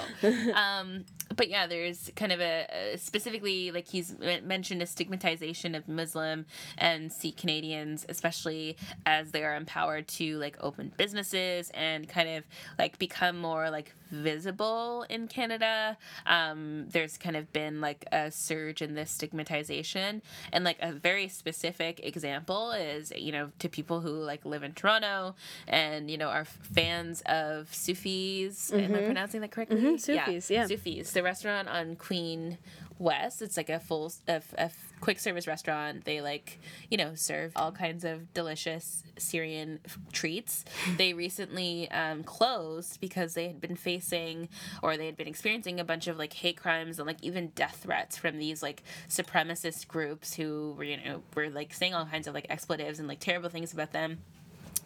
Um, 0.53 1.05
but 1.41 1.49
yeah, 1.49 1.67
there's 1.67 2.11
kind 2.17 2.33
of 2.33 2.41
a, 2.43 2.67
a 2.93 2.99
specifically 2.99 3.71
like 3.71 3.89
he's 3.89 4.15
mentioned 4.45 4.83
a 4.83 4.87
stigmatization 4.87 5.75
of 5.75 5.89
Muslim 5.89 6.45
and 6.77 7.11
Sikh 7.11 7.39
Canadians, 7.39 8.05
especially 8.11 8.77
as 9.07 9.31
they 9.31 9.43
are 9.43 9.57
empowered 9.57 10.07
to 10.09 10.37
like 10.37 10.59
open 10.61 10.93
businesses 10.99 11.71
and 11.73 12.07
kind 12.07 12.29
of 12.29 12.45
like 12.79 12.99
become 12.99 13.39
more 13.39 13.71
like 13.71 13.95
visible 14.11 15.07
in 15.09 15.29
Canada. 15.29 15.97
Um, 16.27 16.87
there's 16.91 17.17
kind 17.17 17.37
of 17.37 17.51
been 17.55 17.81
like 17.81 18.05
a 18.13 18.31
surge 18.31 18.83
in 18.83 18.95
this 18.95 19.11
stigmatization, 19.11 20.21
and 20.53 20.63
like 20.63 20.77
a 20.83 20.93
very 20.93 21.29
specific 21.29 22.01
example 22.05 22.73
is 22.73 23.15
you 23.17 23.33
know 23.33 23.51
to 23.61 23.69
people 23.71 24.01
who 24.01 24.11
like 24.11 24.45
live 24.45 24.63
in 24.63 24.73
Toronto 24.73 25.35
and 25.67 26.11
you 26.11 26.19
know 26.19 26.29
are 26.29 26.45
fans 26.45 27.23
of 27.25 27.71
Soufi's. 27.71 28.71
Am 28.75 28.95
I 28.95 28.99
pronouncing 28.99 29.41
that 29.41 29.53
correctly? 29.53 29.81
Mhm, 29.81 29.95
Soufi's, 29.95 30.51
yeah. 30.51 30.67
Soufi's. 30.67 31.13
The 31.13 31.23
restaurant 31.31 31.69
on 31.69 31.95
Queen 31.95 32.59
West. 32.99 33.41
It's 33.41 33.57
like 33.57 33.71
a 33.71 33.79
full 33.79 34.13
a, 34.27 34.43
a 34.59 34.71
quick 35.01 35.21
service 35.21 35.47
restaurant. 35.47 36.05
They 36.05 36.21
like 36.21 36.59
you 36.91 36.99
know 36.99 37.15
serve 37.15 37.53
all 37.55 37.71
kinds 37.71 38.05
of 38.05 38.35
delicious 38.35 39.05
Syrian 39.17 39.79
f- 39.85 39.99
treats. 40.13 40.65
They 40.97 41.13
recently 41.15 41.91
um, 41.93 42.25
closed 42.25 43.01
because 43.01 43.35
they 43.35 43.47
had 43.47 43.61
been 43.61 43.77
facing 43.77 44.49
or 44.83 44.97
they 44.97 45.07
had 45.07 45.17
been 45.17 45.29
experiencing 45.29 45.79
a 45.79 45.85
bunch 45.85 46.09
of 46.09 46.19
like 46.19 46.33
hate 46.33 46.57
crimes 46.57 46.99
and 46.99 47.07
like 47.07 47.23
even 47.23 47.53
death 47.55 47.79
threats 47.85 48.17
from 48.19 48.39
these 48.39 48.61
like 48.63 48.83
supremacist 49.09 49.87
groups 49.87 50.35
who 50.35 50.75
were 50.77 50.85
you 50.85 50.97
know 50.97 51.23
were 51.37 51.49
like 51.49 51.73
saying 51.73 51.95
all 51.95 52.07
kinds 52.07 52.27
of 52.27 52.35
like 52.35 52.47
expletives 52.51 52.99
and 52.99 53.07
like 53.09 53.21
terrible 53.21 53.49
things 53.49 53.73
about 53.73 53.93
them. 53.93 54.19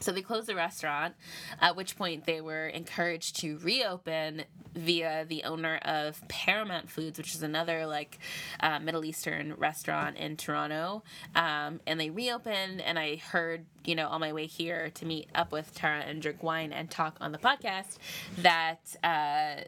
So 0.05 0.12
they 0.12 0.20
closed 0.20 0.48
the 0.48 0.55
restaurant, 0.55 1.14
at 1.62 1.76
which 1.76 1.97
point 1.97 2.26
they 2.26 2.43
were 2.43 2.66
encouraged 2.66 3.36
to 3.36 3.56
reopen 3.56 4.44
via 4.74 5.24
the 5.26 5.44
owner 5.44 5.78
of 5.78 6.20
Paramount 6.28 6.90
Foods, 6.90 7.16
which 7.16 7.35
is 7.35 7.43
another 7.43 7.86
like 7.86 8.18
uh, 8.60 8.81
Middle 8.81 9.06
Eastern 9.06 9.55
restaurant 9.55 10.18
in 10.18 10.36
Toronto. 10.36 11.05
Um, 11.35 11.81
and 11.86 11.98
they 11.98 12.10
reopened, 12.10 12.82
and 12.82 12.98
I 12.98 13.16
heard, 13.16 13.64
you 13.86 13.94
know, 13.94 14.09
on 14.09 14.20
my 14.20 14.35
way 14.35 14.44
here 14.44 14.90
to 14.90 15.06
meet 15.06 15.31
up 15.35 15.52
with 15.52 15.74
Tara 15.74 16.01
and 16.01 16.20
drink 16.20 16.43
wine 16.43 16.70
and 16.70 16.90
talk 16.90 17.16
on 17.22 17.32
the 17.32 17.39
podcast 17.39 17.97
that 18.36 18.94
uh, 19.02 19.62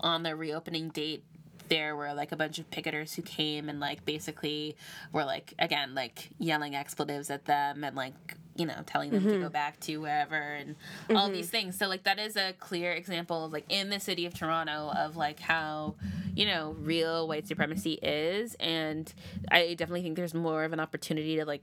on 0.00 0.22
the 0.22 0.34
reopening 0.34 0.88
date, 0.88 1.22
there 1.68 1.94
were 1.96 2.14
like 2.14 2.32
a 2.32 2.36
bunch 2.36 2.58
of 2.58 2.70
picketers 2.70 3.14
who 3.14 3.20
came 3.20 3.68
and 3.68 3.78
like 3.78 4.06
basically 4.06 4.74
were 5.12 5.24
like 5.24 5.52
again 5.58 5.96
like 5.96 6.30
yelling 6.38 6.76
expletives 6.76 7.28
at 7.28 7.44
them 7.44 7.82
and 7.82 7.96
like 7.96 8.36
you 8.58 8.66
know 8.66 8.82
telling 8.86 9.10
them 9.10 9.22
to 9.24 9.30
mm-hmm. 9.30 9.42
go 9.42 9.48
back 9.48 9.78
to 9.80 9.98
wherever 9.98 10.36
and 10.36 10.76
all 11.14 11.28
these 11.28 11.46
mm-hmm. 11.46 11.52
things. 11.52 11.78
So 11.78 11.88
like 11.88 12.04
that 12.04 12.18
is 12.18 12.36
a 12.36 12.54
clear 12.58 12.92
example 12.92 13.44
of 13.44 13.52
like 13.52 13.64
in 13.68 13.90
the 13.90 14.00
city 14.00 14.26
of 14.26 14.34
toronto 14.34 14.92
of 14.96 15.16
like 15.16 15.40
how 15.40 15.94
you 16.34 16.46
know 16.46 16.76
real 16.78 17.28
white 17.28 17.46
supremacy 17.46 17.94
is. 18.02 18.54
And 18.56 19.12
i 19.50 19.74
definitely 19.74 20.02
think 20.02 20.16
there's 20.16 20.34
more 20.34 20.64
of 20.64 20.72
an 20.72 20.80
opportunity 20.80 21.36
to 21.36 21.44
like 21.44 21.62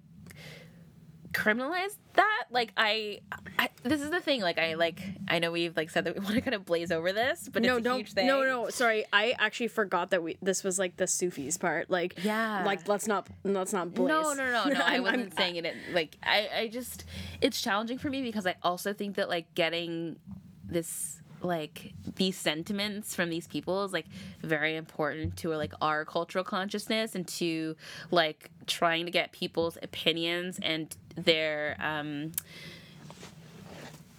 criminalize 1.33 1.97
that 2.13 2.43
like 2.51 2.71
I, 2.77 3.19
I 3.57 3.69
this 3.81 4.01
is 4.01 4.11
the 4.11 4.21
thing 4.21 4.41
like 4.41 4.59
i 4.59 4.75
like 4.75 5.01
i 5.27 5.39
know 5.39 5.51
we've 5.51 5.75
like 5.75 5.89
said 5.89 6.05
that 6.05 6.13
we 6.13 6.19
want 6.23 6.35
to 6.35 6.41
kind 6.41 6.53
of 6.53 6.63
blaze 6.63 6.91
over 6.91 7.11
this 7.11 7.49
but 7.51 7.63
no, 7.63 7.77
it's 7.77 7.81
a 7.81 7.83
don't. 7.83 7.97
huge 7.97 8.13
thing 8.13 8.27
No, 8.27 8.43
no, 8.43 8.69
sorry. 8.69 9.03
I 9.11 9.35
actually 9.39 9.69
forgot 9.69 10.11
that 10.11 10.21
we 10.21 10.37
this 10.41 10.63
was 10.63 10.77
like 10.77 10.97
the 10.97 11.05
Soufi's 11.05 11.57
part. 11.57 11.89
Like, 11.89 12.23
Yeah. 12.23 12.63
like 12.65 12.87
let's 12.87 13.07
not 13.07 13.27
let's 13.43 13.73
not 13.73 13.93
blaze. 13.93 14.09
No, 14.09 14.33
no, 14.33 14.51
no, 14.51 14.65
no. 14.73 14.79
I 14.85 14.99
wasn't 14.99 15.21
I'm- 15.23 15.31
saying 15.37 15.55
it. 15.57 15.75
Like, 15.91 16.17
I, 16.23 16.49
I 16.55 16.67
just, 16.67 17.05
it's 17.41 17.61
challenging 17.61 17.97
for 17.97 18.09
me 18.09 18.21
because 18.21 18.45
I 18.45 18.55
also 18.63 18.93
think 18.93 19.15
that 19.15 19.27
like 19.29 19.53
getting 19.55 20.17
this, 20.65 21.19
like 21.41 21.93
these 22.15 22.37
sentiments 22.37 23.15
from 23.15 23.29
these 23.29 23.47
people 23.47 23.83
is 23.83 23.91
like 23.91 24.05
very 24.41 24.75
important 24.75 25.35
to 25.37 25.49
like 25.55 25.73
our 25.81 26.05
cultural 26.05 26.43
consciousness 26.43 27.15
and 27.15 27.27
to 27.27 27.75
like 28.11 28.49
trying 28.65 29.05
to 29.05 29.11
get 29.11 29.31
people's 29.33 29.77
opinions 29.83 30.57
and 30.63 30.95
their 31.15 31.75
um 31.79 32.31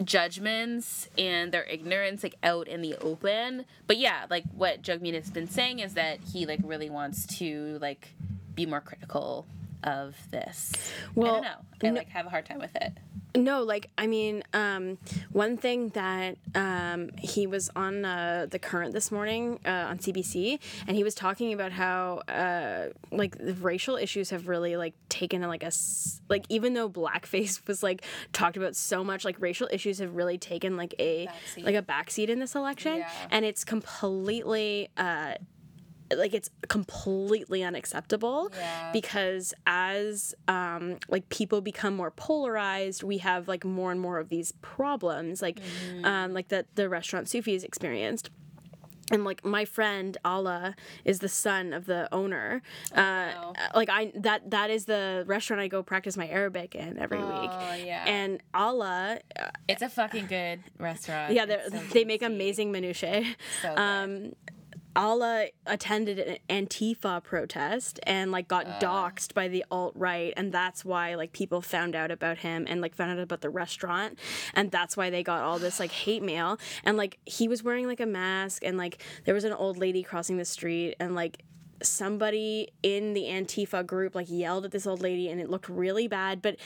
judgments 0.03 1.09
and 1.17 1.53
their 1.53 1.65
ignorance 1.65 2.23
like 2.23 2.35
out 2.43 2.69
in 2.69 2.83
the 2.83 2.97
open. 2.97 3.65
But 3.87 3.99
yeah, 3.99 4.27
like 4.29 4.45
what 4.53 4.83
Jagmeet 4.83 5.15
has 5.15 5.31
been 5.31 5.49
saying 5.49 5.79
is 5.79 5.95
that 5.95 6.21
he 6.21 6.47
like 6.47 6.61
really 6.63 6.91
wants 6.91 7.27
to 7.39 7.79
like 7.81 8.15
be 8.55 8.67
more 8.67 8.81
critical 8.81 9.47
of 9.85 10.17
this. 10.31 10.73
I 10.75 11.11
Well, 11.15 11.35
don't 11.35 11.43
know. 11.43 11.89
I 11.89 11.91
like 11.91 12.09
have 12.09 12.27
a 12.27 12.31
hard 12.31 12.47
time 12.47 12.59
with 12.59 12.75
it. 12.77 12.93
No, 13.37 13.65
like 13.65 13.91
I 13.99 14.07
mean, 14.07 14.45
um, 14.53 14.97
one 15.33 15.57
thing 15.57 15.89
that 15.91 16.37
um, 16.55 17.11
he 17.19 17.49
was 17.49 17.69
on 17.75 18.05
uh, 18.05 18.47
the 18.49 18.61
current 18.61 18.93
this 18.95 19.11
morning 19.11 19.59
uh, 19.67 19.71
on 19.91 19.99
CBC, 19.99 20.61
and 20.87 20.97
he 20.97 21.03
was 21.03 21.17
talking 21.17 21.53
about 21.53 21.73
how 21.73 22.19
uh, 22.29 22.91
like 23.11 23.37
the 23.37 23.55
racial 23.55 23.97
issues 23.97 24.31
have 24.31 24.47
really 24.47 24.77
like 24.77 24.95
taken 25.09 25.43
like 25.43 25.65
a 25.65 25.67
s- 25.67 26.21
like 26.29 26.45
even 26.49 26.75
though 26.75 26.89
blackface 26.89 27.67
was 27.67 27.83
like 27.83 28.05
talked 28.33 28.57
about 28.57 28.77
so 28.77 29.03
much, 29.03 29.25
like 29.25 29.41
racial 29.41 29.69
issues 29.73 29.99
have 29.99 30.15
really 30.15 30.39
taken 30.39 30.77
like 30.77 30.95
a 31.01 31.27
Backseat. 31.27 31.65
like 31.65 31.75
a 31.75 31.83
backseat 31.83 32.29
in 32.29 32.39
this 32.39 32.55
election, 32.55 32.99
Yeah. 32.99 33.11
and 33.33 33.45
it's 33.45 33.65
completely. 33.65 34.91
Like 36.19 36.35
it's 36.35 36.51
completely 36.69 37.63
unacceptable 37.63 38.51
Yeah. 38.57 38.91
because 38.93 39.55
as 39.67 40.35
um 40.49 40.99
like 41.09 41.29
people 41.29 41.61
become 41.61 41.95
more 41.97 42.11
polarized 42.11 43.03
we 43.03 43.19
have 43.19 43.49
like 43.49 43.65
more 43.65 43.91
and 43.93 44.01
more 44.01 44.19
of 44.19 44.29
these 44.29 44.53
problems 44.63 45.41
like 45.43 45.59
um 46.05 46.33
like 46.33 46.49
that 46.49 46.67
the 46.75 46.89
restaurant 46.89 47.27
Soufi's 47.27 47.65
experienced 47.65 48.31
and 49.11 49.23
like 49.23 49.45
my 49.45 49.67
friend 49.67 50.17
Alaa 50.25 50.75
is 51.05 51.19
the 51.19 51.29
son 51.29 51.75
of 51.75 51.85
the 51.85 52.09
owner. 52.11 52.63
Uh, 52.95 53.53
like 53.75 53.91
I 53.91 54.11
that 54.17 54.51
that 54.51 54.71
is 54.71 54.87
the 54.87 55.25
restaurant 55.27 55.61
I 55.61 55.69
go 55.69 55.83
practice 55.83 56.17
my 56.17 56.27
Arabic 56.27 56.75
in 56.75 56.99
every 56.99 57.19
week. 57.19 57.51
Oh, 57.53 57.75
yeah. 57.75 58.03
And 58.07 58.43
Alaa, 58.55 59.21
It's 59.69 59.83
a 59.83 59.91
fucking 59.91 60.27
good 60.27 60.61
restaurant. 60.79 61.35
yeah, 61.35 61.45
they 61.45 61.59
so 61.71 61.77
they 61.93 62.05
make 62.07 62.23
amazing 62.23 62.73
minutiae. 62.73 63.25
So 63.61 63.69
good. 63.75 63.79
Um, 63.79 64.33
Alaa 64.95 65.49
attended 65.67 66.19
an 66.49 66.67
Antifa 66.67 67.23
protest 67.23 67.99
and 68.05 68.31
like 68.31 68.47
got 68.47 68.67
ah. 68.67 68.79
doxxed 68.81 69.35
by 69.35 69.49
the 69.49 69.65
alt 69.71 69.93
right, 69.97 70.33
and 70.37 70.53
that's 70.53 70.85
why 70.85 71.15
like 71.15 71.33
people 71.33 71.61
found 71.61 71.97
out 71.97 72.11
about 72.11 72.39
him 72.39 72.65
and 72.69 72.81
like 72.81 72.95
found 72.95 73.11
out 73.11 73.19
about 73.19 73.41
the 73.41 73.51
restaurant, 73.51 74.19
and 74.55 74.71
that's 74.71 74.97
why 74.97 75.11
they 75.11 75.23
got 75.23 75.43
all 75.43 75.59
this 75.59 75.81
like 75.81 75.91
hate 75.91 76.23
mail. 76.23 76.59
And 76.85 76.97
like 76.97 77.19
he 77.27 77.49
was 77.49 77.63
wearing 77.63 77.87
like 77.87 78.01
a 78.01 78.07
mask, 78.07 78.63
and 78.65 78.79
like 78.79 79.03
there 79.25 79.35
was 79.35 79.45
an 79.45 79.53
old 79.53 79.79
lady 79.79 80.03
crossing 80.03 80.37
the 80.37 80.45
street, 80.45 80.95
and 81.01 81.15
like 81.15 81.43
somebody 81.83 82.69
in 82.83 83.15
the 83.15 83.25
Antifa 83.25 83.85
group 83.85 84.15
like 84.15 84.31
yelled 84.31 84.65
at 84.65 84.71
this 84.71 84.87
old 84.87 85.03
lady, 85.03 85.29
and 85.29 85.41
it 85.41 85.51
looked 85.51 85.69
really 85.69 86.09
bad, 86.09 86.41
but. 86.41 86.57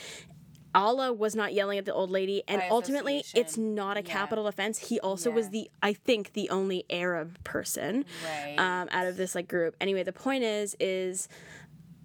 Alaa 0.75 1.17
was 1.17 1.35
not 1.35 1.53
yelling 1.53 1.77
at 1.79 1.85
the 1.85 1.93
old 1.93 2.11
lady, 2.11 2.43
and 2.47 2.61
By 2.61 2.67
ultimately, 2.69 3.23
it's 3.33 3.57
not 3.57 3.97
a 3.97 4.01
Yeah. 4.01 4.05
capital 4.13 4.45
offense. 4.47 4.89
He 4.89 4.99
also 4.99 5.31
was 5.31 5.49
the, 5.49 5.69
I 5.81 5.93
think, 5.93 6.33
the 6.33 6.49
only 6.51 6.85
Arab 6.89 7.43
person 7.43 8.05
Right. 8.25 8.55
um, 8.59 8.87
out 8.91 9.07
of 9.07 9.17
this 9.17 9.33
like 9.35 9.47
group. 9.47 9.75
Anyway, 9.81 10.03
the 10.03 10.13
point 10.13 10.43
is, 10.43 10.75
is, 10.79 11.27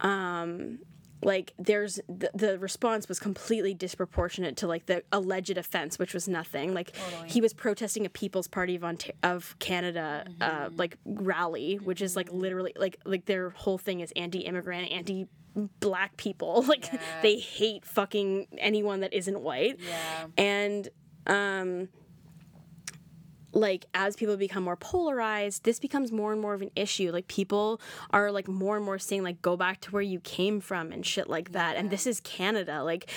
um, 0.00 0.78
like 1.22 1.54
there's 1.58 2.00
the, 2.06 2.30
the 2.34 2.58
response 2.58 3.08
was 3.08 3.18
completely 3.18 3.72
disproportionate 3.72 4.58
to 4.58 4.66
like 4.66 4.84
the 4.84 5.02
alleged 5.10 5.56
offense 5.56 5.98
which 5.98 6.12
was 6.12 6.28
nothing 6.28 6.74
like 6.74 6.94
he 7.26 7.40
was 7.40 7.54
protesting 7.54 8.04
a 8.04 8.10
people's 8.10 8.46
party 8.46 8.74
of 8.76 8.84
Ont- 8.84 9.10
of 9.22 9.56
canada 9.58 10.26
uh, 10.42 10.68
like 10.76 10.98
rally 11.06 11.76
which 11.76 12.02
is 12.02 12.14
like 12.14 12.30
literally 12.30 12.74
like 12.76 12.98
like 13.06 13.24
their 13.24 13.48
whole 13.50 13.78
thing 13.78 14.00
is 14.00 14.12
anti-immigrant 14.16 14.90
anti 14.92 15.26
black 15.80 16.16
people. 16.16 16.64
Like 16.74 16.90
they 17.22 17.36
hate 17.38 17.84
fucking 17.84 18.46
anyone 18.58 19.00
that 19.00 19.12
isn't 19.12 19.40
white. 19.40 19.78
Yeah. 19.80 20.26
and 20.36 20.88
um 21.26 21.88
like 23.52 23.86
as 23.94 24.16
people 24.16 24.36
become 24.36 24.64
more 24.64 24.76
polarized 24.76 25.62
this 25.62 25.78
becomes 25.78 26.10
more 26.10 26.32
and 26.32 26.40
more 26.40 26.54
of 26.54 26.62
an 26.62 26.70
issue. 26.74 27.12
Like 27.12 27.28
people 27.28 27.80
are 28.10 28.32
like 28.32 28.48
more 28.48 28.76
and 28.76 28.84
more 28.84 28.98
saying 28.98 29.22
like 29.22 29.40
go 29.42 29.56
back 29.56 29.80
to 29.82 29.90
where 29.92 30.02
you 30.02 30.18
came 30.20 30.60
from 30.60 30.90
and 30.90 31.06
shit 31.06 31.28
like 31.28 31.52
that. 31.52 31.76
And 31.76 31.90
this 31.90 32.06
is 32.06 32.18
canada. 32.20 32.82
Like 32.82 33.08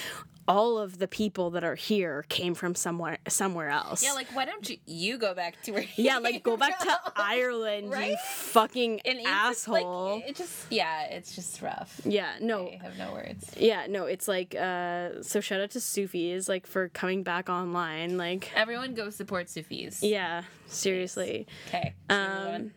all 0.47 0.77
of 0.77 0.97
the 0.99 1.07
people 1.07 1.49
that 1.51 1.63
are 1.63 1.75
here 1.75 2.23
came 2.29 2.53
from 2.55 2.73
somewhere 2.73 3.17
somewhere 3.27 3.69
else 3.69 4.01
Yeah, 4.03 4.13
like 4.13 4.27
why 4.33 4.45
don't 4.45 4.69
you 4.69 4.77
you 4.85 5.17
go 5.17 5.33
back 5.33 5.61
to 5.63 5.71
where 5.71 5.81
you 5.81 5.89
yeah 5.97 6.17
like 6.19 6.41
go 6.43 6.55
back 6.57 6.79
to 6.79 6.85
from? 6.85 6.95
ireland 7.17 7.93
you 7.93 8.15
fucking 8.25 9.01
And 9.05 9.19
just, 9.23 9.67
like, 9.67 9.81
asshole 9.83 10.23
it 10.25 10.35
just 10.35 10.71
yeah, 10.71 11.03
it's 11.05 11.35
just 11.35 11.61
rough. 11.61 11.99
yeah 12.05 12.33
no 12.39 12.67
I 12.69 12.79
have 12.81 12.97
no 12.97 13.11
words. 13.13 13.51
yeah 13.57 13.87
no 13.87 14.05
it's 14.05 14.27
like 14.27 14.55
uh 14.55 15.21
so 15.21 15.41
shout 15.41 15.59
out 15.59 15.71
to 15.71 15.79
Soufi's 15.79 16.47
like 16.47 16.65
for 16.65 16.89
coming 16.89 17.23
back 17.23 17.49
online 17.49 18.17
like 18.17 18.51
Everyone 18.55 18.93
go 18.93 19.09
support 19.09 19.47
Soufi's. 19.47 20.01
yeah 20.01 20.43
seriously 20.67 21.45
Okay. 21.67 21.93
Um, 22.09 22.71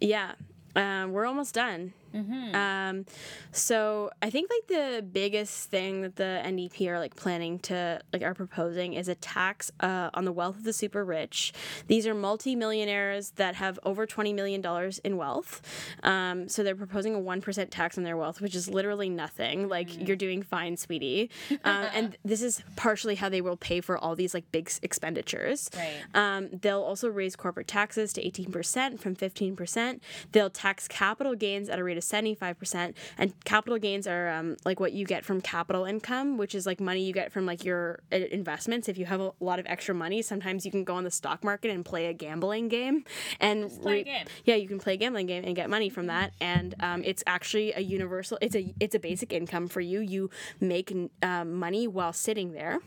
yeah, 0.00 0.32
um, 0.76 1.12
we're 1.12 1.26
almost 1.26 1.54
done. 1.54 1.92
Um, 2.54 3.06
so 3.52 4.10
I 4.22 4.30
think 4.30 4.50
like 4.50 4.66
the 4.66 5.02
biggest 5.02 5.70
thing 5.70 6.02
that 6.02 6.16
the 6.16 6.42
NDP 6.44 6.88
are 6.88 6.98
like 6.98 7.16
planning 7.16 7.58
to 7.60 8.00
like 8.12 8.22
are 8.22 8.34
proposing 8.34 8.94
is 8.94 9.08
a 9.08 9.14
tax 9.14 9.70
uh, 9.80 10.10
on 10.14 10.24
the 10.24 10.32
wealth 10.32 10.56
of 10.56 10.64
the 10.64 10.72
super 10.72 11.04
rich. 11.04 11.52
These 11.86 12.06
are 12.06 12.14
multi-millionaires 12.14 13.30
that 13.32 13.54
have 13.56 13.78
over 13.84 14.06
twenty 14.06 14.32
million 14.32 14.60
dollars 14.60 14.98
in 14.98 15.16
wealth. 15.16 15.62
Um, 16.02 16.48
so 16.48 16.62
they're 16.62 16.74
proposing 16.74 17.14
a 17.14 17.18
one 17.18 17.40
percent 17.40 17.70
tax 17.70 17.96
on 17.96 18.04
their 18.04 18.16
wealth, 18.16 18.40
which 18.40 18.54
is 18.54 18.68
literally 18.68 19.08
nothing. 19.08 19.68
Like 19.68 20.06
you're 20.06 20.16
doing 20.16 20.42
fine, 20.42 20.76
sweetie. 20.76 21.30
Um, 21.64 21.86
and 21.94 22.16
this 22.24 22.42
is 22.42 22.62
partially 22.76 23.14
how 23.14 23.28
they 23.28 23.40
will 23.40 23.56
pay 23.56 23.80
for 23.80 23.96
all 23.96 24.14
these 24.16 24.34
like 24.34 24.50
big 24.52 24.70
expenditures. 24.82 25.70
Right. 25.76 26.02
Um, 26.14 26.48
they'll 26.52 26.82
also 26.82 27.08
raise 27.08 27.36
corporate 27.36 27.68
taxes 27.68 28.12
to 28.14 28.22
18% 28.22 28.98
from 28.98 29.16
15%. 29.16 30.00
They'll 30.32 30.50
tax 30.50 30.88
capital 30.88 31.34
gains 31.34 31.68
at 31.68 31.78
a 31.78 31.84
rate 31.84 31.96
of 32.00 32.04
75%. 32.04 32.94
And 33.18 33.44
capital 33.44 33.78
gains 33.78 34.06
are 34.06 34.28
um, 34.28 34.56
like 34.64 34.80
what 34.80 34.92
you 34.92 35.04
get 35.04 35.24
from 35.24 35.40
capital 35.40 35.84
income, 35.84 36.36
which 36.38 36.54
is 36.54 36.66
like 36.66 36.80
money 36.80 37.02
you 37.02 37.12
get 37.12 37.32
from 37.32 37.46
like 37.46 37.64
your 37.64 38.00
uh, 38.12 38.16
investments. 38.16 38.88
If 38.88 38.98
you 38.98 39.06
have 39.06 39.20
a 39.20 39.32
lot 39.40 39.58
of 39.58 39.66
extra 39.66 39.94
money, 39.94 40.22
sometimes 40.22 40.64
you 40.64 40.70
can 40.70 40.84
go 40.84 40.94
on 40.94 41.04
the 41.04 41.10
stock 41.10 41.44
market 41.44 41.70
and 41.70 41.84
play 41.84 42.06
a 42.06 42.12
gambling 42.12 42.68
game. 42.68 43.04
And 43.38 43.70
re- 43.84 44.04
game. 44.04 44.26
yeah, 44.44 44.54
you 44.56 44.68
can 44.68 44.78
play 44.78 44.94
a 44.94 44.96
gambling 44.96 45.26
game 45.26 45.44
and 45.44 45.54
get 45.54 45.70
money 45.70 45.88
from 45.88 46.06
that. 46.06 46.32
And 46.40 46.74
um, 46.80 47.02
it's 47.04 47.22
actually 47.26 47.72
a 47.72 47.80
universal. 47.80 48.38
It's 48.40 48.56
a 48.56 48.74
it's 48.80 48.94
a 48.94 48.98
basic 48.98 49.32
income 49.32 49.68
for 49.68 49.80
you. 49.80 50.00
You 50.00 50.30
make 50.60 50.94
um, 51.22 51.54
money 51.54 51.86
while 51.86 52.12
sitting 52.12 52.52
there, 52.52 52.78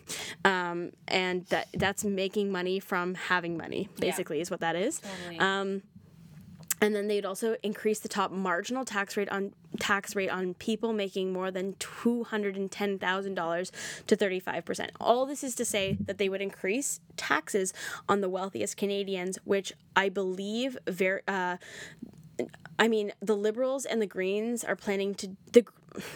um, 0.46 0.92
and 1.08 1.46
that 1.48 1.68
that's 1.74 2.04
making 2.04 2.52
money 2.52 2.80
from 2.80 3.16
having 3.16 3.58
money. 3.58 3.90
Basically, 4.00 4.40
is 4.42 4.52
what 4.52 4.62
that 4.62 4.76
is. 4.76 5.02
Um, 5.40 5.82
and 6.84 6.94
then 6.94 7.08
they'd 7.08 7.26
also 7.26 7.56
increase 7.64 8.00
the 8.00 8.10
top 8.10 8.30
marginal 8.30 8.84
tax 8.84 9.16
rate 9.16 9.30
on 9.30 9.54
tax 9.80 10.18
rate 10.18 10.30
on 10.30 10.54
people 10.56 10.92
making 10.92 11.32
more 11.32 11.50
than 11.50 11.76
two 11.80 12.26
hundred 12.26 12.58
and 12.58 12.70
ten 12.70 13.00
thousand 13.00 13.36
dollars 13.36 13.72
to 14.06 14.18
thirty 14.18 14.42
five 14.42 14.66
percent. 14.66 14.92
All 15.00 15.26
this 15.26 15.46
is 15.46 15.56
to 15.56 15.64
say 15.64 15.98
that 16.02 16.18
they 16.18 16.28
would 16.28 16.42
increase 16.42 17.00
taxes 17.16 17.74
on 18.10 18.20
the 18.20 18.28
wealthiest 18.28 18.76
Canadians, 18.76 19.40
which 19.46 19.72
I 19.96 20.10
believe 20.10 20.78
very. 20.86 21.22
Uh, 21.26 21.56
I 22.80 22.88
mean, 22.88 23.12
the 23.22 23.36
Liberals 23.36 23.86
and 23.86 24.02
the 24.02 24.08
Greens 24.08 24.64
are 24.64 24.76
planning 24.76 25.16
to 25.16 25.30
the. 25.52 25.66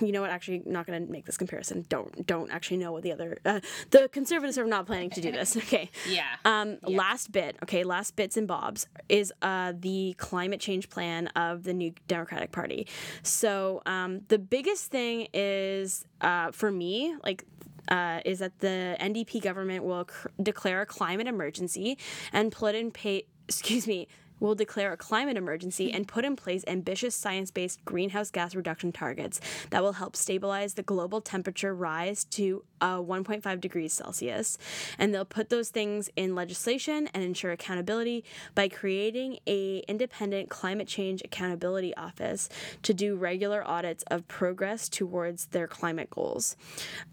You 0.02 0.12
know 0.12 0.22
what? 0.22 0.32
Actually, 0.32 0.64
not 0.66 0.88
going 0.88 1.06
to 1.06 1.12
make 1.12 1.26
this 1.26 1.38
comparison. 1.38 1.86
Don't 1.88 2.26
don't 2.26 2.50
actually 2.50 2.78
know 2.78 2.92
what 2.92 3.04
the 3.04 3.12
other. 3.12 3.38
Uh, 3.46 3.60
the 3.92 4.10
Conservatives 4.10 4.58
are 4.58 4.66
not 4.66 4.88
planning 4.88 5.12
to 5.12 5.22
do 5.22 5.32
this. 5.32 5.56
Okay. 5.68 5.92
Yeah. 6.10 6.24
Um, 6.46 6.78
last 6.82 7.32
bit, 7.32 7.58
okay, 7.62 7.84
last 7.84 8.16
bits 8.16 8.38
and 8.38 8.48
bobs 8.48 8.88
is 9.08 9.32
uh, 9.44 9.74
the 9.80 10.16
climate 10.18 10.60
change 10.60 10.90
plan 10.90 11.28
of 11.36 11.64
the 11.64 11.74
new 11.74 11.94
Democratic 12.08 12.52
Party. 12.52 12.88
So 13.22 13.84
um, 13.86 14.22
the 14.30 14.40
biggest 14.40 14.90
thing 14.90 15.28
is 15.34 16.06
uh, 16.22 16.52
for 16.52 16.72
me, 16.72 17.16
like. 17.24 17.44
Uh, 17.90 18.20
is 18.26 18.40
that 18.40 18.60
the 18.60 18.98
NDP 19.00 19.42
government 19.42 19.82
will 19.82 20.04
cr- 20.04 20.28
declare 20.44 20.82
a 20.82 20.86
climate 20.86 21.26
emergency 21.26 21.98
and 22.34 22.52
put 22.52 22.76
in 22.76 22.92
pay, 22.92 23.24
excuse 23.48 23.88
me, 23.88 24.10
will 24.40 24.56
declare 24.56 24.92
a 24.94 24.98
climate 24.98 25.38
emergency 25.38 25.92
and 25.92 26.08
put 26.08 26.26
in 26.26 26.36
place 26.36 26.64
ambitious 26.68 27.16
science 27.16 27.52
based 27.52 27.84
greenhouse 27.86 28.32
gas 28.32 28.56
reduction 28.56 28.92
targets 28.92 29.40
that 29.70 29.84
will 29.84 29.94
help 29.94 30.16
stabilize 30.16 30.74
the 30.76 30.84
global 30.84 31.22
temperature 31.22 31.74
rise 31.74 32.24
to 32.26 32.64
uh, 32.82 32.98
1.5 32.98 33.60
degrees 33.60 33.94
Celsius. 33.94 34.58
And 34.98 35.14
they'll 35.14 35.26
put 35.26 35.50
those 35.50 35.70
things 35.70 36.10
in 36.16 36.36
legislation 36.36 37.10
and 37.14 37.24
ensure 37.24 37.52
accountability 37.52 38.24
by 38.56 38.68
creating 38.68 39.40
a 39.48 39.80
independent 39.88 40.50
climate 40.50 40.88
change 40.88 41.22
accountability 41.24 41.96
office 41.96 42.50
to 42.84 42.94
do 42.94 43.16
regular 43.16 43.68
audits 43.68 44.04
of 44.08 44.28
progress 44.28 44.90
towards 44.90 45.48
their 45.48 45.68
climate 45.68 46.10
goals. 46.10 46.56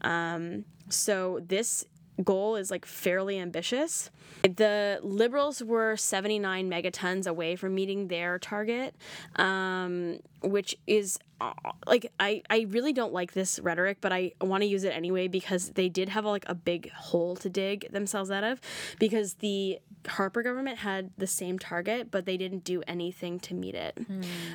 Um, 0.03 0.65
so 0.89 1.41
this 1.47 1.85
goal 2.23 2.57
is 2.57 2.71
like 2.71 2.87
fairly 2.87 3.39
ambitious. 3.39 4.11
The 4.43 5.01
Liberals 5.03 5.63
were 5.63 5.97
79 5.97 6.71
megatons 6.71 7.27
away 7.27 7.57
from 7.57 7.75
meeting 7.75 8.09
their 8.09 8.39
target, 8.39 8.95
um, 9.37 10.21
which 10.43 10.77
is 10.87 11.19
uh, 11.41 11.53
like 11.87 12.13
I, 12.21 12.43
I 12.49 12.67
really 12.69 12.93
don't 12.93 13.13
like 13.13 13.33
this 13.33 13.59
rhetoric, 13.59 13.99
but 14.01 14.13
I 14.13 14.33
want 14.41 14.63
to 14.63 14.67
use 14.67 14.85
it 14.85 14.95
anyway 14.95 15.29
because 15.29 15.71
they 15.71 15.89
did 15.89 16.11
have 16.11 16.25
like 16.25 16.45
a 16.47 16.55
big 16.55 16.91
hole 16.93 17.37
to 17.37 17.49
dig 17.49 17.91
themselves 17.93 18.31
out 18.31 18.45
of 18.45 18.61
because 18.99 19.35
the 19.35 19.81
Harper 20.07 20.43
government 20.43 20.79
had 20.79 21.11
the 21.19 21.27
same 21.27 21.59
target, 21.59 22.11
but 22.11 22.27
they 22.27 22.37
didn't 22.37 22.65
do 22.65 22.83
anything 22.87 23.41
to 23.41 23.55
meet 23.55 23.75
it. 23.75 23.99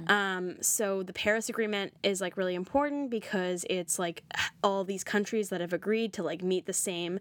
Um, 0.07 0.61
so 0.61 1.03
the 1.03 1.13
Paris 1.13 1.49
Agreement 1.49 1.93
is 2.03 2.21
like 2.21 2.37
really 2.37 2.55
important 2.55 3.09
because 3.09 3.65
it's 3.69 3.99
like 3.99 4.23
all 4.63 4.83
these 4.83 5.03
countries 5.03 5.49
that 5.49 5.61
have 5.61 5.73
agreed 5.73 6.13
to 6.13 6.23
like 6.23 6.41
meet 6.43 6.65
the 6.65 6.73
same 6.73 7.19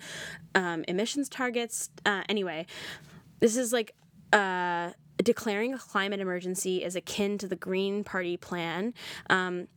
um, 0.55 0.84
emissions 0.88 1.28
targets. 1.28 1.90
Uh, 2.05 2.22
anyway, 2.28 2.66
this 3.40 3.56
is 3.56 3.72
like 3.72 3.94
uh, 4.32 4.90
declaring 5.22 5.74
a 5.74 5.78
climate 5.78 6.20
emergency 6.20 6.84
is 6.84 6.96
akin 6.96 7.38
to 7.38 7.48
the 7.48 7.56
Green 7.56 8.05
Party 8.05 8.36
plan. 8.36 8.94
Um, 9.30 9.68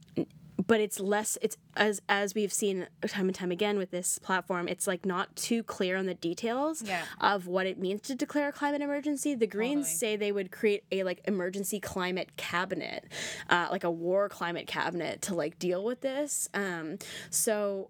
but 0.68 0.80
it's 0.80 1.00
less 1.00 1.38
it's 1.42 1.58
as 1.76 2.02
as 2.10 2.36
we've 2.36 2.52
seen 2.54 2.88
time 3.08 3.28
and 3.28 3.36
time 3.36 3.52
again 3.52 3.78
with 3.78 3.92
this 3.92 4.20
platform 4.20 4.68
it's 4.68 4.86
like 4.88 5.06
not 5.06 5.36
too 5.36 5.64
clear 5.64 5.96
on 5.98 6.06
the 6.06 6.14
details 6.14 6.82
Yeah. 6.82 7.04
of 7.20 7.48
what 7.48 7.66
it 7.66 7.80
means 7.80 8.02
to 8.04 8.16
declare 8.16 8.50
a 8.50 8.52
climate 8.52 8.82
emergency. 8.82 9.36
The 9.36 9.48
greens 9.48 9.90
say 9.90 10.16
they 10.16 10.32
would 10.32 10.52
create 10.52 10.84
a 10.92 11.04
like 11.04 11.22
emergency 11.26 11.80
climate 11.80 12.36
cabinet 12.38 13.06
uh, 13.50 13.68
like 13.72 13.84
a 13.84 13.92
war 13.92 14.30
climate 14.30 14.68
cabinet 14.68 15.22
to 15.24 15.36
like 15.36 15.58
deal 15.60 15.84
with 15.84 16.02
this. 16.02 16.50
Um 16.54 16.98
so 17.30 17.90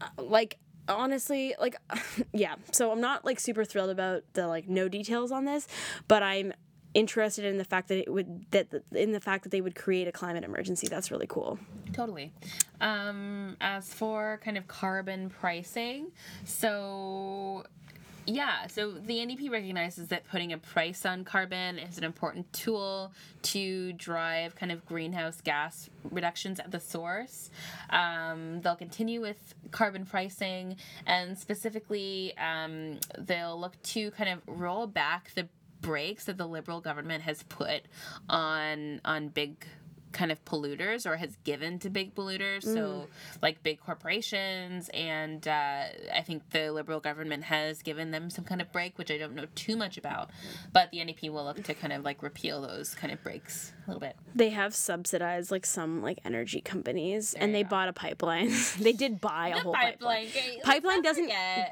uh, 0.00 0.06
like 0.22 0.58
honestly 0.88 1.54
like 1.58 1.74
yeah. 2.32 2.54
So 2.72 2.92
i'm 2.92 3.00
not 3.00 3.24
like 3.24 3.40
super 3.40 3.64
thrilled 3.64 3.90
about 3.90 4.22
the 4.34 4.46
like 4.46 4.68
no 4.68 4.88
details 4.88 5.32
on 5.32 5.44
this 5.44 5.66
but 6.06 6.22
i'm 6.22 6.52
interested 6.96 7.44
in 7.44 7.58
the 7.58 7.64
fact 7.64 7.88
that 7.88 7.98
it 7.98 8.10
would 8.10 8.50
that 8.50 8.66
in 8.92 9.12
the 9.12 9.20
fact 9.20 9.44
that 9.44 9.50
they 9.50 9.60
would 9.60 9.74
create 9.74 10.08
a 10.08 10.12
climate 10.12 10.44
emergency 10.44 10.88
that's 10.88 11.10
really 11.10 11.26
cool 11.26 11.58
Totally. 11.92 12.32
Um, 12.80 13.56
as 13.60 13.92
for 13.94 14.40
kind 14.44 14.58
of 14.58 14.68
carbon 14.68 15.30
pricing, 15.30 16.08
so 16.44 17.64
yeah, 18.26 18.66
so 18.66 18.90
the 18.90 19.18
NDP 19.18 19.50
recognizes 19.50 20.08
that 20.08 20.26
putting 20.28 20.52
a 20.52 20.58
price 20.58 21.06
on 21.06 21.24
carbon 21.24 21.78
is 21.78 21.96
an 21.96 22.02
important 22.04 22.52
tool 22.52 23.12
to 23.42 23.92
drive 23.92 24.56
kind 24.56 24.72
of 24.72 24.84
greenhouse 24.84 25.40
gas 25.40 25.88
reductions 26.10 26.58
at 26.58 26.72
the 26.72 26.80
source. 26.80 27.50
Um, 27.90 28.60
they'll 28.62 28.74
continue 28.74 29.20
with 29.20 29.54
carbon 29.70 30.04
pricing, 30.04 30.76
and 31.06 31.38
specifically, 31.38 32.34
um, 32.36 32.98
they'll 33.16 33.58
look 33.58 33.80
to 33.84 34.10
kind 34.10 34.30
of 34.30 34.40
roll 34.46 34.88
back 34.88 35.30
the 35.34 35.48
brakes 35.80 36.24
that 36.24 36.36
the 36.36 36.46
Liberal 36.46 36.80
government 36.80 37.22
has 37.22 37.42
put 37.44 37.82
on 38.28 39.00
on 39.04 39.28
big 39.28 39.66
kind 40.16 40.32
of 40.32 40.42
polluters 40.46 41.04
or 41.04 41.16
has 41.16 41.36
given 41.44 41.78
to 41.80 41.90
big 41.90 42.14
polluters. 42.14 42.64
So, 42.64 43.06
like 43.42 43.62
big 43.62 43.78
corporations, 43.80 44.88
and 44.94 45.46
uh, 45.46 45.84
I 46.14 46.22
think 46.22 46.50
the 46.50 46.70
Liberal 46.72 47.00
government 47.00 47.44
has 47.44 47.82
given 47.82 48.10
them 48.10 48.30
some 48.30 48.44
kind 48.44 48.60
of 48.62 48.72
break, 48.72 48.96
which 48.98 49.10
I 49.10 49.18
don't 49.18 49.34
know 49.34 49.46
too 49.54 49.76
much 49.76 49.98
about. 49.98 50.30
But 50.72 50.90
the 50.90 50.98
NDP 50.98 51.30
will 51.30 51.44
look 51.44 51.62
to 51.64 51.74
kind 51.74 51.92
of 51.92 52.04
like 52.04 52.22
repeal 52.22 52.62
those 52.62 52.94
kind 52.94 53.12
of 53.12 53.22
breaks 53.22 53.72
a 53.86 53.90
little 53.90 54.00
bit. 54.00 54.16
They 54.34 54.50
have 54.50 54.74
subsidized 54.74 55.50
like 55.50 55.66
some 55.66 56.02
like 56.02 56.18
energy 56.24 56.60
companies, 56.60 57.34
and 57.34 57.54
they 57.54 57.62
go. 57.62 57.68
bought 57.70 57.88
a 57.88 57.92
pipeline. 57.92 58.52
they 58.80 58.92
did 58.92 59.20
buy 59.20 59.48
a 59.48 59.58
whole 59.58 59.74
pipeline. 59.74 60.28
let's 60.34 60.64
Pipeline 60.64 61.02
doesn't 61.02 61.30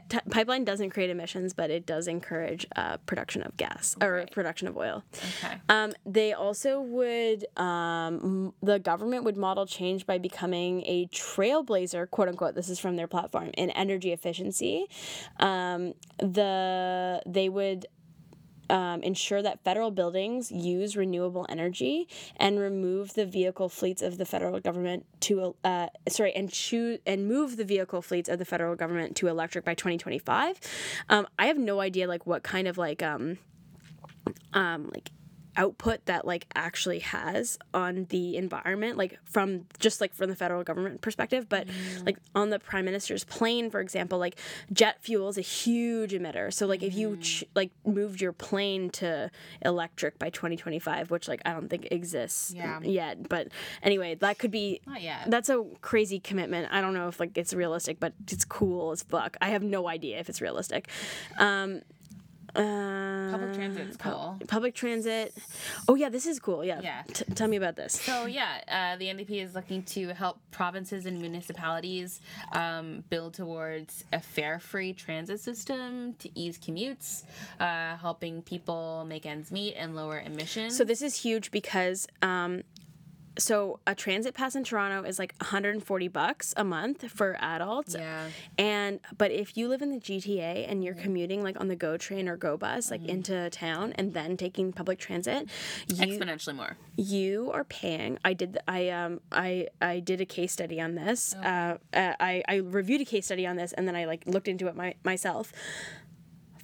t- 0.09 0.19
pipeline 0.31 0.65
doesn't 0.65 0.91
create 0.91 1.11
emissions, 1.11 1.55
but 1.55 1.71
it 1.71 1.87
does 1.87 2.07
encourage 2.09 2.67
uh, 2.77 2.99
production 3.07 3.43
of 3.43 3.57
gas 3.57 3.97
or 4.03 4.13
Right. 4.15 4.31
production 4.31 4.69
of 4.69 4.77
oil. 4.77 5.03
Okay. 5.45 5.55
Um, 5.69 5.93
they 6.07 6.33
also 6.33 6.81
would, 6.81 7.47
um, 7.57 8.21
the 8.63 8.79
government 8.79 9.25
would 9.25 9.37
model 9.37 9.67
change 9.67 10.07
by 10.07 10.19
becoming 10.19 10.83
a 10.87 11.07
trailblazer, 11.09 12.11
quote 12.11 12.29
unquote. 12.29 12.55
This 12.55 12.69
is 12.69 12.79
from 12.79 12.97
their 12.97 13.09
platform 13.09 13.51
in 13.57 13.71
energy 13.71 14.13
efficiency. 14.13 14.87
Um, 15.39 15.95
the 16.19 17.23
they 17.27 17.49
would 17.49 17.87
um, 18.71 19.03
ensure 19.03 19.43
that 19.43 19.63
federal 19.63 19.91
buildings 19.91 20.51
use 20.51 20.97
renewable 20.97 21.47
energy 21.49 22.09
and 22.37 22.59
remove 22.59 23.15
the 23.15 23.27
vehicle 23.27 23.69
fleets 23.69 24.03
of 24.03 24.19
the 24.19 24.25
federal 24.25 24.59
government 24.61 25.07
to 25.21 25.55
uh, 25.65 25.89
sorry 26.09 26.33
and 26.35 26.51
choose 26.51 26.99
and 27.07 27.29
move 27.29 27.57
the 27.57 27.65
vehicle 27.65 28.03
fleets 28.03 28.29
of 28.29 28.39
the 28.39 28.45
federal 28.45 28.75
government 28.75 29.17
to 29.17 29.29
electric 29.29 29.65
by 29.65 29.75
2025 29.75 30.59
um, 31.09 31.27
i 31.39 31.47
have 31.47 31.59
no 31.59 31.81
idea 31.81 32.09
like 32.09 32.27
what 32.27 32.43
kind 32.43 32.67
of 32.67 32.79
like 32.79 33.03
um 33.03 33.39
um 34.55 34.91
like 34.93 35.11
output 35.57 36.05
that 36.07 36.27
like 36.27 36.47
actually 36.55 36.99
has 36.99 37.59
on 37.73 38.07
the 38.11 38.37
environment 38.37 38.97
like 38.99 39.19
from 39.25 39.67
just 39.79 40.01
like 40.01 40.13
from 40.15 40.29
the 40.29 40.37
federal 40.37 40.63
government 40.65 41.01
perspective 41.01 41.49
but 41.49 41.67
like 42.05 42.19
on 42.35 42.51
the 42.51 42.59
prime 42.59 42.85
minister's 42.85 43.25
plane 43.25 43.71
for 43.71 43.81
example 43.81 44.19
like 44.19 44.37
jet 44.73 44.97
fuel 45.01 45.29
is 45.29 45.39
a 45.39 45.43
huge 45.43 46.13
emitter. 46.13 46.53
So 46.53 46.67
like 46.67 46.83
if 46.83 46.95
you 46.95 47.17
ch- 47.19 47.45
like 47.55 47.71
moved 47.87 48.21
your 48.21 48.33
plane 48.33 48.91
to 48.91 49.31
electric 49.65 50.19
by 50.19 50.31
2025 50.31 51.11
which 51.11 51.29
like 51.29 51.41
i 51.45 51.53
don't 51.53 51.69
think 51.69 51.89
exists 51.91 52.53
Yeah. 52.55 52.81
yet 52.83 53.29
but 53.29 53.49
anyway 53.83 54.15
that 54.17 54.39
could 54.39 54.51
be 54.51 54.81
Not 54.87 55.03
yet. 55.03 55.31
that's 55.31 55.49
a 55.49 55.65
crazy 55.81 56.19
commitment. 56.21 56.69
I 56.73 56.81
don't 56.81 56.95
know 56.95 57.09
if 57.09 57.21
like 57.21 57.37
it's 57.39 57.55
realistic 57.55 58.01
but 58.01 58.13
it's 58.31 58.45
cool 58.45 58.91
as 58.93 59.03
fuck. 59.03 59.37
I 59.41 59.51
have 59.51 59.63
no 59.63 59.89
idea 59.89 60.19
if 60.19 60.29
it's 60.29 60.41
realistic. 60.41 60.89
Um 61.39 61.83
uh, 62.55 63.31
Public 63.31 63.55
transit's 63.55 63.97
cool. 63.97 64.39
Public 64.47 64.75
transit. 64.75 65.35
Oh 65.89 65.95
yeah, 65.95 66.09
this 66.09 66.27
is 66.27 66.39
cool. 66.39 66.65
Yeah. 66.65 66.81
Yeah. 66.83 67.03
T- 67.13 67.25
tell 67.35 67.49
me 67.49 67.57
about 67.57 67.77
this. 67.77 67.95
So 68.01 68.27
yeah, 68.27 68.61
uh, 68.69 68.97
the 68.97 69.07
NDP 69.07 69.43
is 69.43 69.55
looking 69.55 69.83
to 69.85 70.09
help 70.15 70.39
provinces 70.51 71.07
and 71.07 71.21
municipalities 71.21 72.21
um, 72.53 73.03
build 73.11 73.35
towards 73.35 74.05
a 74.13 74.21
fare-free 74.21 74.93
transit 74.95 75.41
system 75.41 76.15
to 76.21 76.29
ease 76.39 76.59
commutes, 76.59 77.25
uh, 77.61 77.97
helping 77.97 78.43
people 78.43 79.05
make 79.09 79.27
ends 79.27 79.51
meet 79.51 79.75
and 79.75 79.97
lower 79.97 80.21
emissions. 80.21 80.77
So 80.77 80.85
this 80.85 81.03
is 81.03 81.17
huge 81.17 81.51
because 81.51 82.07
um 82.23 82.63
so 83.39 83.81
a 83.87 83.95
transit 83.95 84.35
pass 84.35 84.55
in 84.55 84.63
Toronto 84.65 85.07
is 85.09 85.19
like 85.19 85.35
140 85.41 86.09
bucks 86.09 86.55
a 86.57 86.63
month 86.65 87.11
for 87.11 87.37
adults. 87.41 87.95
Yeah. 87.99 88.29
And 88.59 89.01
but 89.19 89.31
if 89.33 89.57
you 89.57 89.69
live 89.69 89.83
in 89.83 89.91
the 89.91 89.99
GTA 89.99 90.71
and 90.71 90.85
you're 90.85 90.95
commuting 90.95 91.43
like 91.43 91.59
on 91.61 91.69
the 91.69 91.77
GO 91.77 91.97
train 91.97 92.29
or 92.29 92.37
GO 92.37 92.57
bus 92.57 92.91
like 92.91 93.05
into 93.05 93.51
town 93.51 93.93
and 93.97 94.15
then 94.15 94.37
taking 94.37 94.73
public 94.73 94.99
transit, 94.99 95.49
you 95.89 95.97
exponentially 95.97 96.55
more. 96.55 96.77
you 96.97 97.51
are 97.53 97.65
paying 97.65 98.19
i 98.25 98.33
did 98.33 98.59
i 98.69 98.89
um 98.91 99.21
i 99.33 99.67
i 99.81 99.99
did 100.01 100.21
a 100.21 100.25
case 100.27 100.53
study 100.53 100.81
on 100.81 100.95
this 100.95 101.35
uh, 101.37 101.77
uh 101.93 102.13
i 102.21 102.43
i 102.49 102.57
reviewed 102.57 103.01
a 103.01 103.05
case 103.05 103.25
study 103.27 103.47
on 103.47 103.57
this 103.57 103.73
and 103.73 103.89
then 103.89 103.97
i 103.97 104.05
like 104.05 104.23
looked 104.27 104.47
into 104.49 104.69
it 104.69 104.77
my, 104.77 104.95
myself 105.05 105.53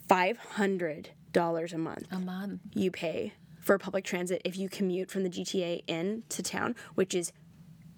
$500 0.09 1.73
a 1.73 1.79
month 1.79 2.07
A 2.11 2.19
month. 2.19 2.61
you 2.75 2.91
pay 2.91 3.33
for 3.71 3.79
public 3.79 4.03
transit 4.05 4.43
if 4.45 4.59
you 4.59 4.69
commute 4.69 5.09
from 5.09 5.23
the 5.23 5.29
gta 5.31 5.81
in 5.87 6.25
to 6.29 6.43
town 6.43 6.75
which 6.97 7.15
is 7.15 7.31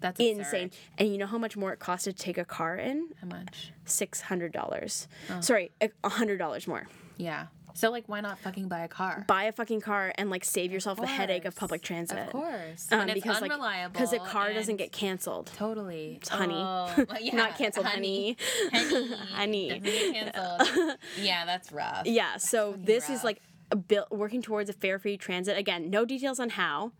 That's 0.01 0.19
insane 0.19 0.65
absurd. 0.65 0.71
and 0.99 1.09
you 1.11 1.17
know 1.17 1.25
how 1.25 1.39
much 1.39 1.57
more 1.57 1.73
it 1.73 1.79
costs 1.79 2.03
to 2.03 2.13
take 2.13 2.37
a 2.37 2.45
car 2.45 2.75
in 2.75 3.07
How 3.19 3.25
much? 3.25 3.73
$600 3.87 5.07
Oh. 5.31 5.41
sorry 5.41 5.71
a 5.81 5.89
$100 6.03 6.67
more 6.67 6.85
Yeah. 7.17 7.47
So 7.75 7.89
like, 7.89 8.07
why 8.07 8.21
not 8.21 8.37
fucking 8.37 8.67
buy 8.67 8.81
a 8.81 8.87
car? 8.87 9.23
buy 9.27 9.45
a 9.45 9.51
fucking 9.51 9.81
car 9.81 10.13
and 10.19 10.29
like 10.29 10.45
save 10.45 10.71
yourself 10.71 10.99
the 10.99 11.07
headache 11.07 11.45
of 11.45 11.55
public 11.55 11.81
transit 11.81 12.19
Of 12.19 12.29
course. 12.29 12.87
um, 12.91 12.99
and 12.99 13.13
because 13.15 13.41
like 13.41 13.51
unreliable. 13.51 13.93
because 13.93 14.13
a 14.13 14.19
car 14.19 14.53
doesn't 14.53 14.75
get 14.75 14.91
canceled 14.91 15.47
Totally. 15.57 16.19
honey. 16.29 16.53
Oh, 16.55 16.93
yeah, 17.19 17.35
Not 17.35 17.57
canceled, 17.57 17.87
honey. 17.87 18.37
Honey. 18.71 19.15
Honey. 19.31 19.79
Get 19.79 20.13
canceled. 20.13 20.97
yeah, 21.19 21.45
that's 21.45 21.71
rough. 21.71 22.05
Yeah, 22.05 22.37
so 22.37 22.75
this 22.77 23.09
is 23.09 23.23
like 23.23 23.41
a 23.73 23.75
built 23.75 24.11
working 24.11 24.41
towards 24.43 24.69
a 24.69 24.73
fare 24.73 24.99
free 24.99 25.17
transit. 25.17 25.57
Again, 25.57 25.89
no 25.89 26.05
details 26.05 26.39
on 26.39 26.51
how, 26.51 26.93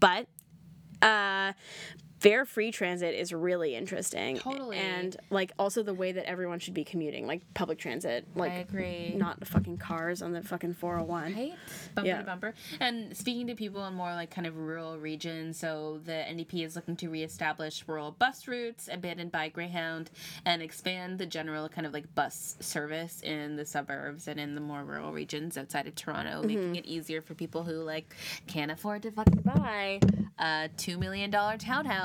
but 0.00 0.26
uh 1.02 1.52
fare 2.20 2.44
free 2.44 2.70
transit 2.72 3.14
is 3.14 3.32
really 3.32 3.74
interesting. 3.74 4.36
Totally. 4.38 4.76
And 4.78 5.16
like 5.30 5.52
also 5.58 5.82
the 5.82 5.94
way 5.94 6.12
that 6.12 6.28
everyone 6.28 6.58
should 6.58 6.74
be 6.74 6.84
commuting, 6.84 7.26
like 7.26 7.42
public 7.54 7.78
transit, 7.78 8.26
like 8.34 8.52
I 8.52 8.54
agree. 8.56 9.14
not 9.16 9.38
the 9.40 9.46
fucking 9.46 9.76
cars 9.78 10.22
on 10.22 10.32
the 10.32 10.42
fucking 10.42 10.74
401. 10.74 11.34
Right? 11.34 11.54
Bumper 11.94 12.06
Yeah. 12.08 12.18
to 12.18 12.24
bumper. 12.24 12.54
And 12.80 13.16
speaking 13.16 13.46
to 13.48 13.54
people 13.54 13.84
in 13.86 13.94
more 13.94 14.12
like 14.14 14.30
kind 14.30 14.46
of 14.46 14.56
rural 14.56 14.98
regions, 14.98 15.58
so 15.58 16.00
the 16.04 16.12
NDP 16.12 16.64
is 16.64 16.74
looking 16.76 16.96
to 16.96 17.08
reestablish 17.08 17.84
rural 17.86 18.12
bus 18.12 18.48
routes 18.48 18.88
abandoned 18.90 19.30
by 19.32 19.48
Greyhound 19.48 20.10
and 20.44 20.62
expand 20.62 21.18
the 21.18 21.26
general 21.26 21.68
kind 21.68 21.86
of 21.86 21.92
like 21.92 22.12
bus 22.14 22.56
service 22.60 23.20
in 23.22 23.56
the 23.56 23.64
suburbs 23.66 24.26
and 24.28 24.40
in 24.40 24.54
the 24.54 24.60
more 24.60 24.84
rural 24.84 25.12
regions 25.12 25.58
outside 25.58 25.86
of 25.86 25.94
Toronto, 25.94 26.26
Mm-hmm. 26.36 26.46
making 26.46 26.76
it 26.76 26.86
easier 26.86 27.20
for 27.22 27.34
people 27.34 27.62
who 27.64 27.74
like 27.82 28.14
can't 28.46 28.70
afford 28.70 29.02
to 29.02 29.10
fucking 29.10 29.42
buy 29.42 30.00
a 30.38 30.68
two 30.76 30.98
million 30.98 31.30
dollar 31.30 31.56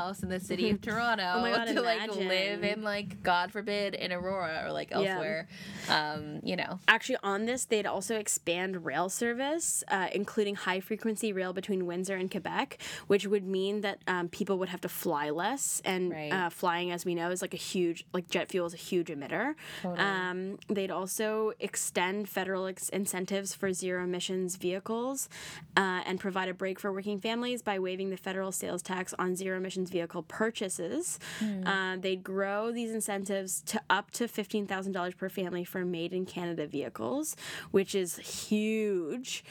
townhouse 0.01 0.23
in 0.23 0.29
the 0.29 0.39
city 0.39 0.69
of 0.69 0.81
Toronto 0.81 1.23
Oh 1.35 1.41
God, 1.55 1.65
to 1.65 1.81
like 1.81 2.13
live 2.15 2.63
in 2.63 2.83
like 2.83 3.21
God 3.23 3.51
forbid 3.51 3.93
in 3.95 4.11
Aurora 4.11 4.63
or 4.65 4.71
like 4.71 4.91
Yeah. 4.91 4.97
elsewhere. 4.97 5.47
Um, 5.89 6.39
you 6.43 6.55
know. 6.55 6.79
Actually, 6.87 7.17
on 7.23 7.45
this, 7.45 7.65
they'd 7.65 7.85
also 7.85 8.15
expand 8.17 8.85
rail 8.85 9.09
service, 9.09 9.83
uh, 9.89 10.07
including 10.13 10.55
high 10.55 10.79
frequency 10.79 11.33
rail 11.33 11.53
between 11.53 11.85
Windsor 11.85 12.15
and 12.15 12.29
Quebec, 12.29 12.77
which 13.07 13.25
would 13.27 13.45
mean 13.45 13.81
that 13.81 13.99
um, 14.07 14.27
people 14.29 14.57
would 14.59 14.69
have 14.69 14.81
to 14.81 14.89
fly 14.89 15.29
less. 15.29 15.81
And 15.85 16.11
Right. 16.11 16.31
uh, 16.31 16.49
flying, 16.49 16.91
as 16.91 17.05
we 17.05 17.15
know, 17.15 17.29
is 17.31 17.41
like 17.41 17.53
a 17.53 17.57
huge, 17.57 18.05
like 18.13 18.29
jet 18.29 18.49
fuel 18.49 18.65
is 18.67 18.73
a 18.73 18.77
huge 18.77 19.07
emitter. 19.07 19.55
Um, 19.83 20.57
they'd 20.67 20.91
also 20.91 21.53
extend 21.59 22.27
federal 22.29 22.65
ex- 22.67 22.89
incentives 22.89 23.53
for 23.53 23.71
zero 23.73 24.03
emissions 24.03 24.55
vehicles 24.55 25.29
uh, 25.77 26.01
and 26.05 26.19
provide 26.19 26.49
a 26.49 26.53
break 26.53 26.79
for 26.79 26.91
working 26.91 27.19
families 27.19 27.61
by 27.61 27.79
waiving 27.79 28.09
the 28.09 28.17
federal 28.17 28.51
sales 28.51 28.81
tax 28.81 29.13
on 29.19 29.35
zero 29.35 29.57
emissions 29.57 29.89
vehicle 29.91 30.23
purchases. 30.23 31.19
Uh, 31.65 31.97
they'd 31.97 32.23
grow 32.23 32.71
these 32.71 32.91
incentives 32.91 33.61
to 33.67 33.79
up 33.89 34.11
to 34.11 34.27
$15,000 34.27 35.17
per 35.17 35.29
family 35.29 35.63
for 35.63 35.85
made 35.85 36.13
in 36.13 36.25
Canada 36.25 36.65
vehicles, 36.65 37.35
which 37.71 37.93
is 37.93 38.17
huge. 38.17 39.43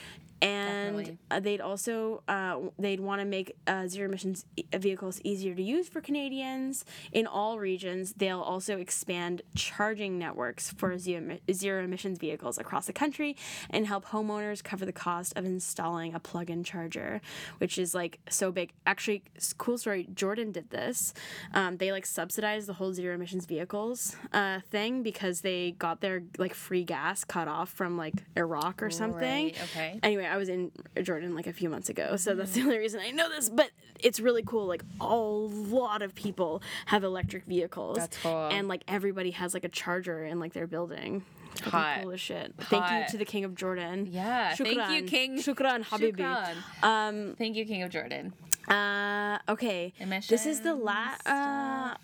And 0.42 0.96
Definitely. 0.96 1.18
uh, 1.30 1.40
they'd 1.40 1.60
also 1.60 2.22
uh, 2.26 2.58
they'd 2.78 3.00
want 3.00 3.20
to 3.20 3.26
make 3.26 3.56
uh, 3.66 3.86
zero 3.86 4.08
emissions 4.08 4.46
e- 4.56 4.64
vehicles 4.78 5.20
easier 5.22 5.54
to 5.54 5.62
use 5.62 5.88
for 5.88 6.00
Canadians 6.00 6.84
in 7.12 7.26
all 7.26 7.58
regions. 7.58 8.14
They'll 8.16 8.40
also 8.40 8.78
expand 8.78 9.42
charging 9.54 10.18
networks 10.18 10.70
for 10.70 10.96
zero, 10.98 11.38
zero 11.52 11.84
emissions 11.84 12.18
vehicles 12.18 12.56
across 12.58 12.86
the 12.86 12.92
country 12.94 13.36
and 13.68 13.86
help 13.86 14.06
homeowners 14.06 14.64
cover 14.64 14.86
the 14.86 14.92
cost 14.92 15.34
of 15.36 15.44
installing 15.44 16.14
a 16.14 16.20
plug-in 16.20 16.64
charger, 16.64 17.20
which 17.58 17.76
is 17.76 17.94
like 17.94 18.18
so 18.30 18.50
big. 18.50 18.72
Actually, 18.86 19.22
cool 19.58 19.76
story. 19.76 20.08
Jordan 20.14 20.52
did 20.52 20.70
this. 20.70 21.12
Um, 21.52 21.76
they 21.76 21.92
like 21.92 22.06
subsidized 22.06 22.66
the 22.66 22.74
whole 22.74 22.94
zero 22.94 23.14
emissions 23.14 23.44
vehicles 23.44 24.16
uh, 24.32 24.60
thing 24.70 25.02
because 25.02 25.42
they 25.42 25.72
got 25.72 26.00
their 26.00 26.22
like 26.38 26.54
free 26.54 26.84
gas 26.84 27.24
cut 27.24 27.46
off 27.46 27.68
from 27.70 27.98
like 27.98 28.14
Iraq 28.36 28.82
or 28.82 28.88
something. 28.90 29.46
Right, 29.46 29.62
okay. 29.64 30.00
Anyway, 30.02 30.29
I 30.30 30.36
was 30.36 30.48
in 30.48 30.70
Jordan 31.02 31.34
like 31.34 31.46
a 31.46 31.52
few 31.52 31.68
months 31.68 31.88
ago, 31.88 32.16
so 32.16 32.34
that's 32.34 32.52
the 32.52 32.62
only 32.62 32.78
reason 32.78 33.00
I 33.00 33.10
know 33.10 33.28
this. 33.28 33.48
But 33.48 33.70
it's 33.98 34.20
really 34.20 34.42
cool. 34.42 34.66
Like 34.66 34.84
a 35.00 35.16
lot 35.16 36.02
of 36.02 36.14
people 36.14 36.62
have 36.86 37.04
electric 37.04 37.44
vehicles, 37.44 37.96
That's 37.98 38.16
cool. 38.18 38.48
and 38.50 38.68
like 38.68 38.82
everybody 38.88 39.32
has 39.32 39.54
like 39.54 39.64
a 39.64 39.68
charger 39.68 40.24
in 40.24 40.38
like 40.40 40.52
their 40.52 40.66
building. 40.66 41.24
Hot. 41.64 42.02
cool 42.02 42.12
as 42.12 42.20
shit. 42.20 42.54
Thank 42.58 42.90
you 42.90 43.10
to 43.10 43.18
the 43.18 43.24
King 43.24 43.44
of 43.44 43.54
Jordan. 43.54 44.06
Yeah, 44.10 44.54
thank 44.54 44.90
you, 44.90 45.02
King. 45.02 45.38
Shukran, 45.38 45.84
Habibi. 45.84 46.16
Shukran. 46.16 46.84
Um. 46.84 47.34
Thank 47.36 47.56
you, 47.56 47.64
King 47.66 47.82
of 47.82 47.90
Jordan. 47.90 48.32
Uh. 48.68 49.38
Okay. 49.48 49.92
This 50.28 50.46
is 50.46 50.60
the 50.60 50.74
last. 50.74 51.26
Uh. 51.26 51.96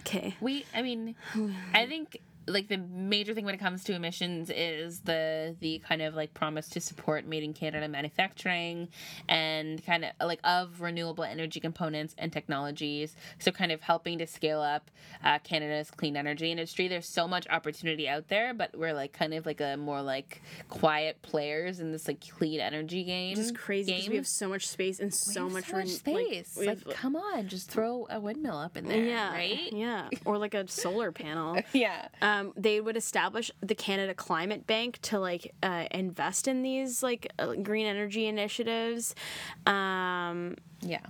okay. 0.00 0.36
We, 0.40 0.66
I 0.74 0.82
mean, 0.82 1.14
I 1.72 1.86
think 1.86 2.20
like 2.46 2.68
the 2.68 2.78
major 2.78 3.34
thing 3.34 3.44
when 3.44 3.54
it 3.54 3.58
comes 3.58 3.84
to 3.84 3.94
emissions 3.94 4.50
is 4.50 5.00
the 5.00 5.54
the 5.60 5.78
kind 5.86 6.02
of 6.02 6.14
like 6.14 6.34
promise 6.34 6.68
to 6.70 6.80
support 6.80 7.24
made 7.26 7.42
in 7.42 7.52
Canada 7.52 7.88
manufacturing 7.88 8.88
and 9.28 9.84
kind 9.84 10.04
of 10.04 10.10
like 10.26 10.40
of 10.44 10.80
renewable 10.80 11.24
energy 11.24 11.60
components 11.60 12.14
and 12.18 12.32
technologies. 12.32 13.14
So 13.38 13.52
kind 13.52 13.70
of 13.70 13.80
helping 13.80 14.18
to 14.18 14.26
scale 14.26 14.60
up 14.60 14.90
uh, 15.24 15.38
Canada's 15.40 15.90
clean 15.90 16.16
energy 16.16 16.50
industry. 16.50 16.88
There's 16.88 17.08
so 17.08 17.28
much 17.28 17.46
opportunity 17.48 18.08
out 18.08 18.28
there, 18.28 18.54
but 18.54 18.76
we're 18.76 18.94
like 18.94 19.12
kind 19.12 19.34
of 19.34 19.46
like 19.46 19.60
a 19.60 19.76
more 19.76 20.02
like 20.02 20.42
quiet 20.68 21.22
players 21.22 21.80
in 21.80 21.92
this 21.92 22.08
like 22.08 22.26
clean 22.28 22.60
energy 22.60 23.04
game. 23.04 23.38
Is 23.38 23.52
crazy 23.52 23.92
because 23.92 24.08
we 24.08 24.16
have 24.16 24.26
so 24.26 24.48
much 24.48 24.66
space 24.66 24.98
and 24.98 25.14
so 25.14 25.48
much, 25.48 25.66
so 25.66 25.76
much 25.76 25.86
like, 25.86 25.88
space. 25.88 26.56
Like, 26.56 26.68
have- 26.68 26.94
come 26.94 27.16
on, 27.16 27.48
just 27.48 27.70
throw 27.70 28.06
a 28.10 28.18
windmill 28.18 28.58
up 28.58 28.76
in 28.76 28.86
there, 28.86 29.04
yeah, 29.04 29.32
right? 29.32 29.72
Yeah, 29.72 30.08
or 30.24 30.38
like 30.38 30.54
a 30.54 30.66
solar 30.68 31.12
panel. 31.12 31.60
Yeah. 31.72 32.08
Um, 32.20 32.31
they 32.56 32.80
would 32.80 32.96
establish 32.96 33.50
the 33.60 33.74
Canada 33.74 34.14
Climate 34.14 34.66
Bank 34.66 34.98
to 35.02 35.18
like 35.18 35.52
uh, 35.62 35.84
invest 35.90 36.48
in 36.48 36.62
these 36.62 37.02
like 37.02 37.32
uh, 37.38 37.54
green 37.54 37.86
energy 37.86 38.26
initiatives. 38.26 39.14
Um, 39.66 40.56
Yeah. 40.80 41.00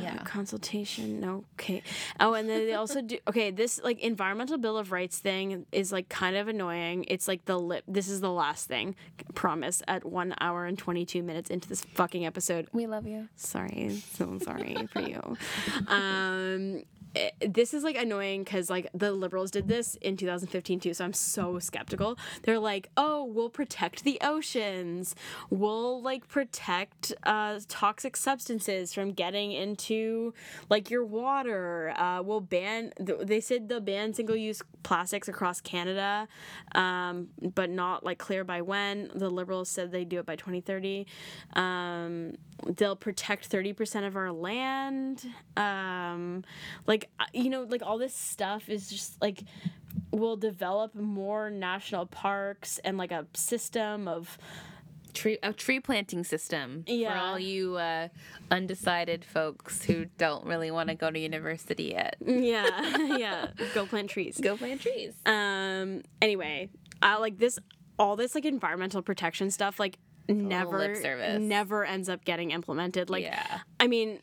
yeah. 0.00 0.16
Consultation. 0.24 1.24
Okay. 1.54 1.82
Oh, 2.18 2.34
and 2.34 2.48
then 2.48 2.66
they 2.66 2.74
also 2.74 3.00
do. 3.00 3.18
Okay, 3.28 3.50
this 3.52 3.80
like 3.82 4.00
environmental 4.00 4.58
bill 4.58 4.76
of 4.76 4.90
rights 4.92 5.18
thing 5.20 5.64
is 5.72 5.92
like 5.92 6.08
kind 6.08 6.36
of 6.36 6.48
annoying. 6.48 7.04
It's 7.08 7.26
like 7.28 7.44
the 7.44 7.58
lip. 7.58 7.84
This 7.86 8.08
is 8.08 8.20
the 8.20 8.30
last 8.32 8.66
thing. 8.68 8.96
Promise. 9.34 9.82
At 9.86 10.04
one 10.04 10.34
hour 10.40 10.66
and 10.66 10.76
twenty 10.76 11.04
two 11.06 11.22
minutes 11.22 11.50
into 11.50 11.68
this 11.68 11.82
fucking 11.94 12.26
episode. 12.26 12.66
We 12.72 12.86
love 12.86 13.06
you. 13.06 13.28
Sorry, 13.36 14.02
so 14.12 14.38
sorry 14.42 14.88
for 14.92 15.00
you. 15.00 15.36
Um, 15.88 16.82
eh, 17.14 17.30
this 17.46 17.74
is 17.74 17.84
like 17.84 17.96
annoying 17.96 18.44
because 18.44 18.70
like 18.70 18.88
the 18.94 19.12
liberals 19.12 19.50
did 19.50 19.68
this 19.68 19.96
in 19.96 20.16
2015 20.16 20.80
too, 20.80 20.94
so 20.94 21.04
I'm 21.04 21.12
so 21.12 21.58
skeptical. 21.58 22.18
They're 22.42 22.58
like, 22.58 22.90
oh, 22.96 23.24
we'll 23.24 23.50
protect 23.50 24.04
the 24.04 24.18
oceans, 24.22 25.14
we'll 25.50 26.02
like 26.02 26.28
protect 26.28 27.12
uh, 27.24 27.60
toxic 27.68 28.16
substances 28.16 28.92
from 28.92 29.12
getting 29.12 29.52
into 29.52 30.34
like 30.70 30.90
your 30.90 31.04
water. 31.04 31.94
Uh, 31.96 32.22
we'll 32.22 32.40
ban. 32.40 32.92
th- 33.04 33.20
They 33.22 33.40
said 33.40 33.68
they'll 33.68 33.80
ban 33.80 34.14
single-use 34.14 34.62
plastics 34.82 35.28
across 35.28 35.60
Canada, 35.60 36.28
um, 36.74 37.28
but 37.54 37.70
not 37.70 38.04
like 38.04 38.18
clear 38.18 38.44
by 38.44 38.60
when. 38.62 39.10
The 39.14 39.30
liberals 39.30 39.68
said 39.68 39.90
they 39.92 40.04
do 40.04 40.18
it 40.18 40.26
by 40.26 40.36
2030. 40.36 41.06
Um, 41.54 42.34
they'll 42.76 42.96
protect 42.96 43.50
30% 43.50 44.06
of 44.06 44.16
our 44.16 44.32
land. 44.32 45.26
Um, 45.56 46.44
like 46.86 47.03
uh, 47.18 47.24
you 47.32 47.50
know, 47.50 47.62
like 47.62 47.82
all 47.82 47.98
this 47.98 48.14
stuff 48.14 48.68
is 48.68 48.88
just 48.88 49.20
like 49.20 49.42
we'll 50.10 50.36
develop 50.36 50.94
more 50.94 51.50
national 51.50 52.06
parks 52.06 52.78
and 52.84 52.96
like 52.98 53.12
a 53.12 53.26
system 53.34 54.08
of 54.08 54.38
Tree 55.12 55.38
a 55.44 55.52
tree 55.52 55.78
planting 55.78 56.24
system 56.24 56.82
for 56.88 57.12
all 57.14 57.38
you 57.38 57.76
uh, 57.76 58.08
undecided 58.50 59.24
folks 59.24 59.84
who 59.84 60.06
don't 60.18 60.44
really 60.44 60.72
want 60.72 60.88
to 60.88 60.96
go 60.96 61.08
to 61.08 61.16
university 61.16 61.84
yet. 61.84 62.16
yeah, 62.26 62.96
yeah, 63.16 63.50
go 63.74 63.86
plant 63.86 64.10
trees. 64.10 64.40
Go 64.42 64.56
plant 64.56 64.80
trees. 64.80 65.14
Um. 65.24 66.02
Anyway, 66.20 66.68
I 67.00 67.18
like 67.18 67.38
this. 67.38 67.60
All 67.96 68.16
this 68.16 68.34
like 68.34 68.44
environmental 68.44 69.02
protection 69.02 69.52
stuff, 69.52 69.78
like 69.78 69.98
never, 70.28 70.78
lip 70.78 70.96
service. 70.96 71.40
never 71.40 71.84
ends 71.84 72.08
up 72.08 72.24
getting 72.24 72.50
implemented. 72.50 73.08
Like, 73.08 73.22
Yeah. 73.22 73.60
I 73.78 73.86
mean, 73.86 74.18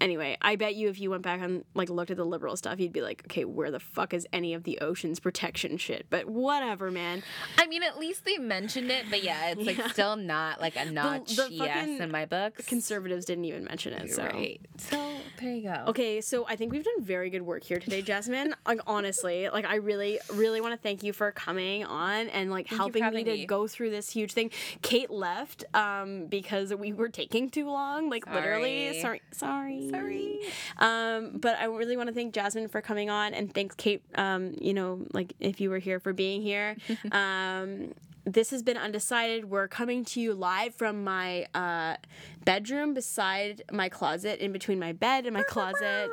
anyway, 0.00 0.36
I 0.40 0.56
bet 0.56 0.74
you 0.74 0.88
if 0.88 1.00
you 1.00 1.10
went 1.10 1.22
back 1.22 1.40
and 1.40 1.64
like 1.74 1.88
looked 1.90 2.10
at 2.10 2.16
the 2.16 2.24
liberal 2.24 2.56
stuff, 2.56 2.80
you'd 2.80 2.92
be 2.92 3.00
like, 3.02 3.22
okay, 3.26 3.44
where 3.44 3.70
the 3.70 3.80
fuck 3.80 4.14
is 4.14 4.26
any 4.32 4.54
of 4.54 4.64
the 4.64 4.78
oceans 4.80 5.20
protection 5.20 5.76
shit? 5.78 6.06
But 6.10 6.26
whatever, 6.26 6.90
man. 6.90 7.22
I 7.58 7.66
mean, 7.66 7.82
at 7.82 7.98
least 7.98 8.24
they 8.24 8.38
mentioned 8.38 8.90
it, 8.90 9.06
but 9.10 9.22
yeah, 9.22 9.50
it's 9.50 9.64
like 9.66 9.78
Yeah. 9.78 9.88
still 9.88 10.16
not 10.16 10.60
like 10.60 10.76
a 10.76 10.84
notch 10.90 11.36
the 11.36 11.48
yes 11.50 12.00
in 12.00 12.10
my 12.10 12.24
books. 12.26 12.64
Conservatives 12.66 13.24
didn't 13.24 13.44
even 13.44 13.64
mention 13.64 13.92
it. 13.92 14.12
So. 14.12 14.24
Right. 14.24 14.60
So 14.78 15.14
there 15.40 15.52
you 15.54 15.62
go. 15.62 15.84
Okay, 15.88 16.20
so 16.20 16.46
I 16.46 16.56
think 16.56 16.72
we've 16.72 16.84
done 16.84 17.02
very 17.02 17.30
good 17.30 17.42
work 17.42 17.62
here 17.64 17.78
today, 17.78 18.02
Jasmine. 18.02 18.54
like 18.66 18.80
honestly, 18.86 19.48
like 19.48 19.64
I 19.64 19.76
really, 19.76 20.18
really 20.32 20.60
want 20.60 20.72
to 20.74 20.78
thank 20.80 21.02
you 21.02 21.12
for 21.12 21.30
coming 21.32 21.84
on 21.84 22.28
and 22.28 22.50
like 22.50 22.68
for 22.68 22.76
helping 22.76 23.04
me 23.12 23.24
to 23.24 23.32
me. 23.32 23.46
go 23.46 23.66
through 23.66 23.90
this 23.90 24.10
huge 24.10 24.32
thing. 24.32 24.50
Kate 24.82 25.10
left 25.10 25.64
um 25.74 26.26
because 26.26 26.74
we 26.74 26.92
were 26.92 27.08
taking 27.08 27.50
too 27.50 27.66
long, 27.66 28.10
like 28.10 28.26
literally. 28.32 29.00
Sorry, 29.00 29.22
Sorry. 29.32 29.83
Sorry. 29.90 30.40
Um, 30.78 31.38
but 31.38 31.58
I 31.58 31.64
really 31.66 31.96
want 31.96 32.08
to 32.08 32.14
thank 32.14 32.34
Jasmine 32.34 32.68
for 32.68 32.80
coming 32.80 33.10
on 33.10 33.34
and 33.34 33.52
thanks 33.52 33.74
Kate. 33.74 34.02
Um, 34.14 34.54
you 34.60 34.74
know, 34.74 35.06
like 35.12 35.34
if 35.40 35.60
you 35.60 35.70
were 35.70 35.78
here 35.78 36.00
for 36.00 36.12
being 36.12 36.42
here. 36.42 36.76
um. 37.12 37.92
This 38.26 38.52
has 38.52 38.62
been 38.62 38.78
Undecided. 38.78 39.50
We're 39.50 39.68
coming 39.68 40.02
to 40.06 40.20
you 40.20 40.32
live 40.32 40.74
from 40.74 41.04
my 41.04 41.46
uh, 41.52 41.96
bedroom 42.44 42.94
beside 42.94 43.62
my 43.70 43.90
closet, 43.90 44.40
in 44.40 44.50
between 44.50 44.78
my 44.78 44.92
bed 44.92 45.26
and 45.26 45.34
my 45.34 45.42
closet. 45.42 46.10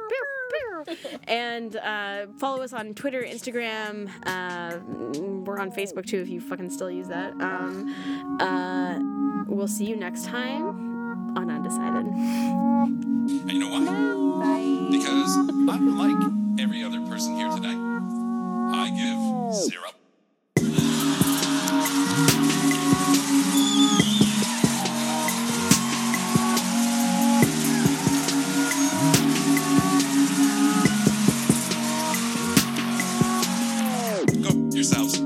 and 1.27 1.75
uh, 1.77 2.27
follow 2.37 2.61
us 2.63 2.73
on 2.73 2.93
Twitter, 2.93 3.23
Instagram. 3.23 4.09
Uh, 4.25 4.79
we're 5.45 5.59
on 5.59 5.71
Facebook 5.71 6.05
too 6.05 6.19
if 6.19 6.27
you 6.27 6.41
fucking 6.41 6.69
still 6.69 6.91
use 6.91 7.07
that. 7.07 7.31
Um, 7.39 8.37
uh, 8.41 9.45
we'll 9.47 9.67
see 9.67 9.85
you 9.85 9.95
next 9.95 10.25
time 10.25 11.37
on 11.37 11.49
Undecided. 11.49 13.10
And 13.31 13.49
you 13.49 13.59
know 13.59 13.69
why? 13.69 14.87
Because 14.91 15.37
I'm 15.37 15.97
like 15.97 16.61
every 16.61 16.83
other 16.83 16.99
person 17.07 17.35
here 17.37 17.49
today. 17.49 17.69
I 17.69 18.89
give 18.89 19.53
zero. 19.55 19.87
Yourselves. 34.73 35.20